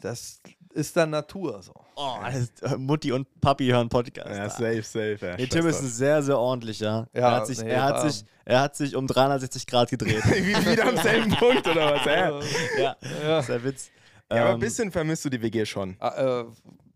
das 0.00 0.40
ist 0.74 0.96
dann 0.96 1.10
Natur. 1.10 1.62
So. 1.62 1.72
Oh, 1.96 2.16
das- 2.60 2.76
Mutti 2.78 3.12
und 3.12 3.28
Papi 3.40 3.68
hören 3.68 3.88
Podcast. 3.88 4.28
Ja, 4.30 4.50
safe, 4.50 4.82
safe. 4.82 5.18
Ja, 5.22 5.36
Nee, 5.36 5.46
Tim 5.46 5.66
ist 5.66 5.80
ein 5.80 5.88
sehr, 5.88 6.22
sehr 6.22 6.38
ordentlicher. 6.38 7.08
Ja, 7.14 7.20
er, 7.20 7.30
hat 7.36 7.46
sich, 7.46 7.60
nee, 7.62 7.70
er, 7.70 7.82
hat 7.84 8.02
sich, 8.02 8.24
er 8.44 8.60
hat 8.60 8.74
sich 8.76 8.96
um 8.96 9.06
360 9.06 9.66
Grad 9.66 9.90
gedreht. 9.90 10.24
Wie- 10.24 10.72
Wieder 10.72 10.88
am 10.88 10.96
selben 10.96 11.30
Punkt, 11.36 11.66
oder 11.68 11.94
was? 11.94 12.04
Ja, 12.04 12.30
ja, 12.78 12.82
Ja. 12.82 12.96
das 13.36 13.40
ist 13.44 13.48
der 13.50 13.64
Witz. 13.64 13.90
Ja 14.36 14.42
aber 14.42 14.50
ein 14.50 14.54
Ähm, 14.54 14.60
bisschen 14.60 14.92
vermisst 14.92 15.24
du 15.24 15.30
die 15.30 15.40
WG 15.42 15.64
schon. 15.66 15.96
Ah, 16.00 16.42
äh, 16.42 16.44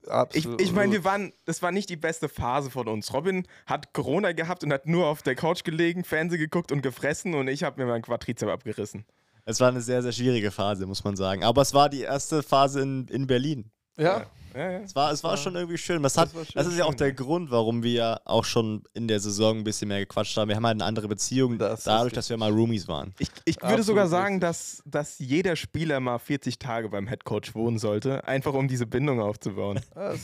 Ich, 0.04 0.10
absolut. 0.10 0.60
ich 0.60 0.72
meine, 0.72 0.92
wir 0.92 1.04
waren, 1.04 1.32
das 1.44 1.60
war 1.62 1.70
nicht 1.70 1.90
die 1.90 1.96
beste 1.96 2.28
Phase 2.28 2.70
von 2.70 2.88
uns. 2.88 3.12
Robin 3.12 3.46
hat 3.66 3.92
Corona 3.92 4.32
gehabt 4.32 4.64
und 4.64 4.72
hat 4.72 4.86
nur 4.86 5.06
auf 5.06 5.22
der 5.22 5.34
Couch 5.34 5.64
gelegen, 5.64 6.02
Fernsehen 6.04 6.38
geguckt 6.40 6.72
und 6.72 6.80
gefressen 6.82 7.34
und 7.34 7.48
ich 7.48 7.62
habe 7.62 7.80
mir 7.82 7.86
meinen 7.88 8.02
Quadrizep 8.02 8.48
abgerissen. 8.48 9.04
Es 9.44 9.60
war 9.60 9.68
eine 9.68 9.80
sehr, 9.80 10.02
sehr 10.02 10.12
schwierige 10.12 10.50
Phase, 10.50 10.86
muss 10.86 11.04
man 11.04 11.16
sagen. 11.16 11.42
Aber 11.44 11.62
es 11.62 11.72
war 11.74 11.88
die 11.88 12.02
erste 12.02 12.42
Phase 12.42 12.82
in, 12.82 13.06
in 13.08 13.26
Berlin. 13.26 13.70
ja, 13.98 14.26
Ja, 14.54 14.70
ja. 14.72 14.78
Es 14.80 14.94
war, 14.94 15.12
es 15.12 15.22
war 15.24 15.36
schon 15.36 15.54
irgendwie 15.54 15.78
schön. 15.78 16.02
Das, 16.02 16.16
hat, 16.16 16.28
Das 16.28 16.34
war 16.34 16.44
schön, 16.44 16.52
das 16.54 16.66
ist 16.66 16.76
ja 16.78 16.84
auch 16.84 16.90
schön, 16.90 16.96
der 16.98 17.08
ja. 17.08 17.14
Grund, 17.14 17.50
warum 17.50 17.82
wir 17.82 17.92
ja 17.92 18.20
auch 18.24 18.44
schon 18.44 18.82
in 18.94 19.08
der 19.08 19.20
Saison 19.20 19.58
ein 19.58 19.64
bisschen 19.64 19.88
mehr 19.88 20.00
gequatscht 20.00 20.36
haben. 20.36 20.48
Wir 20.48 20.56
haben 20.56 20.66
halt 20.66 20.76
eine 20.76 20.84
andere 20.84 21.08
Beziehung, 21.08 21.58
Das 21.58 21.84
dadurch, 21.84 22.12
dass 22.12 22.28
wir 22.30 22.36
mal 22.36 22.50
Roomies 22.50 22.88
waren. 22.88 23.14
Ich, 23.18 23.28
ich 23.44 23.56
würde 23.56 23.66
Absolut 23.66 23.86
sogar 23.86 24.08
sagen, 24.08 24.40
dass, 24.40 24.82
dass 24.86 25.18
jeder 25.18 25.56
Spieler 25.56 26.00
mal 26.00 26.18
40 26.18 26.58
Tage 26.58 26.88
beim 26.88 27.06
Headcoach 27.06 27.54
wohnen 27.54 27.78
sollte, 27.78 28.26
einfach 28.26 28.54
um 28.54 28.68
diese 28.68 28.86
Bindung 28.86 29.20
aufzubauen. 29.20 29.80
eine 29.94 30.18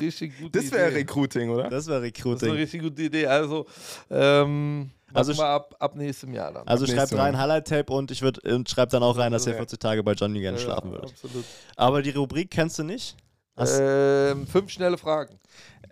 richtig 0.00 0.38
gute 0.38 0.60
Das 0.60 0.70
wäre. 0.72 0.94
Recruiting, 0.94 1.50
oder? 1.50 1.68
Das 1.68 1.70
war 1.70 1.70
Das 1.70 1.82
ist 1.84 1.88
eine 1.90 2.02
Recruiting. 2.02 2.50
richtig 2.52 2.82
gute 2.82 3.02
Idee. 3.02 3.26
Also, 3.26 3.66
ähm, 4.10 4.90
Also 5.12 5.30
also 5.32 5.42
wir 5.42 5.46
ab, 5.46 5.74
ab 5.78 5.96
nächstem 5.96 6.32
Jahr 6.32 6.52
dann. 6.52 6.66
Also 6.68 6.84
Ab 6.84 6.90
schreibt 6.92 7.12
rein 7.14 7.32
Mal. 7.32 7.40
Highlight-Tape 7.40 7.92
und 7.92 8.10
ich 8.10 8.22
würde 8.22 8.40
und 8.54 8.68
schreibt 8.70 8.92
dann 8.92 9.02
auch 9.02 9.18
rein, 9.18 9.32
dass 9.32 9.46
ihr 9.46 9.52
Ja. 9.52 9.58
40 9.58 9.78
Tage 9.80 10.02
bei 10.04 10.12
Johnny 10.12 10.40
gerne 10.40 10.58
Ja, 10.58 10.64
schlafen 10.64 10.92
würdet. 10.92 11.10
Absolut. 11.10 11.44
Aber 11.76 12.02
die 12.02 12.10
Rubrik 12.10 12.50
kennst 12.50 12.78
du 12.78 12.84
nicht? 12.84 13.16
Ähm, 13.68 14.46
fünf 14.46 14.70
schnelle 14.70 14.96
Fragen. 14.98 15.38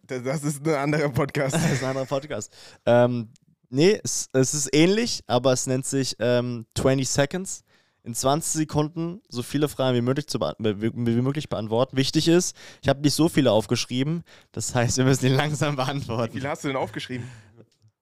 Das, 0.06 0.22
das 0.22 0.44
ist 0.44 0.66
ein 0.66 0.74
anderer 0.74 1.08
Podcast. 1.10 1.54
Das 1.62 1.72
ist 1.72 1.82
ein 1.82 1.90
anderer 1.90 2.06
Podcast. 2.06 2.52
Ähm, 2.86 3.28
nee, 3.68 4.00
es, 4.02 4.28
es 4.32 4.54
ist 4.54 4.74
ähnlich, 4.74 5.22
aber 5.26 5.52
es 5.52 5.66
nennt 5.66 5.86
sich 5.86 6.16
ähm, 6.18 6.66
20 6.76 7.08
Seconds. 7.08 7.64
In 8.04 8.14
20 8.14 8.52
Sekunden 8.52 9.20
so 9.28 9.42
viele 9.42 9.68
Fragen 9.68 9.94
wie 9.96 10.00
möglich, 10.00 10.26
zu 10.28 10.38
wie, 10.40 10.92
wie 10.94 11.20
möglich 11.20 11.48
beantworten. 11.50 11.96
Wichtig 11.96 12.26
ist, 12.28 12.56
ich 12.80 12.88
habe 12.88 13.00
nicht 13.02 13.12
so 13.12 13.28
viele 13.28 13.52
aufgeschrieben. 13.52 14.22
Das 14.52 14.74
heißt, 14.74 14.96
wir 14.96 15.04
müssen 15.04 15.26
die 15.26 15.32
langsam 15.34 15.72
Wie 15.74 15.76
beantworten. 15.76 16.32
viel 16.32 16.48
hast 16.48 16.64
du 16.64 16.68
denn 16.68 16.76
aufgeschrieben? 16.76 17.28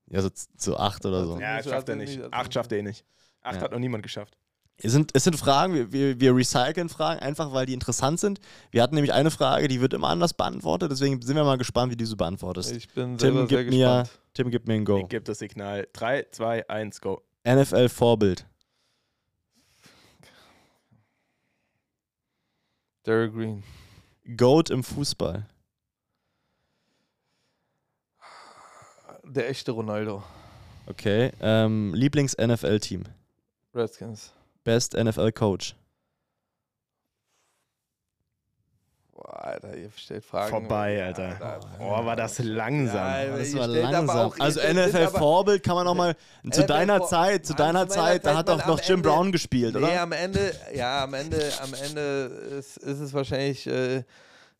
Ja, 0.08 0.22
so 0.22 0.28
zu 0.30 0.76
acht 0.78 1.04
oder 1.04 1.26
so. 1.26 1.40
Ja, 1.40 1.56
das 1.56 1.66
schafft 1.68 1.88
er 1.88 1.96
nicht. 1.96 2.20
Acht 2.32 2.54
schafft 2.54 2.70
er 2.70 2.78
eh 2.78 2.82
nicht. 2.82 3.04
Acht 3.42 3.56
Ja. 3.56 3.62
hat 3.62 3.72
noch 3.72 3.80
niemand 3.80 4.04
geschafft. 4.04 4.36
Es 4.78 4.92
sind, 4.92 5.10
es 5.14 5.24
sind 5.24 5.36
Fragen, 5.36 5.74
wir, 5.74 5.92
wir, 5.92 6.20
wir 6.20 6.36
recyceln 6.36 6.90
Fragen, 6.90 7.20
einfach 7.20 7.52
weil 7.52 7.64
die 7.64 7.72
interessant 7.72 8.20
sind. 8.20 8.40
Wir 8.70 8.82
hatten 8.82 8.94
nämlich 8.94 9.14
eine 9.14 9.30
Frage, 9.30 9.68
die 9.68 9.80
wird 9.80 9.94
immer 9.94 10.08
anders 10.08 10.34
beantwortet, 10.34 10.90
deswegen 10.90 11.20
sind 11.22 11.34
wir 11.34 11.44
mal 11.44 11.56
gespannt, 11.56 11.92
wie 11.92 11.96
du 11.96 12.04
sie 12.04 12.14
beantwortest. 12.14 12.72
Ich 12.72 12.88
bin 12.88 13.16
Tim, 13.16 13.46
gib 13.48 13.70
mir, 13.70 14.04
gespannt. 14.04 14.10
Tim, 14.34 14.50
gib 14.50 14.68
mir 14.68 14.74
ein 14.74 14.84
Go. 14.84 14.98
Ich 14.98 15.08
gebe 15.08 15.24
das 15.24 15.38
Signal. 15.38 15.88
3, 15.94 16.26
2, 16.30 16.68
1, 16.68 17.00
go. 17.00 17.22
NFL-Vorbild. 17.46 18.44
Derek 23.06 23.32
Green. 23.32 23.62
Goat 24.36 24.68
im 24.68 24.82
Fußball. 24.82 25.46
Der 29.24 29.48
echte 29.48 29.72
Ronaldo. 29.72 30.22
Okay. 30.86 31.30
Ähm, 31.40 31.94
Lieblings-NFL-Team. 31.94 33.04
Redskins. 33.74 34.32
Best 34.66 34.94
NFL-Coach. 34.94 35.76
Boah, 39.14 39.44
Alter, 39.46 39.76
ihr 39.76 39.90
stellt 39.96 40.24
Fragen. 40.24 40.50
Vorbei, 40.50 40.94
Ja, 40.94 41.06
Alter. 41.06 41.36
da- 41.38 41.60
Oh, 41.80 42.04
war 42.04 42.16
das 42.16 42.38
langsam. 42.40 42.96
Ja, 42.96 43.36
Das 43.38 43.52
ihr 43.54 43.60
war 43.60 43.68
langsam. 43.68 44.10
auch- 44.10 44.38
Also 44.40 44.60
NFL-Vorbild 44.60 45.62
kann 45.62 45.76
man 45.76 45.84
nochmal. 45.84 46.14
Zu 46.42 46.60
NFL 46.62 46.66
deiner 46.66 46.98
Vor- 46.98 47.08
Zeit, 47.08 47.46
zu 47.46 47.54
deiner 47.54 47.88
zu 47.88 47.94
Zeit, 47.94 48.26
da 48.26 48.36
hat 48.36 48.48
doch 48.48 48.58
Mann, 48.58 48.66
noch 48.68 48.80
Jim 48.82 48.96
Ende- 48.96 49.08
Brown 49.08 49.30
gespielt, 49.32 49.74
Nee, 49.74 49.78
oder? 49.84 50.00
am 50.02 50.10
Ende, 50.12 50.52
ja, 50.74 51.04
am 51.04 51.14
Ende, 51.14 51.50
am 51.62 51.72
Ende 51.74 52.00
ist, 52.58 52.76
ist 52.78 52.98
es 53.00 53.14
wahrscheinlich 53.14 53.66
äh, 53.68 54.02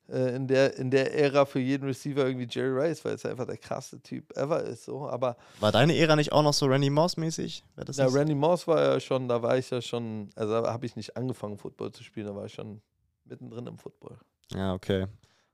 äh, 0.08 0.36
in, 0.36 0.46
der, 0.46 0.76
in 0.76 0.90
der 0.90 1.14
Ära 1.14 1.44
für 1.44 1.58
jeden 1.58 1.86
Receiver 1.86 2.26
irgendwie 2.26 2.46
Jerry 2.48 2.88
Rice, 2.88 3.04
weil 3.04 3.14
es 3.14 3.26
einfach 3.26 3.46
der 3.46 3.56
krasse 3.56 4.00
Typ 4.02 4.36
ever 4.36 4.62
ist. 4.62 4.84
So. 4.84 5.08
Aber 5.08 5.36
War 5.60 5.72
deine 5.72 5.96
Ära 5.96 6.16
nicht 6.16 6.32
auch 6.32 6.42
noch 6.42 6.52
so 6.52 6.66
Randy 6.66 6.90
Moss-mäßig? 6.90 7.64
Ja, 7.92 8.06
Randy 8.06 8.34
Moss 8.34 8.66
war 8.66 8.80
ja 8.80 9.00
schon, 9.00 9.28
da 9.28 9.42
war 9.42 9.58
ich 9.58 9.70
ja 9.70 9.80
schon, 9.80 10.30
also 10.36 10.62
da 10.62 10.72
habe 10.72 10.86
ich 10.86 10.96
nicht 10.96 11.16
angefangen, 11.16 11.58
Football 11.58 11.92
zu 11.92 12.04
spielen, 12.04 12.26
da 12.26 12.34
war 12.34 12.46
ich 12.46 12.54
schon 12.54 12.80
mittendrin 13.24 13.66
im 13.66 13.78
Football. 13.78 14.18
Ja, 14.52 14.74
okay. 14.74 15.06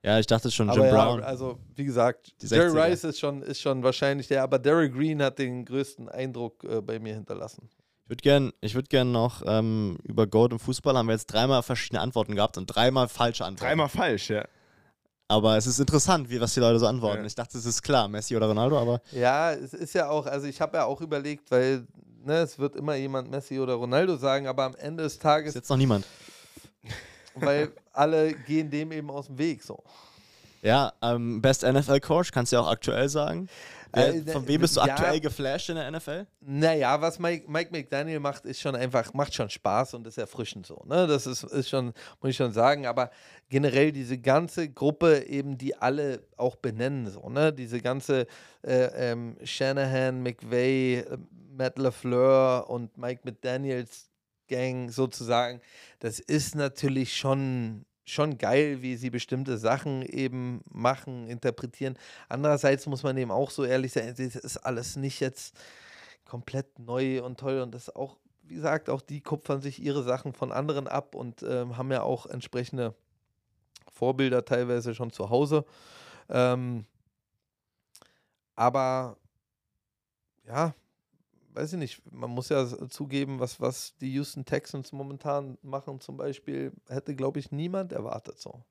Ja, 0.03 0.19
ich 0.19 0.27
dachte 0.27 0.51
schon, 0.51 0.67
Jim 0.67 0.81
aber 0.81 0.87
ja, 0.87 0.93
Brown. 0.93 1.23
also 1.23 1.57
wie 1.75 1.85
gesagt, 1.85 2.33
Jerry 2.41 2.69
60er. 2.69 2.85
Rice 2.85 3.03
ist 3.05 3.19
schon, 3.19 3.41
ist 3.41 3.61
schon 3.61 3.83
wahrscheinlich 3.83 4.27
der, 4.27 4.43
aber 4.43 4.59
Derek 4.59 4.93
Green 4.93 5.23
hat 5.23 5.39
den 5.39 5.63
größten 5.63 6.09
Eindruck 6.09 6.63
äh, 6.65 6.81
bei 6.81 6.99
mir 6.99 7.13
hinterlassen. 7.13 7.69
Ich 8.13 8.17
würde 8.17 8.21
gern, 8.21 8.53
ich 8.61 8.75
würd 8.75 8.89
gern 8.91 9.11
noch 9.11 9.41
ähm, 9.43 9.97
über 10.03 10.27
Goat 10.27 10.51
im 10.51 10.59
Fußball 10.59 10.95
haben 10.95 11.07
wir 11.07 11.13
jetzt 11.13 11.25
dreimal 11.25 11.63
verschiedene 11.63 11.99
Antworten 11.99 12.35
gehabt 12.35 12.59
und 12.59 12.67
dreimal 12.67 13.07
falsche 13.07 13.43
Antworten. 13.43 13.69
Dreimal 13.69 13.89
falsch, 13.89 14.29
ja. 14.29 14.45
Aber 15.27 15.57
es 15.57 15.65
ist 15.65 15.79
interessant, 15.79 16.29
wie 16.29 16.39
was 16.39 16.53
die 16.53 16.59
Leute 16.59 16.77
so 16.77 16.85
antworten. 16.85 17.21
Ja. 17.21 17.25
Ich 17.25 17.33
dachte, 17.33 17.57
es 17.57 17.65
ist 17.65 17.81
klar, 17.81 18.07
Messi 18.07 18.37
oder 18.37 18.45
Ronaldo, 18.45 18.77
aber 18.77 19.01
Ja, 19.13 19.53
es 19.53 19.73
ist 19.73 19.95
ja 19.95 20.09
auch, 20.09 20.27
also 20.27 20.45
ich 20.45 20.61
habe 20.61 20.77
ja 20.77 20.85
auch 20.85 21.01
überlegt, 21.01 21.49
weil 21.49 21.87
ne, 22.23 22.41
es 22.41 22.59
wird 22.59 22.75
immer 22.75 22.93
jemand 22.93 23.31
Messi 23.31 23.59
oder 23.59 23.73
Ronaldo 23.73 24.15
sagen, 24.17 24.45
aber 24.45 24.65
am 24.65 24.75
Ende 24.75 25.01
des 25.01 25.13
ist 25.13 25.21
Tages, 25.23 25.55
jetzt 25.55 25.69
noch 25.69 25.77
niemand. 25.77 26.05
weil 27.33 27.71
alle 27.93 28.33
gehen 28.33 28.69
dem 28.69 28.91
eben 28.91 29.09
aus 29.09 29.25
dem 29.25 29.39
Weg 29.39 29.63
so. 29.63 29.81
Ja, 30.61 30.93
ähm, 31.01 31.41
Best 31.41 31.63
NFL 31.63 31.99
Coach, 31.99 32.31
kannst 32.31 32.51
du 32.51 32.57
ja 32.57 32.61
auch 32.61 32.69
aktuell 32.69 33.09
sagen. 33.09 33.49
Wer, 33.93 34.13
Äh, 34.15 34.21
von 34.31 34.47
wem 34.47 34.61
bist 34.61 34.75
du 34.75 34.81
ja. 34.81 34.87
aktuell 34.87 35.19
geflasht 35.19 35.69
in 35.69 35.75
der 35.75 35.89
NFL? 35.91 36.25
Naja, 36.41 36.99
was 36.99 37.19
Mike, 37.19 37.49
Mike 37.49 37.71
McDaniel 37.71 38.19
macht, 38.19 38.45
ist 38.45 38.59
schon 38.59 38.75
einfach, 38.75 39.13
macht 39.13 39.33
schon 39.33 39.49
Spaß 39.49 39.93
und 39.93 40.07
ist 40.07 40.17
erfrischend 40.17 40.65
so. 40.65 40.81
Ne? 40.85 41.07
Das 41.07 41.27
ist, 41.27 41.43
ist 41.43 41.69
schon, 41.69 41.93
muss 42.21 42.31
ich 42.31 42.37
schon 42.37 42.51
sagen, 42.51 42.85
aber 42.87 43.11
generell 43.49 43.91
diese 43.91 44.17
ganze 44.17 44.69
Gruppe 44.69 45.25
eben, 45.27 45.57
die 45.57 45.75
alle 45.75 46.23
auch 46.37 46.55
benennen, 46.55 47.09
so, 47.09 47.29
ne? 47.29 47.53
Diese 47.53 47.79
ganze 47.81 48.25
äh, 48.63 49.11
ähm, 49.11 49.37
Shanahan, 49.43 50.23
McVay, 50.23 50.99
äh, 50.99 51.17
Matt 51.55 51.77
LaFleur 51.77 52.69
und 52.69 52.97
Mike 52.97 53.21
McDaniels 53.23 54.09
Gang 54.47 54.91
sozusagen, 54.91 55.61
das 55.99 56.19
ist 56.19 56.55
natürlich 56.55 57.15
schon, 57.15 57.85
schon 58.05 58.37
geil, 58.37 58.81
wie 58.81 58.95
sie 58.95 59.09
bestimmte 59.09 59.57
Sachen 59.57 60.01
eben 60.03 60.61
machen, 60.69 61.27
interpretieren. 61.27 61.97
Andererseits 62.29 62.85
muss 62.85 63.03
man 63.03 63.17
eben 63.17 63.31
auch 63.31 63.49
so 63.49 63.63
ehrlich 63.63 63.93
sein, 63.93 64.07
das 64.07 64.19
ist 64.35 64.57
alles 64.57 64.95
nicht 64.95 65.19
jetzt 65.19 65.55
komplett 66.25 66.79
neu 66.79 67.23
und 67.23 67.39
toll 67.39 67.61
und 67.61 67.73
das 67.73 67.87
ist 67.89 67.95
auch, 67.95 68.17
wie 68.43 68.55
gesagt, 68.55 68.89
auch 68.89 69.01
die 69.01 69.21
kupfern 69.21 69.61
sich 69.61 69.81
ihre 69.81 70.03
Sachen 70.03 70.33
von 70.33 70.51
anderen 70.51 70.87
ab 70.87 71.15
und 71.15 71.43
ähm, 71.43 71.77
haben 71.77 71.91
ja 71.91 72.01
auch 72.01 72.25
entsprechende 72.25 72.93
Vorbilder 73.91 74.43
teilweise 74.43 74.95
schon 74.95 75.11
zu 75.11 75.29
Hause. 75.29 75.65
Ähm, 76.29 76.85
aber 78.55 79.17
ja, 80.45 80.73
weiß 81.55 81.73
ich 81.73 81.79
nicht, 81.79 82.11
man 82.11 82.29
muss 82.31 82.49
ja 82.49 82.63
s- 82.63 82.75
zugeben, 82.89 83.39
was, 83.39 83.59
was 83.59 83.95
die 83.97 84.11
Houston 84.13 84.45
Texans 84.45 84.91
momentan 84.91 85.57
machen, 85.61 85.99
zum 86.01 86.17
Beispiel, 86.17 86.71
hätte, 86.87 87.15
glaube 87.15 87.39
ich, 87.39 87.51
niemand 87.51 87.91
erwartet 87.93 88.39
so. 88.39 88.63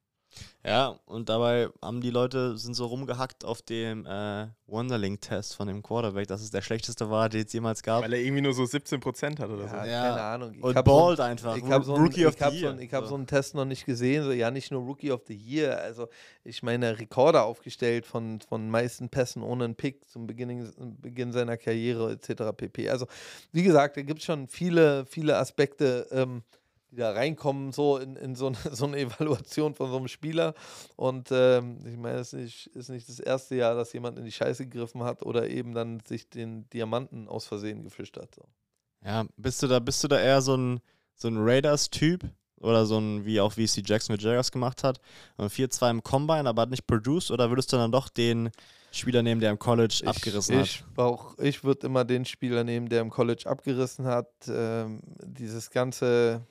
Ja, 0.64 0.98
und 1.06 1.28
dabei 1.28 1.68
haben 1.82 2.00
die 2.00 2.10
Leute, 2.10 2.56
sind 2.56 2.74
so 2.74 2.86
rumgehackt 2.86 3.44
auf 3.44 3.62
dem 3.62 4.06
äh, 4.06 4.46
Wonderling-Test 4.66 5.56
von 5.56 5.66
dem 5.66 5.82
Quarterback, 5.82 6.28
dass 6.28 6.40
es 6.40 6.50
der 6.50 6.62
schlechteste 6.62 7.10
war, 7.10 7.28
den 7.28 7.44
es 7.46 7.52
jemals 7.52 7.82
gab. 7.82 8.02
Weil 8.04 8.12
er 8.12 8.20
irgendwie 8.20 8.42
nur 8.42 8.52
so 8.54 8.62
17% 8.62 9.40
hat 9.40 9.50
oder 9.50 9.68
so. 9.68 9.74
Ja, 9.74 9.84
Ja. 9.86 10.02
keine 10.10 10.20
Ahnung. 10.22 10.54
Ich 10.54 10.62
und 10.62 10.76
hab 10.76 10.86
so 10.86 10.92
ein- 10.94 11.00
bald 11.16 11.20
einfach. 11.20 11.56
Ich 11.56 11.64
habe 11.64 11.84
so, 11.84 11.94
einen- 11.94 12.06
ich 12.12 12.24
hab 12.24 12.52
so, 12.54 12.70
ich 12.78 12.94
hab 12.94 13.02
So. 13.04 13.08
so 13.10 13.14
einen 13.16 13.26
Test 13.26 13.54
noch 13.56 13.64
nicht 13.64 13.84
gesehen. 13.86 14.22
So, 14.24 14.30
ja, 14.32 14.50
nicht 14.50 14.70
nur 14.70 14.82
Rookie 14.82 15.10
of 15.10 15.22
the 15.26 15.34
Year. 15.34 15.78
Also, 15.80 16.08
ich 16.44 16.62
meine, 16.62 16.98
Rekorde 16.98 17.42
aufgestellt 17.42 18.06
von, 18.06 18.40
von 18.40 18.70
meisten 18.70 19.08
Pässen 19.08 19.42
ohne 19.42 19.64
einen 19.64 19.74
Pick 19.74 20.08
zum 20.08 20.26
Beginn, 20.28 20.70
Beginn 21.00 21.32
seiner 21.32 21.56
Karriere 21.56 22.12
etc. 22.12 22.52
pp. 22.56 22.88
Also, 22.88 23.06
wie 23.50 23.64
gesagt, 23.64 23.96
da 23.96 24.02
gibt 24.02 24.20
es 24.20 24.24
schon 24.26 24.46
viele, 24.48 25.06
viele 25.06 25.36
Aspekte, 25.38 26.06
ähm, 26.12 26.42
die 26.92 26.96
da 26.96 27.12
reinkommen, 27.12 27.72
so 27.72 27.96
in, 27.96 28.16
in 28.16 28.34
so, 28.34 28.48
eine, 28.48 28.56
so 28.72 28.86
eine 28.86 28.98
Evaluation 28.98 29.74
von 29.74 29.90
so 29.90 29.96
einem 29.96 30.08
Spieler. 30.08 30.54
Und 30.96 31.28
ähm, 31.32 31.78
ich 31.86 31.96
meine, 31.96 32.18
es 32.18 32.32
ist 32.32 32.40
nicht, 32.40 32.66
ist 32.68 32.88
nicht 32.90 33.08
das 33.08 33.18
erste 33.18 33.56
Jahr, 33.56 33.74
dass 33.74 33.92
jemand 33.92 34.18
in 34.18 34.24
die 34.24 34.32
Scheiße 34.32 34.66
gegriffen 34.66 35.02
hat 35.02 35.22
oder 35.22 35.48
eben 35.48 35.74
dann 35.74 36.00
sich 36.00 36.28
den 36.28 36.68
Diamanten 36.70 37.28
aus 37.28 37.46
Versehen 37.46 37.82
gefischt 37.82 38.16
hat. 38.16 38.34
So. 38.34 38.42
Ja, 39.04 39.24
bist 39.36 39.62
du 39.62 39.66
da, 39.66 39.78
bist 39.80 40.04
du 40.04 40.08
da 40.08 40.20
eher 40.20 40.42
so 40.42 40.56
ein, 40.56 40.80
so 41.14 41.28
ein 41.28 41.38
Raiders-Typ? 41.38 42.24
Oder 42.60 42.86
so 42.86 42.96
ein, 42.96 43.24
wie 43.24 43.40
auch 43.40 43.54
VC 43.54 43.82
Jackson 43.84 44.14
mit 44.14 44.22
Jaguars 44.22 44.52
gemacht 44.52 44.84
hat. 44.84 45.00
Und 45.36 45.50
4-2 45.50 45.90
im 45.90 46.02
Combine, 46.04 46.48
aber 46.48 46.62
hat 46.62 46.70
nicht 46.70 46.86
produced? 46.86 47.32
Oder 47.32 47.50
würdest 47.50 47.72
du 47.72 47.76
dann 47.76 47.90
doch 47.90 48.08
den 48.08 48.52
Spieler 48.92 49.22
nehmen, 49.22 49.40
der 49.40 49.50
im 49.50 49.58
College 49.58 50.02
abgerissen 50.04 50.60
ich, 50.60 50.84
ich 50.92 50.98
Auch, 50.98 51.36
ich 51.38 51.64
würde 51.64 51.86
immer 51.88 52.04
den 52.04 52.24
Spieler 52.24 52.62
nehmen, 52.62 52.88
der 52.88 53.00
im 53.00 53.10
College 53.10 53.44
abgerissen 53.46 54.04
hat. 54.04 54.28
Ähm, 54.46 55.00
dieses 55.24 55.70
ganze 55.70 56.46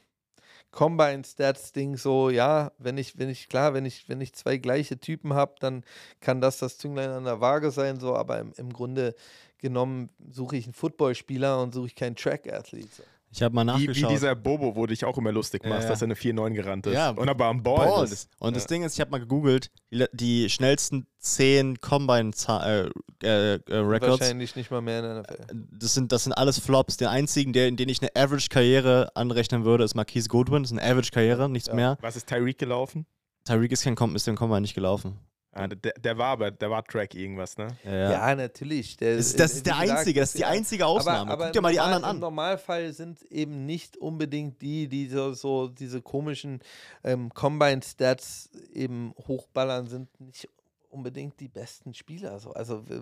Combine-Stats-Ding 0.71 1.97
so, 1.97 2.29
ja, 2.29 2.71
wenn 2.77 2.97
ich, 2.97 3.17
wenn 3.17 3.29
ich, 3.29 3.49
klar, 3.49 3.73
wenn 3.73 3.85
ich, 3.85 4.07
wenn 4.07 4.21
ich 4.21 4.33
zwei 4.33 4.57
gleiche 4.57 4.99
Typen 4.99 5.33
habe, 5.33 5.55
dann 5.59 5.83
kann 6.19 6.41
das 6.41 6.59
das 6.59 6.77
Zünglein 6.77 7.09
an 7.09 7.25
der 7.25 7.41
Waage 7.41 7.71
sein, 7.71 7.99
so, 7.99 8.15
aber 8.15 8.39
im, 8.39 8.53
im 8.57 8.71
Grunde 8.71 9.15
genommen 9.57 10.09
suche 10.29 10.57
ich 10.57 10.65
einen 10.65 10.73
Footballspieler 10.73 11.61
und 11.61 11.73
suche 11.73 11.87
ich 11.87 11.95
keinen 11.95 12.15
Track-Athlet. 12.15 12.93
So. 12.93 13.03
Ich 13.33 13.41
habe 13.41 13.55
mal 13.55 13.65
Wie, 13.65 13.83
wie 13.83 13.87
nachgeschaut. 13.87 14.11
dieser 14.11 14.35
Bobo, 14.35 14.75
wo 14.75 14.81
du 14.85 14.87
dich 14.93 15.05
auch 15.05 15.17
immer 15.17 15.31
lustig 15.31 15.63
machst, 15.63 15.75
Ja, 15.77 15.83
ja. 15.83 15.89
dass 15.89 16.01
er 16.01 16.05
eine 16.07 16.15
4-9 16.15 16.53
gerannt 16.53 16.85
ist. 16.87 16.93
Ja, 16.93 17.11
Und 17.11 17.29
aber 17.29 17.45
am 17.45 17.63
Ball. 17.63 17.87
Ball. 17.87 18.03
ist- 18.03 18.29
Und 18.39 18.55
das 18.57 18.63
ja. 18.63 18.67
Ding 18.67 18.83
ist, 18.83 18.93
ich 18.95 18.99
habe 18.99 19.09
mal 19.11 19.19
gegoogelt, 19.19 19.71
die, 19.89 20.05
die 20.11 20.49
schnellsten 20.49 21.07
10 21.19 21.79
Combine-Records, 21.79 22.93
äh, 23.23 23.53
äh, 23.55 23.59
Records, 23.69 24.19
Wahrscheinlich 24.19 24.55
nicht 24.55 24.69
mal 24.71 24.81
mehr 24.81 24.99
in 24.99 25.03
der 25.05 25.13
NFL. 25.23 25.45
das 25.79 25.93
sind, 25.93 26.11
das 26.11 26.23
sind 26.25 26.33
alles 26.33 26.59
Flops. 26.59 26.97
Den 26.97 27.07
einzigen, 27.07 27.53
der, 27.53 27.67
in 27.67 27.77
den 27.77 27.87
ich 27.89 28.01
eine 28.01 28.11
Average-Karriere 28.15 29.15
anrechnen 29.15 29.63
würde, 29.63 29.83
ist 29.85 29.95
Marquise 29.95 30.27
Goodwin. 30.27 30.63
Das 30.63 30.71
ist 30.71 30.77
eine 30.77 30.91
Average-Karriere, 30.91 31.49
nichts 31.49 31.69
Ja. 31.69 31.75
mehr. 31.75 31.97
Was 32.01 32.15
ist 32.15 32.27
Tyreek 32.27 32.57
gelaufen? 32.57 33.05
Tyreek 33.45 33.71
ist 33.71 33.83
kein 33.83 33.95
ist 34.15 34.27
dem 34.27 34.35
Combine 34.35 34.61
nicht 34.61 34.75
gelaufen. 34.75 35.17
Ah, 35.53 35.67
der, 35.67 35.91
der 35.93 36.17
war 36.17 36.27
aber, 36.27 36.49
der 36.51 36.69
war 36.69 36.81
Track 36.83 37.13
irgendwas, 37.13 37.57
ne? 37.57 37.67
Ja, 37.83 38.11
ja. 38.11 38.35
Natürlich. 38.35 38.95
Der, 38.97 39.17
Das, 39.17 39.27
ist- 39.27 39.39
das 39.39 39.53
ist 39.55 39.65
der 39.65 39.73
gesagt, 39.73 39.99
einzige, 39.99 40.19
das 40.21 40.29
ist 40.29 40.37
die 40.37 40.45
einzige 40.45 40.85
Ausnahme. 40.85 41.19
Aber, 41.31 41.31
aber 41.33 41.43
Guck 41.45 41.53
dir 41.53 41.61
mal 41.61 41.71
die 41.71 41.77
normal, 41.77 41.93
anderen 41.95 42.03
Im 42.11 42.15
an. 42.15 42.19
Normalfall 42.21 42.93
sind 42.93 43.21
eben 43.23 43.65
nicht 43.65 43.97
unbedingt 43.97 44.61
die, 44.61 44.87
die 44.87 45.07
so, 45.09 45.33
so 45.33 45.67
diese 45.67 46.01
komischen 46.01 46.61
ähm, 47.03 47.33
Combine-Stats 47.33 48.49
eben 48.73 49.13
hochballern, 49.27 49.87
sind 49.87 50.07
nicht 50.21 50.47
unbedingt 50.89 51.39
die 51.39 51.49
besten 51.49 51.93
Spieler. 51.93 52.39
So. 52.39 52.51
Also 52.53 52.87
w- 52.87 53.01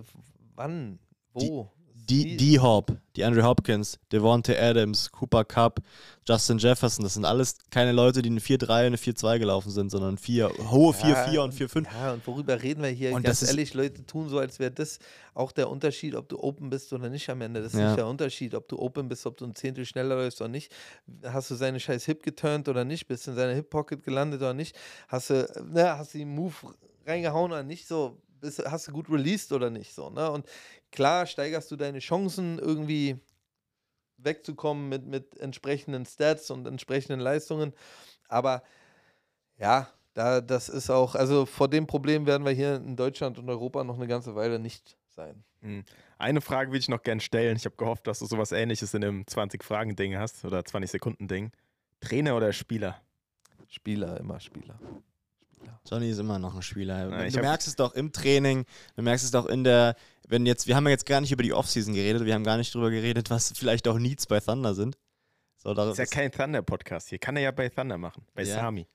wann, 0.55 0.97
wo? 1.33 1.71
Die, 2.09 2.37
die 2.37 2.59
Hop, 2.59 2.91
die 3.15 3.23
Andrew 3.23 3.43
Hopkins, 3.43 3.99
Devontae 4.11 4.57
Adams, 4.57 5.11
Cooper 5.11 5.45
Cup, 5.45 5.79
Justin 6.27 6.57
Jefferson, 6.57 7.03
das 7.03 7.13
sind 7.13 7.25
alles 7.25 7.55
keine 7.69 7.91
Leute, 7.91 8.21
die 8.21 8.29
eine 8.29 8.39
4-3 8.39 8.63
und 8.63 8.71
eine 8.71 8.95
4-2 8.97 9.39
gelaufen 9.39 9.71
sind, 9.71 9.89
sondern 9.89 10.17
vier, 10.17 10.49
hohe 10.71 10.93
4-4 10.93 11.39
und 11.39 11.53
4-5. 11.53 11.85
Ja, 11.93 12.13
und 12.13 12.25
worüber 12.25 12.61
reden 12.61 12.81
wir 12.83 12.89
hier? 12.89 13.13
Und 13.13 13.23
Ganz 13.23 13.41
ehrlich, 13.43 13.73
Leute 13.73 14.05
tun 14.05 14.27
so, 14.29 14.39
als 14.39 14.59
wäre 14.59 14.71
das 14.71 14.99
auch 15.33 15.51
der 15.51 15.69
Unterschied, 15.69 16.15
ob 16.15 16.27
du 16.29 16.41
open 16.41 16.69
bist 16.69 16.91
oder 16.93 17.09
nicht 17.09 17.29
am 17.29 17.41
Ende. 17.41 17.61
Das 17.61 17.73
ist 17.73 17.79
Ja. 17.79 17.87
nicht 17.87 17.97
der 17.97 18.07
Unterschied, 18.07 18.55
ob 18.55 18.67
du 18.67 18.79
open 18.79 19.07
bist, 19.07 19.25
ob 19.25 19.37
du 19.37 19.45
ein 19.45 19.55
Zehntel 19.55 19.85
schneller 19.85 20.15
läufst 20.15 20.41
oder 20.41 20.49
nicht. 20.49 20.71
Hast 21.23 21.51
du 21.51 21.55
seine 21.55 21.79
scheiß 21.79 22.05
Hip 22.05 22.23
geturnt 22.23 22.67
oder 22.67 22.85
nicht? 22.85 23.07
Bist 23.07 23.27
du 23.27 23.31
in 23.31 23.37
seiner 23.37 23.53
Hip-Pocket 23.53 24.03
gelandet 24.03 24.41
oder 24.41 24.53
nicht? 24.53 24.75
Hast 25.07 25.29
du, 25.29 25.47
ne, 25.71 25.97
hast 25.97 26.13
du 26.13 26.17
den 26.17 26.33
Move 26.33 26.55
reingehauen 27.05 27.51
oder 27.51 27.63
nicht? 27.63 27.87
So, 27.87 28.17
bist, 28.41 28.63
hast 28.65 28.87
du 28.87 28.91
gut 28.91 29.09
released 29.09 29.51
oder 29.51 29.69
nicht? 29.69 29.93
So, 29.93 30.09
ne? 30.09 30.31
Und 30.31 30.45
klar 30.91 31.25
steigerst 31.25 31.69
du 31.71 31.75
deine 31.75 31.99
Chancen 31.99 32.59
irgendwie 32.59 33.19
wegzukommen 34.17 34.89
mit, 34.89 35.05
mit 35.05 35.37
entsprechenden 35.37 36.05
Stats 36.05 36.51
und 36.51 36.67
entsprechenden 36.67 37.19
Leistungen. 37.19 37.73
Aber 38.27 38.63
ja, 39.57 39.87
da, 40.13 40.41
das 40.41 40.69
ist 40.69 40.89
auch, 40.89 41.15
also 41.15 41.45
vor 41.45 41.67
dem 41.67 41.87
Problem 41.87 42.25
werden 42.25 42.45
wir 42.45 42.51
hier 42.51 42.75
in 42.75 42.95
Deutschland 42.95 43.37
und 43.37 43.49
Europa 43.49 43.83
noch 43.83 43.95
eine 43.95 44.07
ganze 44.07 44.35
Weile 44.35 44.59
nicht 44.59 44.97
sein. 45.07 45.43
Hm. 45.61 45.83
Eine 46.17 46.41
Frage 46.41 46.71
will 46.71 46.79
ich 46.79 46.89
noch 46.89 47.03
gern 47.03 47.19
stellen. 47.19 47.55
Ich 47.55 47.65
habe 47.65 47.75
gehofft, 47.75 48.07
dass 48.07 48.19
du 48.19 48.25
sowas 48.25 48.51
ähnliches 48.51 48.93
in 48.93 49.03
einem 49.03 49.21
20-Fragen-Ding 49.23 50.17
hast 50.17 50.43
oder 50.45 50.59
20-Sekunden-Ding. 50.59 51.51
Trainer 52.01 52.35
oder 52.35 52.51
Spieler? 52.53 53.01
Spieler, 53.67 54.19
immer 54.19 54.39
Spieler. 54.39 54.79
Johnny 55.89 56.09
ist 56.09 56.19
immer 56.19 56.39
noch 56.39 56.55
ein 56.55 56.61
Spieler. 56.61 57.09
Ja, 57.09 57.23
ich 57.25 57.33
du 57.33 57.41
merkst 57.41 57.67
es 57.67 57.75
doch 57.75 57.93
im 57.93 58.11
Training, 58.11 58.65
du 58.95 59.01
merkst 59.01 59.25
es 59.25 59.31
doch 59.31 59.45
in 59.47 59.63
der, 59.63 59.95
wenn 60.27 60.45
jetzt, 60.45 60.67
wir 60.67 60.75
haben 60.75 60.85
ja 60.85 60.91
jetzt 60.91 61.05
gar 61.05 61.21
nicht 61.21 61.31
über 61.31 61.43
die 61.43 61.53
Offseason 61.53 61.93
geredet, 61.93 62.25
wir 62.25 62.33
haben 62.33 62.43
gar 62.43 62.57
nicht 62.57 62.73
drüber 62.73 62.89
geredet, 62.91 63.29
was 63.29 63.51
vielleicht 63.55 63.87
auch 63.87 63.97
Needs 63.97 64.27
bei 64.27 64.39
Thunder 64.39 64.73
sind. 64.73 64.97
So, 65.57 65.73
da, 65.73 65.85
Das 65.85 65.99
ist 65.99 66.13
ja 66.13 66.21
kein 66.21 66.31
Thunder-Podcast 66.31 67.09
hier. 67.09 67.19
Kann 67.19 67.35
er 67.35 67.43
ja 67.43 67.51
bei 67.51 67.69
Thunder 67.69 67.97
machen. 67.97 68.23
Bei 68.33 68.43
Ja. 68.43 68.55
Sami. 68.55 68.87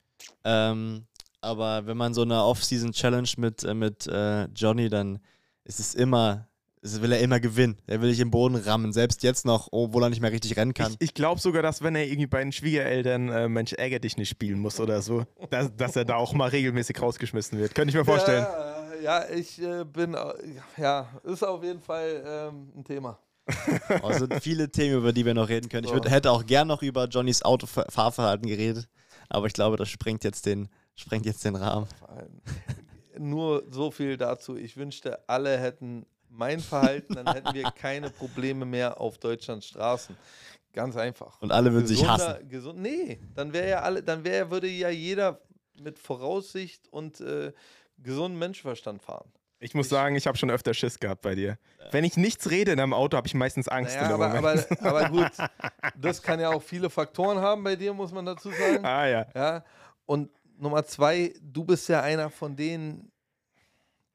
Ähm, 0.45 1.07
aber 1.41 1.87
wenn 1.87 1.97
man 1.97 2.15
so 2.15 2.23
eine 2.23 2.43
Off-Season-Challenge 2.43 3.29
mit, 3.37 3.65
äh, 3.65 3.75
mit 3.75 4.07
äh, 4.07 4.45
Johnny, 4.47 4.89
dann 4.89 5.19
ist 5.65 5.81
es 5.81 5.95
immer, 5.95 6.49
es 6.85 7.01
will 7.01 7.13
er 7.13 7.21
immer 7.21 7.41
gewinnen. 7.41 7.77
Er 7.87 8.03
will 8.03 8.11
dich 8.11 8.21
im 8.21 8.31
Boden 8.31 8.57
rammen, 8.57 8.93
selbst 8.93 9.23
jetzt 9.23 9.47
noch, 9.47 9.69
obwohl 9.73 10.03
er 10.03 10.11
nicht 10.11 10.21
mehr 10.21 10.31
richtig 10.31 10.57
rennen 10.57 10.75
kann. 10.75 10.93
Ich, 10.99 11.09
ich 11.09 11.15
glaube 11.15 11.41
sogar, 11.41 11.63
dass 11.63 11.83
wenn 11.83 11.97
er 11.97 12.05
irgendwie 12.05 12.27
bei 12.27 12.41
den 12.41 12.53
Schwiegereltern 12.53 13.31
äh, 13.31 13.49
Mensch 13.49 13.73
ärger 13.73 13.99
dich 13.99 14.19
nicht 14.19 14.29
spielen 14.29 14.59
muss 14.59 14.79
oder 14.79 15.01
so, 15.01 15.25
dass, 15.49 15.75
dass 15.75 15.97
er 15.97 16.05
da 16.05 16.17
auch 16.17 16.35
mal 16.35 16.51
regelmäßig 16.51 17.01
rausgeschmissen 17.01 17.59
wird. 17.59 17.75
Könnte 17.75 17.91
ich 17.91 17.97
mir 17.97 18.05
vorstellen. 18.05 18.47
Ja, 19.03 19.23
ja 19.23 19.31
ich 19.35 19.61
äh, 19.63 19.85
bin, 19.85 20.13
äh, 20.13 20.35
ja, 20.77 21.09
ist 21.25 21.43
auf 21.43 21.65
jeden 21.65 21.81
Fall 21.81 22.23
ähm, 22.27 22.73
ein 22.77 22.85
Thema. 22.85 23.19
Oh, 24.03 24.09
es 24.11 24.19
sind 24.19 24.35
viele 24.43 24.71
Themen, 24.71 24.99
über 24.99 25.13
die 25.13 25.25
wir 25.25 25.35
noch 25.35 25.49
reden 25.49 25.69
können. 25.69 25.85
Ich 25.85 25.93
würd, 25.93 26.11
hätte 26.11 26.31
auch 26.31 26.47
gern 26.47 26.69
noch 26.69 26.83
über 26.83 27.07
Johnnys 27.07 27.43
Autofahrverhalten 27.43 28.47
geredet, 28.47 28.89
aber 29.29 29.47
ich 29.47 29.53
glaube, 29.53 29.77
das 29.77 29.89
sprengt 29.89 30.25
jetzt 30.25 30.47
den, 30.47 30.69
sprengt 30.95 31.27
jetzt 31.27 31.45
den 31.45 31.57
Rahmen. 31.57 31.87
Nur 33.19 33.65
so 33.71 33.91
viel 33.91 34.17
dazu. 34.17 34.57
Ich 34.57 34.77
wünschte, 34.77 35.29
alle 35.29 35.59
hätten 35.59 36.07
mein 36.37 36.61
Verhalten, 36.61 37.15
dann 37.15 37.33
hätten 37.33 37.55
wir 37.55 37.71
keine 37.71 38.11
Probleme 38.11 38.65
mehr 38.65 39.01
auf 39.01 39.19
Deutschlands 39.19 39.67
Straßen. 39.67 40.17
Ganz 40.73 40.97
einfach. 40.97 41.41
Und 41.41 41.53
alle 41.53 41.73
würden 41.73 41.87
sich 41.87 42.01
Gesunder- 42.01 42.35
hassen. 42.35 42.49
Gesund, 42.49 42.81
nee, 42.81 43.21
dann 43.35 43.53
wäre 43.53 43.69
ja 43.69 43.81
alle, 43.83 44.03
dann 44.03 44.25
wäre, 44.25 44.51
würde 44.51 44.67
ja 44.67 44.89
jeder 44.89 45.41
mit 45.81 45.99
Voraussicht 45.99 46.89
und 46.93 47.21
äh, 47.21 47.53
gesundem 47.99 48.39
Menschenverstand 48.41 49.03
fahren. 49.03 49.31
Ich 49.61 49.73
muss 49.73 49.89
sagen, 49.89 50.15
ich 50.17 50.27
habe 50.27 50.37
schon 50.37 50.51
öfter 50.51 50.75
Schiss 50.75 50.99
gehabt 50.99 51.23
bei 51.23 51.35
dir. 51.35 51.59
Wenn 51.91 52.05
ich 52.05 52.17
nichts 52.17 52.51
rede 52.51 52.73
in 52.73 52.81
einem 52.81 52.93
Auto, 52.93 53.17
habe 53.17 53.27
ich 53.27 53.35
meistens 53.35 53.67
Angst. 53.69 53.97
Naja, 53.97 54.13
aber, 54.15 54.31
aber, 54.35 54.65
aber 54.81 55.09
gut, 55.09 55.31
das 55.97 56.21
kann 56.21 56.39
ja 56.41 56.51
auch 56.51 56.63
viele 56.63 56.91
Faktoren 56.91 57.39
haben 57.39 57.63
bei 57.65 57.75
dir, 57.77 57.95
muss 57.95 58.13
man 58.13 58.27
dazu 58.27 58.51
sagen. 58.51 58.85
ah 58.85 59.07
ja. 59.07 59.27
Ja. 59.35 59.65
Und 60.07 60.31
Nummer 60.59 60.85
zwei, 60.85 61.33
du 61.41 61.65
bist 61.65 61.89
ja 61.89 62.03
einer 62.03 62.29
von 62.31 62.55
denen, 62.57 63.11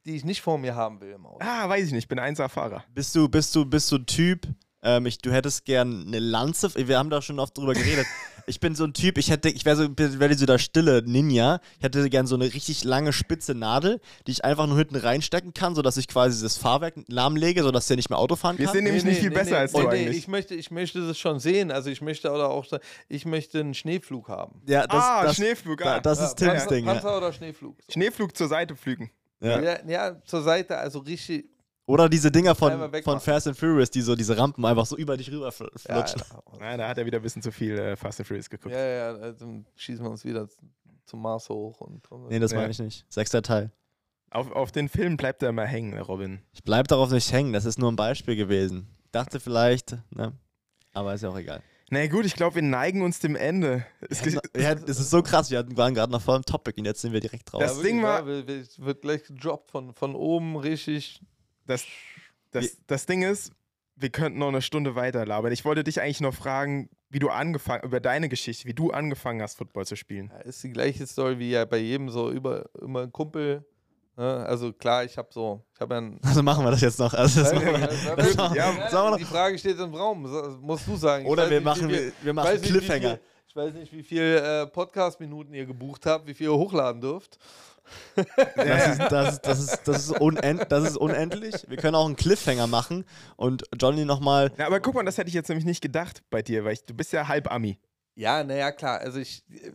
die 0.06 0.16
ich 0.16 0.26
nicht 0.26 0.42
vor 0.42 0.58
mir 0.58 0.76
haben 0.76 1.02
will 1.02 1.12
im 1.12 1.26
Auto. 1.26 1.40
Ah, 1.42 1.68
weiß 1.68 1.88
ich 1.88 1.92
nicht. 1.92 2.04
Ich 2.04 2.08
bin 2.08 2.20
ein 2.20 2.36
Fahrer. 2.36 2.84
Bist 2.94 3.16
du, 3.16 3.28
bist 3.28 3.56
du, 3.56 3.66
bist 3.66 3.92
du 3.92 3.98
ein 3.98 4.06
Typ, 4.06 4.48
ähm, 4.82 5.06
ich, 5.06 5.18
du 5.20 5.32
hättest 5.32 5.66
gern 5.66 6.06
eine 6.08 6.20
Lanze, 6.20 6.72
wir 6.76 6.98
haben 6.98 7.10
da 7.10 7.22
schon 7.22 7.40
oft 7.40 7.58
drüber 7.58 7.74
geredet. 7.74 8.08
ich 8.48 8.62
bin 8.62 8.76
so 8.76 8.86
ein 8.86 8.94
Typ, 8.94 9.18
ich 9.18 9.30
hätte, 9.30 9.50
ich 9.50 9.66
wäre 9.66 9.76
so, 9.76 9.90
wär 9.98 10.38
so 10.38 10.46
der 10.46 10.58
stille 10.58 11.04
Ninja. 11.06 11.60
Ich 11.78 11.84
hätte 11.84 12.10
gern 12.10 12.28
so 12.28 12.36
eine 12.36 12.46
richtig 12.46 12.86
lange 12.86 13.12
spitze 13.12 13.56
Nadel, 13.56 14.00
die 14.26 14.32
ich 14.32 14.46
einfach 14.46 14.68
nur 14.68 14.78
hinten 14.78 14.96
reinstecken 14.96 15.54
kann, 15.54 15.76
sodass 15.76 15.98
ich 15.98 16.08
quasi 16.08 16.42
das 16.42 16.58
Fahrwerk 16.58 16.94
lahmlege, 17.08 17.64
sodass 17.64 17.88
der 17.88 17.98
nicht 17.98 18.10
mehr 18.10 18.20
Auto 18.20 18.38
fahren 18.38 18.58
Wir 18.58 18.66
kann. 18.68 18.76
sind 18.76 18.86
nämlich 18.86 19.04
nicht 19.04 19.20
viel 19.20 19.32
besser 19.32 19.58
als 19.58 19.74
du 19.74 19.80
nee, 19.80 19.84
nee, 19.84 19.90
eigentlich. 19.90 20.18
ich 20.18 20.28
möchte, 20.30 20.56
ich 20.56 20.72
möchte 20.72 21.06
das 21.06 21.20
schon 21.20 21.40
sehen. 21.40 21.72
Also 21.72 21.90
ich 21.90 22.02
möchte 22.02 22.32
oder 22.32 22.50
auch, 22.50 22.66
ich 23.10 23.26
möchte 23.26 23.60
einen 23.60 23.74
Schneeflug 23.74 24.30
haben. 24.30 24.62
ja, 24.66 24.88
das, 24.88 25.04
ah, 25.04 25.24
das, 25.24 25.36
Schneeflug. 25.36 25.86
Ah. 25.86 26.00
das 26.00 26.22
ist 26.22 26.36
Tims 26.36 26.52
Panzer, 26.52 26.68
Ding. 26.70 26.86
Ja. 26.86 26.94
Panzer 26.94 27.18
oder 27.18 27.34
Schneeflug. 27.34 27.76
So. 27.86 27.94
Schneeflug 27.94 28.38
zur 28.38 28.48
Seite 28.48 28.78
flügen. 28.78 29.12
Ja. 29.42 29.60
Ja. 29.62 29.80
Ja, 29.88 30.22
zur 30.26 30.42
Seite, 30.44 30.78
also 30.78 31.00
richtig. 31.00 31.50
Oder 31.86 32.08
diese 32.08 32.32
Dinger 32.32 32.54
von, 32.54 32.92
von 33.04 33.20
Fast 33.20 33.48
and 33.48 33.58
Furious, 33.58 33.90
die 33.90 34.02
so 34.02 34.16
diese 34.16 34.38
Rampen 34.38 34.64
einfach 34.64 34.86
so 34.86 34.96
über 34.96 35.18
dich 35.18 35.32
rüber 35.32 35.50
fl- 35.50 35.72
Ja, 35.88 36.06
flutschen. 36.06 36.22
Nein, 36.60 36.78
da 36.78 36.88
hat 36.88 36.98
er 37.00 37.06
wieder 37.06 37.18
ein 37.18 37.24
bisschen 37.24 37.42
zu 37.42 37.52
viel 37.52 37.80
äh, 37.80 37.96
Fast 37.96 38.20
and 38.20 38.28
Furious 38.28 38.48
geguckt. 38.50 38.74
ja, 38.76 38.80
ja, 38.86 39.32
dann 39.32 39.66
schießen 39.76 40.06
wir 40.06 40.12
uns 40.12 40.24
wieder 40.24 40.48
zum 41.06 41.22
Mars 41.22 41.50
hoch. 41.50 41.82
Und, 41.82 42.04
nee, 42.30 42.38
das 42.38 42.52
Ja. 42.52 42.60
meine 42.60 42.70
ich 42.72 42.78
nicht. 42.80 43.06
Sechster 43.12 43.42
Teil. 43.42 43.72
Auf, 44.30 44.52
auf 44.52 44.72
den 44.72 44.88
Film 44.88 45.18
bleibt 45.18 45.42
er 45.42 45.50
immer 45.50 45.66
hängen, 45.66 45.98
Robin. 46.00 46.42
Ich 46.54 46.64
bleib 46.64 46.88
darauf 46.88 47.10
nicht 47.10 47.32
hängen, 47.32 47.54
das 47.54 47.66
ist 47.66 47.80
nur 47.80 47.92
ein 47.92 47.96
Beispiel 47.96 48.36
gewesen. 48.36 48.88
dachte 49.12 49.40
vielleicht, 49.40 49.98
ne? 50.12 50.34
Aber 50.94 51.16
ist 51.16 51.22
ja 51.24 51.30
auch 51.30 51.38
egal. 51.40 51.64
Na 51.92 52.06
gut, 52.08 52.26
ich 52.26 52.36
glaube, 52.36 52.56
wir 52.56 52.62
neigen 52.62 53.02
uns 53.02 53.20
dem 53.20 53.36
Ende. 53.36 53.86
Es 54.10 54.24
Ja, 54.24 54.40
ja, 54.56 54.76
das 54.76 55.00
ist 55.00 55.10
so 55.10 55.24
krass, 55.24 55.50
wir 55.50 55.58
hatten- 55.60 55.76
waren 55.76 55.94
gerade 55.94 56.12
noch 56.12 56.22
voll 56.22 56.38
im 56.38 56.46
Topic 56.46 56.80
und 56.80 56.86
jetzt 56.86 57.02
sind 57.02 57.14
wir 57.14 57.20
direkt 57.20 57.52
drauf. 57.52 57.62
Das 57.62 57.78
Ja, 57.78 57.84
Ding 57.84 58.04
war- 58.04 58.20
ja, 58.20 58.26
wird- 58.26 58.48
wird- 58.48 58.80
wird 58.80 59.02
gleich 59.02 59.24
gedroppt 59.24 59.72
von, 59.72 59.94
von 59.94 60.16
oben 60.16 60.56
richtig. 60.58 61.20
Das, 61.66 61.84
das, 62.52 62.78
das 62.88 63.06
Ding 63.06 63.24
ist, 63.24 63.52
wir 63.96 64.10
könnten 64.10 64.40
noch 64.40 64.48
eine 64.50 64.62
Stunde 64.62 64.96
weiter 64.96 65.26
labern. 65.26 65.52
Ich 65.52 65.66
wollte 65.66 65.84
dich 65.84 66.00
eigentlich 66.02 66.22
noch 66.22 66.34
fragen, 66.34 66.90
wie 67.10 67.20
du 67.20 67.30
angefangen, 67.30 67.84
über 67.84 68.00
deine 68.00 68.30
Geschichte, 68.30 68.68
wie 68.68 68.74
du 68.74 68.92
angefangen 68.92 69.42
hast, 69.42 69.58
Football 69.58 69.86
zu 69.88 69.96
spielen. 69.96 70.30
Ja, 70.32 70.40
ist 70.42 70.64
die 70.64 70.70
gleiche 70.72 71.06
Story 71.08 71.40
wie 71.40 71.50
ja 71.52 71.66
bei 71.66 71.78
jedem 71.80 72.10
so 72.10 72.32
über 72.32 72.70
immer 72.82 73.02
ein 73.02 73.12
Kumpel. 73.12 73.66
Ne? 74.20 74.46
Also 74.46 74.74
klar, 74.74 75.06
ich 75.06 75.18
habe 75.18 75.30
so, 75.32 75.64
ich 75.74 75.80
habe 75.80 75.96
ja. 75.96 76.12
Also 76.28 76.44
machen 76.44 76.66
wir 76.66 76.72
das 76.72 76.82
jetzt 76.82 77.00
noch. 77.00 77.14
Also 77.14 77.42
das 77.42 77.52
Ja, 77.54 77.60
machen 77.60 77.72
wir, 77.82 78.16
das 78.18 78.36
machen, 78.36 78.56
ja, 78.58 78.90
sagen 78.90 79.06
wir 79.08 79.12
noch. 79.12 79.18
die 79.18 79.24
Frage 79.24 79.58
steht 79.58 79.80
im 79.80 79.94
Raum, 79.96 80.28
so- 80.28 80.58
musst 80.62 80.86
du 80.88 80.98
sagen. 80.98 81.24
Ich 81.24 81.30
Oder 81.32 81.44
weiß 81.44 81.50
wir 81.52 81.58
nicht, 81.60 81.66
machen, 81.66 81.88
wie 81.90 81.94
viel- 81.96 82.06
wir, 82.06 82.14
wir 82.24 82.34
machen 82.34 82.48
weiß 82.50 82.62
nicht, 82.62 82.74
wie 82.74 82.78
Cliffhanger. 82.80 83.10
viel- 83.12 83.20
Ich 83.48 83.56
weiß 83.56 83.74
nicht, 83.74 83.94
wie 83.94 84.04
viel 84.04 84.22
äh, 84.44 84.68
Podcast-Minuten 84.68 85.54
ihr 85.54 85.66
gebucht 85.66 86.06
habt, 86.06 86.28
wie 86.28 86.34
viel 86.34 86.48
ihr 86.48 86.54
hochladen 86.54 87.00
dürft. 87.02 87.40
Das 88.56 88.88
ist, 88.92 89.00
das, 89.10 89.34
ist, 89.34 89.42
das, 89.42 89.60
ist, 89.60 89.80
das, 89.88 89.98
ist 90.10 90.20
unend, 90.20 90.72
das 90.72 90.84
ist 90.84 90.98
unendlich. 90.98 91.56
Wir 91.68 91.78
können 91.78 91.96
auch 91.96 92.06
einen 92.06 92.16
Cliffhanger 92.16 92.68
machen 92.68 93.06
und 93.38 93.64
Johnny 93.80 94.06
nochmal. 94.06 94.52
Na, 94.58 94.68
aber 94.68 94.80
guck 94.80 94.94
mal, 94.96 95.04
das 95.06 95.18
hätte 95.18 95.30
ich 95.30 95.34
jetzt 95.34 95.48
nämlich 95.50 95.66
nicht 95.66 95.82
gedacht 95.82 96.22
bei 96.30 96.42
dir, 96.42 96.64
weil 96.66 96.74
ich, 96.74 96.84
du 96.86 96.94
bist 96.94 97.12
ja 97.14 97.28
halb 97.28 97.52
Ami. 97.52 97.80
Ja, 98.16 98.44
naja, 98.44 98.72
klar. 98.72 99.00
Also 99.00 99.20
ich, 99.20 99.44
äh, 99.50 99.72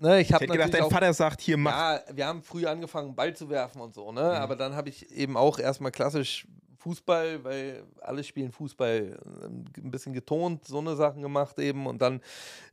ne, 0.00 0.20
ich 0.20 0.32
habe 0.32 0.46
gedacht, 0.46 0.74
dein 0.74 0.82
auch, 0.82 0.90
Vater 0.90 1.12
sagt, 1.12 1.40
hier 1.40 1.56
mach. 1.56 1.72
Ja, 1.72 2.02
wir 2.12 2.26
haben 2.26 2.42
früh 2.42 2.66
angefangen, 2.66 3.14
Ball 3.14 3.34
zu 3.34 3.48
werfen 3.48 3.80
und 3.80 3.94
so, 3.94 4.12
ne? 4.12 4.22
Mhm. 4.22 4.28
Aber 4.28 4.56
dann 4.56 4.74
habe 4.74 4.88
ich 4.88 5.10
eben 5.12 5.36
auch 5.36 5.58
erstmal 5.58 5.92
klassisch 5.92 6.46
Fußball, 6.80 7.44
weil 7.44 7.84
alle 8.00 8.24
spielen 8.24 8.52
Fußball, 8.52 9.18
ähm, 9.44 9.64
ein 9.76 9.90
bisschen 9.90 10.12
getont, 10.12 10.66
so 10.66 10.78
eine 10.78 10.96
Sachen 10.96 11.20
gemacht 11.22 11.58
eben 11.58 11.86
und 11.86 12.00
dann 12.00 12.20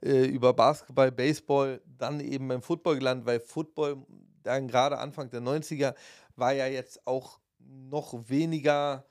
äh, 0.01 0.25
über 0.25 0.53
Basketball, 0.53 1.11
Baseball, 1.11 1.81
dann 1.97 2.19
eben 2.21 2.47
beim 2.47 2.61
Football 2.61 2.95
gelandet, 2.95 3.27
weil 3.27 3.39
Football 3.41 3.97
dann 4.43 4.67
gerade 4.67 4.97
Anfang 4.97 5.29
der 5.29 5.41
90er 5.41 5.93
war 6.35 6.53
ja 6.53 6.67
jetzt 6.67 7.05
auch 7.05 7.39
noch 7.59 8.13
weniger 8.29 9.05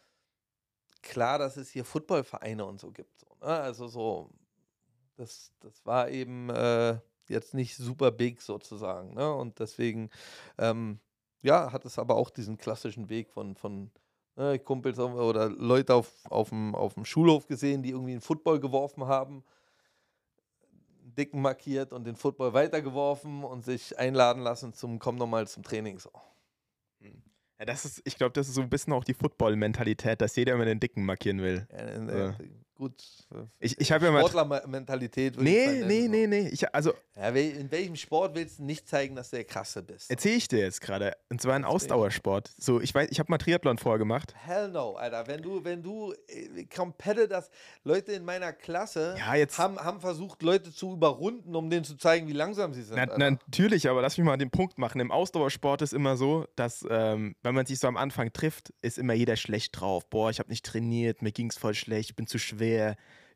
klar, 1.02 1.38
dass 1.38 1.56
es 1.56 1.70
hier 1.70 1.84
Footballvereine 1.84 2.64
und 2.64 2.80
so 2.80 2.90
gibt. 2.90 3.20
So, 3.20 3.26
ne? 3.40 3.52
Also 3.52 3.88
so, 3.88 4.30
das, 5.16 5.52
das 5.60 5.84
war 5.84 6.09
eben 6.09 6.48
äh, 6.51 6.98
jetzt 7.28 7.55
nicht 7.55 7.77
super 7.77 8.11
big 8.11 8.40
sozusagen. 8.40 9.15
Ne? 9.15 9.32
Und 9.32 9.59
deswegen, 9.61 10.11
ähm, 10.59 11.01
ja, 11.43 11.73
hat 11.73 11.85
es 11.85 11.98
aber 11.98 12.16
auch 12.16 12.31
diesen 12.31 12.59
klassischen 12.59 13.09
Weg 13.09 13.31
von, 13.31 13.55
von 13.57 13.90
ne, 14.36 14.59
Kumpels 14.59 14.98
auf- 14.98 15.15
oder 15.15 15.48
Leute 15.48 15.94
auf, 15.94 16.12
auf, 16.31 16.48
dem, 16.51 16.74
auf 16.74 16.94
dem 16.94 17.05
Schulhof 17.05 17.47
gesehen, 17.47 17.82
die 17.82 17.90
irgendwie 17.90 18.12
einen 18.12 18.20
Football 18.20 18.61
geworfen 18.61 19.07
haben, 19.07 19.44
dicken 21.16 21.40
markiert 21.40 21.93
und 21.93 22.05
den 22.05 22.16
Football 22.16 22.53
weitergeworfen 22.53 23.44
und 23.44 23.65
sich 23.65 23.98
einladen 23.98 24.43
lassen 24.43 24.73
zum 24.73 24.98
Komm 24.98 25.16
nochmal 25.16 25.47
zum 25.47 25.62
Training. 25.62 25.98
So. 25.98 26.11
Ja, 27.59 27.65
das 27.65 27.85
ist, 27.86 28.03
ich 28.05 28.16
glaube, 28.16 28.32
das 28.32 28.48
ist 28.48 28.55
so 28.55 28.61
ein 28.61 28.69
bisschen 28.69 28.93
auch 28.93 29.05
die 29.05 29.15
Football-Mentalität, 29.15 30.20
dass 30.20 30.36
jeder 30.36 30.53
immer 30.55 30.66
den 30.66 30.81
Dicken 30.81 31.05
markieren 31.07 31.40
will. 31.40 31.66
Ja, 31.70 31.78
äh, 31.78 32.27
Ja. 32.27 32.36
Gut. 32.77 33.03
äh, 33.32 33.39
Ich, 33.59 33.81
ich 33.81 33.90
habe 33.90 34.05
ja 34.05 34.11
mal. 34.12 34.20
Sportlermentalität. 34.20 35.40
Nee, 35.40 35.82
nee, 35.86 36.09
nee, 36.09 36.27
nee. 36.27 36.48
Ich, 36.48 36.74
also, 36.74 36.93
Ja, 37.16 37.28
in 37.31 37.70
welchem 37.70 37.97
Sport 37.97 38.35
willst 38.35 38.59
du 38.59 38.65
nicht 38.65 38.86
zeigen, 38.86 39.16
dass 39.16 39.31
du 39.31 39.36
der 39.36 39.44
Krasse 39.47 39.82
bist? 39.82 40.11
erzähle 40.11 40.35
ich 40.36 40.48
dir 40.48 40.59
jetzt 40.59 40.82
gerade. 40.82 41.16
Und 41.31 41.40
zwar 41.40 41.55
ein. 41.55 41.65
Ausdauersport. 41.65 42.51
So, 42.59 42.81
ich 42.81 42.94
weiß, 42.94 43.09
ich 43.11 43.19
habe 43.19 43.31
mal 43.31 43.39
Triathlon 43.39 43.78
vorher 43.78 43.98
gemacht. 43.98 44.35
Hell 44.36 44.69
no, 44.69 44.94
Alter. 44.94 45.27
Wenn 45.27 45.43
du, 45.43 45.65
wenn 45.65 45.82
du 45.82 46.12
äh, 46.28 46.65
competitors, 46.65 47.51
Leute 47.82 48.12
in 48.12 48.24
meiner 48.24 48.53
Klasse 48.53 49.16
Ja, 49.19 49.35
jetzt. 49.35 49.59
haben, 49.59 49.78
haben 49.78 50.01
versucht, 50.01 50.43
Leute 50.43 50.70
zu 50.73 50.93
überrunden, 50.93 51.55
um 51.57 51.70
denen 51.70 51.85
zu 51.85 51.97
zeigen, 51.97 52.28
wie 52.28 52.32
langsam 52.32 52.74
sie 52.74 52.82
sind. 52.82 52.97
Na, 52.97 53.31
natürlich, 53.31 53.89
aber 53.89 54.03
lass 54.03 54.19
mich 54.19 54.24
mal 54.27 54.36
den 54.36 54.51
Punkt 54.51 54.77
machen. 54.78 55.01
Im 55.01 55.11
Ausdauersport 55.11 55.81
ist 55.82 55.94
immer 55.94 56.16
so, 56.19 56.47
dass, 56.57 56.85
ähm, 56.90 57.36
wenn 57.43 57.55
man 57.55 57.65
sich 57.65 57.78
so 57.78 57.89
am 57.89 57.97
Anfang 57.97 58.32
trifft, 58.32 58.74
ist 58.82 58.98
immer 58.98 59.15
jeder 59.15 59.36
schlecht 59.36 59.81
drauf. 59.81 60.09
Boah, 60.11 60.28
ich 60.31 60.39
habe 60.39 60.51
nicht 60.51 60.65
trainiert, 60.65 61.23
mir 61.23 61.32
ging 61.32 61.48
es 61.48 61.57
voll 61.57 61.74
schlecht, 61.74 62.11
ich 62.11 62.16
bin 62.16 62.27
zu 62.27 62.39
schwer. 62.39 62.65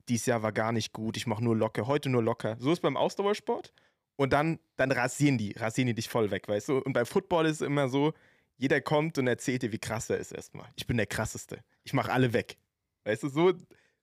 Dieses 0.08 0.26
Jahr 0.26 0.42
war 0.42 0.52
gar 0.52 0.72
nicht 0.72 0.92
gut, 0.92 1.16
ich 1.16 1.26
mache 1.26 1.44
nur 1.44 1.56
locker, 1.56 1.86
heute 1.86 2.08
nur 2.08 2.22
locker. 2.22 2.56
So 2.58 2.72
ist 2.72 2.80
beim 2.80 2.96
Ausdauersport. 2.96 3.72
Und 4.16 4.32
dann, 4.32 4.58
dann 4.76 4.92
rasieren 4.92 5.38
die, 5.38 5.52
rasieren 5.52 5.86
die 5.86 5.94
dich 5.94 6.08
voll 6.08 6.30
weg, 6.30 6.48
weißt 6.48 6.68
du? 6.68 6.78
Und 6.78 6.92
beim 6.92 7.06
Football 7.06 7.46
ist 7.46 7.60
es 7.60 7.66
immer 7.66 7.88
so, 7.88 8.12
jeder 8.58 8.80
kommt 8.80 9.16
und 9.16 9.26
erzählt 9.26 9.62
dir, 9.62 9.72
wie 9.72 9.78
krass 9.78 10.10
er 10.10 10.18
ist 10.18 10.32
erstmal. 10.32 10.66
Ich 10.76 10.86
bin 10.86 10.98
der 10.98 11.06
krasseste. 11.06 11.60
Ich 11.84 11.94
mache 11.94 12.12
alle 12.12 12.32
weg. 12.32 12.58
Weißt 13.04 13.22
du, 13.22 13.28
so. 13.28 13.52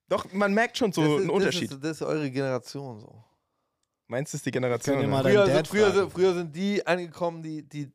Doch, 0.08 0.32
man 0.32 0.54
merkt 0.54 0.76
schon 0.78 0.92
so 0.92 1.02
ist, 1.02 1.20
einen 1.20 1.30
Unterschied. 1.30 1.70
Das 1.70 1.76
ist, 1.76 1.84
das 1.84 1.90
ist 1.98 2.02
eure 2.02 2.30
Generation 2.30 2.98
so. 2.98 3.22
Meinst 4.08 4.32
du, 4.32 4.36
es 4.36 4.40
ist 4.40 4.46
die 4.46 4.50
Generation? 4.50 4.98
Früher, 5.22 5.64
früher, 5.64 5.92
sind, 5.92 6.12
früher 6.12 6.34
sind 6.34 6.56
die 6.56 6.84
angekommen, 6.84 7.42
die, 7.42 7.62
die, 7.62 7.92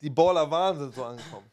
die 0.00 0.10
Baller 0.10 0.48
waren, 0.50 0.78
sind 0.78 0.94
so 0.94 1.04
angekommen. 1.04 1.50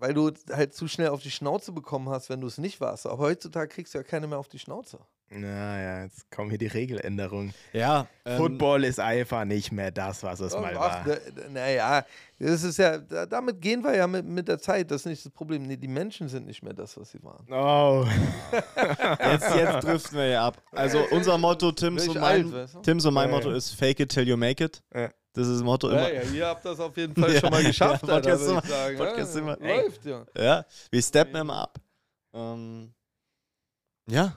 Weil 0.00 0.14
du 0.14 0.30
halt 0.50 0.74
zu 0.74 0.88
schnell 0.88 1.08
auf 1.08 1.22
die 1.22 1.30
Schnauze 1.30 1.72
bekommen 1.72 2.08
hast, 2.08 2.30
wenn 2.30 2.40
du 2.40 2.46
es 2.46 2.56
nicht 2.58 2.80
warst. 2.80 3.06
Aber 3.06 3.18
heutzutage 3.18 3.68
kriegst 3.68 3.92
du 3.94 3.98
ja 3.98 4.02
keine 4.04 4.26
mehr 4.26 4.38
auf 4.38 4.48
die 4.48 4.58
Schnauze. 4.58 4.98
Naja, 5.32 6.02
jetzt 6.02 6.28
kommen 6.32 6.50
hier 6.50 6.58
die 6.58 6.66
Regeländerungen. 6.66 7.54
Ja, 7.72 8.08
ähm, 8.24 8.36
Football 8.36 8.82
ist 8.82 8.98
einfach 8.98 9.44
nicht 9.44 9.70
mehr 9.70 9.92
das, 9.92 10.24
was 10.24 10.40
es 10.40 10.54
mal 10.54 10.74
war. 10.74 11.06
Naja, 11.50 12.04
das 12.40 12.64
ist 12.64 12.78
ja, 12.78 12.98
da- 12.98 13.26
damit 13.26 13.60
gehen 13.60 13.84
wir 13.84 13.94
ja 13.94 14.08
mit, 14.08 14.24
mit 14.26 14.48
der 14.48 14.58
Zeit. 14.58 14.90
Das 14.90 15.02
ist 15.02 15.06
nicht 15.06 15.24
das 15.24 15.30
Problem. 15.30 15.62
Nee, 15.62 15.76
die 15.76 15.86
Menschen 15.86 16.28
sind 16.28 16.46
nicht 16.46 16.64
mehr 16.64 16.72
das, 16.74 16.96
was 16.96 17.12
sie 17.12 17.22
waren. 17.22 17.46
Oh. 17.48 18.04
jetzt, 19.20 19.54
jetzt 19.54 19.84
driften 19.84 20.18
wir 20.18 20.26
ja 20.26 20.46
ab. 20.48 20.60
Also 20.72 20.98
unser 21.12 21.38
Motto, 21.38 21.70
Tims 21.72 22.08
und 22.08 22.16
ich 22.16 22.20
mein, 22.20 22.24
alt, 22.46 22.52
weißt 22.52 22.74
du? 22.74 22.80
Tims 22.80 23.04
und 23.06 23.14
mein 23.14 23.28
Ja, 23.30 23.36
Motto 23.36 23.50
ja. 23.50 23.56
ist 23.56 23.70
Fake 23.70 24.00
it 24.00 24.08
till 24.10 24.26
you 24.26 24.36
make 24.36 24.64
it. 24.64 24.82
Ja. 24.92 25.10
Das 25.32 25.46
ist 25.46 25.54
das 25.56 25.62
Motto 25.62 25.90
Ja, 25.90 26.06
immer. 26.08 26.12
ja, 26.24 26.30
ihr 26.32 26.46
habt 26.46 26.64
das 26.64 26.80
auf 26.80 26.96
jeden 26.96 27.14
Fall 27.14 27.32
Ja, 27.34 27.40
schon 27.40 27.50
mal 27.50 27.62
geschafft. 27.64 28.06
ja, 28.06 28.14
Alter, 28.14 28.30
Podcast 28.36 28.64
ich 28.64 28.70
sagen. 28.70 28.96
Podcast 28.98 29.34
ja, 29.34 29.40
immer- 29.40 29.56
Läuft, 29.58 30.04
ja. 30.04 30.26
Ja, 30.36 30.66
wir 30.90 31.02
steppen 31.02 31.36
immer 31.36 31.54
ab. 31.62 31.78
Ähm, 32.32 32.92
ja, 34.08 34.36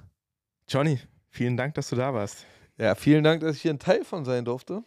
Johnny, 0.68 0.99
vielen 1.30 1.57
Dank, 1.57 1.74
dass 1.76 1.90
du 1.90 1.95
da 1.95 2.14
warst. 2.14 2.45
Ja, 2.78 2.95
vielen 2.95 3.24
Dank, 3.24 3.41
dass 3.41 3.56
ich 3.56 3.61
hier 3.64 3.72
ein 3.74 3.80
Teil 3.80 4.03
von 4.03 4.24
sein 4.26 4.45
durfte. 4.45 4.84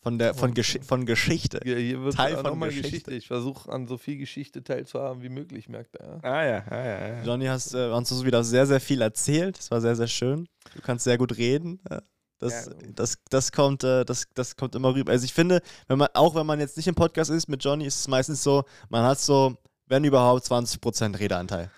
von, 0.00 0.18
der, 0.18 0.34
von, 0.34 0.52
Gesch 0.54 0.78
von 0.82 1.06
Geschichte. 1.06 1.60
Hier, 1.62 1.76
hier 1.78 2.02
wird 2.02 2.16
Teil 2.16 2.36
von 2.36 2.58
Geschichte. 2.60 2.82
Geschichte. 2.88 3.10
Ich 3.14 3.28
versuche 3.28 3.70
an 3.70 3.86
so 3.86 3.98
viel 3.98 4.16
Geschichte 4.18 4.64
teilzuhaben 4.64 5.22
wie 5.22 5.28
möglich, 5.28 5.68
merkt 5.68 5.94
er. 5.96 6.06
Ja? 6.06 6.20
Ah 6.22 6.44
ja, 6.44 6.64
ah 6.68 6.84
ja, 6.84 7.08
ja. 7.18 7.22
Johnny, 7.22 7.46
hast 7.46 7.74
äh, 7.74 7.86
uns 7.90 8.24
wieder 8.24 8.42
sehr, 8.42 8.66
sehr 8.66 8.80
viel 8.80 9.00
erzählt. 9.00 9.58
Das 9.58 9.70
war 9.70 9.80
sehr, 9.80 9.94
sehr 9.94 10.08
schön. 10.08 10.48
Du 10.74 10.80
kannst 10.82 11.04
sehr 11.04 11.18
gut 11.18 11.36
reden. 11.36 11.80
Ja. 11.88 12.02
Das, 12.42 12.66
Ja. 12.66 12.72
das, 12.94 13.18
das, 13.30 13.52
kommt, 13.52 13.84
äh, 13.84 14.04
das, 14.04 14.26
das 14.34 14.56
kommt 14.56 14.74
immer 14.74 14.92
rüber. 14.94 15.12
Also 15.12 15.24
ich 15.24 15.32
finde, 15.32 15.62
wenn 15.86 15.98
man, 15.98 16.08
auch 16.14 16.34
wenn 16.34 16.44
man 16.44 16.58
jetzt 16.60 16.76
nicht 16.76 16.88
im 16.88 16.94
Podcast 16.94 17.30
ist 17.30 17.48
mit 17.48 17.62
Johnny, 17.64 17.86
ist 17.86 18.00
es 18.00 18.08
meistens 18.08 18.42
so, 18.42 18.64
man 18.88 19.04
hat 19.04 19.20
so, 19.20 19.56
wenn 19.86 20.02
überhaupt, 20.04 20.44
20% 20.44 21.18
Redeanteil. 21.18 21.70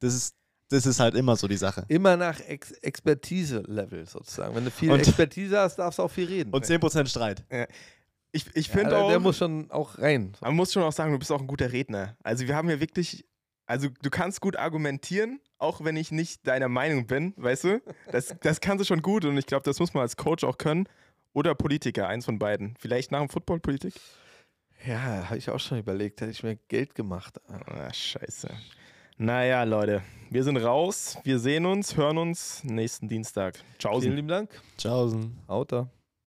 Das 0.00 0.14
ist, 0.14 0.34
das 0.68 0.86
ist 0.86 1.00
halt 1.00 1.14
immer 1.16 1.36
so 1.36 1.48
die 1.48 1.56
Sache. 1.56 1.84
Immer 1.88 2.16
nach 2.16 2.40
Ex 2.40 2.70
Expertise-Level 2.70 4.06
sozusagen. 4.06 4.54
Wenn 4.54 4.64
du 4.64 4.70
viel 4.70 4.90
Und- 4.90 5.00
Expertise 5.06 5.58
hast, 5.58 5.76
darfst 5.76 5.98
du 5.98 6.02
auch 6.04 6.10
viel 6.10 6.26
reden. 6.26 6.52
Und 6.52 6.64
10% 6.64 7.06
Streit. 7.08 7.44
Ich, 8.30 8.46
ich 8.54 8.68
ja, 8.68 8.72
finde 8.72 8.90
der, 8.90 8.98
auch, 9.00 9.08
der 9.10 9.20
muss 9.20 9.36
schon 9.36 9.70
auch 9.70 9.98
rein. 9.98 10.32
man 10.40 10.54
muss 10.54 10.72
schon 10.72 10.82
auch 10.82 10.92
sagen, 10.92 11.12
du 11.12 11.18
bist 11.18 11.30
auch 11.30 11.40
ein 11.40 11.46
guter 11.46 11.70
Redner. 11.70 12.16
Also 12.22 12.46
wir 12.46 12.56
haben 12.56 12.70
ja 12.70 12.80
wirklich, 12.80 13.24
also 13.72 13.88
du 14.02 14.10
kannst 14.10 14.42
gut 14.42 14.56
argumentieren, 14.56 15.40
auch 15.56 15.82
wenn 15.82 15.96
ich 15.96 16.12
nicht 16.12 16.46
deiner 16.46 16.68
Meinung 16.68 17.06
bin, 17.06 17.32
weißt 17.38 17.64
du? 17.64 17.82
Das, 18.10 18.34
das 18.42 18.60
kannst 18.60 18.82
du 18.82 18.84
schon 18.86 19.00
gut 19.00 19.24
und 19.24 19.38
ich 19.38 19.46
glaube, 19.46 19.62
das 19.64 19.80
muss 19.80 19.94
man 19.94 20.02
als 20.02 20.18
Coach 20.18 20.44
auch 20.44 20.58
können. 20.58 20.86
Oder 21.32 21.54
Politiker, 21.54 22.06
eins 22.06 22.26
von 22.26 22.38
beiden. 22.38 22.74
Vielleicht 22.78 23.10
nach 23.10 23.20
dem 23.20 23.30
Football 23.30 23.60
Politik? 23.60 23.94
Ja, 24.86 25.30
habe 25.30 25.38
ich 25.38 25.48
auch 25.48 25.58
schon 25.58 25.78
überlegt. 25.78 26.20
Hätte 26.20 26.30
ich 26.30 26.42
mir 26.42 26.56
Geld 26.68 26.94
gemacht. 26.94 27.40
Ah, 27.48 27.90
scheiße. 27.90 28.50
Naja, 29.16 29.62
Leute, 29.62 30.02
wir 30.28 30.44
sind 30.44 30.58
raus. 30.58 31.16
Wir 31.24 31.38
sehen 31.38 31.64
uns, 31.64 31.96
hören 31.96 32.18
uns 32.18 32.62
nächsten 32.64 33.08
Dienstag. 33.08 33.58
Ciao. 33.78 33.98
Vielen 33.98 34.16
lieben 34.16 34.28
Dank. 34.28 34.50
Tschaußen. 34.76 35.38
Haut 35.48 35.72
da. 35.72 35.88